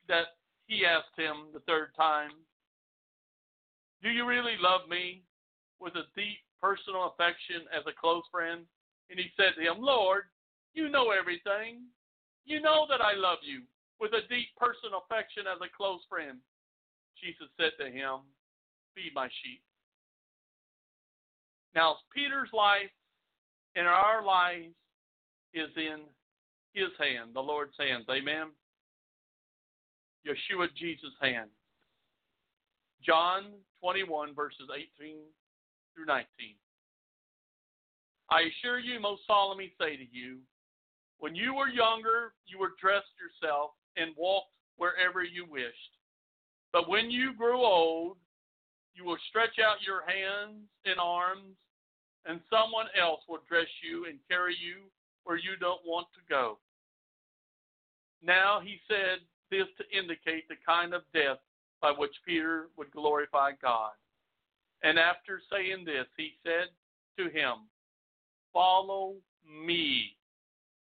that 0.06 0.38
he 0.66 0.86
asked 0.86 1.14
him 1.16 1.50
the 1.52 1.62
third 1.66 1.90
time, 1.96 2.30
Do 4.02 4.10
you 4.10 4.26
really 4.26 4.54
love 4.60 4.88
me 4.88 5.22
with 5.80 5.94
a 5.94 6.06
deep 6.14 6.38
personal 6.60 7.14
affection 7.14 7.66
as 7.74 7.82
a 7.86 7.98
close 8.00 8.22
friend? 8.30 8.62
And 9.10 9.18
he 9.18 9.26
said 9.36 9.58
to 9.58 9.62
him, 9.62 9.82
Lord, 9.82 10.24
you 10.74 10.88
know 10.88 11.10
everything. 11.10 11.82
You 12.50 12.60
know 12.60 12.84
that 12.90 13.00
I 13.00 13.14
love 13.14 13.38
you 13.46 13.62
with 14.00 14.10
a 14.10 14.26
deep 14.26 14.48
personal 14.58 15.06
affection 15.06 15.44
as 15.46 15.62
a 15.62 15.70
close 15.70 16.00
friend. 16.10 16.38
Jesus 17.22 17.46
said 17.54 17.78
to 17.78 17.86
him, 17.86 18.26
Feed 18.92 19.14
my 19.14 19.28
sheep. 19.28 19.62
Now, 21.76 21.98
Peter's 22.12 22.50
life 22.52 22.90
and 23.76 23.86
our 23.86 24.24
lives 24.24 24.74
is 25.54 25.70
in 25.76 26.00
his 26.74 26.90
hand, 26.98 27.30
the 27.34 27.40
Lord's 27.40 27.78
hands. 27.78 28.06
Amen. 28.10 28.50
Yeshua 30.26 30.66
Jesus' 30.74 31.14
hand. 31.22 31.50
John 33.00 33.44
21, 33.80 34.34
verses 34.34 34.66
18 34.74 35.18
through 35.94 36.06
19. 36.06 36.26
I 38.28 38.40
assure 38.50 38.80
you, 38.80 38.98
most 38.98 39.22
solemnly 39.28 39.72
say 39.80 39.94
to 39.96 40.06
you, 40.10 40.38
when 41.20 41.34
you 41.34 41.54
were 41.54 41.68
younger, 41.68 42.32
you 42.46 42.58
were 42.58 42.72
dressed 42.80 43.12
yourself 43.20 43.70
and 43.96 44.16
walked 44.16 44.52
wherever 44.76 45.22
you 45.22 45.46
wished. 45.48 45.94
But 46.72 46.88
when 46.88 47.10
you 47.10 47.34
grew 47.34 47.58
old, 47.58 48.16
you 48.94 49.04
will 49.04 49.18
stretch 49.28 49.58
out 49.62 49.84
your 49.86 50.02
hands 50.06 50.64
and 50.84 50.96
arms, 50.98 51.56
and 52.26 52.40
someone 52.50 52.86
else 52.98 53.20
will 53.28 53.40
dress 53.48 53.68
you 53.82 54.06
and 54.06 54.18
carry 54.28 54.56
you 54.56 54.88
where 55.24 55.36
you 55.36 55.56
don't 55.60 55.80
want 55.86 56.06
to 56.14 56.20
go. 56.28 56.58
Now 58.22 58.60
he 58.62 58.80
said 58.88 59.20
this 59.50 59.66
to 59.78 59.98
indicate 59.98 60.48
the 60.48 60.56
kind 60.66 60.94
of 60.94 61.02
death 61.14 61.38
by 61.80 61.90
which 61.90 62.14
Peter 62.26 62.68
would 62.76 62.90
glorify 62.92 63.52
God. 63.60 63.92
And 64.82 64.98
after 64.98 65.40
saying 65.52 65.84
this, 65.84 66.06
he 66.16 66.32
said 66.42 66.68
to 67.18 67.30
him, 67.30 67.68
Follow 68.52 69.14
me 69.46 70.16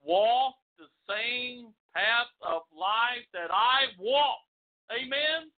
walk 0.05 0.55
the 0.79 0.87
same 1.09 1.69
path 1.95 2.31
of 2.43 2.63
life 2.73 3.27
that 3.33 3.51
I 3.51 3.93
walk. 3.99 4.41
Amen. 4.91 5.51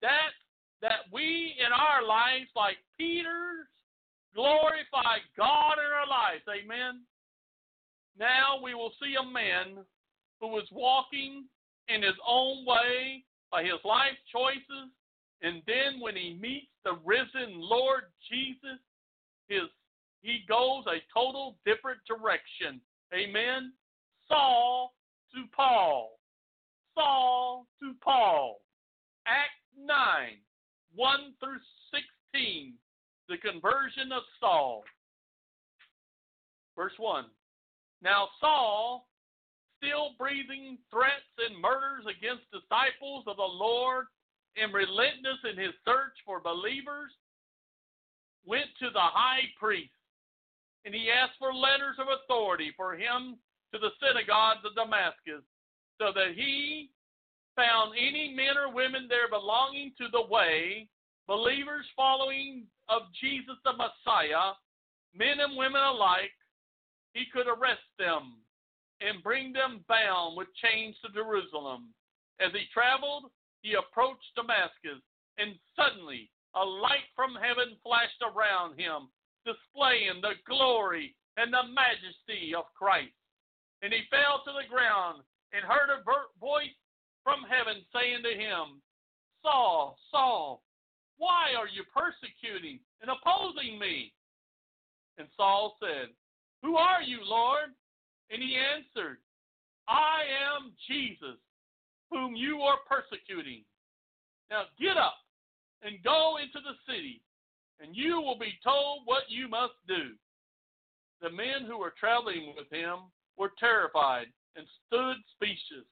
That 0.00 0.34
that 0.80 1.06
we 1.12 1.54
in 1.64 1.70
our 1.72 2.04
lives, 2.04 2.50
like 2.56 2.76
Peter's, 2.98 3.70
glorify 4.34 5.22
God 5.36 5.74
in 5.78 5.90
our 5.94 6.08
lives. 6.08 6.42
Amen. 6.50 7.02
Now 8.18 8.58
we 8.62 8.74
will 8.74 8.92
see 9.00 9.14
a 9.14 9.24
man 9.24 9.84
who 10.40 10.48
was 10.48 10.66
walking 10.72 11.44
in 11.88 12.02
his 12.02 12.18
own 12.26 12.64
way 12.66 13.24
by 13.50 13.62
his 13.62 13.78
life 13.84 14.18
choices, 14.30 14.90
and 15.42 15.62
then 15.66 16.00
when 16.00 16.16
he 16.16 16.38
meets 16.40 16.72
the 16.84 16.98
risen 17.04 17.60
Lord 17.60 18.04
Jesus, 18.28 18.80
his 19.48 19.68
he 20.22 20.44
goes 20.48 20.84
a 20.86 21.02
total 21.12 21.56
different 21.66 21.98
direction. 22.06 22.80
Amen. 23.14 23.72
Saul 24.28 24.94
to 25.34 25.44
Paul. 25.54 26.18
Saul 26.94 27.66
to 27.80 27.92
Paul. 28.02 28.60
Act 29.26 29.60
9, 29.78 29.94
1 30.94 31.18
through 31.40 31.60
16. 32.32 32.74
The 33.28 33.36
conversion 33.38 34.12
of 34.12 34.22
Saul. 34.40 34.84
Verse 36.76 36.92
1. 36.98 37.26
Now 38.02 38.28
Saul, 38.40 39.06
still 39.78 40.10
breathing 40.18 40.78
threats 40.90 41.32
and 41.38 41.60
murders 41.60 42.04
against 42.08 42.50
disciples 42.50 43.24
of 43.26 43.36
the 43.36 43.42
Lord 43.42 44.06
and 44.56 44.72
relentless 44.72 45.38
in 45.50 45.62
his 45.62 45.72
search 45.84 46.16
for 46.24 46.40
believers, 46.40 47.12
went 48.44 48.66
to 48.80 48.90
the 48.90 49.00
high 49.00 49.48
priest 49.58 49.92
and 50.84 50.94
he 50.94 51.10
asked 51.10 51.38
for 51.38 51.54
letters 51.54 51.96
of 51.98 52.08
authority 52.08 52.72
for 52.76 52.94
him 52.94 53.38
to 53.72 53.78
the 53.78 53.94
synagogues 54.00 54.64
of 54.64 54.74
Damascus, 54.74 55.44
so 56.00 56.12
that 56.14 56.34
he 56.34 56.90
found 57.56 57.92
any 57.96 58.32
men 58.34 58.56
or 58.56 58.72
women 58.72 59.06
there 59.08 59.28
belonging 59.28 59.92
to 59.98 60.08
the 60.10 60.26
way, 60.26 60.88
believers 61.26 61.86
following 61.94 62.64
of 62.88 63.02
Jesus 63.20 63.56
the 63.64 63.72
Messiah, 63.72 64.56
men 65.14 65.40
and 65.40 65.56
women 65.56 65.82
alike, 65.82 66.32
he 67.14 67.24
could 67.32 67.46
arrest 67.46 67.84
them 67.98 68.40
and 69.00 69.22
bring 69.22 69.52
them 69.52 69.84
bound 69.88 70.36
with 70.36 70.48
chains 70.56 70.96
to 71.04 71.12
Jerusalem. 71.12 71.92
As 72.40 72.52
he 72.52 72.64
traveled, 72.72 73.30
he 73.62 73.74
approached 73.74 74.34
Damascus, 74.34 75.02
and 75.38 75.54
suddenly 75.76 76.30
a 76.54 76.64
light 76.64 77.06
from 77.14 77.34
heaven 77.34 77.76
flashed 77.82 78.22
around 78.22 78.78
him, 78.78 79.08
displaying 79.44 80.20
the 80.20 80.38
glory 80.46 81.14
and 81.36 81.52
the 81.52 81.66
majesty 81.72 82.54
of 82.54 82.64
Christ. 82.76 83.14
And 83.82 83.92
he 83.92 84.06
fell 84.10 84.42
to 84.44 84.52
the 84.52 84.68
ground 84.68 85.22
and 85.52 85.64
heard 85.64 85.90
a 85.90 86.04
voice 86.38 86.76
from 87.24 87.44
heaven 87.48 87.82
saying 87.92 88.22
to 88.22 88.34
him, 88.34 88.80
Saul, 89.42 89.98
Saul, 90.10 90.62
why 91.18 91.54
are 91.58 91.68
you 91.68 91.82
persecuting 91.90 92.78
and 93.00 93.10
opposing 93.10 93.78
me? 93.78 94.12
And 95.18 95.28
Saul 95.36 95.76
said, 95.82 96.10
Who 96.62 96.76
are 96.76 97.02
you, 97.02 97.18
Lord? 97.22 97.70
And 98.30 98.42
he 98.42 98.56
answered, 98.56 99.18
I 99.88 100.24
am 100.30 100.72
Jesus, 100.88 101.38
whom 102.10 102.34
you 102.34 102.62
are 102.62 102.78
persecuting. 102.88 103.62
Now 104.50 104.64
get 104.80 104.96
up 104.96 105.18
and 105.82 106.02
go 106.02 106.38
into 106.40 106.58
the 106.62 106.78
city 106.86 107.20
and 107.82 107.96
you 107.96 108.20
will 108.20 108.38
be 108.38 108.58
told 108.62 109.02
what 109.04 109.24
you 109.28 109.48
must 109.48 109.74
do. 109.88 110.14
The 111.20 111.30
men 111.30 111.66
who 111.66 111.78
were 111.78 111.94
traveling 111.98 112.54
with 112.56 112.70
him 112.70 113.10
were 113.36 113.52
terrified 113.58 114.26
and 114.56 114.66
stood 114.86 115.16
speechless, 115.34 115.86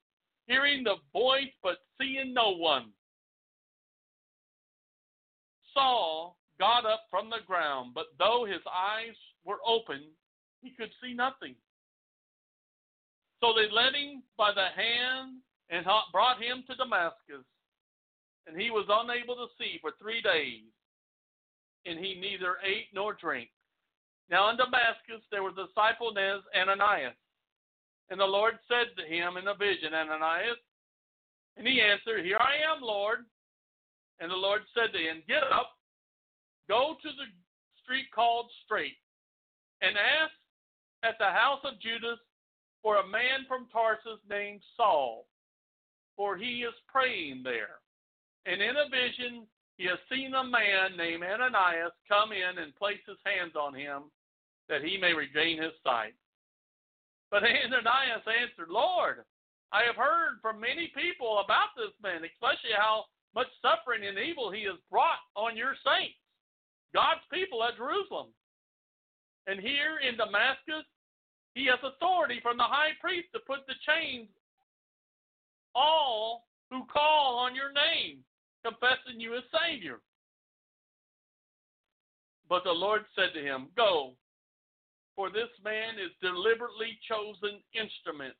hearing 0.47 0.85
the 0.85 0.97
voice 1.12 1.53
but 1.62 1.79
seeing 2.01 2.33
no 2.33 2.57
one. 2.57 2.91
Saul 5.75 6.37
got 6.59 6.87
up 6.87 7.03
from 7.11 7.29
the 7.29 7.45
ground, 7.47 7.93
but 7.95 8.07
though 8.19 8.45
his 8.45 8.62
eyes 8.67 9.17
were 9.45 9.59
open, 9.67 10.03
he 10.62 10.71
could 10.71 10.91
see 11.03 11.12
nothing. 11.12 11.55
So 13.43 13.53
they 13.55 13.73
led 13.75 13.95
him 13.95 14.23
by 14.37 14.53
the 14.53 14.69
hand 14.77 15.39
and 15.71 15.87
brought 16.12 16.43
him 16.43 16.62
to 16.69 16.77
Damascus. 16.77 17.47
And 18.47 18.61
he 18.61 18.71
was 18.71 18.87
unable 18.89 19.37
to 19.37 19.47
see 19.59 19.79
for 19.81 19.93
three 19.99 20.21
days 20.21 20.65
and 21.86 21.98
he 21.98 22.15
neither 22.20 22.57
ate 22.65 22.89
nor 22.94 23.15
drank. 23.15 23.48
Now 24.31 24.51
in 24.51 24.57
Damascus 24.57 25.24
there 25.31 25.43
was 25.43 25.55
a 25.59 25.66
disciple 25.66 26.12
named 26.12 26.43
Ananias. 26.55 27.16
And 28.11 28.19
the 28.19 28.27
Lord 28.27 28.59
said 28.66 28.90
to 28.98 29.07
him 29.07 29.36
in 29.36 29.47
a 29.47 29.55
vision, 29.55 29.94
Ananias, 29.94 30.59
and 31.57 31.66
he 31.66 31.81
answered, 31.81 32.24
Here 32.24 32.40
I 32.40 32.59
am, 32.73 32.82
Lord. 32.82 33.20
And 34.20 34.31
the 34.31 34.36
Lord 34.36 34.62
said 34.74 34.93
to 34.93 34.98
him, 34.98 35.23
Get 35.28 35.43
up, 35.44 35.70
go 36.69 36.97
to 37.01 37.09
the 37.09 37.28
street 37.82 38.07
called 38.15 38.47
Straight, 38.65 38.98
and 39.81 39.97
ask 39.97 40.32
at 41.02 41.16
the 41.19 41.31
house 41.32 41.61
of 41.65 41.81
Judas 41.81 42.19
for 42.82 42.97
a 42.97 43.07
man 43.07 43.47
from 43.48 43.69
Tarsus 43.73 44.20
named 44.28 44.61
Saul, 44.77 45.27
for 46.16 46.36
he 46.36 46.65
is 46.65 46.74
praying 46.89 47.43
there. 47.43 47.81
And 48.47 48.61
in 48.61 48.77
a 48.77 48.89
vision, 48.89 49.47
he 49.81 49.89
has 49.89 49.97
seen 50.12 50.36
a 50.36 50.44
man 50.44 50.93
named 51.01 51.24
Ananias 51.24 51.97
come 52.05 52.36
in 52.36 52.61
and 52.61 52.77
place 52.77 53.01
his 53.09 53.16
hands 53.24 53.57
on 53.57 53.73
him 53.73 54.12
that 54.69 54.85
he 54.85 55.01
may 55.01 55.16
regain 55.16 55.57
his 55.57 55.73
sight. 55.81 56.12
But 57.32 57.43
Ananias 57.48 58.28
answered, 58.28 58.69
Lord, 58.69 59.24
I 59.73 59.89
have 59.89 59.97
heard 59.97 60.44
from 60.44 60.61
many 60.61 60.93
people 60.93 61.40
about 61.40 61.73
this 61.81 61.97
man, 62.05 62.28
especially 62.28 62.77
how 62.77 63.09
much 63.35 63.48
suffering 63.65 64.05
and 64.05 64.20
evil 64.20 64.52
he 64.52 64.69
has 64.69 64.77
brought 64.93 65.24
on 65.32 65.57
your 65.57 65.73
saints, 65.81 66.20
God's 66.93 67.24
people 67.32 67.65
at 67.65 67.81
Jerusalem. 67.81 68.36
And 69.47 69.65
here 69.65 70.05
in 70.05 70.20
Damascus, 70.20 70.85
he 71.57 71.65
has 71.73 71.81
authority 71.81 72.36
from 72.44 72.61
the 72.61 72.69
high 72.69 72.93
priest 73.01 73.32
to 73.32 73.40
put 73.48 73.65
the 73.65 73.81
chains 73.89 74.28
on 74.28 75.81
all 75.81 76.44
who 76.69 76.85
call 76.93 77.39
on 77.39 77.55
your 77.55 77.73
name, 77.73 78.20
confessing 78.65 79.20
you 79.20 79.37
as 79.37 79.43
Savior. 79.53 80.01
But 82.49 82.65
the 82.65 82.73
Lord 82.73 83.03
said 83.15 83.32
to 83.35 83.43
him, 83.43 83.69
Go, 83.77 84.15
for 85.15 85.31
this 85.31 85.51
man 85.65 85.95
is 85.95 86.11
deliberately 86.20 86.99
chosen 87.09 87.61
instrument 87.74 88.35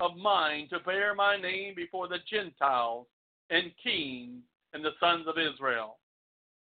of 0.00 0.16
mine 0.16 0.68
to 0.70 0.80
bear 0.80 1.14
my 1.14 1.36
name 1.36 1.74
before 1.74 2.08
the 2.08 2.18
Gentiles 2.30 3.06
and 3.50 3.72
kings 3.82 4.42
and 4.72 4.84
the 4.84 4.96
sons 5.00 5.26
of 5.26 5.36
Israel. 5.38 5.98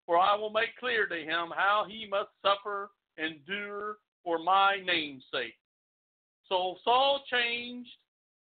For 0.06 0.18
I 0.18 0.34
will 0.34 0.50
make 0.50 0.76
clear 0.78 1.06
to 1.06 1.16
him 1.16 1.52
how 1.54 1.84
he 1.88 2.06
must 2.08 2.30
suffer 2.42 2.90
and 3.18 3.36
endure 3.48 3.98
for 4.24 4.38
my 4.38 4.78
name's 4.84 5.24
sake. 5.32 5.56
So 6.48 6.76
Saul 6.84 7.22
changed 7.30 7.90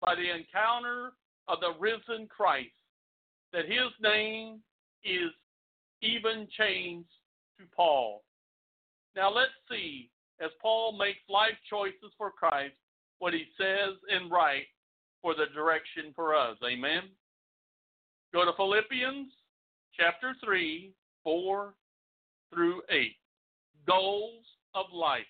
by 0.00 0.14
the 0.14 0.34
encounter 0.34 1.12
of 1.48 1.58
the 1.60 1.72
risen 1.78 2.26
Christ, 2.26 2.70
that 3.52 3.66
his 3.66 3.92
name 4.00 4.60
is 5.04 5.30
even 6.00 6.48
changed 6.56 7.08
to 7.58 7.64
Paul. 7.74 8.22
Now 9.14 9.32
let's 9.32 9.50
see, 9.70 10.10
as 10.40 10.50
Paul 10.60 10.92
makes 10.92 11.20
life 11.28 11.56
choices 11.68 12.12
for 12.16 12.30
Christ, 12.30 12.74
what 13.18 13.34
he 13.34 13.44
says 13.56 13.94
and 14.08 14.30
writes 14.30 14.66
for 15.20 15.34
the 15.34 15.46
direction 15.54 16.12
for 16.16 16.34
us. 16.34 16.56
Amen. 16.64 17.02
Go 18.32 18.44
to 18.44 18.52
Philippians 18.56 19.28
chapter 19.98 20.34
3, 20.42 20.92
4 21.22 21.74
through 22.52 22.82
8. 22.90 23.12
Goals 23.86 24.44
of 24.74 24.86
life. 24.92 25.22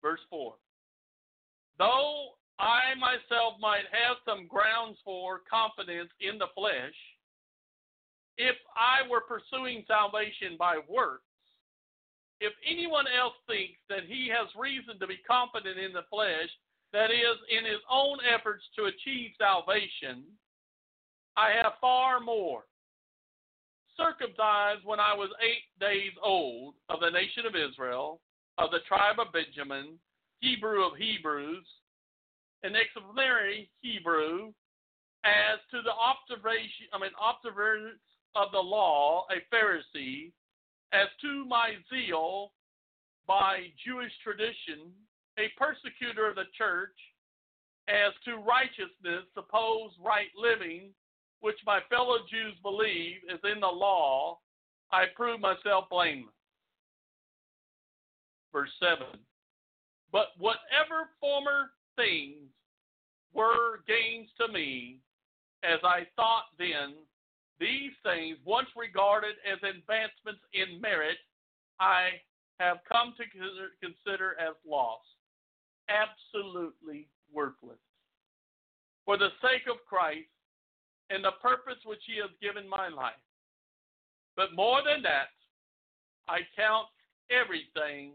Verse 0.00 0.20
4. 0.30 0.54
Though 1.78 2.28
I 2.58 2.94
myself 2.98 3.58
might 3.60 3.90
have 3.90 4.16
some 4.24 4.46
grounds 4.46 4.98
for 5.04 5.40
confidence 5.50 6.10
in 6.20 6.38
the 6.38 6.52
flesh, 6.54 6.94
if 8.36 8.56
I 8.76 9.08
were 9.08 9.22
pursuing 9.22 9.84
salvation 9.86 10.56
by 10.58 10.78
works, 10.88 11.22
if 12.40 12.52
anyone 12.68 13.06
else 13.06 13.34
thinks 13.46 13.78
that 13.88 14.04
he 14.06 14.28
has 14.28 14.48
reason 14.58 14.98
to 14.98 15.06
be 15.06 15.18
confident 15.26 15.78
in 15.78 15.92
the 15.92 16.06
flesh, 16.10 16.50
that 16.92 17.10
is, 17.10 17.38
in 17.50 17.64
his 17.64 17.80
own 17.90 18.18
efforts 18.22 18.64
to 18.76 18.86
achieve 18.86 19.30
salvation, 19.38 20.24
I 21.36 21.50
have 21.50 21.74
far 21.80 22.20
more. 22.20 22.62
Circumcised 23.96 24.84
when 24.84 25.00
I 25.00 25.14
was 25.14 25.30
eight 25.42 25.66
days 25.80 26.12
old 26.22 26.74
of 26.88 27.00
the 27.00 27.10
nation 27.10 27.46
of 27.46 27.54
Israel, 27.54 28.20
of 28.58 28.70
the 28.70 28.82
tribe 28.86 29.18
of 29.18 29.32
Benjamin, 29.32 29.98
Hebrew 30.40 30.84
of 30.84 30.96
Hebrews, 30.96 31.66
an 32.64 32.74
exemplary 32.74 33.70
Hebrew, 33.82 34.52
as 35.24 35.60
to 35.70 35.82
the 35.82 35.92
observation, 35.92 36.88
I 36.92 36.98
mean, 36.98 37.12
observance 37.20 38.00
of 38.34 38.50
the 38.52 38.58
law, 38.58 39.26
a 39.30 39.44
Pharisee, 39.54 40.32
as 40.92 41.08
to 41.20 41.44
my 41.44 41.74
zeal 41.92 42.52
by 43.26 43.68
Jewish 43.84 44.12
tradition, 44.22 44.92
a 45.38 45.52
persecutor 45.56 46.28
of 46.28 46.36
the 46.36 46.48
church, 46.56 46.96
as 47.88 48.12
to 48.24 48.36
righteousness, 48.36 49.28
suppose 49.34 49.92
right 50.02 50.32
living, 50.36 50.90
which 51.40 51.58
my 51.66 51.80
fellow 51.90 52.18
Jews 52.30 52.54
believe 52.62 53.16
is 53.28 53.40
in 53.44 53.60
the 53.60 53.66
law, 53.66 54.38
I 54.90 55.04
prove 55.14 55.40
myself 55.40 55.84
blameless. 55.90 56.32
Verse 58.52 58.70
7 58.80 59.04
But 60.12 60.28
whatever 60.38 61.10
former 61.20 61.70
things 61.96 62.48
were 63.32 63.80
gains 63.86 64.28
to 64.40 64.52
me, 64.52 65.00
as 65.62 65.80
I 65.82 66.06
thought 66.16 66.44
then, 66.58 66.94
these 67.58 67.92
things, 68.02 68.36
once 68.44 68.68
regarded 68.76 69.36
as 69.50 69.58
advancements 69.62 70.42
in 70.52 70.80
merit, 70.80 71.18
I 71.80 72.20
have 72.60 72.78
come 72.90 73.14
to 73.16 73.24
consider 73.80 74.36
as 74.40 74.54
loss, 74.66 75.00
absolutely 75.88 77.08
worthless. 77.32 77.78
For 79.04 79.16
the 79.16 79.30
sake 79.42 79.66
of 79.70 79.84
Christ 79.88 80.28
and 81.10 81.24
the 81.24 81.32
purpose 81.42 81.78
which 81.84 82.02
He 82.06 82.16
has 82.20 82.30
given 82.40 82.68
my 82.68 82.88
life. 82.88 83.14
But 84.36 84.54
more 84.54 84.80
than 84.84 85.02
that, 85.02 85.28
I 86.28 86.40
count 86.56 86.88
everything 87.30 88.12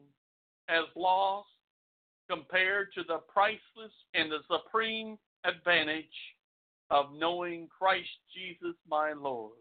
as 0.67 0.83
loss 0.95 1.45
compared 2.29 2.93
to 2.93 3.03
the 3.07 3.19
priceless 3.31 3.93
and 4.13 4.31
the 4.31 4.39
supreme 4.49 5.17
advantage 5.45 6.05
of 6.91 7.07
knowing 7.17 7.67
Christ 7.67 8.09
Jesus 8.33 8.75
my 8.89 9.13
Lord, 9.13 9.53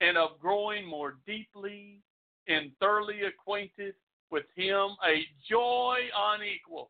and 0.00 0.16
of 0.16 0.38
growing 0.40 0.86
more 0.86 1.16
deeply 1.26 2.00
and 2.48 2.70
thoroughly 2.80 3.22
acquainted 3.22 3.94
with 4.30 4.44
Him, 4.54 4.96
a 5.06 5.22
joy 5.48 5.98
unequaled. 6.34 6.88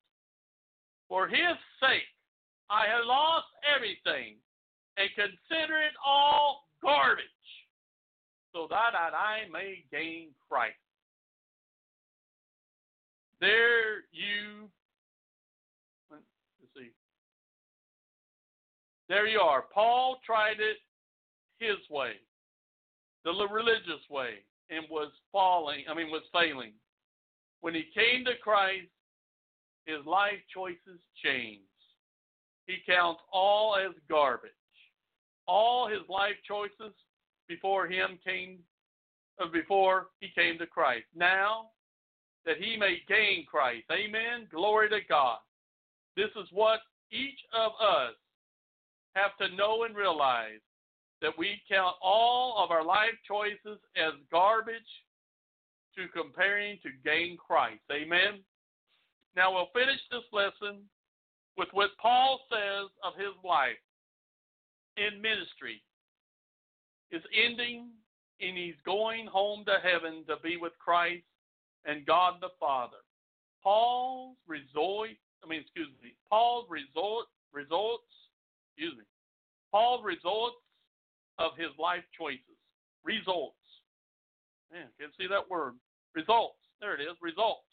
For 1.08 1.28
His 1.28 1.56
sake, 1.80 2.08
I 2.68 2.86
have 2.86 3.04
lost 3.06 3.46
everything 3.74 4.36
and 4.96 5.08
consider 5.14 5.76
it 5.82 5.92
all 6.04 6.64
garbage, 6.82 7.24
so 8.54 8.66
that 8.70 8.94
I 8.94 9.48
may 9.52 9.84
gain 9.92 10.30
Christ. 10.48 10.76
There 13.40 13.98
you 14.12 14.68
let's 16.10 16.22
see. 16.76 16.90
There 19.08 19.26
you 19.26 19.40
are. 19.40 19.64
Paul 19.72 20.18
tried 20.24 20.58
it 20.58 20.78
his 21.58 21.78
way, 21.90 22.12
the 23.24 23.32
religious 23.50 24.02
way, 24.10 24.40
and 24.70 24.84
was 24.90 25.12
falling, 25.32 25.84
I 25.90 25.94
mean, 25.94 26.10
was 26.10 26.22
failing. 26.32 26.72
When 27.60 27.74
he 27.74 27.84
came 27.94 28.24
to 28.24 28.32
Christ, 28.42 28.88
his 29.86 30.04
life 30.06 30.40
choices 30.52 31.00
changed. 31.24 31.62
He 32.66 32.78
counts 32.86 33.20
all 33.32 33.76
as 33.76 33.92
garbage. 34.08 34.50
All 35.46 35.88
his 35.88 36.00
life 36.08 36.34
choices 36.46 36.92
before 37.48 37.86
him 37.86 38.18
came, 38.26 38.58
uh, 39.40 39.46
before 39.52 40.08
he 40.20 40.28
came 40.34 40.58
to 40.58 40.66
Christ. 40.66 41.06
Now 41.14 41.70
that 42.46 42.56
he 42.58 42.76
may 42.76 42.98
gain 43.08 43.44
Christ. 43.44 43.84
Amen. 43.90 44.46
Glory 44.50 44.88
to 44.90 45.00
God. 45.08 45.38
This 46.16 46.30
is 46.40 46.48
what 46.52 46.80
each 47.10 47.38
of 47.52 47.72
us 47.72 48.14
have 49.14 49.36
to 49.38 49.54
know 49.56 49.84
and 49.84 49.94
realize 49.96 50.60
that 51.20 51.36
we 51.36 51.60
count 51.68 51.96
all 52.00 52.62
of 52.62 52.70
our 52.70 52.84
life 52.84 53.14
choices 53.26 53.80
as 53.96 54.12
garbage 54.30 54.76
to 55.96 56.06
comparing 56.08 56.78
to 56.82 56.90
gain 57.04 57.36
Christ. 57.36 57.82
Amen. 57.90 58.40
Now 59.34 59.52
we'll 59.52 59.70
finish 59.74 60.00
this 60.10 60.24
lesson 60.32 60.82
with 61.58 61.68
what 61.72 61.90
Paul 62.00 62.40
says 62.50 62.90
of 63.02 63.14
his 63.18 63.34
life 63.44 63.80
in 64.96 65.20
ministry. 65.20 65.82
Is 67.12 67.22
ending 67.32 67.88
and 68.40 68.56
he's 68.56 68.74
going 68.84 69.26
home 69.26 69.64
to 69.64 69.76
heaven 69.82 70.24
to 70.28 70.36
be 70.42 70.56
with 70.56 70.72
Christ 70.78 71.24
and 71.86 72.04
God 72.04 72.34
the 72.40 72.50
Father. 72.60 72.98
Paul's 73.62 74.36
resort, 74.46 75.10
I 75.42 75.48
mean, 75.48 75.60
excuse 75.60 75.88
me, 76.02 76.14
Paul's 76.30 76.66
resort, 76.68 77.26
results 77.52 78.04
excuse 78.76 78.96
me, 78.98 79.04
Paul's 79.72 80.04
results 80.04 80.56
of 81.38 81.52
his 81.56 81.70
life 81.78 82.04
choices. 82.16 82.60
Results. 83.04 83.56
Man, 84.72 84.86
can't 84.98 85.12
see 85.18 85.26
that 85.28 85.48
word. 85.48 85.74
Results. 86.14 86.58
There 86.80 86.94
it 86.94 87.00
is. 87.00 87.16
Results 87.22 87.68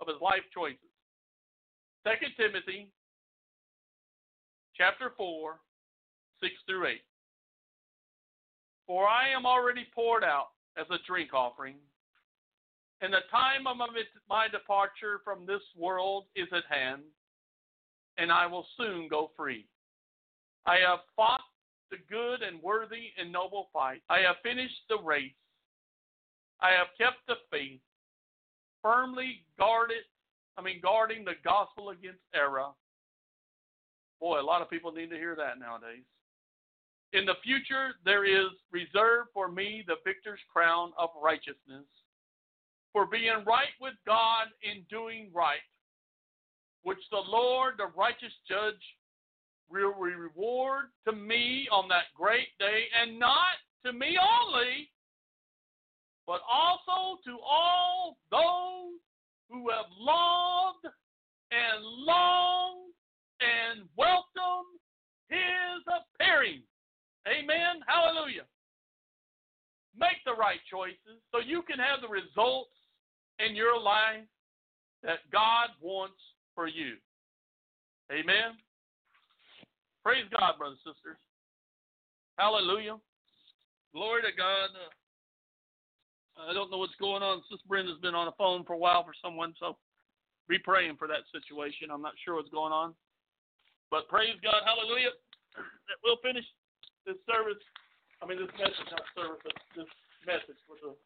of 0.00 0.08
his 0.08 0.20
life 0.20 0.44
choices. 0.52 0.92
Second 2.04 2.32
Timothy 2.36 2.90
chapter 4.76 5.12
4, 5.16 5.60
6 6.42 6.52
through 6.66 6.86
8. 6.86 7.00
For 8.86 9.06
I 9.06 9.28
am 9.28 9.46
already 9.46 9.86
poured 9.94 10.24
out 10.24 10.48
as 10.76 10.86
a 10.90 10.98
drink 11.06 11.32
offering, 11.32 11.76
and 13.02 13.12
the 13.12 13.26
time 13.30 13.66
of 13.66 13.76
my 14.28 14.46
departure 14.48 15.20
from 15.24 15.44
this 15.44 15.62
world 15.76 16.26
is 16.36 16.46
at 16.52 16.62
hand, 16.70 17.02
and 18.16 18.30
I 18.30 18.46
will 18.46 18.64
soon 18.76 19.08
go 19.08 19.32
free. 19.36 19.66
I 20.66 20.76
have 20.76 21.00
fought 21.16 21.40
the 21.90 21.96
good 22.08 22.42
and 22.42 22.62
worthy 22.62 23.10
and 23.18 23.32
noble 23.32 23.68
fight. 23.72 24.02
I 24.08 24.20
have 24.20 24.36
finished 24.44 24.86
the 24.88 24.98
race. 25.02 25.32
I 26.60 26.70
have 26.70 26.86
kept 26.96 27.26
the 27.26 27.34
faith, 27.50 27.80
firmly 28.80 29.44
guarded, 29.58 30.04
I 30.56 30.62
mean, 30.62 30.78
guarding 30.80 31.24
the 31.24 31.34
gospel 31.44 31.90
against 31.90 32.20
error. 32.34 32.68
Boy, 34.20 34.40
a 34.40 34.42
lot 34.42 34.62
of 34.62 34.70
people 34.70 34.92
need 34.92 35.10
to 35.10 35.16
hear 35.16 35.34
that 35.34 35.58
nowadays. 35.58 36.04
In 37.12 37.26
the 37.26 37.34
future, 37.42 37.94
there 38.04 38.24
is 38.24 38.52
reserved 38.70 39.30
for 39.34 39.50
me 39.50 39.82
the 39.86 39.96
victor's 40.04 40.38
crown 40.52 40.92
of 40.96 41.10
righteousness, 41.20 41.84
for 42.92 43.06
being 43.06 43.44
right 43.46 43.72
with 43.80 43.94
God 44.06 44.48
in 44.62 44.84
doing 44.90 45.30
right, 45.32 45.64
which 46.82 46.98
the 47.10 47.22
Lord, 47.26 47.74
the 47.78 47.86
righteous 47.96 48.32
judge, 48.48 48.82
will 49.70 49.94
reward 49.94 50.86
to 51.06 51.12
me 51.12 51.66
on 51.72 51.88
that 51.88 52.12
great 52.14 52.48
day, 52.58 52.84
and 53.00 53.18
not 53.18 53.56
to 53.86 53.92
me 53.92 54.18
only, 54.20 54.90
but 56.26 56.40
also 56.50 57.18
to 57.24 57.38
all 57.40 58.18
those 58.30 59.00
who 59.50 59.70
have 59.70 59.86
loved 59.98 60.86
and 61.50 61.84
longed 61.84 62.92
and 63.40 63.88
welcomed 63.96 64.78
his 65.28 65.82
appearing. 65.88 66.62
Amen. 67.26 67.80
Hallelujah. 67.86 68.44
Make 69.98 70.24
the 70.24 70.34
right 70.34 70.60
choices 70.70 71.20
so 71.32 71.40
you 71.40 71.62
can 71.62 71.78
have 71.78 72.00
the 72.00 72.08
results 72.08 72.72
in 73.44 73.56
your 73.56 73.78
life 73.80 74.26
that 75.02 75.18
God 75.32 75.70
wants 75.80 76.18
for 76.54 76.68
you. 76.68 76.94
Amen. 78.10 78.58
Praise 80.04 80.24
God, 80.30 80.58
brothers 80.58 80.78
and 80.84 80.94
sisters. 80.94 81.18
Hallelujah. 82.38 82.98
Glory 83.94 84.22
to 84.22 84.32
God. 84.36 84.70
Uh, 84.74 86.50
I 86.50 86.54
don't 86.54 86.70
know 86.70 86.78
what's 86.78 86.96
going 86.98 87.22
on. 87.22 87.42
Sister 87.50 87.66
Brenda's 87.68 88.00
been 88.00 88.14
on 88.14 88.26
the 88.26 88.36
phone 88.38 88.64
for 88.64 88.72
a 88.72 88.78
while 88.78 89.04
for 89.04 89.14
someone, 89.22 89.54
so 89.60 89.76
be 90.48 90.58
praying 90.58 90.96
for 90.96 91.06
that 91.06 91.28
situation. 91.30 91.92
I'm 91.92 92.02
not 92.02 92.18
sure 92.24 92.34
what's 92.36 92.50
going 92.50 92.72
on. 92.72 92.94
But 93.90 94.08
praise 94.08 94.34
God. 94.42 94.64
Hallelujah. 94.64 95.12
That 95.54 96.00
we'll 96.02 96.18
finish 96.24 96.44
this 97.04 97.20
service, 97.28 97.60
I 98.22 98.26
mean 98.26 98.40
this 98.40 98.54
message, 98.56 98.88
not 98.90 99.04
service, 99.12 99.42
but 99.44 99.52
this 99.76 99.90
message 100.24 100.58
with 100.70 100.80
a 100.88 100.96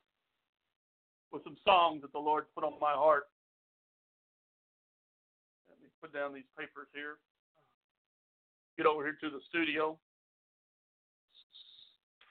with 1.32 1.44
some 1.44 1.56
songs 1.64 2.02
that 2.02 2.12
the 2.12 2.18
Lord 2.18 2.44
put 2.54 2.64
on 2.64 2.78
my 2.80 2.92
heart. 2.92 3.24
Let 5.68 5.78
me 5.80 5.88
put 6.00 6.12
down 6.12 6.34
these 6.34 6.48
papers 6.58 6.88
here. 6.94 7.18
Get 8.76 8.86
over 8.86 9.02
here 9.02 9.16
to 9.20 9.30
the 9.30 9.40
studio. 9.48 9.98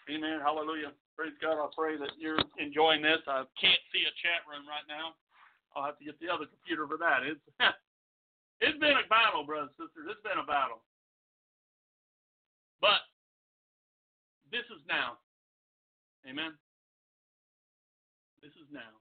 Amen. 0.10 0.38
Hallelujah. 0.42 0.94
Praise 1.18 1.34
God. 1.42 1.58
I 1.58 1.68
pray 1.74 1.98
that 1.98 2.14
you're 2.20 2.38
enjoying 2.62 3.02
this. 3.02 3.26
I 3.26 3.44
can't 3.58 3.82
see 3.90 4.06
a 4.06 4.14
chat 4.22 4.46
room 4.46 4.70
right 4.70 4.86
now. 4.86 5.18
I'll 5.74 5.90
have 5.90 5.98
to 5.98 6.06
get 6.06 6.20
the 6.22 6.30
other 6.30 6.46
computer 6.46 6.86
for 6.88 7.02
that. 7.02 7.26
It's 7.26 7.42
it's 8.62 8.80
been 8.80 8.96
a 8.96 9.08
battle, 9.10 9.44
brothers 9.44 9.74
and 9.76 9.90
sisters. 9.90 10.14
It's 10.14 10.22
been 10.22 10.38
a 10.38 10.46
battle. 10.46 10.86
But 12.80 13.02
this 14.54 14.64
is 14.70 14.80
now. 14.86 15.18
Amen. 16.30 16.54
This 18.46 18.54
is 18.62 18.70
now. 18.72 18.94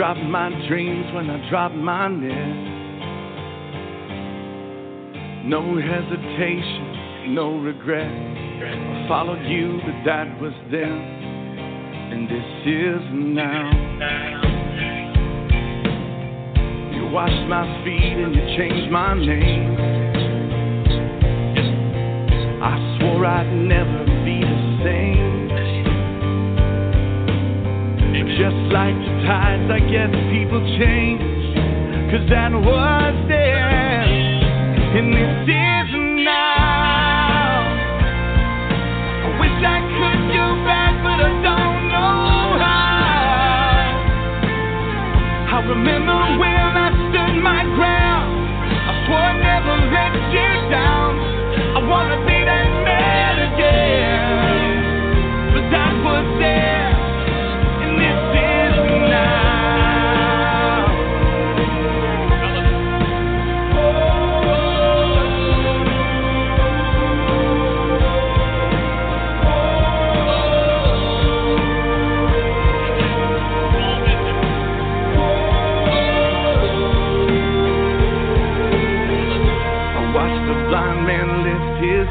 I 0.00 0.14
dropped 0.14 0.30
my 0.30 0.48
dreams 0.66 1.12
when 1.12 1.28
I 1.28 1.50
dropped 1.50 1.74
my 1.74 2.08
net. 2.08 2.56
No 5.44 5.60
hesitation, 5.78 7.34
no 7.34 7.58
regret. 7.58 8.08
I 8.08 9.04
followed 9.06 9.44
you, 9.44 9.78
but 9.84 10.02
that 10.06 10.40
was 10.40 10.54
then, 10.72 10.90
and 12.12 12.26
this 12.30 12.46
is 12.64 13.02
now. 13.12 13.70
You 16.94 17.10
washed 17.12 17.46
my 17.50 17.84
feet 17.84 18.24
and 18.24 18.34
you 18.34 18.56
changed 18.56 18.90
my 18.90 19.12
name. 19.12 19.76
I 22.62 22.98
swore 22.98 23.26
I'd 23.26 23.52
never 23.52 24.06
be 24.24 24.40
the 24.40 24.80
same. 24.82 25.29
Just 28.38 28.72
like 28.72 28.94
the 28.94 29.14
tides, 29.26 29.70
I 29.70 29.80
guess 29.90 30.10
people 30.30 30.60
change. 30.78 31.20
Cause 32.10 32.26
that 32.30 32.52
was 32.52 33.14
then, 33.28 34.08
and 34.98 35.12
this 35.14 35.46
is 35.46 35.90
now. 36.24 37.60
I 39.22 39.28
wish 39.38 39.58
I 39.62 39.78
could 39.94 40.22
go 40.34 40.46
back, 40.66 40.89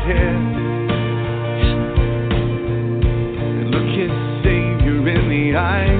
head 0.05 0.35
and 3.59 3.69
look 3.71 3.89
his 3.95 4.11
Savior 4.43 5.07
in 5.09 5.29
the 5.29 5.57
eye. 5.57 5.97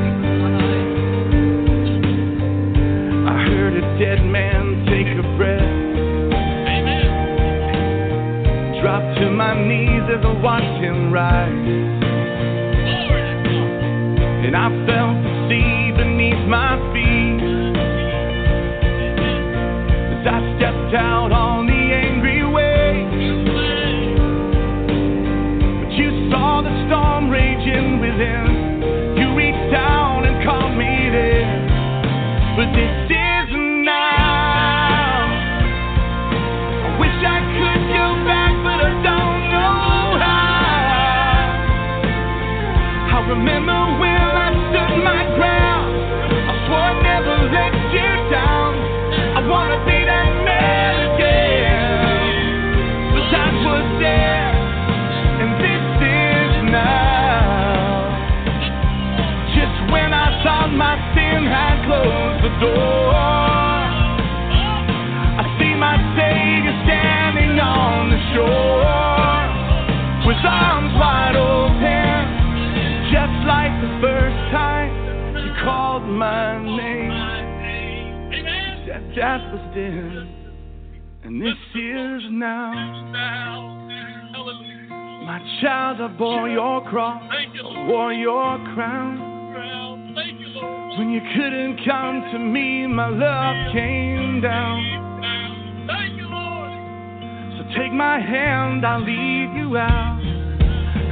I 3.28 3.36
heard 3.50 3.74
a 3.76 3.82
dead 4.00 4.26
man 4.26 4.86
take 4.86 5.08
a 5.18 5.24
breath. 5.38 5.78
Drop 8.82 9.04
to 9.18 9.30
my 9.30 9.54
knees 9.68 10.04
as 10.10 10.24
I 10.24 10.34
watched 10.42 10.82
him 10.84 11.12
rise. 11.12 11.52
And 14.46 14.56
I 14.56 14.70
felt 14.88 15.24
the 15.24 15.34
sea 15.50 15.92
beneath 15.98 16.48
my 16.48 16.78
feet 16.94 17.44
as 20.16 20.26
I 20.26 20.58
stepped 20.58 20.96
out 20.96 21.29
Satan 61.40 61.52
had 61.52 61.86
closed 61.86 62.44
the 62.44 62.50
door. 62.60 63.14
I 65.40 65.44
see 65.58 65.74
my 65.76 65.96
Savior 66.18 66.76
standing 66.84 67.60
on 67.60 68.10
the 68.12 68.20
shore 68.36 69.48
with 70.28 70.44
arms 70.44 70.94
wide 71.00 71.38
open, 71.40 72.28
just 73.14 73.48
like 73.48 73.72
the 73.80 73.88
first 74.02 74.36
time 74.52 74.92
He 75.36 75.50
called 75.64 76.04
my 76.04 76.60
name. 76.60 77.16
That, 78.88 79.04
that 79.16 79.42
was 79.54 79.64
then, 79.74 80.28
and 81.24 81.42
this 81.42 81.56
is 81.74 82.24
now. 82.32 82.74
My 85.26 85.40
child, 85.62 86.02
I 86.02 86.08
bore 86.18 86.50
your 86.50 86.82
cross, 86.90 87.24
wore 87.88 88.12
your 88.12 88.58
crown. 88.76 89.29
You. 91.00 91.06
When 91.06 91.10
you 91.12 91.22
couldn't 91.22 91.80
come 91.86 92.30
to 92.34 92.40
me, 92.40 92.86
my 92.88 93.08
love 93.08 93.74
came 93.74 94.42
down. 94.42 95.88
Thank 95.88 96.18
you, 96.18 96.28
Lord. 96.28 96.72
So 97.58 97.64
take 97.80 97.94
my 97.94 98.20
hand, 98.20 98.86
I'll 98.86 99.00
lead 99.00 99.54
you 99.56 99.78
out. 99.78 100.20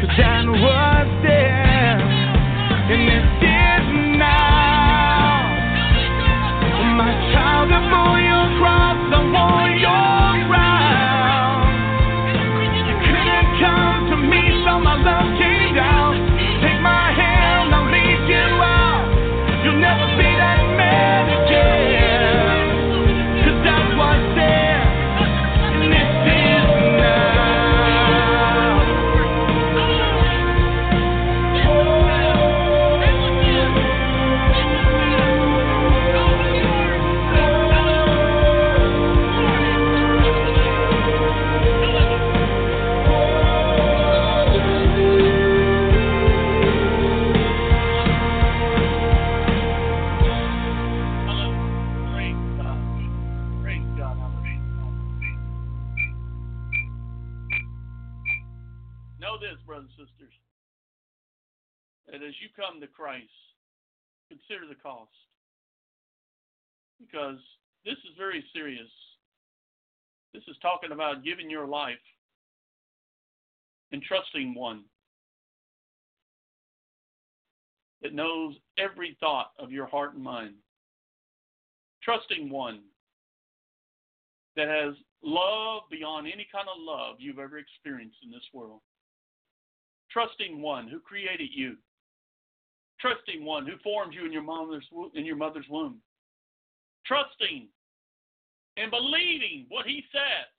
Cause 0.02 0.10
that 0.18 0.46
was 0.46 1.08
there, 1.24 2.00
and 2.00 3.08
this 3.08 3.24
is 3.42 4.18
now. 4.20 5.56
My 6.98 7.12
child, 7.34 7.72
I 7.72 7.80
bore 7.90 8.20
your 8.20 8.60
cross, 8.60 9.00
I 9.14 9.20
wore 9.32 9.70
your 9.78 10.17
come 62.58 62.82
to 62.82 62.88
Christ, 62.88 63.30
consider 64.28 64.68
the 64.68 64.82
cost. 64.82 65.12
Because 67.00 67.38
this 67.86 67.94
is 67.94 68.18
very 68.18 68.44
serious. 68.54 68.90
This 70.34 70.44
is 70.48 70.58
talking 70.62 70.92
about 70.92 71.24
giving 71.24 71.50
your 71.50 71.68
life 71.68 71.94
and 73.92 74.02
trusting 74.02 74.54
one 74.54 74.84
that 78.02 78.14
knows 78.14 78.56
every 78.78 79.16
thought 79.20 79.52
of 79.60 79.72
your 79.72 79.86
heart 79.86 80.16
and 80.16 80.24
mind 80.24 80.56
trusting 82.08 82.50
one 82.50 82.80
that 84.56 84.68
has 84.70 84.96
love 85.22 85.84
beyond 85.92 86.26
any 86.26 86.48
kind 86.52 86.68
of 86.74 86.80
love 86.80 87.18
you've 87.20 87.40
ever 87.40 87.58
experienced 87.58 88.18
in 88.24 88.32
this 88.32 88.48
world. 88.54 88.80
Trusting 90.10 90.62
one 90.62 90.88
who 90.88 91.00
created 91.02 91.50
you. 91.54 91.76
Trusting 93.00 93.46
one 93.46 93.66
who 93.66 93.78
formed 93.84 94.14
you 94.14 94.26
in 94.26 94.34
your 94.34 94.42
mother's 94.42 94.86
in 95.14 95.26
your 95.26 95.36
mother's 95.36 95.68
womb. 95.70 96.02
Trusting 97.06 97.68
and 98.78 98.92
believing 98.92 99.66
what 99.70 99.86
he 99.86 100.04
says. 100.12 100.50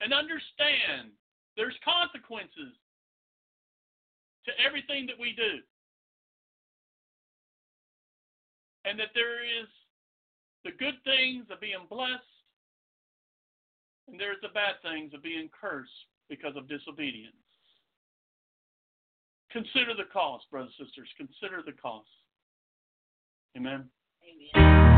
And 0.00 0.12
understand 0.12 1.12
there's 1.56 1.76
consequences 1.84 2.76
to 4.44 4.52
everything 4.64 5.06
that 5.06 5.18
we 5.18 5.32
do. 5.32 5.64
And 8.84 9.00
that 9.00 9.10
there 9.14 9.42
is 9.42 9.66
the 10.64 10.72
good 10.78 10.94
things 11.04 11.46
of 11.50 11.60
being 11.60 11.86
blessed, 11.90 12.22
and 14.06 14.20
there's 14.20 14.40
the 14.42 14.54
bad 14.54 14.78
things 14.82 15.12
of 15.14 15.22
being 15.22 15.48
cursed 15.48 15.90
because 16.28 16.54
of 16.56 16.68
disobedience. 16.68 17.45
Consider 19.56 19.94
the 19.96 20.04
cost, 20.12 20.44
brothers 20.50 20.70
and 20.78 20.86
sisters. 20.86 21.08
Consider 21.16 21.62
the 21.64 21.72
cost. 21.72 22.06
Amen. 23.56 23.88
Amen. 24.54 24.95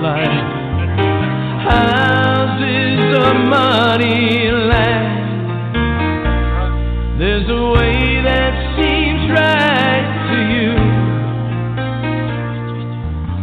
Life? 0.00 0.60
Of 1.72 2.40
money 3.50 4.50
land. 4.50 5.20
There's 7.20 7.48
a 7.48 7.62
way 7.76 8.22
that 8.24 8.54
seems 8.76 9.30
right 9.30 10.08
to 10.30 10.38
you. 10.54 10.70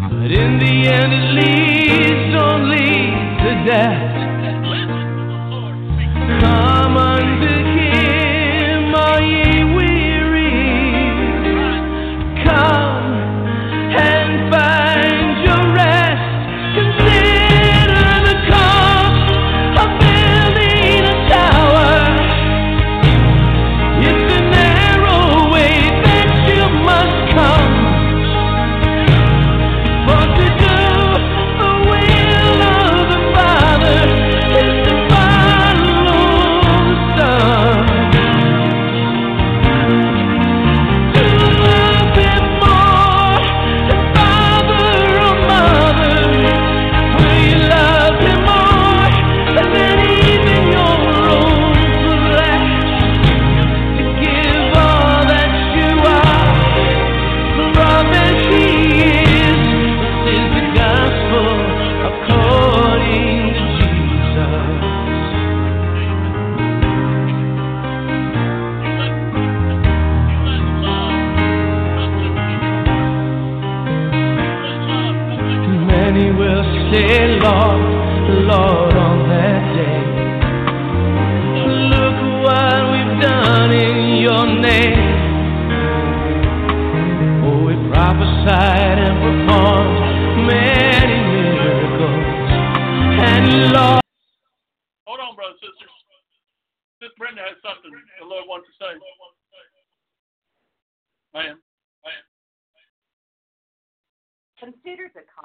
But 0.09 0.31
in 0.31 0.51
the 0.57 0.75
end, 0.97 1.11
it 1.13 1.27
leads 1.39 2.33
only 2.35 2.91
to 3.43 3.49
death. 3.65 4.06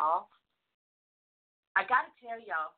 Call. 0.02 0.26
I 1.78 1.86
got 1.86 2.10
to 2.10 2.12
tell 2.18 2.42
y'all, 2.42 2.74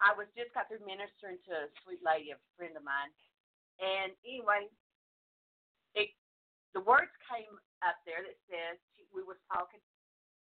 I 0.00 0.16
was 0.16 0.26
just 0.32 0.50
got 0.56 0.66
through 0.72 0.82
ministering 0.82 1.36
to 1.46 1.68
a 1.68 1.72
sweet 1.84 2.00
lady, 2.00 2.32
a 2.32 2.40
friend 2.56 2.74
of 2.74 2.82
mine, 2.82 3.12
and 3.78 4.10
anyway, 4.24 4.66
it 5.94 6.10
the 6.72 6.82
words 6.82 7.12
came 7.30 7.52
up 7.84 8.00
there 8.08 8.24
that 8.24 8.38
says 8.50 8.80
she, 8.96 9.06
we 9.14 9.22
was 9.22 9.38
talking 9.46 9.78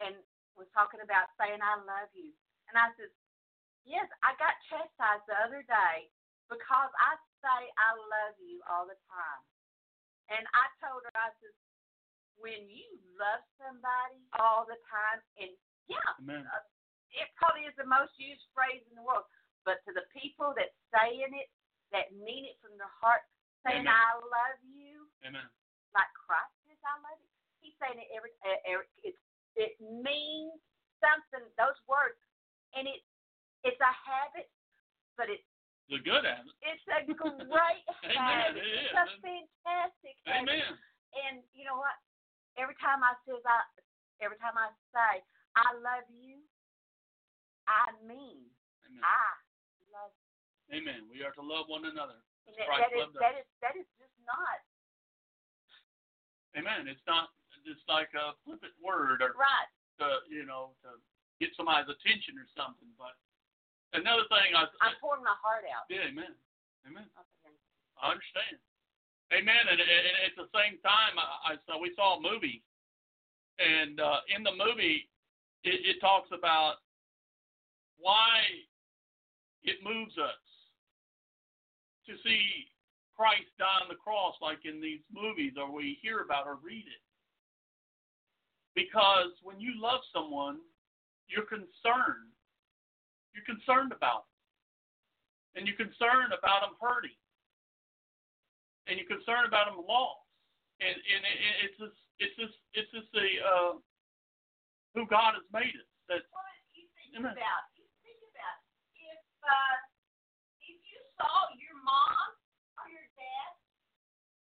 and 0.03 0.19
was 0.59 0.69
talking 0.77 1.01
about 1.01 1.33
saying 1.41 1.63
I 1.63 1.81
love 1.81 2.11
you, 2.13 2.35
and 2.69 2.77
I 2.77 2.93
said, 2.99 3.09
yes, 3.89 4.05
I 4.21 4.37
got 4.37 4.59
chastised 4.69 5.25
the 5.25 5.39
other 5.41 5.65
day 5.65 6.11
because 6.53 6.91
I 7.01 7.17
say 7.41 7.61
I 7.81 7.91
love 7.97 8.37
you 8.43 8.61
all 8.69 8.85
the 8.85 8.99
time, 9.09 9.43
and 10.29 10.45
I 10.53 10.69
told 10.85 11.07
her 11.09 11.15
I 11.17 11.33
said 11.41 11.57
when 12.39 12.69
you 12.71 12.87
love 13.19 13.43
somebody 13.59 14.21
all 14.39 14.69
the 14.69 14.79
time, 14.87 15.19
and 15.41 15.51
yeah, 15.89 16.09
Amen. 16.23 16.45
it 17.17 17.29
probably 17.41 17.65
is 17.67 17.75
the 17.81 17.89
most 17.89 18.13
used 18.21 18.45
phrase 18.53 18.85
in 18.89 18.95
the 18.97 19.05
world. 19.05 19.25
But 19.67 19.81
to 19.85 19.93
the 19.93 20.07
people 20.15 20.53
that 20.57 20.73
saying 20.95 21.33
it, 21.35 21.49
that 21.93 22.13
mean 22.17 22.45
it 22.49 22.57
from 22.63 22.77
their 22.81 22.93
heart, 23.01 23.25
saying 23.67 23.85
Amen. 23.85 23.93
"I 23.93 24.21
love 24.21 24.59
you," 24.65 25.09
Amen. 25.25 25.45
like 25.97 26.09
Christ 26.17 26.53
says 26.69 26.79
"I 26.85 26.95
love 27.05 27.19
you," 27.21 27.29
He's 27.65 27.77
saying 27.83 27.99
it 28.01 28.09
every. 28.15 28.33
uh, 28.45 28.61
every 28.69 28.89
it 29.05 29.17
it 29.59 29.75
means 29.81 30.55
something. 31.03 31.43
Those 31.59 31.77
words, 31.91 32.21
and 32.77 32.87
it 32.87 33.01
it's 33.67 33.81
a 33.83 33.93
habit, 34.07 34.49
but 35.19 35.27
it's 35.29 35.45
The 35.91 35.99
good 36.05 36.25
at 36.25 36.45
it. 36.47 36.55
it's 36.63 36.85
a 36.93 37.01
great 37.13 37.85
habit. 38.15 38.63
It 38.63 38.89
It's 38.89 38.95
a 38.95 39.07
fantastic 39.21 40.17
habit. 40.25 40.49
Amen. 40.55 40.73
And 41.29 41.43
you 41.57 41.65
know 41.65 41.77
what? 41.81 41.97
Every 42.61 42.77
time 42.79 43.01
I 43.03 43.17
says 43.27 43.41
I, 43.45 43.59
every 44.23 44.39
time 44.39 44.55
I 44.57 44.71
say 44.95 45.25
I 45.57 45.69
love 45.81 46.07
you, 46.11 46.43
I 47.69 47.93
mean 48.05 48.49
Amen. 48.89 49.05
I 49.05 49.29
love. 49.93 50.13
You. 50.69 50.81
Amen. 50.81 51.09
We 51.09 51.25
are 51.25 51.33
to 51.37 51.45
love 51.45 51.69
one 51.69 51.85
another. 51.89 52.21
You. 52.45 52.57
And 52.57 52.65
Christ 52.65 52.89
that, 52.89 52.97
is, 52.97 53.13
that, 53.21 53.35
is, 53.37 53.49
that 53.61 53.75
is 53.77 53.89
just 54.01 54.17
not 54.25 54.61
Amen. 56.57 56.89
It's 56.89 57.05
not 57.07 57.31
just 57.63 57.85
like 57.87 58.11
a 58.19 58.35
flippant 58.43 58.75
word 58.83 59.23
or 59.23 59.37
right. 59.39 59.71
to 60.03 60.25
you 60.27 60.43
know 60.43 60.75
to 60.83 60.97
get 61.39 61.55
somebody's 61.55 61.87
attention 61.87 62.35
or 62.35 62.49
something. 62.59 62.89
But 62.97 63.15
another 63.95 64.27
thing, 64.27 64.59
I 64.59 64.67
I'm 64.83 64.99
pouring 64.99 65.23
my 65.23 65.39
heart 65.39 65.69
out. 65.71 65.87
yeah, 65.87 66.11
amen, 66.11 66.35
amen. 66.89 67.07
Okay. 67.15 67.55
I 68.03 68.11
understand. 68.11 68.59
Amen. 69.31 69.65
And, 69.71 69.79
and 69.79 69.87
and 69.87 70.17
at 70.25 70.35
the 70.35 70.49
same 70.57 70.81
time, 70.81 71.15
I, 71.15 71.55
I 71.55 71.63
saw 71.69 71.79
we 71.79 71.95
saw 71.95 72.17
a 72.17 72.21
movie, 72.21 72.65
and 73.63 74.01
uh, 74.01 74.25
in 74.33 74.43
the 74.43 74.57
movie, 74.57 75.07
it, 75.65 75.97
it 75.97 76.01
talks 76.01 76.29
about 76.33 76.77
why 77.99 78.43
it 79.65 79.77
moves 79.83 80.17
us 80.19 80.43
to 82.07 82.15
see 82.25 82.71
Christ 83.17 83.51
die 83.59 83.83
on 83.83 83.89
the 83.89 83.99
cross, 83.99 84.35
like 84.41 84.65
in 84.65 84.81
these 84.81 85.03
movies, 85.13 85.55
or 85.59 85.71
we 85.71 85.99
hear 86.01 86.21
about 86.23 86.47
or 86.47 86.57
read 86.63 86.87
it. 86.87 87.03
Because 88.75 89.35
when 89.43 89.59
you 89.61 89.75
love 89.77 90.01
someone, 90.15 90.59
you're 91.27 91.45
concerned. 91.51 92.31
You're 93.35 93.45
concerned 93.45 93.91
about 93.93 94.25
them. 94.25 94.35
And 95.59 95.67
you're 95.67 95.77
concerned 95.77 96.31
about 96.31 96.63
them 96.63 96.79
hurting 96.81 97.19
and 98.89 98.97
you're 98.97 99.07
concerned 99.09 99.45
about 99.45 99.69
them 99.69 99.85
lost. 99.85 100.25
And 100.81 100.97
and 100.97 101.23
it, 101.23 101.37
it- 101.39 101.59
it's 101.69 101.79
just 101.79 101.99
it's 102.19 102.37
just 102.41 102.57
it's 102.75 102.91
just 102.91 103.11
a, 103.15 103.27
uh, 103.45 103.73
who 104.95 105.05
God 105.07 105.35
has 105.37 105.47
made 105.53 105.75
us. 105.77 105.89
That 106.09 106.25
Well, 106.33 106.45
you 106.75 106.89
think 106.97 107.17
Amen. 107.21 107.33
about 107.37 107.65
you 107.77 107.85
think 108.05 108.21
about 108.33 108.57
if 108.97 109.21
uh, 109.45 109.77
if 110.65 110.79
you 110.85 110.99
saw 111.21 111.49
your 111.61 111.77
mom 111.85 112.29
or 112.81 112.87
your 112.93 113.07
dad 113.17 113.51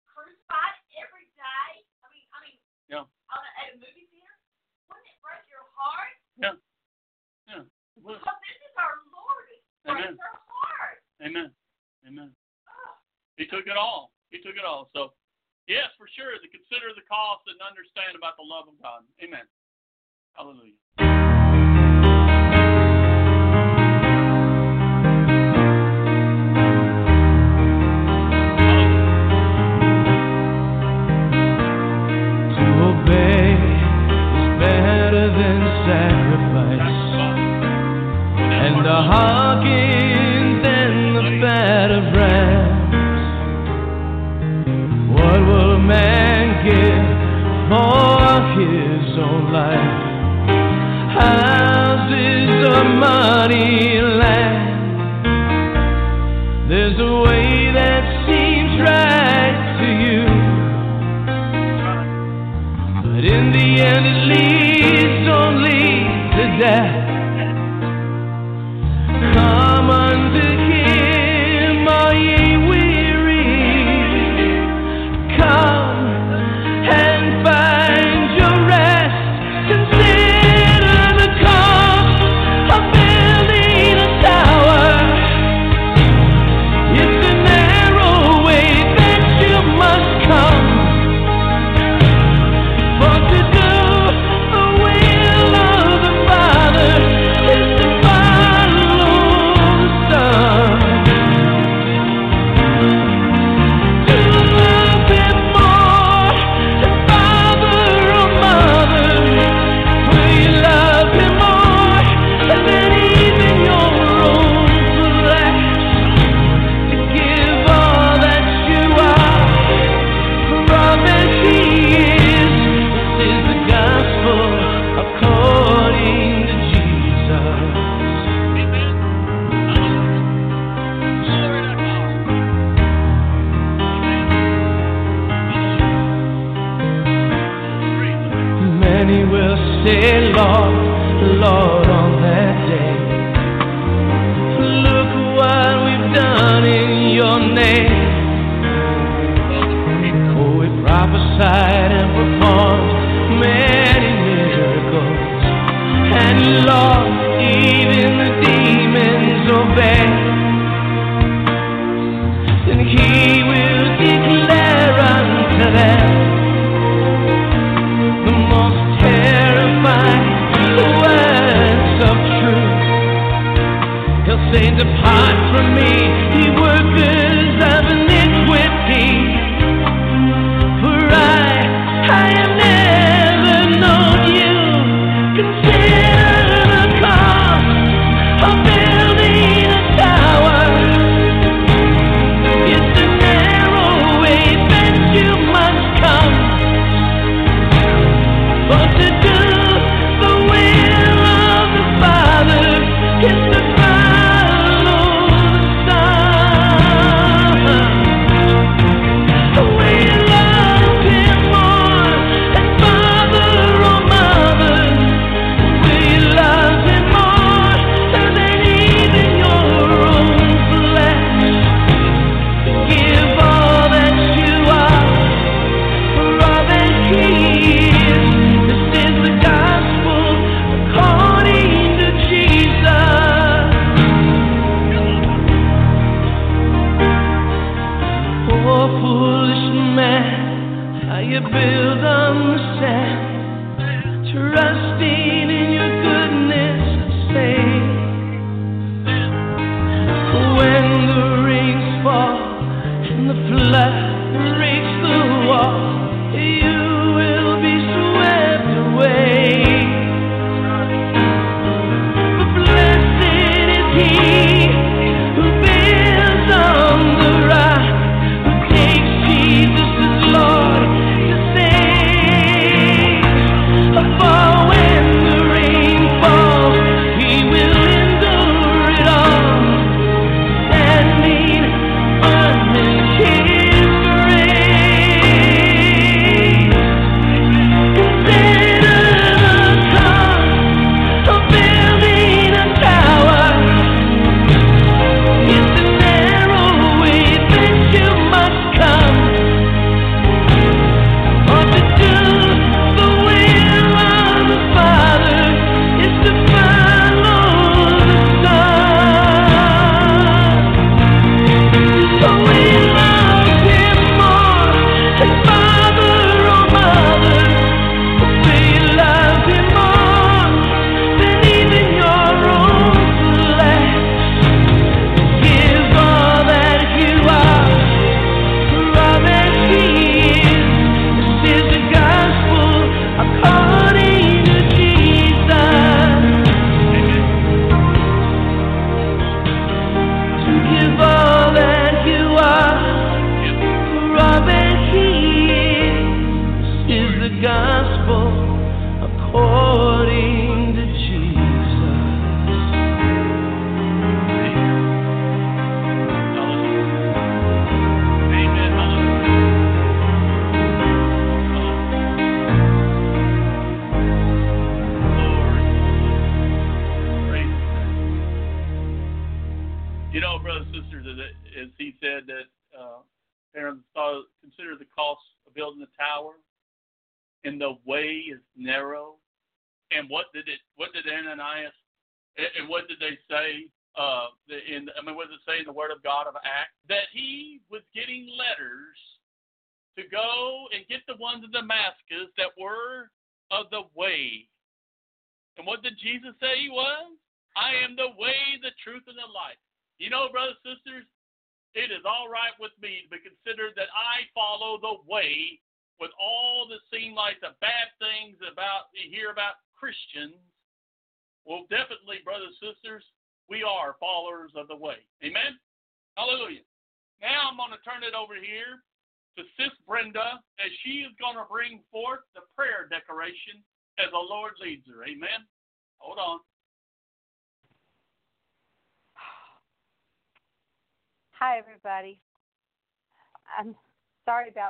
crucified 0.06 0.76
every 1.02 1.26
day. 1.34 1.70
I 2.02 2.06
mean, 2.14 2.26
I 2.34 2.38
mean, 2.46 2.58
Yeah. 2.90 3.04
on 3.04 3.40
a, 3.42 3.50
at 3.62 3.74
a 3.74 3.76
movie 3.82 4.06
theater, 4.10 4.36
wouldn't 4.90 5.06
it 5.10 5.18
break 5.22 5.42
your 5.50 5.66
heart? 5.74 6.14
yeah 6.38 6.54
yeah 7.50 7.66
well, 7.98 8.18
Because 8.22 8.38
this 8.46 8.58
is 8.62 8.74
our 8.78 9.02
Lord. 9.10 9.46
It 9.50 9.62
breaks 9.82 10.06
Amen. 10.06 10.14
our 10.22 10.38
heart. 10.46 10.98
amen 11.22 11.48
amen. 12.06 12.30
Oh, 12.70 12.94
He 13.36 13.46
took 13.50 13.66
it 13.66 13.74
all. 13.76 14.14
He 14.30 14.38
took 14.42 14.54
it 14.54 14.62
all. 14.64 14.86
So 14.94 15.14
yes, 15.66 15.90
for 15.98 16.06
sure, 16.14 16.38
to 16.38 16.48
consider 16.48 16.94
the 16.94 17.02
cost 17.10 17.42
and 17.50 17.58
understand 17.62 18.14
about 18.14 18.38
the 18.38 18.46
love 18.46 18.70
of 18.70 18.78
God. 18.80 19.02
Amen. 19.22 19.44
Hallelujah. 20.38 20.78
To 32.54 32.64
obey 32.86 33.50
is 34.30 34.48
better 34.62 35.26
than 35.34 35.58
sacrifice, 35.88 37.00
and 38.62 38.76
the 38.86 39.00
hearken 39.10 40.62
than 40.62 40.90
the 41.14 41.24
fat 41.42 41.90
of 41.90 42.04
rams. 42.14 43.26
What 45.18 45.40
will 45.48 45.72
a 45.72 45.78
man 45.80 46.62
give 46.64 47.08
for 47.70 48.30
his 48.60 49.18
own 49.18 49.52
life? 49.52 49.97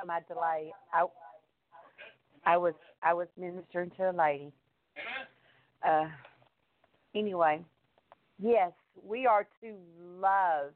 My 0.09 0.21
delay. 0.27 0.73
I 0.93 1.05
I 2.49 2.57
was 2.57 2.73
I 3.05 3.13
was 3.13 3.29
ministering 3.37 3.93
to 3.99 4.11
a 4.11 4.15
lady. 4.17 4.51
Uh, 5.87 6.09
anyway, 7.15 7.61
yes, 8.41 8.73
we 9.05 9.27
are 9.27 9.47
to 9.61 9.77
love, 10.19 10.73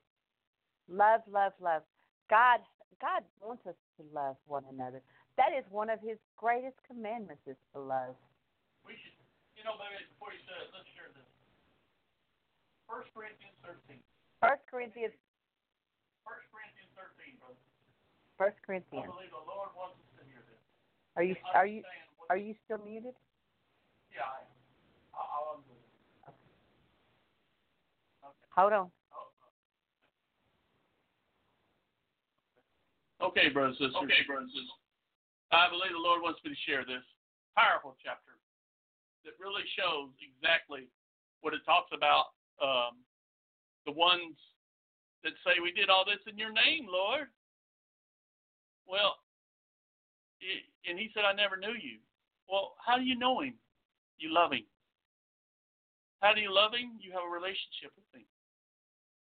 love, 0.86 1.22
love, 1.26 1.52
love. 1.60 1.82
God 2.28 2.60
God 3.00 3.24
wants 3.40 3.66
us 3.66 3.74
to 3.96 4.04
love 4.14 4.36
one 4.46 4.62
another. 4.70 5.00
That 5.40 5.56
is 5.56 5.64
one 5.72 5.88
of 5.88 5.98
His 6.04 6.20
greatest 6.36 6.76
commandments 6.86 7.42
is 7.48 7.56
to 7.72 7.80
love. 7.80 8.14
We 8.84 8.92
should, 9.00 9.16
you 9.56 9.64
know, 9.64 9.74
maybe 9.80 10.04
before 10.12 10.30
you 10.36 10.44
say 10.44 10.54
it, 10.60 10.68
let's 10.76 10.86
share 10.92 11.08
this. 11.16 11.26
First 12.84 13.08
Corinthians 13.16 13.56
13. 13.64 13.96
First 14.44 14.62
Corinthians, 14.68 15.16
First 16.22 16.44
Corinthians 16.52 16.92
13, 16.92 17.00
brother. 17.00 17.00
First 17.00 17.00
I 17.00 17.00
Corinthians. 17.00 17.00
believe 17.00 17.40
the 17.40 17.40
Lord 17.42 17.48
wants 17.48 17.64
us 17.64 17.72
to 17.72 18.21
hear 20.26 20.42
this. 20.48 20.62
Are 21.16 21.22
you 21.22 21.36
are 21.54 21.66
you 21.66 21.82
are 22.30 22.36
you 22.36 22.54
still 22.64 22.78
muted? 22.84 23.14
Yeah, 24.10 24.28
I 24.28 24.44
am. 24.44 24.52
I'll, 25.14 25.28
I'll 25.32 25.48
undo. 25.60 25.76
Hold 28.56 28.72
on. 28.72 28.90
Okay, 33.22 33.48
brothers 33.48 33.76
and 33.80 33.92
sisters. 33.92 34.02
Okay, 34.02 34.22
brothers 34.26 34.50
and 34.50 34.66
sisters. 34.66 34.80
I 35.52 35.68
believe 35.68 35.92
the 35.92 36.00
Lord 36.00 36.24
wants 36.24 36.40
me 36.42 36.50
to 36.50 36.60
share 36.64 36.82
this 36.82 37.04
powerful 37.54 37.94
chapter 38.00 38.40
that 39.24 39.36
really 39.38 39.62
shows 39.78 40.10
exactly 40.18 40.88
what 41.44 41.54
it 41.54 41.62
talks 41.68 41.92
about 41.92 42.34
um, 42.58 42.98
the 43.86 43.92
ones 43.92 44.34
that 45.22 45.34
say, 45.46 45.62
We 45.62 45.70
did 45.72 45.90
all 45.90 46.04
this 46.04 46.22
in 46.26 46.38
your 46.38 46.52
name, 46.52 46.86
Lord. 46.90 47.30
Well, 48.86 49.16
and 50.88 50.98
he 50.98 51.10
said, 51.14 51.24
I 51.24 51.32
never 51.32 51.56
knew 51.56 51.74
you. 51.78 52.02
Well, 52.48 52.74
how 52.84 52.98
do 52.98 53.04
you 53.04 53.16
know 53.16 53.40
him? 53.40 53.54
You 54.18 54.34
love 54.34 54.52
him. 54.52 54.66
How 56.20 56.34
do 56.34 56.40
you 56.40 56.54
love 56.54 56.74
him? 56.74 56.98
You 57.00 57.10
have 57.12 57.26
a 57.26 57.32
relationship 57.32 57.94
with 57.94 58.06
him. 58.14 58.26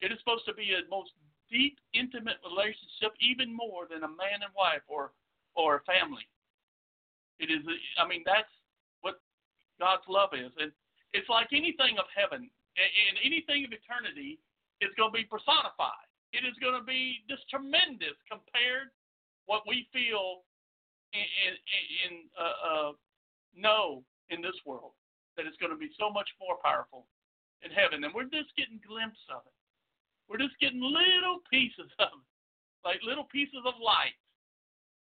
It 0.01 0.13
is 0.13 0.19
supposed 0.21 0.45
to 0.45 0.53
be 0.53 0.73
a 0.77 0.85
most 0.89 1.13
deep, 1.49 1.77
intimate 1.93 2.37
relationship, 2.45 3.17
even 3.21 3.49
more 3.49 3.89
than 3.89 4.05
a 4.05 4.11
man 4.13 4.45
and 4.45 4.53
wife 4.53 4.85
or 4.87 5.13
or 5.57 5.81
a 5.81 5.83
family. 5.89 6.25
It 7.41 7.49
is. 7.49 7.65
I 7.97 8.05
mean, 8.05 8.21
that's 8.25 8.49
what 9.01 9.21
God's 9.81 10.05
love 10.09 10.37
is, 10.37 10.53
and 10.61 10.71
it's 11.13 11.29
like 11.29 11.49
anything 11.53 11.97
of 11.97 12.05
heaven 12.13 12.49
and 12.77 13.15
anything 13.25 13.65
of 13.65 13.73
eternity 13.73 14.37
is 14.85 14.93
going 14.97 15.09
to 15.09 15.17
be 15.17 15.25
personified. 15.25 16.05
It 16.29 16.45
is 16.45 16.53
going 16.61 16.77
to 16.77 16.85
be 16.85 17.25
just 17.25 17.49
tremendous 17.49 18.13
compared 18.29 18.93
what 19.47 19.63
we 19.65 19.87
feel 19.95 20.43
and, 21.15 22.29
uh, 22.35 22.57
uh, 22.61 22.91
know 23.55 24.03
in 24.29 24.43
this 24.43 24.55
world. 24.67 24.93
That 25.35 25.45
it's 25.45 25.57
going 25.57 25.73
to 25.73 25.79
be 25.79 25.93
so 25.97 26.09
much 26.09 26.27
more 26.41 26.57
powerful 26.65 27.05
in 27.61 27.69
heaven, 27.69 28.03
and 28.03 28.13
we're 28.13 28.29
just 28.29 28.53
getting 28.57 28.81
glimpses 28.81 29.29
of 29.29 29.45
it. 29.45 29.57
We're 30.25 30.41
just 30.41 30.57
getting 30.59 30.81
little 30.81 31.45
pieces 31.49 31.89
of 32.01 32.09
it, 32.09 32.27
like 32.81 32.99
little 33.05 33.25
pieces 33.29 33.61
of 33.65 33.77
light. 33.77 34.17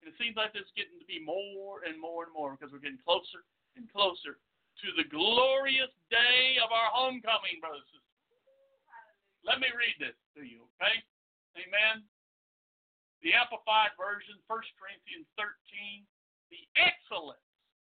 And 0.03 0.11
it 0.11 0.15
seems 0.19 0.37
like 0.37 0.53
there's 0.53 0.69
getting 0.77 0.99
to 0.99 1.07
be 1.09 1.23
more 1.23 1.81
and 1.87 1.97
more 1.97 2.27
and 2.27 2.31
more 2.35 2.53
because 2.53 2.69
we're 2.75 2.83
getting 2.83 3.01
closer 3.01 3.41
and 3.79 3.89
closer 3.89 4.37
to 4.37 4.87
the 4.93 5.09
glorious 5.09 5.89
day 6.13 6.59
of 6.61 6.69
our 6.69 6.93
homecoming, 6.93 7.57
brothers 7.57 7.87
and 7.89 8.03
sisters. 8.03 8.07
Let 9.41 9.57
me 9.63 9.71
read 9.73 9.97
this 9.97 10.17
to 10.37 10.45
you, 10.45 10.69
okay? 10.77 11.01
Amen. 11.57 12.05
The 13.25 13.33
Amplified 13.33 13.97
Version, 13.97 14.37
1 14.45 14.77
Corinthians 14.77 15.27
13, 15.35 16.05
the 16.53 16.63
excellence 16.77 17.41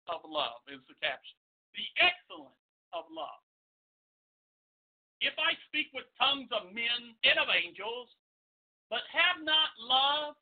of 0.09 0.25
love 0.25 0.65
is 0.73 0.81
the 0.89 0.97
caption. 0.99 1.37
The 1.77 1.87
excellence 2.01 2.57
of 2.97 3.07
love. 3.13 3.41
If 5.21 5.37
I 5.37 5.53
speak 5.69 5.93
with 5.93 6.09
tongues 6.17 6.49
of 6.51 6.73
men 6.73 7.13
and 7.29 7.37
of 7.37 7.53
angels, 7.53 8.09
but 8.89 9.05
have 9.13 9.45
not 9.45 9.77
love, 9.79 10.35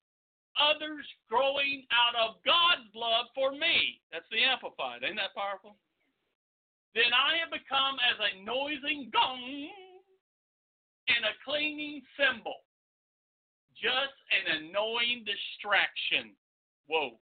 others 0.57 1.05
growing 1.27 1.85
out 1.91 2.15
of 2.15 2.39
God's 2.47 2.89
love 2.95 3.27
for 3.35 3.51
me. 3.53 4.01
That's 4.15 4.27
the 4.31 4.43
Amplified. 4.47 5.03
Ain't 5.03 5.19
that 5.19 5.35
powerful? 5.35 5.77
Then 6.95 7.11
I 7.13 7.43
have 7.43 7.53
become 7.53 7.99
as 8.01 8.19
a 8.19 8.43
noising 8.43 9.11
gong 9.13 9.69
and 11.11 11.23
a 11.27 11.35
clanging 11.45 12.03
cymbal, 12.17 12.63
just 13.79 14.19
an 14.35 14.63
annoying 14.63 15.23
distraction. 15.23 16.35
Whoa. 16.87 17.19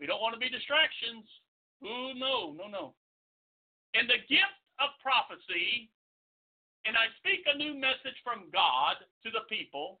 We 0.00 0.08
don't 0.08 0.20
want 0.24 0.32
to 0.32 0.40
be 0.40 0.48
distractions. 0.48 1.28
Ooh, 1.84 2.16
no, 2.16 2.56
no, 2.56 2.68
no. 2.68 2.84
And 3.92 4.08
the 4.08 4.24
gift 4.28 4.60
of 4.80 4.96
prophecy, 5.04 5.92
and 6.88 6.96
I 6.96 7.12
speak 7.20 7.44
a 7.44 7.56
new 7.56 7.76
message 7.76 8.16
from 8.24 8.48
God 8.48 8.96
to 9.24 9.28
the 9.28 9.44
people, 9.52 10.00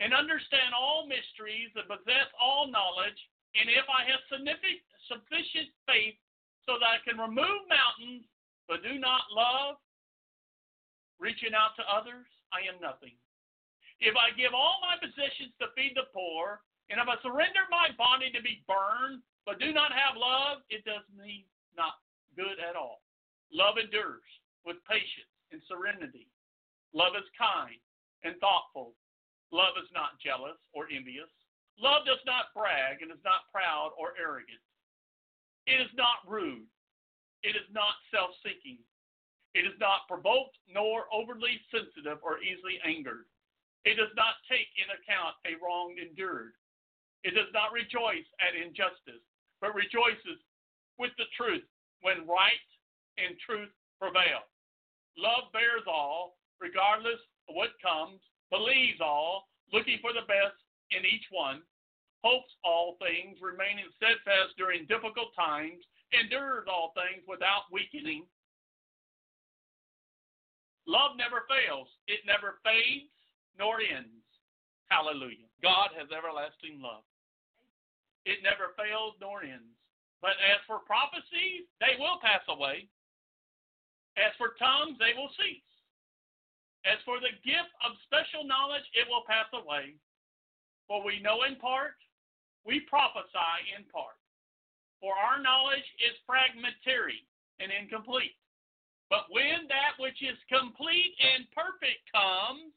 and 0.00 0.16
understand 0.16 0.72
all 0.72 1.04
mysteries 1.04 1.70
and 1.76 1.86
possess 1.86 2.28
all 2.40 2.66
knowledge, 2.66 3.20
and 3.52 3.68
if 3.68 3.84
I 3.86 4.08
have 4.08 4.24
sufficient 4.32 5.68
faith 5.84 6.16
so 6.64 6.80
that 6.80 6.98
I 6.98 7.04
can 7.04 7.20
remove 7.20 7.68
mountains, 7.68 8.24
but 8.64 8.80
do 8.80 8.96
not 8.96 9.28
love, 9.28 9.76
reaching 11.20 11.52
out 11.52 11.76
to 11.76 11.84
others, 11.84 12.24
I 12.48 12.64
am 12.64 12.80
nothing. 12.80 13.12
If 14.02 14.18
I 14.18 14.34
give 14.34 14.50
all 14.50 14.82
my 14.82 14.98
possessions 14.98 15.54
to 15.62 15.70
feed 15.78 15.94
the 15.94 16.10
poor, 16.10 16.66
and 16.90 16.98
if 16.98 17.06
I 17.06 17.14
surrender 17.22 17.62
my 17.70 17.94
body 17.94 18.34
to 18.34 18.42
be 18.42 18.66
burned, 18.66 19.22
but 19.46 19.62
do 19.62 19.70
not 19.70 19.94
have 19.94 20.18
love, 20.18 20.66
it 20.74 20.82
does 20.82 21.06
me 21.14 21.46
not 21.78 22.02
good 22.34 22.58
at 22.58 22.74
all. 22.74 23.06
Love 23.54 23.78
endures 23.78 24.26
with 24.66 24.82
patience 24.90 25.30
and 25.54 25.62
serenity. 25.70 26.26
Love 26.90 27.14
is 27.14 27.30
kind 27.38 27.78
and 28.26 28.34
thoughtful. 28.42 28.98
Love 29.54 29.78
is 29.78 29.86
not 29.94 30.18
jealous 30.18 30.58
or 30.74 30.90
envious. 30.90 31.30
Love 31.78 32.02
does 32.02 32.20
not 32.26 32.50
brag 32.58 33.06
and 33.06 33.14
is 33.14 33.22
not 33.22 33.46
proud 33.54 33.94
or 33.94 34.18
arrogant. 34.18 34.60
It 35.70 35.78
is 35.78 35.92
not 35.94 36.26
rude. 36.26 36.66
It 37.46 37.54
is 37.54 37.70
not 37.70 37.94
self 38.10 38.34
seeking. 38.42 38.82
It 39.54 39.62
is 39.62 39.78
not 39.78 40.10
provoked 40.10 40.58
nor 40.66 41.06
overly 41.14 41.60
sensitive 41.70 42.18
or 42.26 42.42
easily 42.42 42.82
angered. 42.82 43.30
It 43.84 43.98
does 43.98 44.14
not 44.14 44.38
take 44.46 44.70
in 44.78 44.86
account 44.94 45.34
a 45.42 45.58
wrong 45.58 45.98
endured. 45.98 46.54
It 47.26 47.34
does 47.34 47.50
not 47.50 47.74
rejoice 47.74 48.26
at 48.38 48.54
injustice, 48.54 49.22
but 49.60 49.74
rejoices 49.74 50.38
with 50.98 51.10
the 51.18 51.26
truth 51.34 51.66
when 52.02 52.26
right 52.26 52.66
and 53.18 53.34
truth 53.42 53.70
prevail. 53.98 54.46
Love 55.18 55.50
bears 55.52 55.86
all, 55.86 56.38
regardless 56.60 57.18
of 57.50 57.54
what 57.54 57.74
comes, 57.82 58.22
believes 58.50 59.02
all, 59.02 59.50
looking 59.74 59.98
for 59.98 60.14
the 60.14 60.26
best 60.30 60.58
in 60.90 61.02
each 61.06 61.26
one, 61.30 61.62
hopes 62.22 62.52
all 62.62 62.98
things, 63.02 63.38
remaining 63.42 63.86
steadfast 63.98 64.54
during 64.58 64.86
difficult 64.86 65.34
times, 65.34 65.82
endures 66.14 66.66
all 66.70 66.94
things 66.94 67.22
without 67.26 67.66
weakening. 67.70 68.26
Love 70.86 71.14
never 71.16 71.46
fails, 71.46 71.88
it 72.06 72.22
never 72.26 72.58
fades 72.62 73.10
nor 73.58 73.80
ends. 73.80 74.22
Hallelujah. 74.88 75.48
God 75.62 75.94
has 75.96 76.10
everlasting 76.12 76.80
love. 76.80 77.04
It 78.24 78.44
never 78.44 78.76
fails 78.78 79.14
nor 79.18 79.42
ends. 79.42 79.76
But 80.20 80.38
as 80.38 80.62
for 80.70 80.84
prophecies, 80.86 81.66
they 81.82 81.98
will 81.98 82.22
pass 82.22 82.46
away. 82.46 82.86
As 84.14 84.30
for 84.38 84.54
tongues, 84.60 85.00
they 85.02 85.16
will 85.16 85.32
cease. 85.34 85.66
As 86.86 86.98
for 87.06 87.18
the 87.18 87.34
gift 87.42 87.72
of 87.82 87.98
special 88.06 88.46
knowledge, 88.46 88.86
it 88.94 89.06
will 89.06 89.26
pass 89.26 89.50
away. 89.54 89.98
For 90.86 91.02
we 91.02 91.22
know 91.22 91.42
in 91.46 91.56
part, 91.56 91.98
we 92.66 92.86
prophesy 92.86 93.54
in 93.74 93.82
part. 93.90 94.18
For 95.02 95.14
our 95.18 95.42
knowledge 95.42 95.86
is 95.98 96.14
fragmentary 96.26 97.26
and 97.58 97.74
incomplete. 97.74 98.38
But 99.10 99.26
when 99.30 99.66
that 99.66 99.98
which 99.98 100.22
is 100.22 100.38
complete 100.46 101.14
and 101.18 101.50
perfect 101.50 102.06
comes, 102.10 102.70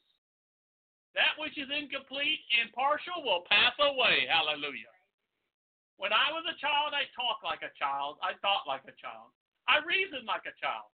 that 1.16 1.40
which 1.40 1.56
is 1.56 1.72
incomplete 1.72 2.44
and 2.60 2.72
partial 2.76 3.24
will 3.24 3.48
pass 3.48 3.74
away. 3.80 4.28
Hallelujah. 4.28 4.92
When 5.96 6.12
I 6.12 6.28
was 6.36 6.44
a 6.44 6.60
child, 6.60 6.92
I 6.92 7.08
talked 7.16 7.48
like 7.48 7.64
a 7.64 7.72
child. 7.80 8.20
I 8.20 8.36
thought 8.44 8.68
like 8.68 8.84
a 8.84 8.96
child. 9.00 9.32
I 9.72 9.80
reasoned 9.88 10.28
like 10.28 10.44
a 10.44 10.56
child. 10.60 10.92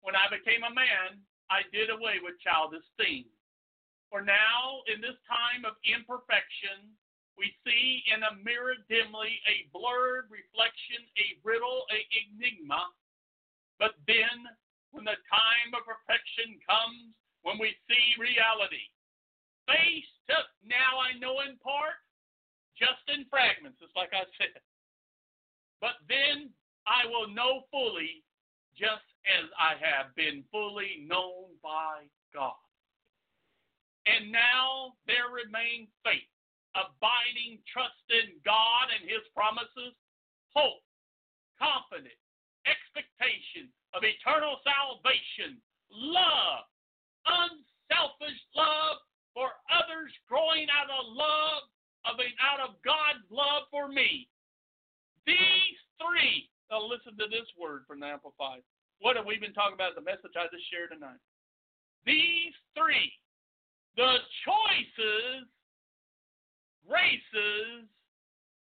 When 0.00 0.16
I 0.16 0.32
became 0.32 0.64
a 0.64 0.72
man, 0.72 1.20
I 1.52 1.68
did 1.68 1.92
away 1.92 2.24
with 2.24 2.40
childish 2.40 2.84
things. 2.96 3.28
For 4.08 4.24
now, 4.24 4.80
in 4.88 5.04
this 5.04 5.20
time 5.28 5.68
of 5.68 5.76
imperfection, 5.84 6.88
we 7.36 7.52
see 7.60 8.02
in 8.08 8.24
a 8.24 8.40
mirror 8.40 8.80
dimly 8.88 9.36
a 9.44 9.68
blurred 9.68 10.32
reflection, 10.32 11.04
a 11.20 11.36
riddle, 11.44 11.84
a 11.92 12.00
enigma. 12.24 12.88
But 13.76 14.00
then, 14.08 14.48
when 14.96 15.04
the 15.04 15.20
time 15.28 15.70
of 15.76 15.84
perfection 15.84 16.56
comes, 16.64 17.12
when 17.44 17.60
we 17.60 17.76
see 17.84 18.16
reality, 18.16 18.88
face 19.68 20.08
now 20.68 21.00
I 21.00 21.16
know 21.16 21.40
in 21.48 21.56
part, 21.64 21.96
just 22.76 23.00
in 23.08 23.24
fragments, 23.32 23.80
it's 23.80 23.96
like 23.96 24.12
I 24.12 24.28
said. 24.36 24.60
But 25.80 25.96
then 26.06 26.52
I 26.84 27.08
will 27.08 27.32
know 27.32 27.64
fully, 27.72 28.22
just 28.76 29.08
as 29.26 29.48
I 29.56 29.80
have 29.80 30.14
been 30.14 30.44
fully 30.52 31.08
known 31.08 31.56
by 31.64 32.06
God. 32.36 32.60
And 34.06 34.30
now 34.30 34.94
there 35.08 35.32
remains 35.32 35.88
faith, 36.04 36.28
abiding 36.76 37.64
trust 37.66 38.04
in 38.12 38.38
God 38.44 38.92
and 38.92 39.08
His 39.08 39.24
promises, 39.32 39.96
hope, 40.52 40.84
confidence, 41.56 42.22
expectation 42.68 43.72
of 43.96 44.04
eternal 44.04 44.60
salvation, 44.64 45.60
love, 45.90 46.64
unselfish 47.26 48.40
love 48.54 49.02
for 49.38 49.54
others, 49.70 50.10
growing 50.26 50.66
out 50.66 50.90
of 50.90 51.14
love, 51.14 51.70
of 52.10 52.18
out 52.42 52.58
of 52.58 52.74
God's 52.82 53.22
love 53.30 53.70
for 53.70 53.86
me. 53.86 54.26
These 55.30 55.78
three. 56.02 56.50
Now 56.66 56.82
listen 56.82 57.14
to 57.22 57.30
this 57.30 57.46
word 57.54 57.86
from 57.86 58.02
the 58.02 58.10
Amplified. 58.10 58.66
What 58.98 59.14
have 59.14 59.30
we 59.30 59.38
been 59.38 59.54
talking 59.54 59.78
about? 59.78 59.94
The 59.94 60.02
message 60.02 60.34
I 60.34 60.50
just 60.50 60.66
shared 60.74 60.90
tonight. 60.90 61.22
These 62.02 62.50
three, 62.74 63.14
the 63.94 64.26
choices, 64.42 65.46
graces, 66.82 67.86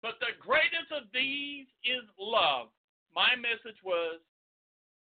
but 0.06 0.22
the 0.22 0.38
greatest 0.38 0.94
of 0.94 1.10
these 1.10 1.66
is 1.82 2.06
love. 2.22 2.70
My 3.18 3.34
message 3.34 3.82
was 3.82 4.22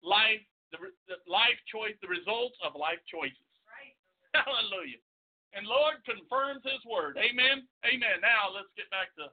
life, 0.04 0.44
the, 0.76 0.92
the 1.08 1.24
life 1.24 1.56
choice, 1.72 1.96
the 2.04 2.12
results 2.12 2.60
of 2.60 2.76
life 2.76 3.00
choices. 3.08 3.48
Right. 3.64 3.96
Hallelujah. 4.44 5.00
And 5.54 5.70
Lord 5.70 6.02
confirms 6.02 6.66
His 6.66 6.82
word. 6.86 7.18
Amen. 7.22 7.70
Amen. 7.86 8.18
Now 8.26 8.50
let's 8.50 8.74
get 8.74 8.90
back 8.90 9.14
to 9.22 9.30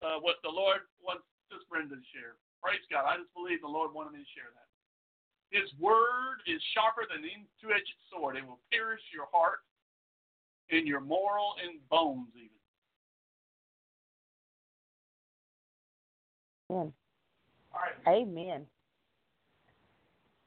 uh, 0.00 0.18
what 0.24 0.40
the 0.40 0.50
Lord 0.50 0.88
wants 1.04 1.28
Sister 1.52 1.68
Brenda 1.68 2.00
to 2.00 2.06
share. 2.16 2.40
Praise 2.64 2.82
God. 2.88 3.04
I 3.04 3.20
just 3.20 3.32
believe 3.36 3.60
the 3.60 3.68
Lord 3.68 3.92
wanted 3.92 4.16
me 4.16 4.24
to 4.24 4.32
share 4.32 4.48
that. 4.56 4.68
His 5.52 5.68
word 5.78 6.40
is 6.48 6.62
sharper 6.72 7.04
than 7.04 7.20
any 7.20 7.44
two 7.60 7.68
edged 7.68 7.92
sword. 8.08 8.36
It 8.36 8.46
will 8.46 8.60
pierce 8.72 9.04
your 9.12 9.28
heart 9.32 9.60
and 10.70 10.88
your 10.88 11.00
moral 11.00 11.52
and 11.60 11.76
bones, 11.90 12.32
even. 12.36 12.48
Amen. 16.70 16.92
All 17.74 17.80
right. 17.80 18.22
Amen. 18.22 18.66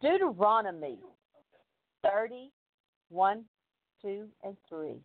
Deuteronomy 0.01 0.97
30, 2.03 2.51
1, 3.09 3.43
2, 4.05 4.27
and 4.43 4.55
3. 4.69 4.95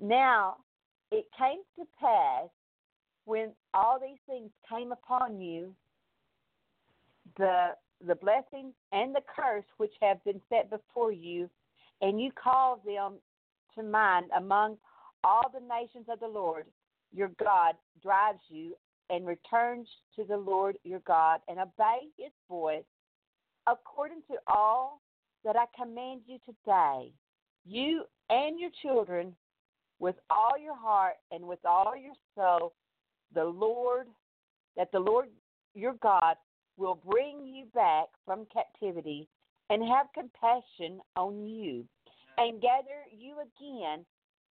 Now 0.00 0.56
it 1.10 1.26
came 1.38 1.60
to 1.78 1.86
pass 2.00 2.48
when 3.24 3.52
all 3.74 3.98
these 4.00 4.18
things 4.26 4.50
came 4.68 4.92
upon 4.92 5.40
you, 5.40 5.74
the 7.36 7.68
the 8.06 8.14
blessing 8.14 8.72
and 8.92 9.14
the 9.14 9.22
curse 9.34 9.64
which 9.78 9.92
have 10.00 10.22
been 10.24 10.40
set 10.48 10.70
before 10.70 11.10
you, 11.10 11.50
and 12.00 12.20
you 12.20 12.30
call 12.32 12.80
them 12.86 13.14
to 13.74 13.82
mind 13.82 14.26
among 14.36 14.76
all 15.24 15.50
the 15.52 15.60
nations 15.60 16.06
of 16.08 16.20
the 16.20 16.28
Lord 16.28 16.64
your 17.12 17.30
God 17.38 17.74
drives 18.02 18.40
you 18.48 18.74
and 19.10 19.26
returns 19.26 19.88
to 20.16 20.24
the 20.24 20.36
Lord 20.36 20.76
your 20.84 21.00
God 21.00 21.40
and 21.48 21.58
obey 21.58 22.08
his 22.16 22.32
voice 22.48 22.84
according 23.66 24.22
to 24.30 24.36
all 24.46 25.00
that 25.44 25.56
I 25.56 25.64
command 25.76 26.22
you 26.26 26.38
today, 26.44 27.10
you 27.68 28.04
and 28.30 28.58
your 28.58 28.70
children, 28.82 29.34
with 29.98 30.16
all 30.30 30.56
your 30.62 30.76
heart 30.76 31.14
and 31.32 31.44
with 31.44 31.58
all 31.64 31.94
your 31.96 32.14
soul, 32.34 32.72
the 33.34 33.44
Lord, 33.44 34.06
that 34.76 34.92
the 34.92 35.00
Lord 35.00 35.28
your 35.74 35.94
God 35.94 36.36
will 36.76 37.00
bring 37.10 37.44
you 37.46 37.66
back 37.74 38.06
from 38.24 38.46
captivity 38.52 39.28
and 39.70 39.82
have 39.82 40.06
compassion 40.14 41.00
on 41.16 41.44
you 41.46 41.84
and 42.38 42.62
gather 42.62 43.02
you 43.16 43.36
again 43.40 44.04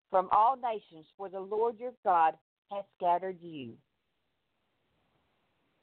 from 0.10 0.27
all 0.32 0.56
nations 0.56 1.06
where 1.18 1.30
the 1.30 1.40
Lord 1.40 1.80
your 1.80 1.94
God 2.03 2.34
has 2.72 2.84
scattered 2.98 3.38
you. 3.42 3.74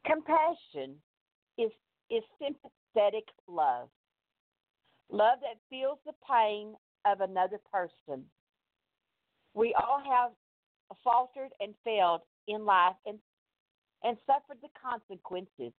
Compassion 0.04 0.96
is, 1.56 1.70
is 2.10 2.22
sympathetic 2.40 3.24
love, 3.46 3.88
love 5.10 5.38
that 5.40 5.60
feels 5.70 5.98
the 6.04 6.12
pain 6.28 6.74
of 7.04 7.20
another 7.20 7.58
person. 7.72 8.24
We 9.54 9.74
all 9.74 10.02
have 10.04 10.32
faltered 11.02 11.50
and 11.60 11.74
failed 11.84 12.22
in 12.48 12.64
life 12.64 12.96
and, 13.06 13.18
and 14.02 14.16
suffered 14.26 14.58
the 14.62 14.68
consequences. 14.80 15.72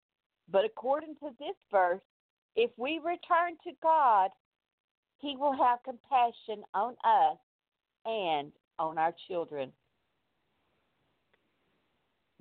But 0.52 0.66
according 0.66 1.16
to 1.16 1.30
this 1.40 1.56
verse, 1.72 2.02
if 2.56 2.72
we 2.78 3.00
return 3.04 3.58
to 3.64 3.72
God, 3.82 4.30
He 5.20 5.36
will 5.38 5.54
have 5.54 5.80
compassion 5.84 6.64
on 6.74 6.96
us 7.04 7.38
and 8.06 8.52
on 8.80 8.98
our 8.98 9.14
children. 9.28 9.72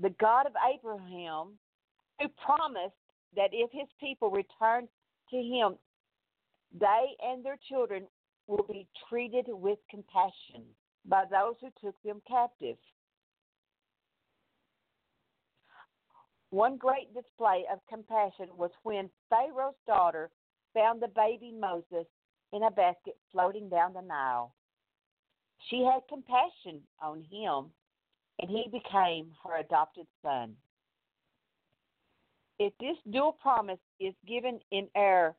The 0.00 0.10
God 0.20 0.46
of 0.46 0.52
Abraham, 0.74 1.58
who 2.20 2.28
promised 2.44 2.94
that 3.36 3.50
if 3.52 3.70
his 3.72 3.88
people 4.00 4.30
return 4.30 4.88
to 5.30 5.36
him, 5.36 5.76
they 6.78 7.16
and 7.24 7.44
their 7.44 7.58
children 7.68 8.04
will 8.46 8.66
be 8.68 8.86
treated 9.08 9.46
with 9.48 9.78
compassion 9.90 10.64
by 11.04 11.24
those 11.30 11.54
who 11.60 11.68
took 11.84 11.96
them 12.02 12.20
captive. 12.26 12.76
One 16.50 16.76
great 16.76 17.14
display 17.14 17.64
of 17.72 17.78
compassion 17.88 18.48
was 18.56 18.70
when 18.82 19.08
Pharaoh's 19.30 19.74
daughter 19.86 20.30
found 20.74 21.00
the 21.00 21.08
baby 21.08 21.52
Moses 21.58 22.06
in 22.52 22.62
a 22.64 22.70
basket 22.70 23.16
floating 23.32 23.68
down 23.68 23.94
the 23.94 24.02
Nile. 24.02 24.54
She 25.70 25.82
had 25.82 26.02
compassion 26.08 26.82
on 27.00 27.22
him, 27.30 27.70
and 28.38 28.50
he 28.50 28.66
became 28.70 29.32
her 29.44 29.58
adopted 29.60 30.06
son. 30.22 30.54
If 32.58 32.72
this 32.78 32.96
dual 33.10 33.32
promise 33.40 33.80
is 33.98 34.14
given 34.26 34.60
in 34.70 34.88
error, 34.94 35.34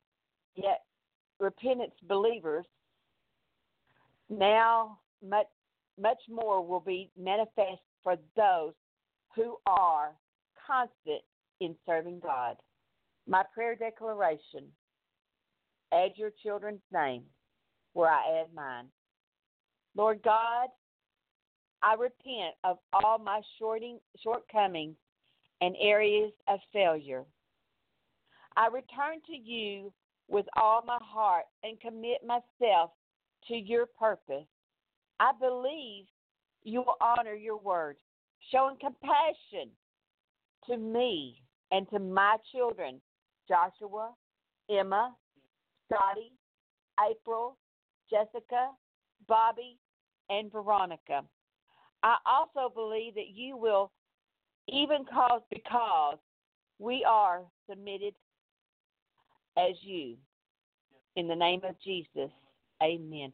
yet 0.56 0.82
repentance 1.40 1.94
believers, 2.08 2.66
now 4.38 5.00
much, 5.28 5.48
much 6.00 6.20
more 6.30 6.66
will 6.66 6.80
be 6.80 7.10
manifest 7.18 7.82
for 8.04 8.16
those 8.36 8.74
who 9.36 9.58
are 9.66 10.14
constant 10.68 11.22
in 11.60 11.76
serving 11.86 12.20
God. 12.20 12.58
My 13.28 13.44
prayer 13.54 13.76
declaration 13.76 14.66
add 15.94 16.12
your 16.16 16.32
children's 16.42 16.82
name 16.92 17.24
where 17.94 18.10
I 18.10 18.42
add 18.42 18.54
mine. 18.54 18.86
Lord 19.96 20.22
God, 20.24 20.70
I 21.82 21.94
repent 21.94 22.56
of 22.64 22.78
all 22.94 23.20
my 23.20 23.42
shorting, 23.60 24.00
shortcomings 24.22 24.96
and 25.62 25.76
areas 25.80 26.32
of 26.48 26.60
failure. 26.72 27.24
I 28.56 28.68
return 28.68 29.20
to 29.28 29.36
you 29.36 29.92
with 30.30 30.46
all 30.56 30.84
my 30.86 30.98
heart 31.02 31.46
and 31.64 31.80
commit 31.80 32.26
myself 32.26 32.92
to 33.48 33.56
your 33.56 33.86
purpose. 33.86 34.48
I 35.20 35.32
believe 35.40 36.06
you 36.64 36.80
will 36.80 36.96
honor 37.02 37.34
your 37.34 37.58
word, 37.58 37.98
showing 38.52 38.78
compassion 38.80 39.70
to 40.68 40.78
me 40.78 41.42
and 41.72 41.90
to 41.90 42.00
my 42.00 42.38
children, 42.52 43.02
Joshua, 43.48 44.14
Emma, 44.70 45.14
Scotty, 45.86 46.32
April, 47.10 47.58
Jessica, 48.10 48.70
Bobby, 49.28 49.78
and 50.30 50.52
Veronica. 50.52 51.24
I 52.04 52.18
also 52.26 52.74
believe 52.74 53.16
that 53.16 53.30
you 53.34 53.58
will 53.58 53.92
even 54.68 55.06
cause 55.06 55.42
because 55.50 56.18
we 56.80 57.06
are 57.08 57.42
submitted 57.70 58.14
as 59.58 59.76
you. 59.82 60.16
In 61.16 61.28
the 61.28 61.36
name 61.36 61.62
of 61.64 61.76
Jesus. 61.82 62.32
Amen. 62.84 63.32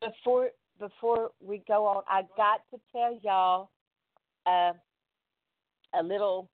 Before 0.00 0.50
before 0.78 1.30
we 1.40 1.62
go 1.66 1.86
on, 1.86 2.02
I 2.08 2.22
got 2.36 2.60
to 2.72 2.80
tell 2.92 3.18
y'all 3.22 3.70
uh, 4.46 4.72
a 5.98 6.02
little 6.02 6.48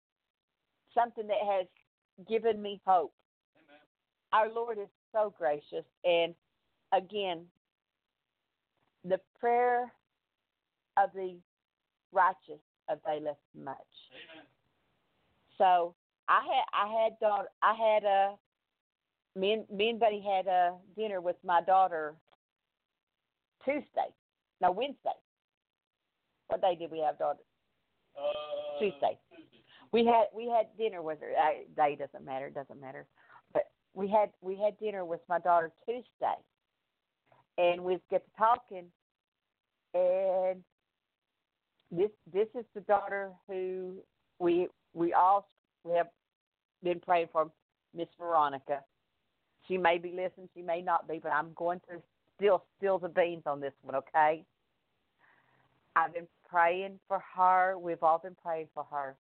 something 0.95 1.27
that 1.27 1.37
has 1.45 1.67
given 2.29 2.61
me 2.61 2.79
hope. 2.85 3.13
Our 4.31 4.51
Lord 4.51 4.77
is 4.77 4.87
so 5.11 5.33
gracious, 5.37 5.85
and 6.05 6.33
again, 6.93 7.45
the 9.03 9.19
prayer 9.39 9.91
of 10.97 11.09
the 11.13 11.37
righteous 12.11 12.61
availeth 12.89 13.37
much. 13.55 13.75
Amen. 14.11 14.45
So 15.57 15.95
I 16.29 16.41
had 16.41 16.65
I 16.73 17.03
had 17.03 17.19
daughter 17.19 17.49
I 17.61 17.73
had 17.73 18.03
a 18.03 18.35
me 19.35 19.53
and 19.53 19.65
me 19.71 19.89
and 19.89 19.99
Buddy 19.99 20.21
had 20.21 20.47
a 20.47 20.75
dinner 20.95 21.21
with 21.21 21.37
my 21.43 21.61
daughter 21.61 22.15
Tuesday. 23.65 24.13
No, 24.61 24.71
Wednesday. 24.71 25.17
What 26.47 26.61
day 26.61 26.75
did 26.75 26.91
we 26.91 26.99
have 26.99 27.17
daughter? 27.17 27.39
Uh, 28.17 28.79
Tuesday. 28.79 29.17
Tuesday. 29.35 29.63
We 29.91 30.05
had 30.05 30.25
we 30.35 30.47
had 30.47 30.67
dinner 30.77 31.01
with 31.01 31.19
her. 31.21 31.31
Uh, 31.31 31.63
day 31.75 31.95
doesn't 31.95 32.25
matter. 32.25 32.47
It 32.47 32.55
doesn't 32.55 32.79
matter. 32.79 33.05
But 33.53 33.63
we 33.93 34.07
had 34.07 34.29
we 34.41 34.55
had 34.55 34.77
dinner 34.79 35.05
with 35.05 35.21
my 35.27 35.39
daughter 35.39 35.71
Tuesday, 35.85 36.37
and 37.57 37.83
we 37.83 37.97
get 38.09 38.23
to 38.25 38.31
talking, 38.37 38.85
and 39.93 40.63
this 41.91 42.11
this 42.31 42.47
is 42.55 42.65
the 42.75 42.81
daughter 42.81 43.31
who 43.47 43.97
we 44.39 44.67
we 44.93 45.13
all 45.13 45.47
we 45.83 45.95
have 45.95 46.07
been 46.83 46.99
praying 46.99 47.29
for, 47.31 47.49
Miss 47.95 48.07
Veronica. 48.19 48.79
She 49.67 49.77
may 49.77 49.98
be 49.98 50.09
listening, 50.09 50.50
she 50.56 50.61
may 50.61 50.82
not 50.82 51.08
be, 51.08 51.19
but 51.22 51.32
I'm 51.32 51.53
going 51.56 51.80
to 51.90 52.01
still 52.35 52.64
spill 52.77 53.00
the 53.00 53.09
beans 53.09 53.43
on 53.45 53.59
this 53.59 53.74
one, 53.82 53.95
okay? 53.95 54.43
I've 55.95 56.14
been 56.14 56.27
praying 56.50 57.00
for 57.08 57.22
her. 57.35 57.77
We've 57.77 58.01
all 58.01 58.19
been 58.19 58.35
praying 58.43 58.67
for 58.74 58.85
her. 58.92 59.16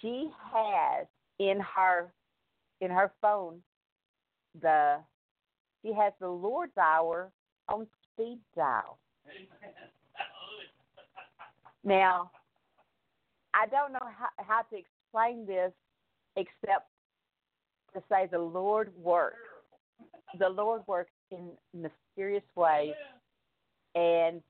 She 0.00 0.30
has 0.52 1.06
in 1.38 1.60
her 1.60 2.12
in 2.80 2.90
her 2.90 3.12
phone 3.20 3.60
the 4.60 4.98
she 5.82 5.92
has 5.92 6.12
the 6.20 6.28
Lord's 6.28 6.76
hour 6.76 7.30
on 7.68 7.86
speed 8.12 8.38
dial. 8.56 8.98
Now, 11.84 12.30
I 13.54 13.66
don't 13.66 13.92
know 13.92 13.98
how, 14.02 14.28
how 14.38 14.62
to 14.62 14.76
explain 14.76 15.46
this 15.46 15.72
except 16.36 16.90
to 17.94 18.02
say 18.08 18.28
the 18.30 18.38
Lord 18.38 18.92
works. 19.02 19.36
The 20.38 20.48
Lord 20.48 20.82
works 20.86 21.12
in 21.30 21.50
mysterious 21.72 22.44
ways, 22.54 22.92
and 23.94 24.42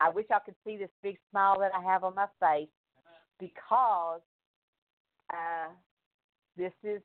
I 0.00 0.08
wish 0.08 0.26
I 0.30 0.38
could 0.38 0.54
see 0.66 0.76
this 0.76 0.88
big 1.02 1.18
smile 1.30 1.58
that 1.60 1.72
I 1.76 1.82
have 1.82 2.04
on 2.04 2.14
my 2.14 2.26
face 2.40 2.68
because 3.38 4.20
uh, 5.32 5.68
this 6.56 6.72
is 6.82 7.02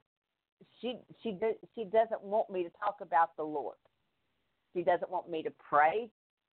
she 0.82 0.95
she 1.22 1.38
she 1.76 1.84
doesn't 1.86 2.22
want 2.22 2.50
me 2.50 2.64
to 2.64 2.70
talk 2.84 2.98
about 3.02 3.36
the 3.36 3.44
Lord. 3.44 3.76
She 4.74 4.84
doesn't 4.84 5.10
want 5.10 5.30
me 5.30 5.44
to 5.44 5.52
pray 5.70 6.10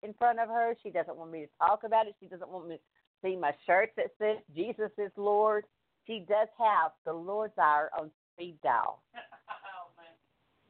in 0.03 0.15
front 0.15 0.39
of 0.39 0.49
her. 0.49 0.75
She 0.83 0.91
doesn't 0.91 1.17
want 1.17 1.31
me 1.31 1.41
to 1.41 1.67
talk 1.67 1.83
about 1.85 2.07
it. 2.07 2.15
She 2.21 2.27
doesn't 2.27 2.49
want 2.49 2.69
me 2.69 2.77
to 2.77 2.81
see 3.23 3.37
my 3.37 3.53
shirt 3.67 3.91
that 3.97 4.13
says 4.19 4.39
Jesus 4.55 4.91
is 4.99 5.11
Lord. 5.17 5.65
She 6.07 6.25
does 6.29 6.49
have 6.59 6.93
the 7.05 7.13
Lord's 7.13 7.59
hour 7.59 7.91
on 7.99 8.11
speed 8.39 8.55
dial. 8.63 9.03
oh. 9.19 9.91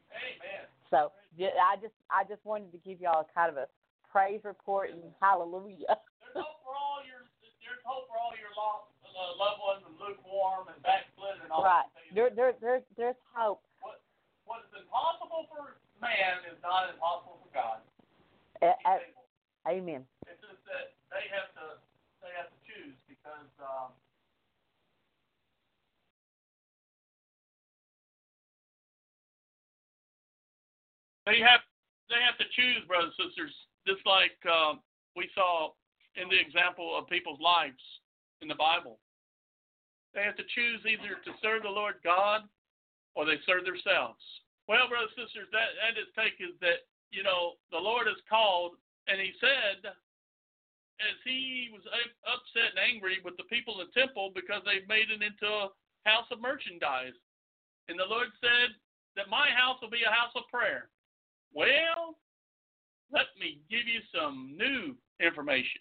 Amen. 0.09 0.65
So 0.89 1.13
I 1.37 1.77
just 1.77 1.93
I 2.09 2.25
just 2.25 2.41
wanted 2.49 2.73
to 2.73 2.81
give 2.81 2.97
y'all 2.97 3.29
kind 3.37 3.53
of 3.53 3.61
a 3.61 3.69
praise 4.09 4.41
report 4.41 4.89
and 4.89 5.05
hallelujah. 5.21 6.01
There's 6.33 6.41
hope 6.41 6.65
for 6.65 6.73
all 6.73 7.05
your 7.05 7.29
there's 7.61 7.85
hope 7.85 8.09
for 8.09 8.17
all 8.17 8.33
your 8.41 8.49
lost 8.57 8.89
uh, 9.05 9.37
loved 9.37 9.61
ones 9.61 9.85
and 9.85 9.95
lukewarm 10.01 10.73
and 10.73 10.81
backslid 10.81 11.45
and 11.45 11.53
all 11.53 11.61
right. 11.61 11.85
that. 11.93 12.17
There 12.17 12.33
there 12.33 12.57
there 12.57 12.81
there's 12.97 13.21
hope. 13.37 13.61
What 13.85 14.01
what 14.49 14.65
is 14.65 14.73
impossible 14.73 15.45
for 15.53 15.77
man 16.01 16.41
is 16.49 16.57
not 16.65 16.89
impossible 16.89 17.37
for 17.45 17.53
God. 17.53 17.85
Amen. 19.69 20.09
It's 20.25 20.41
just 20.41 20.65
that 20.65 20.97
they 21.13 21.29
have 21.29 21.53
to 21.61 21.77
they 22.25 22.33
have 22.33 22.49
to 22.49 22.59
choose 22.65 22.97
because 23.05 23.29
because 23.29 23.53
um, 23.61 23.93
they 31.29 31.45
have 31.45 31.61
they 32.09 32.25
have 32.25 32.41
to 32.41 32.49
choose, 32.57 32.81
brothers 32.89 33.13
and 33.21 33.29
sisters. 33.29 33.53
Just 33.85 34.01
like 34.09 34.37
uh, 34.49 34.81
we 35.13 35.29
saw 35.37 35.77
in 36.17 36.33
the 36.33 36.41
example 36.41 36.97
of 36.97 37.05
people's 37.13 37.41
lives 37.41 37.81
in 38.41 38.49
the 38.49 38.57
Bible, 38.57 38.97
they 40.17 40.25
have 40.25 40.41
to 40.41 40.49
choose 40.57 40.81
either 40.89 41.21
to 41.21 41.33
serve 41.45 41.69
the 41.69 41.73
Lord 41.73 42.01
God 42.01 42.49
or 43.13 43.29
they 43.29 43.37
serve 43.45 43.69
themselves. 43.69 44.21
Well, 44.65 44.89
brothers 44.89 45.13
and 45.17 45.29
sisters, 45.29 45.53
that 45.53 45.77
that 45.85 46.01
is 46.01 46.09
take 46.17 46.41
is 46.41 46.57
that 46.65 46.89
you 47.13 47.21
know 47.21 47.61
the 47.69 47.81
Lord 47.81 48.09
has 48.09 48.21
called, 48.25 48.81
and 49.05 49.21
He 49.21 49.37
said 49.37 49.93
as 50.99 51.15
he 51.23 51.71
was 51.71 51.87
upset 52.27 52.75
and 52.75 52.83
angry 52.83 53.23
with 53.23 53.39
the 53.39 53.47
people 53.47 53.79
in 53.79 53.87
the 53.87 53.95
temple 53.95 54.35
because 54.35 54.67
they 54.67 54.83
made 54.91 55.15
it 55.15 55.23
into 55.23 55.47
a 55.47 55.71
house 56.03 56.27
of 56.35 56.43
merchandise. 56.43 57.15
And 57.87 57.95
the 57.95 58.11
Lord 58.11 58.35
said 58.43 58.75
that 59.15 59.31
my 59.31 59.47
house 59.55 59.79
will 59.79 59.95
be 59.95 60.03
a 60.03 60.11
house 60.11 60.35
of 60.35 60.51
prayer. 60.51 60.91
Well, 61.55 62.17
let 63.13 63.27
me 63.41 63.61
give 63.71 63.87
you 63.87 64.01
some 64.15 64.55
new 64.57 64.95
information. 65.25 65.81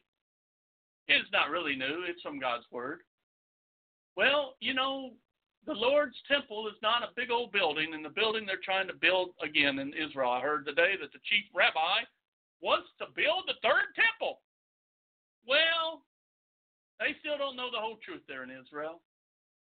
It's 1.08 1.30
not 1.32 1.50
really 1.50 1.76
new, 1.76 2.04
it's 2.08 2.22
from 2.22 2.40
God's 2.40 2.66
Word. 2.72 3.02
Well, 4.16 4.56
you 4.60 4.74
know, 4.74 5.12
the 5.66 5.74
Lord's 5.74 6.16
temple 6.28 6.68
is 6.68 6.80
not 6.82 7.04
a 7.04 7.16
big 7.16 7.32
old 7.32 7.52
building, 7.52 7.94
and 7.94 8.04
the 8.04 8.10
building 8.10 8.46
they're 8.46 8.64
trying 8.64 8.88
to 8.88 8.94
build 8.94 9.32
again 9.44 9.80
in 9.80 9.94
Israel. 9.94 10.32
I 10.32 10.42
heard 10.42 10.66
today 10.66 10.96
that 11.00 11.12
the 11.12 11.24
chief 11.28 11.46
rabbi 11.54 12.08
wants 12.62 12.88
to 13.00 13.06
build 13.16 13.46
the 13.48 13.60
third 13.62 13.92
temple. 13.96 14.40
Well, 15.48 16.04
they 17.00 17.16
still 17.20 17.38
don't 17.38 17.56
know 17.56 17.70
the 17.72 17.80
whole 17.80 18.00
truth 18.04 18.24
there 18.28 18.44
in 18.44 18.52
Israel 18.52 19.02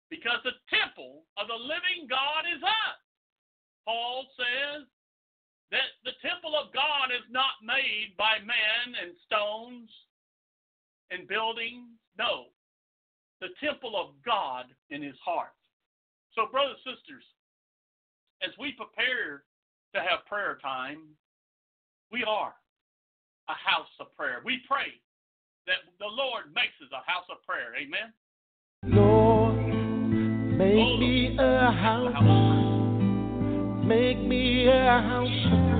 because 0.09 0.43
the 0.43 0.55
temple 0.69 1.25
of 1.39 1.47
the 1.47 1.57
living 1.57 2.05
God 2.05 2.45
is 2.45 2.61
us. 2.61 2.99
Paul 3.87 4.27
says 4.37 4.85
that 5.73 5.89
the 6.05 6.13
temple 6.21 6.53
of 6.53 6.69
God 6.69 7.09
is 7.09 7.25
not 7.33 7.57
made 7.65 8.13
by 8.13 8.37
man 8.45 8.93
and 8.93 9.17
stones 9.25 9.89
and 11.09 11.27
buildings. 11.27 11.89
No, 12.13 12.53
the 13.41 13.49
temple 13.57 13.97
of 13.97 14.13
God 14.23 14.69
in 14.93 15.01
his 15.01 15.17
heart. 15.25 15.57
So, 16.37 16.45
brothers 16.45 16.77
and 16.85 16.93
sisters, 16.93 17.25
as 18.45 18.53
we 18.61 18.77
prepare 18.77 19.49
to 19.97 19.99
have 19.99 20.29
prayer 20.29 20.61
time, 20.61 21.17
we 22.11 22.23
are 22.23 22.53
a 23.49 23.57
house 23.57 23.89
of 23.99 24.13
prayer. 24.15 24.45
We 24.45 24.61
pray 24.69 24.93
that 25.65 25.81
the 25.97 26.05
Lord 26.05 26.53
makes 26.53 26.77
us 26.85 26.93
a 26.93 27.01
house 27.09 27.25
of 27.33 27.41
prayer. 27.49 27.73
Amen. 27.73 28.13
Lord, 28.93 29.57
make 30.53 30.77
Oh, 30.77 30.97
me 30.97 31.35
a 31.39 31.71
house. 31.71 32.13
Make 33.85 34.19
me 34.19 34.67
a 34.67 35.01
house 35.01 35.62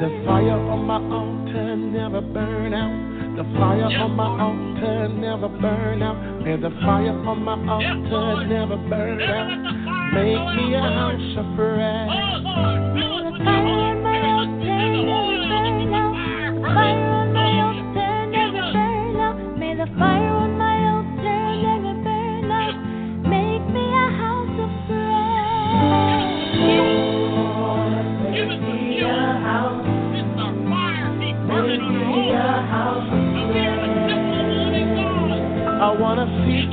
the 0.00 0.22
fire 0.24 0.52
on 0.52 0.84
my 0.86 1.00
altar 1.10 1.76
never 1.76 2.20
burn 2.20 2.72
out. 2.72 3.36
The 3.36 3.42
fire 3.58 3.84
on 3.84 4.12
my 4.14 4.28
altar 4.40 5.08
never 5.08 5.48
burn 5.48 6.02
out. 6.02 6.44
May 6.44 6.56
the 6.56 6.70
fire 6.82 7.10
on 7.10 7.42
my 7.42 7.54
altar 7.54 8.46
never 8.46 8.76
burn 8.88 9.20
out. 9.22 9.48
fire 9.48 10.08
Make 10.14 10.56
me 10.56 10.74
a 10.74 10.80
house 10.80 11.36
of 11.36 11.56
prayer. 11.56 12.06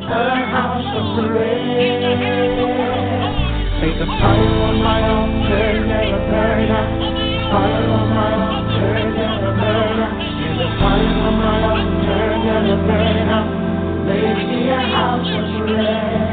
A 0.09 0.25
house 0.55 0.93
of 0.97 1.07
prayer. 1.27 2.07
May 3.81 3.93
the 3.99 4.07
fire 4.07 4.55
on 4.63 4.77
my 4.83 5.03
altar 5.11 5.87
never 5.87 6.21
burn 6.31 6.71
out. 6.71 6.91
Fire 7.51 7.91
on 7.91 8.07
my 8.15 8.33
altar 8.47 8.95
never 9.13 9.53
burn 9.61 9.99
out. 10.01 10.15
May 10.17 10.55
the 10.57 10.69
fire 10.79 11.17
on 11.27 11.35
my 11.43 11.59
altar 11.71 12.27
never 12.47 12.79
burn 12.87 13.29
out. 13.29 13.49
Make 14.07 14.41
me 14.49 14.61
a 14.71 14.81
house 14.95 15.27
of 15.27 15.47
prayer. 15.67 16.26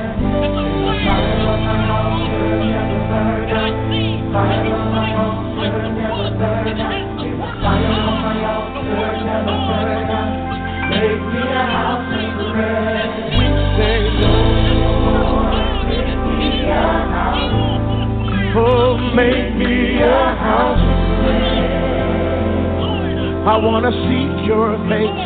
I 23.46 23.58
wanna 23.58 23.92
seek 23.92 24.48
your 24.48 24.72
face, 24.90 25.24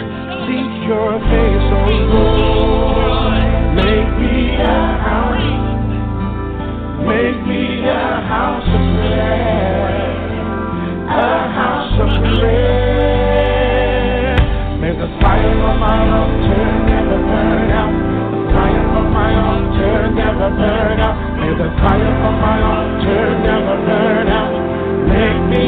seek 0.49 0.71
your 0.89 1.15
face, 1.31 1.67
oh 1.69 1.85
Lord. 2.11 3.77
Make 3.77 4.11
me 4.19 4.26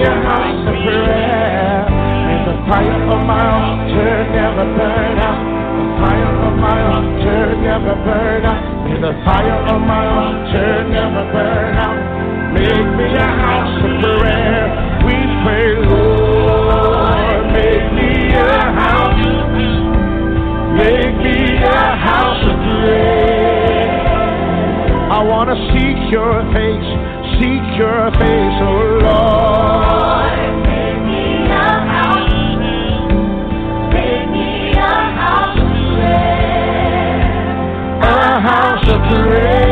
a 0.03 0.15
house 0.25 0.65
of 0.67 0.75
prayer. 0.83 1.37
May 8.87 8.99
the 8.99 9.13
fire 9.23 9.63
of 9.73 9.81
my 9.81 10.01
altar 10.07 10.87
never 10.89 11.23
burn 11.33 11.77
out. 11.77 12.18
Make 12.53 12.89
me 12.97 13.05
a 13.15 13.29
house 13.45 13.83
of 13.85 13.91
prayer. 14.01 14.65
We 15.05 15.15
pray, 15.43 15.69
Lord, 15.85 17.41
make 17.53 17.87
me 17.93 18.33
a 18.33 18.37
house. 18.73 19.25
Make 20.77 21.15
me 21.23 21.37
a 21.63 21.95
house 22.09 22.43
of 22.45 22.57
prayer. 22.65 23.59
I 25.11 25.23
wanna 25.23 25.55
seek 25.73 26.11
your 26.11 26.43
face, 26.53 26.89
seek 27.39 27.65
your 27.77 28.11
face, 28.19 28.57
oh 28.61 28.99
Lord. 29.07 30.39
Make 30.65 30.99
me 31.05 31.25
a 31.49 31.69
house, 31.93 32.33
make 33.93 34.25
me 34.31 34.49
a 34.73 34.95
house 35.21 35.57
of 35.59 35.71
prayer, 35.93 37.19
a 38.01 38.41
house 38.41 38.85
of 38.87 38.99
prayer. 39.09 39.68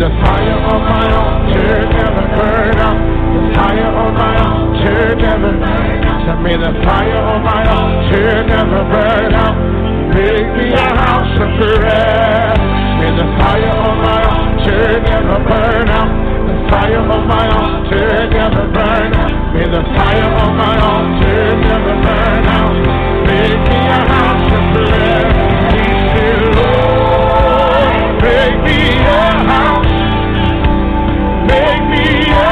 The 0.00 0.08
fire 0.08 0.56
on 0.64 0.80
my 0.88 1.12
altar 1.12 1.84
never 1.92 2.24
burn 2.32 2.78
out. 2.80 2.96
The 3.36 3.52
fire 3.52 3.92
on 4.00 4.14
my 4.16 4.32
altar 4.48 5.14
never 5.14 5.52
burn 5.60 6.04
out. 6.08 6.24
The 6.24 6.72
fire 6.88 7.20
on 7.20 7.44
my 7.44 7.68
altar 7.68 8.44
never 8.48 8.80
burn 8.88 9.34
out. 9.34 9.56
Make 10.16 10.48
me 10.56 10.72
a 10.72 10.88
house 11.04 11.36
of 11.36 11.52
prayer. 11.60 12.56
May 12.96 13.12
the 13.12 13.28
fire 13.44 13.76
on 13.76 13.96
my 14.00 14.24
altar 14.24 15.04
never 15.04 15.36
burn 15.44 15.88
out. 15.92 16.08
The 16.48 16.56
fire 16.72 17.04
on 17.04 17.28
my 17.28 17.46
altar 17.60 18.24
never 18.32 18.72
burn 18.72 19.12
out. 19.12 19.52
May 19.52 19.68
the 19.68 19.84
fire 19.84 20.32
on 20.32 20.56
my 20.56 20.76
altar 20.80 21.60
never 21.60 21.94
burn 22.00 22.44
out. 22.48 22.72
Make 23.28 23.60
me 23.68 23.78
a 23.84 24.00
house 24.16 24.48
of 24.48 24.64
prayer. 24.72 25.28
Lord. 26.56 28.22
Make 28.24 28.64
me 28.64 28.99
Yeah. 32.20 32.49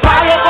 fire. 0.00 0.41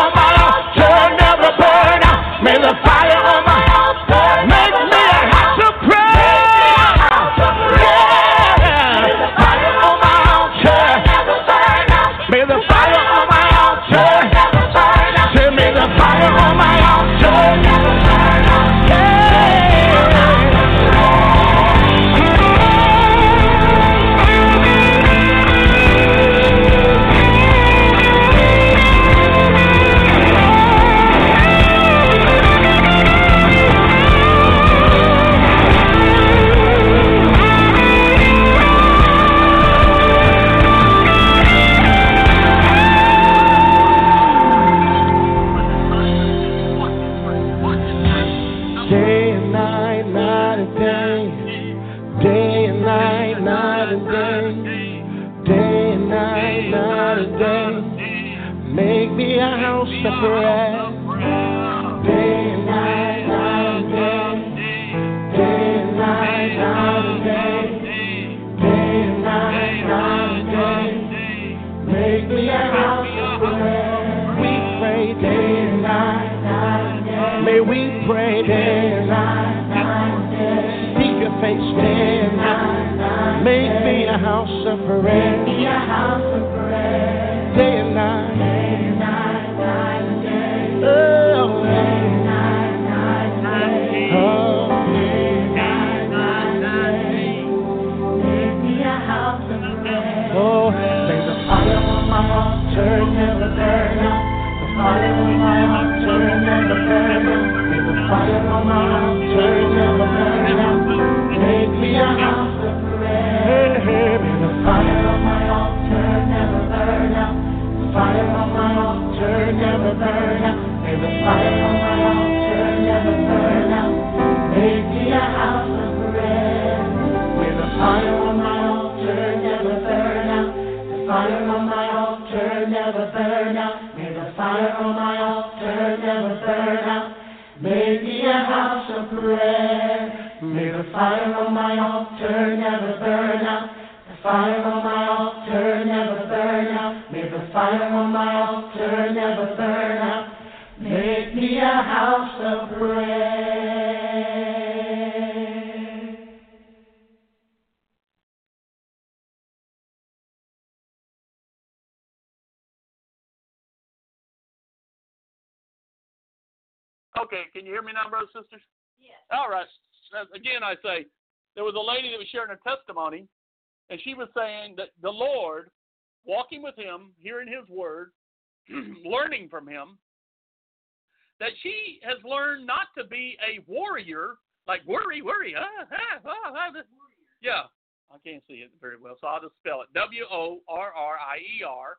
Yeah. 187.40 187.66
I 188.12 188.20
can't 188.20 188.42
see 188.46 188.60
it 188.60 188.70
very 188.80 189.00
well, 189.00 189.16
so 189.20 189.26
I'll 189.26 189.40
just 189.40 189.56
spell 189.56 189.80
it 189.80 189.88
W 189.94 190.24
O 190.30 190.60
R 190.68 190.92
R 190.92 191.16
I 191.16 191.40
E 191.40 191.64
R. 191.64 191.96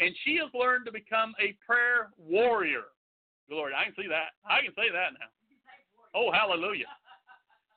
And 0.00 0.14
she 0.24 0.36
has 0.42 0.50
learned 0.54 0.86
to 0.86 0.92
become 0.92 1.34
a 1.40 1.56
prayer 1.64 2.10
warrior. 2.18 2.90
Glory. 3.48 3.72
I 3.74 3.84
can 3.84 3.94
see 3.96 4.08
that. 4.08 4.36
I 4.44 4.62
can 4.62 4.74
say 4.74 4.90
that 4.92 5.14
now. 5.14 5.30
Oh, 6.14 6.30
hallelujah. 6.30 6.90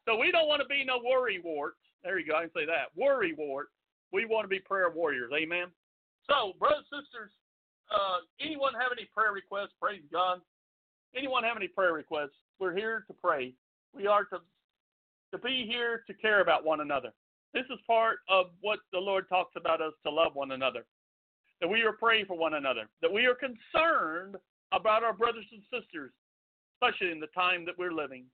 So 0.06 0.18
we 0.18 0.32
don't 0.32 0.48
want 0.48 0.62
to 0.62 0.68
be 0.68 0.84
no 0.84 1.00
worry 1.04 1.40
warts. 1.44 1.78
There 2.04 2.18
you 2.20 2.28
go. 2.28 2.38
I 2.38 2.42
can 2.42 2.52
say 2.56 2.66
that. 2.66 2.90
Worry 2.98 3.34
warts. 3.38 3.72
We 4.12 4.26
want 4.26 4.44
to 4.44 4.50
be 4.50 4.60
prayer 4.60 4.90
warriors. 4.90 5.32
Amen. 5.32 5.68
So, 6.28 6.54
brothers, 6.60 6.86
sisters, 6.90 7.32
uh, 7.94 8.26
anyone 8.40 8.74
have 8.74 8.92
any 8.92 9.08
prayer 9.14 9.32
requests? 9.32 9.74
Praise 9.82 10.02
God. 10.12 10.42
Anyone 11.16 11.44
have 11.44 11.58
any 11.58 11.68
prayer 11.68 11.94
requests? 11.94 12.36
We're 12.60 12.76
here 12.76 13.06
to 13.08 13.14
pray. 13.14 13.54
We 13.94 14.08
are 14.08 14.26
to 14.26 14.40
to 15.32 15.38
be 15.38 15.66
here 15.68 16.04
to 16.08 16.14
care 16.14 16.42
about 16.42 16.66
one 16.66 16.82
another. 16.82 17.12
This 17.54 17.66
is 17.72 17.80
part 17.86 18.20
of 18.30 18.48
what 18.62 18.80
the 18.94 19.00
Lord 19.00 19.28
talks 19.28 19.54
about 19.56 19.82
us 19.82 19.94
to 20.06 20.12
love 20.12 20.36
one 20.36 20.52
another. 20.52 20.86
That 21.60 21.70
we 21.70 21.82
are 21.82 21.92
praying 21.92 22.26
for 22.26 22.38
one 22.38 22.56
another. 22.56 22.88
That 23.02 23.12
we 23.12 23.26
are 23.26 23.36
concerned 23.36 24.36
about 24.72 25.04
our 25.04 25.14
brothers 25.14 25.46
and 25.52 25.62
sisters, 25.72 26.12
especially 26.76 27.12
in 27.12 27.20
the 27.20 27.28
time 27.28 27.66
that 27.66 27.78
we're 27.78 27.94
living. 27.94 28.26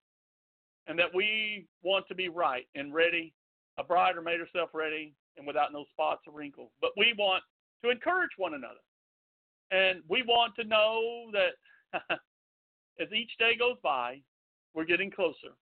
And 0.87 0.97
that 0.99 1.13
we 1.13 1.67
want 1.83 2.07
to 2.07 2.15
be 2.15 2.29
right 2.29 2.67
and 2.75 2.93
ready. 2.93 3.33
A 3.79 3.83
bride 3.83 4.17
or 4.17 4.21
made 4.21 4.39
herself 4.39 4.69
ready 4.73 5.13
and 5.37 5.45
without 5.45 5.73
no 5.73 5.85
spots 5.91 6.21
or 6.25 6.33
wrinkles. 6.33 6.71
But 6.81 6.91
we 6.97 7.13
want 7.17 7.43
to 7.83 7.91
encourage 7.91 8.31
one 8.37 8.53
another. 8.53 8.81
And 9.71 10.01
we 10.07 10.23
want 10.23 10.55
to 10.55 10.63
know 10.63 11.29
that 11.33 11.99
as 12.99 13.07
each 13.13 13.31
day 13.37 13.55
goes 13.57 13.75
by, 13.83 14.21
we're 14.73 14.85
getting 14.85 15.11
closer 15.11 15.53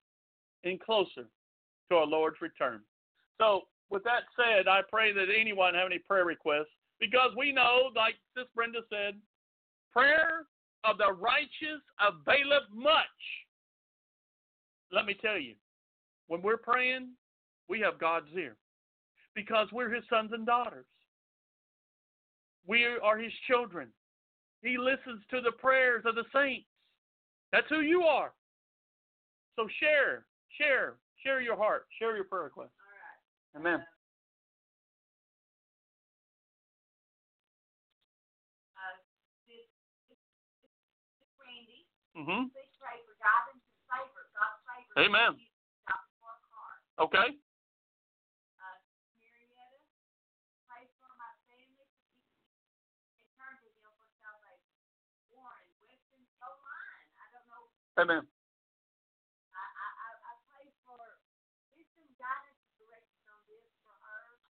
and 0.66 0.80
closer 0.80 1.28
to 1.90 1.96
our 1.96 2.06
Lord's 2.06 2.42
return. 2.42 2.82
So, 3.40 3.62
with 3.90 4.04
that 4.04 4.24
said, 4.36 4.68
I 4.68 4.82
pray 4.90 5.14
that 5.14 5.28
anyone 5.40 5.76
have 5.76 5.86
any 5.86 6.00
prayer 6.00 6.26
requests 6.26 6.74
because 7.00 7.32
we 7.38 7.52
know, 7.52 7.92
like 7.96 8.16
Sis 8.36 8.48
Brenda 8.56 8.80
said, 8.90 9.16
prayer 9.94 10.46
of 10.84 10.98
the 10.98 11.14
righteous 11.14 11.82
availeth 12.00 12.68
much. 12.74 13.06
Let 14.92 15.06
me 15.06 15.16
tell 15.22 15.38
you, 15.38 15.54
when 16.28 16.42
we're 16.42 16.58
praying, 16.58 17.10
we 17.70 17.80
have 17.82 18.00
God's 18.00 18.28
ear 18.36 18.56
because 19.36 19.68
we're 19.72 19.94
His 19.94 20.04
sons 20.10 20.32
and 20.34 20.46
daughters. 20.46 20.86
We 22.68 22.86
are 23.04 23.18
His 23.18 23.34
children. 23.48 23.90
He 24.62 24.78
listens 24.78 25.22
to 25.30 25.42
the 25.42 25.52
prayers 25.52 26.04
of 26.06 26.16
the 26.16 26.24
saints. 26.34 26.66
That's 27.52 27.68
who 27.70 27.82
you 27.82 28.02
are. 28.02 28.32
So 29.56 29.68
share, 29.80 30.26
share, 30.58 30.96
share 31.24 31.42
your 31.42 31.56
heart, 31.58 31.86
share 32.00 32.16
your 32.16 32.26
prayer 32.26 32.44
request. 32.44 32.72
All 33.56 33.62
right. 33.62 33.62
Amen. 33.62 33.80
Uh, 38.76 38.96
this, 39.48 39.68
this, 40.08 40.18
this, 58.08 58.35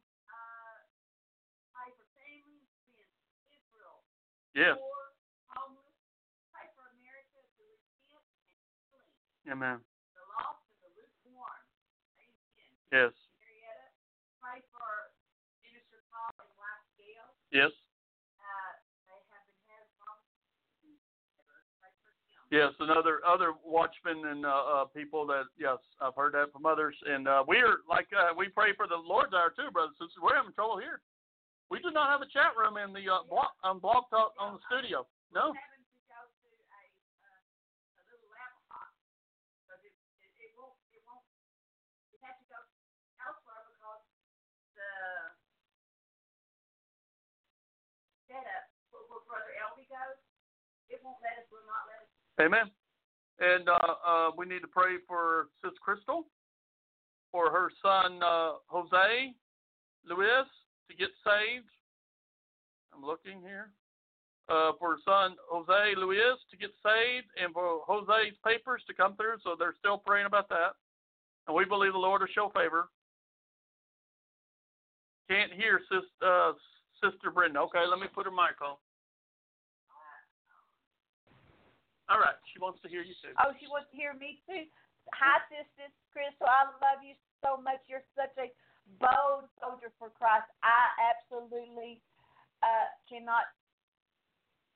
uh, 17.53 17.90
Yes. 22.51 22.75
And 22.83 22.91
other 22.91 23.55
watchmen 23.63 24.27
and 24.27 24.43
uh, 24.43 24.83
uh, 24.83 24.85
people 24.91 25.23
that 25.31 25.47
yes, 25.55 25.79
I've 26.03 26.19
heard 26.19 26.35
that 26.35 26.51
from 26.51 26.67
others. 26.67 26.99
And 27.07 27.23
uh, 27.23 27.47
we're 27.47 27.87
like 27.87 28.11
uh, 28.11 28.35
we 28.35 28.51
pray 28.51 28.75
for 28.75 28.91
the 28.91 28.99
Lord's 28.99 29.31
hour 29.31 29.55
too, 29.55 29.71
brothers 29.71 29.95
and 29.95 30.11
sisters. 30.11 30.19
We're 30.19 30.35
having 30.35 30.51
trouble 30.51 30.75
here. 30.75 30.99
We 31.71 31.79
do 31.79 31.95
not 31.95 32.11
have 32.11 32.19
a 32.19 32.27
chat 32.27 32.51
room 32.59 32.75
in 32.75 32.91
the 32.91 33.07
uh, 33.07 33.23
blog 33.31 33.55
on 33.63 33.79
Blog 33.79 34.11
Talk 34.11 34.35
on 34.35 34.59
the 34.59 34.63
studio. 34.67 35.07
No. 35.31 35.55
having 35.55 35.79
to 35.79 35.99
go 36.11 36.19
to 36.27 36.51
a, 36.51 36.83
uh, 37.23 37.39
a 37.95 38.03
little 38.11 38.27
laptop 38.35 38.91
because 39.63 39.79
it, 39.87 39.95
it, 40.19 40.31
it 40.43 40.51
won't, 40.59 40.75
it 40.91 40.99
won't, 41.07 41.23
it 42.11 42.19
has 42.19 42.35
to 42.35 42.47
go 42.51 42.59
elsewhere 43.23 43.63
because 43.71 44.03
the 44.75 44.91
setup 48.27 48.67
where, 48.91 49.07
where 49.07 49.23
Brother 49.23 49.55
Elvi 49.63 49.87
goes, 49.87 50.19
it 50.91 50.99
won't 50.99 51.23
let 51.23 51.39
us, 51.39 51.47
will 51.47 51.63
not 51.63 51.87
let 51.87 52.03
us. 52.03 52.11
Amen. 52.41 52.71
And 53.39 53.69
uh, 53.69 53.93
uh, 54.05 54.29
we 54.35 54.45
need 54.45 54.61
to 54.61 54.67
pray 54.67 54.97
for 55.07 55.47
Sis 55.61 55.73
Crystal, 55.81 56.25
for 57.31 57.51
her 57.51 57.69
son 57.81 58.19
uh, 58.23 58.53
Jose 58.67 59.33
Luis 60.09 60.49
to 60.89 60.95
get 60.97 61.09
saved. 61.23 61.69
I'm 62.93 63.05
looking 63.05 63.41
here. 63.41 63.69
Uh, 64.49 64.71
for 64.79 64.97
son 65.05 65.35
Jose 65.49 65.95
Luis 65.97 66.37
to 66.49 66.57
get 66.57 66.71
saved, 66.83 67.27
and 67.41 67.53
for 67.53 67.81
Jose's 67.87 68.35
papers 68.45 68.81
to 68.87 68.93
come 68.93 69.15
through. 69.15 69.37
So 69.43 69.55
they're 69.57 69.75
still 69.79 69.97
praying 69.97 70.25
about 70.25 70.49
that. 70.49 70.73
And 71.47 71.55
we 71.55 71.65
believe 71.65 71.93
the 71.93 71.99
Lord 71.99 72.21
will 72.21 72.27
show 72.33 72.51
favor. 72.53 72.89
Can't 75.29 75.53
hear 75.53 75.79
sis, 75.91 76.03
uh, 76.25 76.53
Sister 77.03 77.31
Brenda. 77.31 77.59
Okay, 77.61 77.85
let 77.89 77.99
me 77.99 78.07
put 78.13 78.25
her 78.25 78.31
mic 78.31 78.59
on. 78.61 78.75
All 82.11 82.19
right, 82.19 82.35
she 82.51 82.59
wants 82.59 82.83
to 82.83 82.91
hear 82.91 83.07
you 83.07 83.15
too. 83.23 83.31
Oh, 83.39 83.55
she 83.55 83.71
wants 83.71 83.87
to 83.87 83.95
hear 83.95 84.11
me 84.11 84.43
too. 84.43 84.67
Hi, 85.15 85.39
sister 85.47 85.87
Crystal. 86.11 86.43
I 86.43 86.67
love 86.83 86.99
you 86.99 87.15
so 87.39 87.55
much. 87.55 87.79
You're 87.87 88.03
such 88.19 88.35
a 88.35 88.51
bold 88.99 89.47
soldier 89.63 89.95
for 89.95 90.11
Christ. 90.11 90.51
I 90.59 90.91
absolutely 91.07 92.03
uh, 92.59 92.91
cannot 93.07 93.47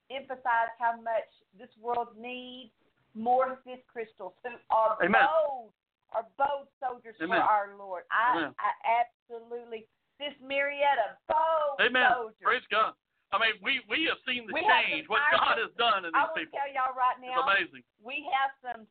emphasize 0.08 0.72
how 0.80 0.96
much 0.96 1.28
this 1.60 1.68
world 1.76 2.16
needs 2.16 2.72
more 3.20 3.60
sis 3.68 3.84
Crystals 3.92 4.40
who 4.40 4.56
are 4.72 4.96
Amen. 5.04 5.28
bold, 5.28 5.76
are 6.16 6.28
bold 6.40 6.72
soldiers 6.80 7.20
Amen. 7.20 7.36
for 7.36 7.44
our 7.44 7.76
Lord. 7.76 8.08
I, 8.16 8.48
Amen. 8.48 8.56
I 8.64 8.72
absolutely. 9.04 9.92
this 10.24 10.36
Marietta, 10.40 11.20
bold 11.28 11.84
Amen. 11.84 12.16
soldier. 12.16 12.48
Praise 12.48 12.68
God. 12.72 12.96
I 13.34 13.42
mean, 13.42 13.56
we 13.64 13.82
we 13.90 14.06
have 14.10 14.22
seen 14.28 14.46
the 14.48 14.54
We 14.54 14.62
change, 14.62 15.10
what 15.10 15.22
God 15.34 15.58
has 15.58 15.74
done 15.78 16.06
in 16.06 16.14
I 16.16 16.26
these 16.26 16.30
will 16.30 16.38
people. 16.46 16.60
tell 16.62 16.70
y'all 16.72 16.96
right 16.96 17.18
It's 17.20 17.42
amazing. 17.42 17.84
we 18.00 18.24
have 18.38 18.52
some 18.62 18.82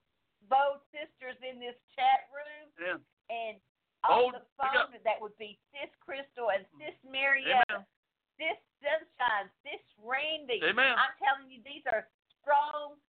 bold 0.50 0.82
sisters 0.92 1.38
in 1.40 1.56
this 1.62 1.78
chat 1.96 2.28
room, 2.34 2.64
Yeah. 2.76 2.98
and 3.32 3.56
on 4.04 4.32
Bold- 4.32 4.34
the 4.34 4.44
phone 4.60 4.92
that 5.04 5.16
would 5.20 5.36
be 5.38 5.56
Sis 5.72 5.88
Crystal 6.04 6.50
and 6.50 6.66
Sis 6.76 6.92
Marietta, 7.08 7.64
Amen. 7.72 7.86
Sis 8.36 8.58
Sunshine, 8.82 9.48
Sis 9.64 9.80
Randy. 10.02 10.60
Amen. 10.62 10.92
I'm 10.98 11.14
telling 11.22 11.48
you, 11.50 11.62
these 11.64 11.86
are 11.88 12.06
strong, 12.42 13.00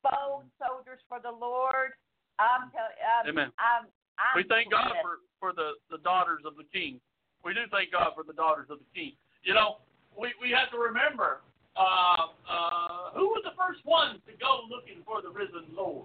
bold 0.00 0.48
soldiers 0.56 1.02
for 1.08 1.20
the 1.20 1.30
Lord. 1.30 1.92
I'm 2.38 2.70
telling. 2.72 2.96
Um, 3.04 3.26
Amen. 3.28 3.52
I'm, 3.58 3.84
I'm 4.16 4.36
We 4.36 4.44
thank 4.44 4.70
God 4.70 4.96
for 5.02 5.18
for 5.38 5.52
the 5.52 5.74
the 5.90 5.98
daughters 5.98 6.44
of 6.46 6.56
the 6.56 6.64
King. 6.72 7.00
We 7.44 7.52
do 7.52 7.66
thank 7.70 7.92
God 7.92 8.12
for 8.14 8.22
the 8.24 8.32
daughters 8.32 8.70
of 8.70 8.78
the 8.78 8.88
King. 8.94 9.16
You 9.42 9.52
know, 9.54 9.78
we 10.20 10.36
we 10.36 10.52
have 10.52 10.68
to 10.76 10.78
remember 10.78 11.40
uh, 11.72 12.28
uh, 12.44 13.16
who 13.16 13.32
was 13.32 13.40
the 13.48 13.56
first 13.56 13.80
ones 13.88 14.20
to 14.28 14.36
go 14.36 14.68
looking 14.68 15.00
for 15.08 15.24
the 15.24 15.32
risen 15.32 15.72
Lord. 15.72 16.04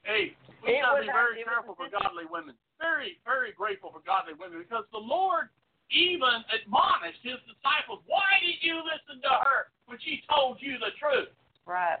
Hey, 0.00 0.32
we 0.64 0.80
It 0.80 0.86
gotta 0.86 1.04
be 1.04 1.12
very 1.12 1.44
careful 1.44 1.76
for 1.76 1.92
godly 1.92 2.24
women. 2.24 2.56
Very 2.80 3.20
very 3.28 3.52
grateful 3.52 3.92
for 3.92 4.00
godly 4.00 4.32
women 4.32 4.64
because 4.64 4.88
the 4.96 5.02
Lord 5.02 5.52
even 5.92 6.42
admonished 6.50 7.20
his 7.20 7.38
disciples. 7.44 8.00
Why 8.08 8.40
did 8.40 8.58
you 8.64 8.80
listen 8.80 9.20
to 9.22 9.32
her 9.44 9.70
when 9.86 10.00
she 10.00 10.24
told 10.26 10.58
you 10.64 10.80
the 10.80 10.96
truth? 10.96 11.30
Right. 11.68 12.00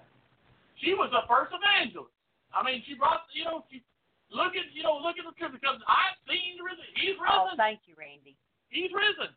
She 0.80 0.96
was 0.96 1.12
the 1.12 1.28
first 1.28 1.52
evangelist. 1.52 2.14
I 2.56 2.64
mean, 2.64 2.80
she 2.88 2.96
brought 2.96 3.28
you 3.36 3.44
know 3.44 3.68
she 3.68 3.84
look 4.32 4.56
at 4.56 4.70
you 4.72 4.80
know 4.80 4.96
look 4.96 5.20
at 5.20 5.28
the 5.28 5.36
truth 5.36 5.52
because 5.52 5.76
I've 5.84 6.16
seen 6.24 6.56
the 6.56 6.64
risen. 6.64 6.88
He's 6.96 7.20
risen. 7.20 7.36
Oh, 7.36 7.52
risen. 7.52 7.60
thank 7.60 7.84
you, 7.84 7.98
Randy. 7.98 8.38
He's 8.70 8.94
risen. 8.94 9.34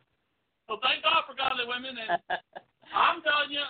So 0.70 0.78
thank 0.86 1.02
God 1.02 1.26
for 1.26 1.34
godly 1.34 1.66
women. 1.66 1.98
And 1.98 2.14
I'm 2.94 3.18
telling 3.26 3.50
you, 3.50 3.66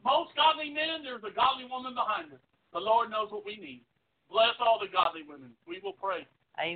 most 0.00 0.32
godly 0.32 0.72
men, 0.72 1.04
there's 1.04 1.20
a 1.20 1.34
godly 1.36 1.68
woman 1.68 1.92
behind 1.92 2.32
them. 2.32 2.40
The 2.72 2.80
Lord 2.80 3.12
knows 3.12 3.28
what 3.28 3.44
we 3.44 3.60
need. 3.60 3.84
Bless 4.32 4.56
all 4.56 4.80
the 4.80 4.88
godly 4.88 5.28
women. 5.28 5.52
We 5.68 5.84
will 5.84 5.92
pray 5.92 6.24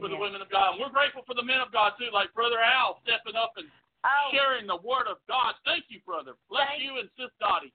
for 0.05 0.13
the 0.13 0.21
women 0.21 0.45
of 0.45 0.53
God. 0.53 0.77
And 0.77 0.81
we're 0.85 0.93
grateful 0.93 1.25
for 1.25 1.33
the 1.33 1.45
men 1.45 1.65
of 1.65 1.73
God 1.73 1.97
too, 1.97 2.13
like 2.13 2.29
Brother 2.37 2.61
Al 2.61 3.01
stepping 3.01 3.33
up 3.37 3.57
and 3.57 3.67
Oh, 4.03 4.35
sharing 4.35 4.67
the 4.67 4.83
word 4.83 5.07
of 5.07 5.23
God. 5.31 5.55
Thank 5.63 5.87
you, 5.87 6.03
brother. 6.03 6.35
Bless 6.51 6.67
Thank- 6.75 6.83
you 6.83 6.99
and 6.99 7.07
Sis 7.15 7.31
Dottie. 7.39 7.71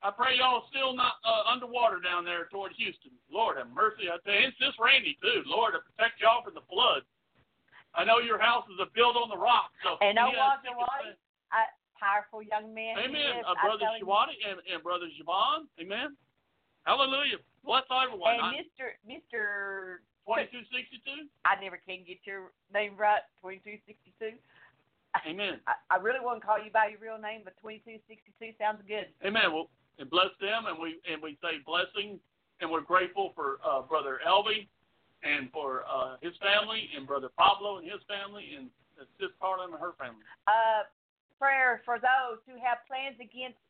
I 0.00 0.08
pray 0.08 0.40
y'all 0.40 0.64
still 0.72 0.96
not 0.96 1.20
uh, 1.28 1.44
underwater 1.44 2.00
down 2.00 2.24
there 2.24 2.48
toward 2.48 2.72
Houston. 2.80 3.12
Lord 3.28 3.60
have 3.60 3.68
mercy. 3.68 4.08
I 4.08 4.16
tell 4.24 4.32
you, 4.32 4.48
and 4.48 4.56
Sis 4.56 4.72
Randy 4.80 5.12
too. 5.20 5.44
Lord 5.44 5.76
to 5.76 5.84
protect 5.84 6.24
y'all 6.24 6.40
from 6.40 6.56
the 6.56 6.64
flood. 6.72 7.04
I 7.96 8.04
know 8.04 8.20
your 8.20 8.38
house 8.38 8.68
is 8.68 8.76
a 8.76 8.88
built 8.92 9.16
on 9.16 9.32
the 9.32 9.40
rock. 9.40 9.72
So 9.80 9.96
And 10.04 10.20
what, 10.20 10.62
you 10.62 10.68
can 10.68 11.16
a 11.52 11.64
powerful 11.96 12.44
young 12.44 12.76
man. 12.76 13.00
Amen. 13.00 13.40
Uh, 13.40 13.56
brother 13.64 13.88
tell. 13.88 13.96
Shawani 13.96 14.36
and, 14.44 14.60
and 14.68 14.84
brother 14.84 15.08
Javon. 15.16 15.64
Amen. 15.80 16.12
Hallelujah. 16.84 17.40
Bless 17.64 17.88
everyone. 17.88 18.36
And 18.36 18.62
Mr. 18.62 18.94
Mr. 19.08 20.04
Twenty 20.26 20.50
two 20.50 20.66
sixty 20.74 20.98
two. 21.06 21.30
I 21.46 21.54
never 21.62 21.78
can 21.78 22.02
get 22.02 22.18
your 22.26 22.50
name 22.74 22.98
right. 22.98 23.22
Twenty 23.40 23.62
two 23.62 23.78
sixty 23.86 24.12
two. 24.18 24.34
Amen. 25.24 25.62
I, 25.70 25.78
I 25.88 25.96
really 26.02 26.20
want 26.20 26.42
to 26.42 26.46
call 26.46 26.58
you 26.58 26.70
by 26.74 26.90
your 26.90 26.98
real 26.98 27.18
name, 27.18 27.42
but 27.44 27.54
twenty 27.62 27.80
two 27.86 27.96
sixty 28.10 28.34
two 28.42 28.50
sounds 28.58 28.82
good. 28.86 29.06
Amen. 29.24 29.54
Well, 29.54 29.70
and 29.98 30.10
bless 30.10 30.34
them, 30.42 30.66
and 30.66 30.76
we 30.78 30.98
and 31.06 31.22
we 31.22 31.38
say 31.38 31.62
blessing, 31.64 32.18
and 32.60 32.70
we're 32.70 32.82
grateful 32.82 33.32
for 33.34 33.62
uh, 33.62 33.82
brother 33.82 34.18
Elvi, 34.26 34.66
and 35.22 35.50
for 35.52 35.84
uh, 35.88 36.16
his 36.20 36.34
family, 36.42 36.90
and 36.96 37.06
brother 37.06 37.28
Pablo 37.36 37.78
and 37.78 37.86
his 37.86 38.00
family, 38.08 38.56
and 38.56 38.68
Sis 39.20 39.32
Carlin 39.40 39.72
and 39.72 39.80
her 39.80 39.92
family. 39.98 40.24
Uh, 40.46 40.88
prayer 41.38 41.82
for 41.84 42.00
those 42.00 42.40
who 42.48 42.56
have 42.56 42.80
plans 42.88 43.16
against 43.20 43.60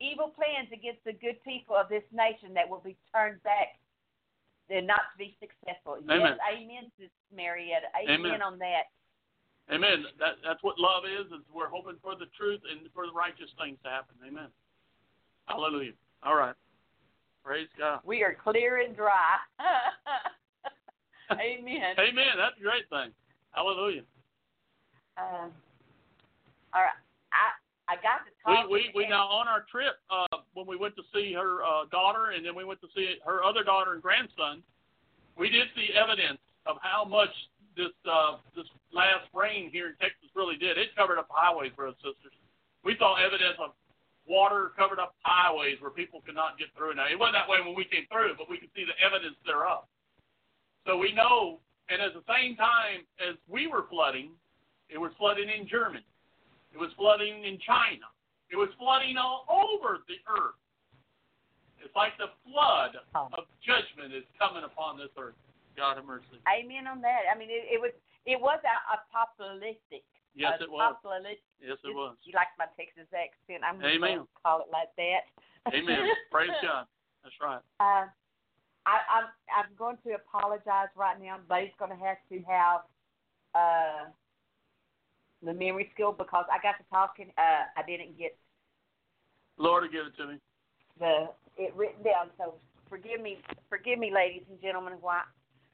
evil 0.00 0.32
plans 0.32 0.72
against 0.72 1.04
the 1.04 1.12
good 1.12 1.36
people 1.44 1.76
of 1.76 1.88
this 1.88 2.04
nation 2.08 2.56
that 2.56 2.64
will 2.64 2.80
be 2.80 2.96
turned 3.12 3.42
back 3.44 3.76
and 4.70 4.86
not 4.86 5.12
to 5.12 5.16
be 5.18 5.36
successful. 5.40 5.98
Amen. 6.00 6.38
Yes, 6.38 6.38
amen, 6.48 6.84
Sis 6.98 7.12
Marietta. 7.34 7.90
Amen, 7.98 8.38
Amen. 8.38 8.42
on 8.42 8.58
that. 8.58 8.88
Amen. 9.72 10.04
That 10.18 10.40
that's 10.42 10.62
what 10.62 10.78
love 10.78 11.04
is. 11.04 11.26
Is 11.26 11.44
we're 11.52 11.68
hoping 11.68 11.96
for 12.02 12.14
the 12.14 12.26
truth 12.38 12.60
and 12.70 12.88
for 12.94 13.06
the 13.06 13.12
righteous 13.12 13.50
things 13.58 13.78
to 13.84 13.90
happen. 13.90 14.14
Amen. 14.26 14.48
Hallelujah. 15.46 15.92
All 16.22 16.34
right. 16.34 16.54
Praise 17.44 17.68
God. 17.78 18.00
We 18.04 18.22
are 18.22 18.36
clear 18.42 18.80
and 18.80 18.96
dry. 18.96 19.36
amen. 21.32 21.94
Amen. 21.98 22.34
That's 22.36 22.56
a 22.58 22.62
great 22.62 22.88
thing. 22.90 23.12
Hallelujah. 23.52 24.02
Um, 25.18 25.50
all 26.74 26.82
right. 26.82 26.98
I 27.32 27.54
I 27.90 27.94
got 27.98 28.22
to 28.26 28.30
We 28.46 28.54
talk. 28.54 28.70
we 28.70 28.80
we 28.94 29.08
now 29.08 29.26
on 29.26 29.48
our 29.48 29.66
trip 29.70 29.98
uh, 30.10 30.38
when 30.54 30.66
we 30.66 30.76
went 30.76 30.94
to 30.96 31.02
see 31.12 31.32
her 31.34 31.62
uh, 31.64 31.86
daughter 31.90 32.30
and 32.34 32.46
then 32.46 32.54
we 32.54 32.64
went 32.64 32.80
to 32.82 32.88
see 32.94 33.16
her 33.26 33.42
other 33.42 33.64
daughter 33.64 33.94
and 33.94 34.02
grandson. 34.02 34.62
We 35.36 35.48
did 35.50 35.68
see 35.74 35.90
evidence 35.94 36.38
of 36.66 36.76
how 36.82 37.04
much 37.04 37.30
this 37.76 37.90
uh, 38.06 38.38
this 38.54 38.66
last 38.92 39.26
rain 39.34 39.70
here 39.70 39.88
in 39.90 39.94
Texas 39.98 40.30
really 40.34 40.56
did. 40.56 40.78
It 40.78 40.94
covered 40.96 41.18
up 41.18 41.26
highways, 41.30 41.72
brothers 41.74 41.98
and 42.04 42.14
sisters. 42.14 42.34
We 42.84 42.96
saw 42.98 43.16
evidence 43.18 43.58
of 43.58 43.74
water 44.26 44.70
covered 44.78 44.98
up 45.02 45.14
highways 45.26 45.80
where 45.82 45.90
people 45.90 46.22
could 46.22 46.38
not 46.38 46.58
get 46.58 46.68
through. 46.78 46.94
Now 46.94 47.10
it 47.10 47.18
wasn't 47.18 47.42
that 47.42 47.48
way 47.50 47.58
when 47.58 47.74
we 47.74 47.84
came 47.84 48.06
through, 48.06 48.38
but 48.38 48.46
we 48.48 48.58
could 48.58 48.70
see 48.74 48.86
the 48.86 48.94
evidence 49.02 49.34
thereof. 49.44 49.90
So 50.86 50.96
we 50.96 51.12
know, 51.12 51.60
and 51.88 52.00
at 52.00 52.14
the 52.14 52.24
same 52.26 52.56
time 52.56 53.04
as 53.20 53.36
we 53.48 53.66
were 53.66 53.86
flooding, 53.90 54.30
it 54.88 54.98
was 54.98 55.12
flooding 55.18 55.48
in 55.48 55.68
Germany. 55.68 56.06
It 56.72 56.78
was 56.78 56.90
flooding 56.96 57.44
in 57.44 57.58
China. 57.62 58.06
It 58.50 58.56
was 58.56 58.70
flooding 58.78 59.16
all 59.18 59.46
over 59.46 60.02
the 60.06 60.18
earth. 60.26 60.58
It's 61.78 61.94
like 61.96 62.14
the 62.18 62.30
flood 62.44 62.98
of 63.14 63.44
judgment 63.64 64.12
is 64.12 64.26
coming 64.38 64.62
upon 64.66 64.98
this 64.98 65.10
earth. 65.16 65.38
God 65.76 65.96
have 65.96 66.04
mercy. 66.04 66.38
Amen 66.44 66.86
on 66.86 67.00
that. 67.00 67.30
I 67.30 67.38
mean, 67.38 67.48
it, 67.48 67.66
it 67.66 67.80
was 67.80 67.94
it 68.26 68.36
was 68.36 68.60
a, 68.62 68.76
a 68.92 69.00
apocalyptic. 69.00 70.04
Yes, 70.34 70.60
a 70.60 70.68
it 70.68 70.70
was. 70.70 70.94
Apocalyptic. 70.98 71.40
Yes, 71.62 71.78
it 71.82 71.94
was. 71.94 72.18
You 72.26 72.34
like 72.36 72.52
my 72.58 72.68
Texas 72.76 73.08
accent? 73.14 73.64
I'm 73.64 73.80
Amen. 73.80 74.28
gonna 74.28 74.38
call 74.42 74.60
it 74.60 74.70
like 74.70 74.92
that. 75.00 75.24
Amen. 75.72 76.10
Praise 76.34 76.52
God. 76.60 76.84
That's 77.24 77.36
right. 77.40 77.62
Uh, 77.80 78.10
I, 78.90 78.98
I'm 79.06 79.26
I'm 79.54 79.70
going 79.78 79.96
to 80.02 80.18
apologize 80.18 80.90
right 80.96 81.14
now. 81.22 81.38
Buddy's 81.48 81.76
going 81.78 81.94
to 81.94 82.02
have 82.04 82.18
to 82.30 82.36
have 82.50 82.80
uh, 83.54 84.10
the 85.42 85.54
memory 85.54 85.90
skill 85.94 86.10
because 86.10 86.44
I 86.50 86.58
got 86.58 86.78
to 86.78 86.84
talking. 86.90 87.30
Uh, 87.38 87.70
I 87.78 87.86
didn't 87.86 88.18
get 88.18 88.36
will 89.58 89.80
give 89.86 90.06
it 90.06 90.16
to 90.16 90.26
me. 90.26 90.38
the 90.98 91.30
it 91.56 91.74
written 91.76 92.02
down. 92.02 92.34
So 92.38 92.54
forgive 92.88 93.20
me, 93.20 93.38
forgive 93.68 93.98
me, 93.98 94.10
ladies 94.12 94.42
and 94.50 94.60
gentlemen, 94.60 94.94
why? 95.00 95.22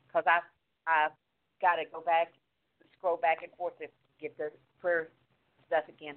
Because 0.07 0.25
I 0.27 0.41
I 0.86 1.09
got 1.62 1.77
to 1.77 1.85
go 1.91 2.01
back, 2.01 2.33
scroll 2.99 3.17
back 3.17 3.39
and 3.43 3.53
forth 3.57 3.78
to 3.78 3.86
get 4.20 4.36
the 4.36 4.51
prayer 4.81 5.09
stuff 5.67 5.85
again. 5.89 6.15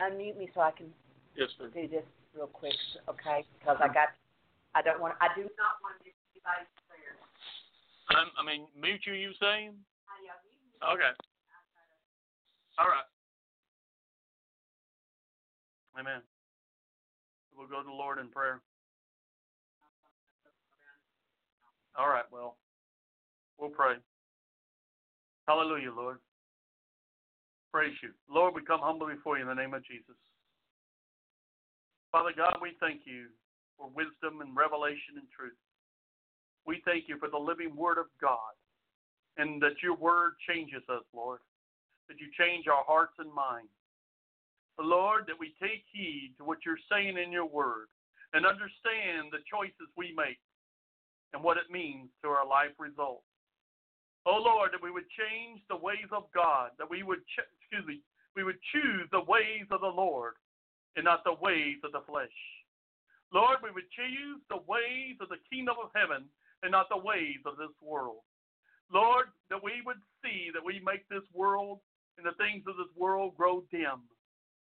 Unmute 0.00 0.38
me 0.38 0.50
so 0.54 0.60
I 0.60 0.70
can 0.70 0.86
Yes, 1.36 1.48
do 1.58 1.88
this 1.88 2.04
real 2.34 2.46
quick, 2.46 2.74
okay? 3.08 3.44
Because 3.58 3.78
I 3.80 3.88
got, 3.88 4.12
I 4.74 4.80
don't 4.80 5.00
want, 5.00 5.14
I 5.20 5.28
do 5.36 5.42
not 5.60 5.76
want 5.84 6.00
to 6.00 6.04
miss 6.04 6.16
anybody's 6.32 6.70
prayers. 6.88 7.20
I'm, 8.10 8.32
I 8.36 8.42
mean, 8.44 8.66
mute 8.72 9.04
you, 9.04 9.12
you 9.12 9.32
saying? 9.40 9.76
Uh, 10.80 10.94
okay. 10.94 11.12
All 12.78 12.88
right. 12.88 13.08
Amen. 16.00 16.24
We'll 17.56 17.68
go 17.68 17.80
to 17.80 17.86
the 17.86 17.92
Lord 17.92 18.18
in 18.18 18.28
prayer. 18.28 18.60
All 21.98 22.08
right, 22.08 22.24
well, 22.32 22.56
we'll 23.60 23.68
pray. 23.68 23.96
Hallelujah, 25.46 25.92
Lord. 25.94 26.18
Praise 27.72 27.92
you. 28.02 28.10
Lord, 28.28 28.54
we 28.54 28.62
come 28.64 28.80
humbly 28.80 29.14
before 29.14 29.36
you 29.36 29.42
in 29.42 29.48
the 29.48 29.54
name 29.54 29.74
of 29.74 29.84
Jesus. 29.84 30.16
Father 32.10 32.32
God, 32.36 32.56
we 32.62 32.72
thank 32.80 33.02
you 33.04 33.28
for 33.76 33.90
wisdom 33.94 34.40
and 34.40 34.56
revelation 34.56 35.16
and 35.16 35.28
truth. 35.34 35.58
We 36.66 36.82
thank 36.84 37.08
you 37.08 37.18
for 37.18 37.28
the 37.28 37.38
living 37.38 37.74
word 37.74 37.98
of 37.98 38.06
God 38.20 38.54
and 39.36 39.60
that 39.62 39.82
your 39.82 39.96
word 39.96 40.34
changes 40.48 40.82
us, 40.88 41.04
Lord, 41.14 41.40
that 42.08 42.20
you 42.20 42.28
change 42.38 42.66
our 42.68 42.84
hearts 42.84 43.14
and 43.18 43.32
minds. 43.32 43.72
Lord, 44.82 45.24
that 45.28 45.38
we 45.38 45.54
take 45.62 45.84
heed 45.92 46.34
to 46.38 46.44
what 46.44 46.66
you're 46.66 46.80
saying 46.90 47.16
in 47.16 47.30
your 47.30 47.46
word 47.46 47.86
and 48.34 48.44
understand 48.44 49.30
the 49.30 49.44
choices 49.46 49.86
we 49.96 50.12
make 50.16 50.40
and 51.32 51.42
what 51.42 51.56
it 51.56 51.70
means 51.70 52.10
to 52.22 52.28
our 52.28 52.46
life 52.46 52.74
results. 52.78 53.24
Oh 54.26 54.42
Lord, 54.42 54.70
that 54.72 54.82
we 54.82 54.90
would 54.90 55.08
change 55.18 55.62
the 55.68 55.76
ways 55.76 56.10
of 56.12 56.24
God, 56.34 56.70
that 56.78 56.88
we 56.88 57.02
would, 57.02 57.22
ch- 57.26 57.48
excuse 57.58 57.86
me, 57.86 58.00
we 58.36 58.44
would 58.44 58.58
choose 58.72 59.08
the 59.10 59.22
ways 59.26 59.66
of 59.70 59.80
the 59.80 59.86
Lord 59.86 60.34
and 60.96 61.04
not 61.04 61.24
the 61.24 61.34
ways 61.40 61.78
of 61.84 61.92
the 61.92 62.02
flesh. 62.06 62.28
Lord, 63.32 63.64
we 63.64 63.72
would 63.72 63.88
choose 63.96 64.40
the 64.52 64.60
ways 64.68 65.16
of 65.20 65.32
the 65.32 65.40
kingdom 65.48 65.76
of 65.80 65.88
heaven 65.96 66.28
and 66.62 66.70
not 66.70 66.92
the 66.92 67.00
ways 67.00 67.40
of 67.48 67.56
this 67.56 67.72
world. 67.80 68.20
Lord, 68.92 69.32
that 69.48 69.64
we 69.64 69.80
would 69.84 70.00
see 70.20 70.52
that 70.52 70.62
we 70.62 70.84
make 70.84 71.08
this 71.08 71.24
world 71.32 71.80
and 72.20 72.28
the 72.28 72.36
things 72.36 72.62
of 72.68 72.76
this 72.76 72.92
world 72.92 73.32
grow 73.36 73.64
dim. 73.72 74.04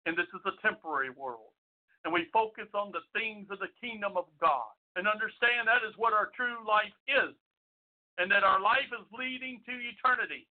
And 0.05 0.13
this 0.13 0.29
is 0.37 0.45
a 0.45 0.53
temporary 0.61 1.09
world. 1.09 1.49
And 2.05 2.13
we 2.13 2.29
focus 2.29 2.69
on 2.75 2.91
the 2.93 3.01
things 3.17 3.47
of 3.49 3.57
the 3.57 3.73
kingdom 3.81 4.13
of 4.19 4.29
God 4.37 4.69
and 4.95 5.07
understand 5.09 5.65
that 5.65 5.81
is 5.81 5.97
what 5.97 6.13
our 6.13 6.29
true 6.37 6.61
life 6.67 6.93
is. 7.09 7.33
And 8.21 8.29
that 8.29 8.45
our 8.45 8.61
life 8.61 8.93
is 8.93 9.07
leading 9.09 9.65
to 9.65 9.73
eternity. 9.73 10.45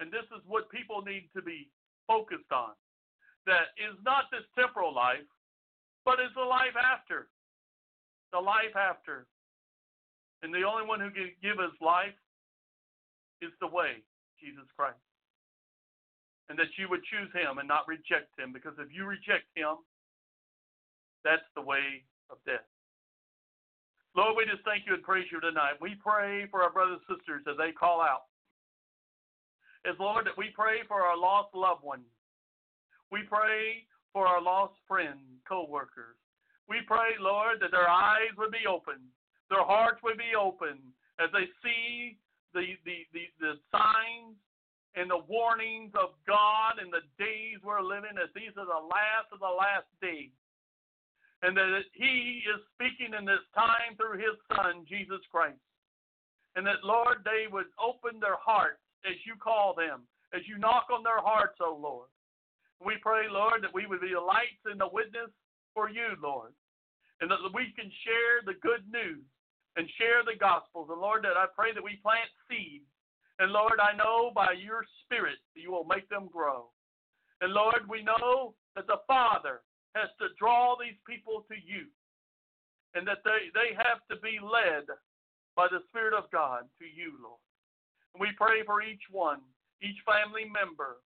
And 0.00 0.08
this 0.08 0.24
is 0.32 0.40
what 0.48 0.72
people 0.72 1.04
need 1.04 1.28
to 1.36 1.42
be 1.42 1.68
focused 2.08 2.48
on. 2.48 2.72
That 3.44 3.76
is 3.76 3.92
not 4.00 4.32
this 4.32 4.48
temporal 4.56 4.94
life, 4.94 5.28
but 6.04 6.20
is 6.20 6.32
the 6.36 6.44
life 6.44 6.76
after. 6.76 7.28
The 8.32 8.40
life 8.40 8.76
after. 8.76 9.26
And 10.42 10.52
the 10.52 10.62
only 10.62 10.86
one 10.86 11.00
who 11.00 11.10
can 11.10 11.32
give 11.40 11.58
us 11.58 11.72
life 11.80 12.16
is 13.40 13.50
the 13.60 13.66
way, 13.66 14.04
Jesus 14.38 14.68
Christ. 14.76 15.00
And 16.48 16.58
that 16.58 16.68
you 16.76 16.88
would 16.92 17.00
choose 17.08 17.32
him 17.32 17.56
and 17.56 17.66
not 17.66 17.88
reject 17.88 18.36
him, 18.36 18.52
because 18.52 18.76
if 18.76 18.92
you 18.92 19.06
reject 19.06 19.48
him, 19.56 19.80
that's 21.24 21.48
the 21.56 21.64
way 21.64 22.04
of 22.28 22.36
death. 22.44 22.68
Lord, 24.14 24.36
we 24.36 24.44
just 24.44 24.62
thank 24.62 24.84
you 24.86 24.94
and 24.94 25.02
praise 25.02 25.26
you 25.32 25.40
tonight. 25.40 25.80
We 25.80 25.96
pray 25.96 26.46
for 26.50 26.62
our 26.62 26.70
brothers 26.70 27.00
and 27.08 27.16
sisters 27.16 27.42
as 27.48 27.56
they 27.56 27.72
call 27.72 28.00
out. 28.00 28.28
As 29.88 29.96
Lord, 29.98 30.26
that 30.26 30.36
we 30.36 30.52
pray 30.54 30.84
for 30.86 31.02
our 31.02 31.16
lost 31.16 31.54
loved 31.54 31.82
ones. 31.82 32.06
We 33.10 33.22
pray 33.24 33.88
for 34.14 34.30
our 34.30 34.40
lost 34.40 34.78
friends, 34.86 35.42
co 35.44 35.66
workers. 35.68 36.14
We 36.70 36.80
pray, 36.86 37.18
Lord, 37.20 37.58
that 37.60 37.74
their 37.74 37.90
eyes 37.90 38.32
would 38.38 38.54
be 38.54 38.64
open, 38.64 39.02
their 39.50 39.66
hearts 39.66 40.00
would 40.02 40.16
be 40.16 40.38
open 40.38 40.78
as 41.20 41.28
they 41.34 41.50
see 41.60 42.16
the, 42.54 42.78
the, 42.86 43.04
the, 43.12 43.26
the 43.42 43.52
signs 43.74 44.38
and 44.94 45.10
the 45.10 45.26
warnings 45.26 45.90
of 45.98 46.14
God 46.24 46.78
in 46.78 46.88
the 46.88 47.02
days 47.18 47.58
we're 47.66 47.82
living, 47.82 48.14
as 48.14 48.30
these 48.32 48.54
are 48.54 48.64
the 48.64 48.86
last 48.86 49.28
of 49.34 49.42
the 49.42 49.50
last 49.50 49.90
days. 50.00 50.30
And 51.42 51.58
that 51.58 51.90
He 51.92 52.46
is 52.46 52.62
speaking 52.72 53.12
in 53.12 53.26
this 53.26 53.42
time 53.52 53.98
through 53.98 54.22
His 54.22 54.38
Son, 54.54 54.86
Jesus 54.88 55.20
Christ. 55.28 55.60
And 56.54 56.64
that, 56.64 56.86
Lord, 56.86 57.26
they 57.26 57.50
would 57.50 57.66
open 57.82 58.22
their 58.22 58.38
hearts 58.38 58.80
as 59.02 59.18
you 59.26 59.34
call 59.34 59.74
them, 59.74 60.06
as 60.32 60.46
you 60.46 60.56
knock 60.56 60.86
on 60.94 61.02
their 61.02 61.20
hearts, 61.20 61.58
O 61.58 61.74
Lord. 61.74 62.13
We 62.82 62.96
pray, 63.02 63.28
Lord, 63.30 63.62
that 63.62 63.74
we 63.74 63.86
would 63.86 64.00
be 64.00 64.14
the 64.14 64.20
lights 64.20 64.64
and 64.64 64.80
the 64.80 64.90
witness 64.90 65.30
for 65.74 65.90
you, 65.90 66.16
Lord, 66.22 66.52
and 67.20 67.30
that 67.30 67.38
we 67.54 67.72
can 67.76 67.90
share 68.02 68.42
the 68.44 68.58
good 68.62 68.86
news 68.90 69.24
and 69.76 69.88
share 69.98 70.22
the 70.22 70.38
gospels. 70.38 70.88
And 70.90 71.00
Lord, 71.00 71.24
that 71.24 71.36
I 71.36 71.46
pray 71.54 71.74
that 71.74 71.82
we 71.82 71.98
plant 72.02 72.30
seeds. 72.48 72.86
And 73.38 73.50
Lord, 73.50 73.82
I 73.82 73.96
know 73.96 74.30
by 74.34 74.54
your 74.54 74.86
Spirit 75.02 75.42
that 75.54 75.62
you 75.62 75.72
will 75.72 75.84
make 75.84 76.08
them 76.08 76.30
grow. 76.30 76.70
And 77.40 77.52
Lord, 77.52 77.82
we 77.88 78.02
know 78.02 78.54
that 78.76 78.86
the 78.86 79.02
Father 79.06 79.62
has 79.94 80.08
to 80.20 80.34
draw 80.38 80.76
these 80.78 80.98
people 81.06 81.44
to 81.50 81.54
you 81.54 81.90
and 82.94 83.06
that 83.06 83.26
they, 83.26 83.50
they 83.54 83.74
have 83.74 84.06
to 84.10 84.16
be 84.22 84.38
led 84.38 84.86
by 85.56 85.66
the 85.70 85.82
Spirit 85.90 86.14
of 86.14 86.30
God 86.30 86.64
to 86.78 86.86
you, 86.86 87.18
Lord. 87.22 87.42
And 88.14 88.20
we 88.20 88.30
pray 88.38 88.62
for 88.64 88.82
each 88.82 89.02
one, 89.10 89.42
each 89.82 89.98
family 90.06 90.46
member, 90.46 91.02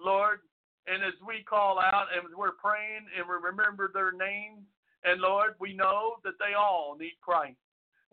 Lord. 0.00 0.40
And 0.86 1.02
as 1.02 1.18
we 1.26 1.42
call 1.42 1.78
out 1.82 2.06
and 2.14 2.30
we're 2.30 2.54
praying 2.62 3.10
and 3.10 3.26
we 3.26 3.36
remember 3.42 3.90
their 3.90 4.14
names, 4.14 4.62
and 5.02 5.20
Lord, 5.20 5.54
we 5.58 5.74
know 5.74 6.22
that 6.22 6.38
they 6.38 6.54
all 6.54 6.96
need 6.98 7.18
Christ. 7.22 7.58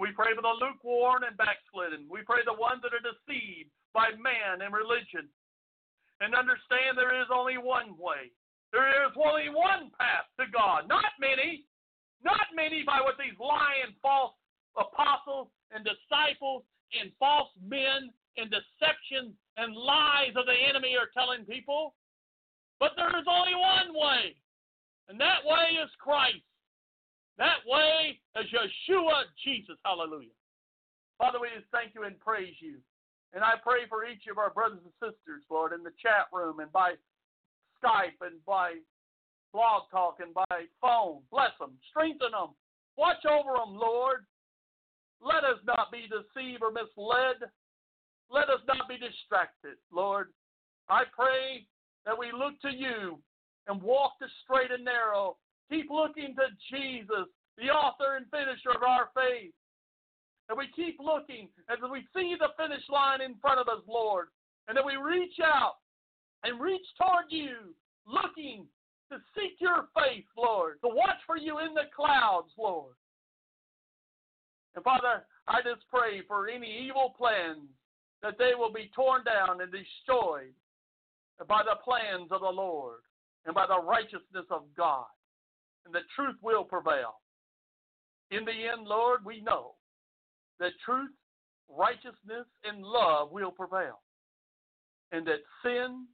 We 0.02 0.10
pray 0.11 0.34
for 0.34 0.42
the 0.42 0.58
lukewarm 0.58 1.22
and 1.22 1.38
backslidden. 1.38 2.10
We 2.10 2.26
pray 2.26 2.42
the 2.45 2.58
ones 2.58 2.82
that 2.82 2.98
are 2.98 3.06
deceived 3.06 3.69
by 3.93 4.18
man 4.18 4.66
and 4.66 4.74
religion. 4.74 5.30
And 6.22 6.34
understand 6.34 6.98
there 6.98 7.14
is 7.22 7.30
only 7.30 7.61
one 7.61 7.93
way. 7.98 8.34
There 8.74 8.90
is 9.06 9.14
only 9.14 9.53
one 9.53 9.93
path 10.02 10.26
to 10.42 10.50
God, 10.50 10.90
not 10.90 11.14
many. 11.22 11.66
Not 12.24 12.56
many 12.56 12.82
by 12.88 13.03
what 13.03 13.19
these 13.19 13.38
lying 13.38 13.93
false 14.02 14.34
apostles 14.80 15.52
and 15.69 15.85
disciples 15.85 16.64
and 16.95 17.11
false 17.19 17.52
men 17.61 18.10
and 18.38 18.50
deception 18.50 19.35
and 19.58 19.76
lies 19.76 20.34
of 20.40 20.48
the 20.48 20.56
enemy 20.56 20.95
are 20.98 21.11
telling 21.14 21.45
people. 21.45 21.93
But 22.80 22.92
there 22.95 23.11
is 23.18 23.26
only 23.30 23.56
one 23.56 23.93
way, 23.93 24.35
and 25.10 25.19
that 25.19 25.45
way 25.45 25.80
is 25.82 25.90
Christ. 26.00 26.43
That 27.38 27.66
way 27.66 28.19
is 28.40 28.45
Yeshua 28.52 29.24
Jesus. 29.43 29.77
Hallelujah. 29.85 30.35
Father, 31.18 31.40
we 31.40 31.48
just 31.56 31.69
thank 31.72 31.95
you 31.95 32.03
and 32.03 32.19
praise 32.19 32.56
you. 32.60 32.77
And 33.34 33.43
I 33.43 33.53
pray 33.64 33.90
for 33.90 34.06
each 34.06 34.27
of 34.30 34.38
our 34.38 34.52
brothers 34.52 34.82
and 34.84 34.93
sisters, 35.02 35.42
Lord, 35.50 35.74
in 35.74 35.82
the 35.82 35.95
chat 36.02 36.30
room 36.32 36.60
and 36.60 36.72
by 36.72 36.93
Skype 37.82 38.22
and 38.22 38.38
by 38.45 38.77
blog 39.52 39.90
talk 39.90 40.18
and 40.22 40.34
by 40.34 40.69
phone. 40.82 41.22
Bless 41.32 41.52
them, 41.60 41.72
strengthen 41.90 42.32
them, 42.32 42.53
watch 42.98 43.26
over 43.26 43.58
them, 43.58 43.76
Lord. 43.76 44.26
Let 45.22 45.43
us 45.43 45.58
not 45.66 45.92
be 45.92 46.06
deceived 46.06 46.61
or 46.61 46.72
misled. 46.72 47.50
Let 48.30 48.50
us 48.50 48.61
not 48.68 48.90
be 48.90 48.98
distracted, 48.98 49.77
Lord. 49.92 50.30
I 50.90 51.03
pray 51.16 51.66
that 52.06 52.17
we 52.17 52.32
look 52.32 52.59
to 52.61 52.72
you 52.72 53.19
and 53.67 53.82
walk 53.82 54.14
the 54.19 54.27
straight 54.43 54.72
and 54.72 54.83
narrow. 54.83 55.38
Keep 55.72 55.90
looking 55.90 56.35
to 56.35 56.48
Jesus, 56.69 57.27
the 57.57 57.72
author 57.72 58.17
and 58.17 58.25
finisher 58.30 58.75
of 58.75 58.83
our 58.83 59.09
faith. 59.15 59.51
And 60.49 60.57
we 60.57 60.67
keep 60.75 60.99
looking 60.99 61.48
as 61.69 61.80
we 61.82 62.03
see 62.14 62.35
the 62.38 62.51
finish 62.57 62.83
line 62.90 63.22
in 63.22 63.35
front 63.40 63.59
of 63.59 63.67
us, 63.67 63.83
Lord. 63.88 64.27
And 64.67 64.77
that 64.77 64.85
we 64.85 64.95
reach 64.95 65.40
out 65.43 65.75
and 66.43 66.59
reach 66.59 66.85
toward 66.99 67.25
you, 67.30 67.73
looking 68.06 68.65
to 69.11 69.17
seek 69.35 69.59
your 69.59 69.88
face, 69.95 70.27
Lord, 70.38 70.80
to 70.82 70.90
watch 70.90 71.19
for 71.25 71.38
you 71.38 71.59
in 71.59 71.73
the 71.73 71.88
clouds, 71.95 72.51
Lord. 72.57 72.95
And 74.75 74.83
Father, 74.83 75.23
I 75.48 75.61
just 75.61 75.88
pray 75.90 76.22
for 76.27 76.49
any 76.49 76.88
evil 76.88 77.14
plans 77.17 77.69
that 78.22 78.38
they 78.38 78.51
will 78.57 78.72
be 78.72 78.91
torn 78.95 79.23
down 79.23 79.61
and 79.61 79.72
destroyed 79.72 80.53
by 81.48 81.64
the 81.64 81.78
plans 81.84 82.32
of 82.32 82.42
the 82.42 82.48
Lord 82.48 83.00
and 83.45 83.56
by 83.56 83.66
the 83.68 83.82
righteousness 83.82 84.45
of 84.50 84.64
God. 84.78 85.06
And 85.86 85.94
the 85.94 86.02
truth 86.16 86.36
will 86.42 86.64
prevail. 86.64 87.16
In 88.32 88.45
the 88.45 88.52
end, 88.52 88.88
Lord, 88.88 89.26
we 89.26 89.42
know 89.42 89.74
that 90.60 90.72
truth, 90.86 91.12
righteousness, 91.70 92.48
and 92.64 92.82
love 92.82 93.32
will 93.32 93.52
prevail. 93.52 94.00
And 95.12 95.28
that 95.28 95.42
sin, 95.64 96.06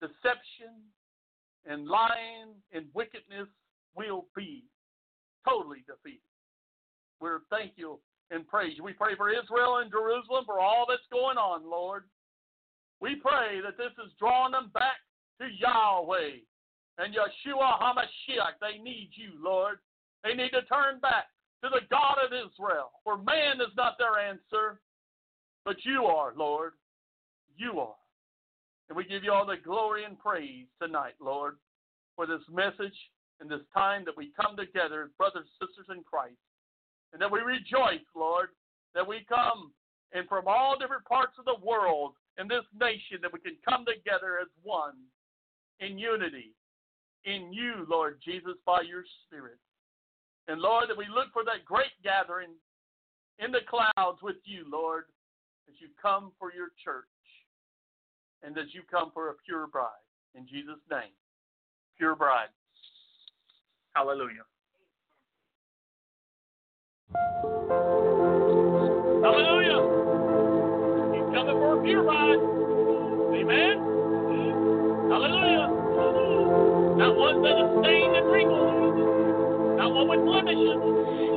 deception, 0.00 0.74
and 1.64 1.86
lying 1.86 2.54
and 2.72 2.86
wickedness 2.92 3.46
will 3.94 4.26
be 4.34 4.64
totally 5.48 5.84
defeated. 5.86 6.20
We're 7.20 7.40
thank 7.50 7.72
you 7.76 8.00
and 8.30 8.46
praise 8.48 8.74
you. 8.76 8.84
We 8.84 8.92
pray 8.94 9.14
for 9.16 9.30
Israel 9.30 9.78
and 9.78 9.90
Jerusalem 9.90 10.44
for 10.44 10.58
all 10.58 10.86
that's 10.88 11.06
going 11.12 11.38
on, 11.38 11.68
Lord. 11.68 12.04
We 13.02 13.16
pray 13.16 13.58
that 13.64 13.76
this 13.76 13.90
is 13.98 14.12
drawing 14.16 14.52
them 14.52 14.70
back 14.72 15.02
to 15.40 15.48
Yahweh 15.58 16.38
and 16.98 17.12
Yeshua 17.12 17.82
HaMashiach. 17.82 18.62
They 18.62 18.80
need 18.80 19.10
you, 19.14 19.32
Lord. 19.42 19.78
They 20.22 20.34
need 20.34 20.50
to 20.50 20.62
turn 20.62 21.00
back 21.00 21.26
to 21.64 21.68
the 21.68 21.80
God 21.90 22.18
of 22.24 22.30
Israel, 22.30 22.92
for 23.02 23.18
man 23.18 23.60
is 23.60 23.74
not 23.76 23.98
their 23.98 24.20
answer, 24.20 24.80
but 25.64 25.84
you 25.84 26.04
are, 26.04 26.32
Lord. 26.36 26.74
You 27.56 27.80
are. 27.80 27.98
And 28.88 28.96
we 28.96 29.04
give 29.04 29.24
you 29.24 29.32
all 29.32 29.46
the 29.46 29.56
glory 29.56 30.04
and 30.04 30.16
praise 30.16 30.66
tonight, 30.80 31.14
Lord, 31.20 31.56
for 32.14 32.24
this 32.24 32.42
message 32.52 32.96
and 33.40 33.50
this 33.50 33.66
time 33.74 34.04
that 34.04 34.16
we 34.16 34.30
come 34.40 34.56
together 34.56 35.02
as 35.02 35.10
brothers 35.18 35.46
and 35.58 35.68
sisters 35.68 35.86
in 35.90 36.04
Christ. 36.04 36.38
And 37.12 37.20
that 37.20 37.32
we 37.32 37.40
rejoice, 37.40 38.06
Lord, 38.14 38.50
that 38.94 39.06
we 39.06 39.26
come 39.28 39.72
and 40.12 40.28
from 40.28 40.44
all 40.46 40.78
different 40.78 41.04
parts 41.04 41.34
of 41.38 41.46
the 41.46 41.66
world 41.66 42.14
in 42.38 42.48
this 42.48 42.64
nation 42.78 43.18
that 43.20 43.32
we 43.32 43.40
can 43.40 43.56
come 43.68 43.84
together 43.84 44.38
as 44.40 44.48
one 44.62 44.94
in 45.80 45.98
unity 45.98 46.54
in 47.24 47.52
you, 47.52 47.86
Lord 47.88 48.18
Jesus, 48.24 48.54
by 48.66 48.82
your 48.82 49.04
Spirit. 49.26 49.58
And 50.48 50.60
Lord, 50.60 50.88
that 50.88 50.96
we 50.96 51.06
look 51.06 51.32
for 51.32 51.44
that 51.44 51.64
great 51.64 51.94
gathering 52.02 52.50
in 53.38 53.52
the 53.52 53.60
clouds 53.68 54.18
with 54.22 54.36
you, 54.44 54.64
Lord, 54.70 55.04
as 55.68 55.74
you 55.80 55.88
come 56.00 56.32
for 56.38 56.52
your 56.52 56.68
church 56.82 57.06
and 58.42 58.56
as 58.58 58.66
you 58.72 58.82
come 58.90 59.10
for 59.14 59.30
a 59.30 59.34
pure 59.46 59.66
bride. 59.66 59.86
In 60.34 60.46
Jesus' 60.46 60.82
name, 60.90 61.12
pure 61.96 62.16
bride. 62.16 62.48
Hallelujah. 63.94 64.44
Hallelujah. 67.14 67.51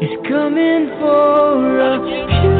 He's 0.01 0.19
coming 0.27 0.89
for 0.99 1.77
Not 1.77 2.54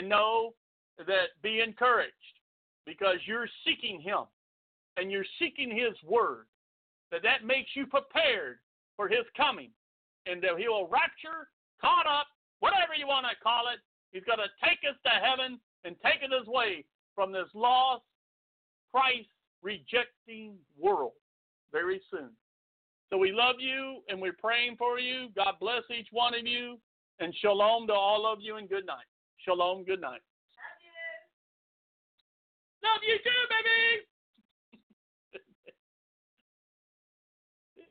And 0.00 0.08
know 0.08 0.54
that 0.96 1.36
be 1.42 1.60
encouraged 1.60 2.14
because 2.86 3.16
you're 3.26 3.48
seeking 3.66 4.00
Him 4.00 4.24
and 4.96 5.12
you're 5.12 5.26
seeking 5.38 5.70
His 5.70 5.92
word. 6.08 6.46
That 7.12 7.22
that 7.22 7.44
makes 7.44 7.68
you 7.74 7.84
prepared 7.86 8.60
for 8.96 9.08
His 9.08 9.26
coming, 9.36 9.68
and 10.24 10.42
that 10.42 10.56
He 10.56 10.68
will 10.68 10.88
rapture, 10.88 11.48
caught 11.82 12.06
up, 12.06 12.28
whatever 12.60 12.94
you 12.96 13.06
want 13.06 13.26
to 13.26 13.42
call 13.42 13.64
it. 13.70 13.80
He's 14.10 14.24
going 14.24 14.38
to 14.38 14.66
take 14.66 14.78
us 14.88 14.96
to 15.04 15.10
heaven 15.10 15.60
and 15.84 15.96
take 16.02 16.22
us 16.24 16.46
away 16.46 16.86
from 17.14 17.30
this 17.30 17.48
lost, 17.52 18.04
Christ 18.94 19.28
rejecting 19.62 20.54
world 20.78 21.12
very 21.72 22.00
soon. 22.10 22.30
So 23.10 23.18
we 23.18 23.32
love 23.32 23.56
you 23.58 24.00
and 24.08 24.18
we're 24.18 24.32
praying 24.32 24.76
for 24.78 24.98
you. 24.98 25.28
God 25.36 25.56
bless 25.60 25.82
each 25.94 26.08
one 26.10 26.34
of 26.34 26.46
you. 26.46 26.78
And 27.18 27.34
shalom 27.42 27.86
to 27.88 27.92
all 27.92 28.26
of 28.26 28.38
you 28.40 28.56
and 28.56 28.66
good 28.66 28.86
night. 28.86 29.04
Shalom. 29.44 29.84
Good 29.84 30.00
night. 30.00 30.20
Love 30.52 30.80
you, 30.84 30.92
Love 32.84 33.02
you 33.02 33.16
too, 33.24 33.42
baby. 33.48 34.09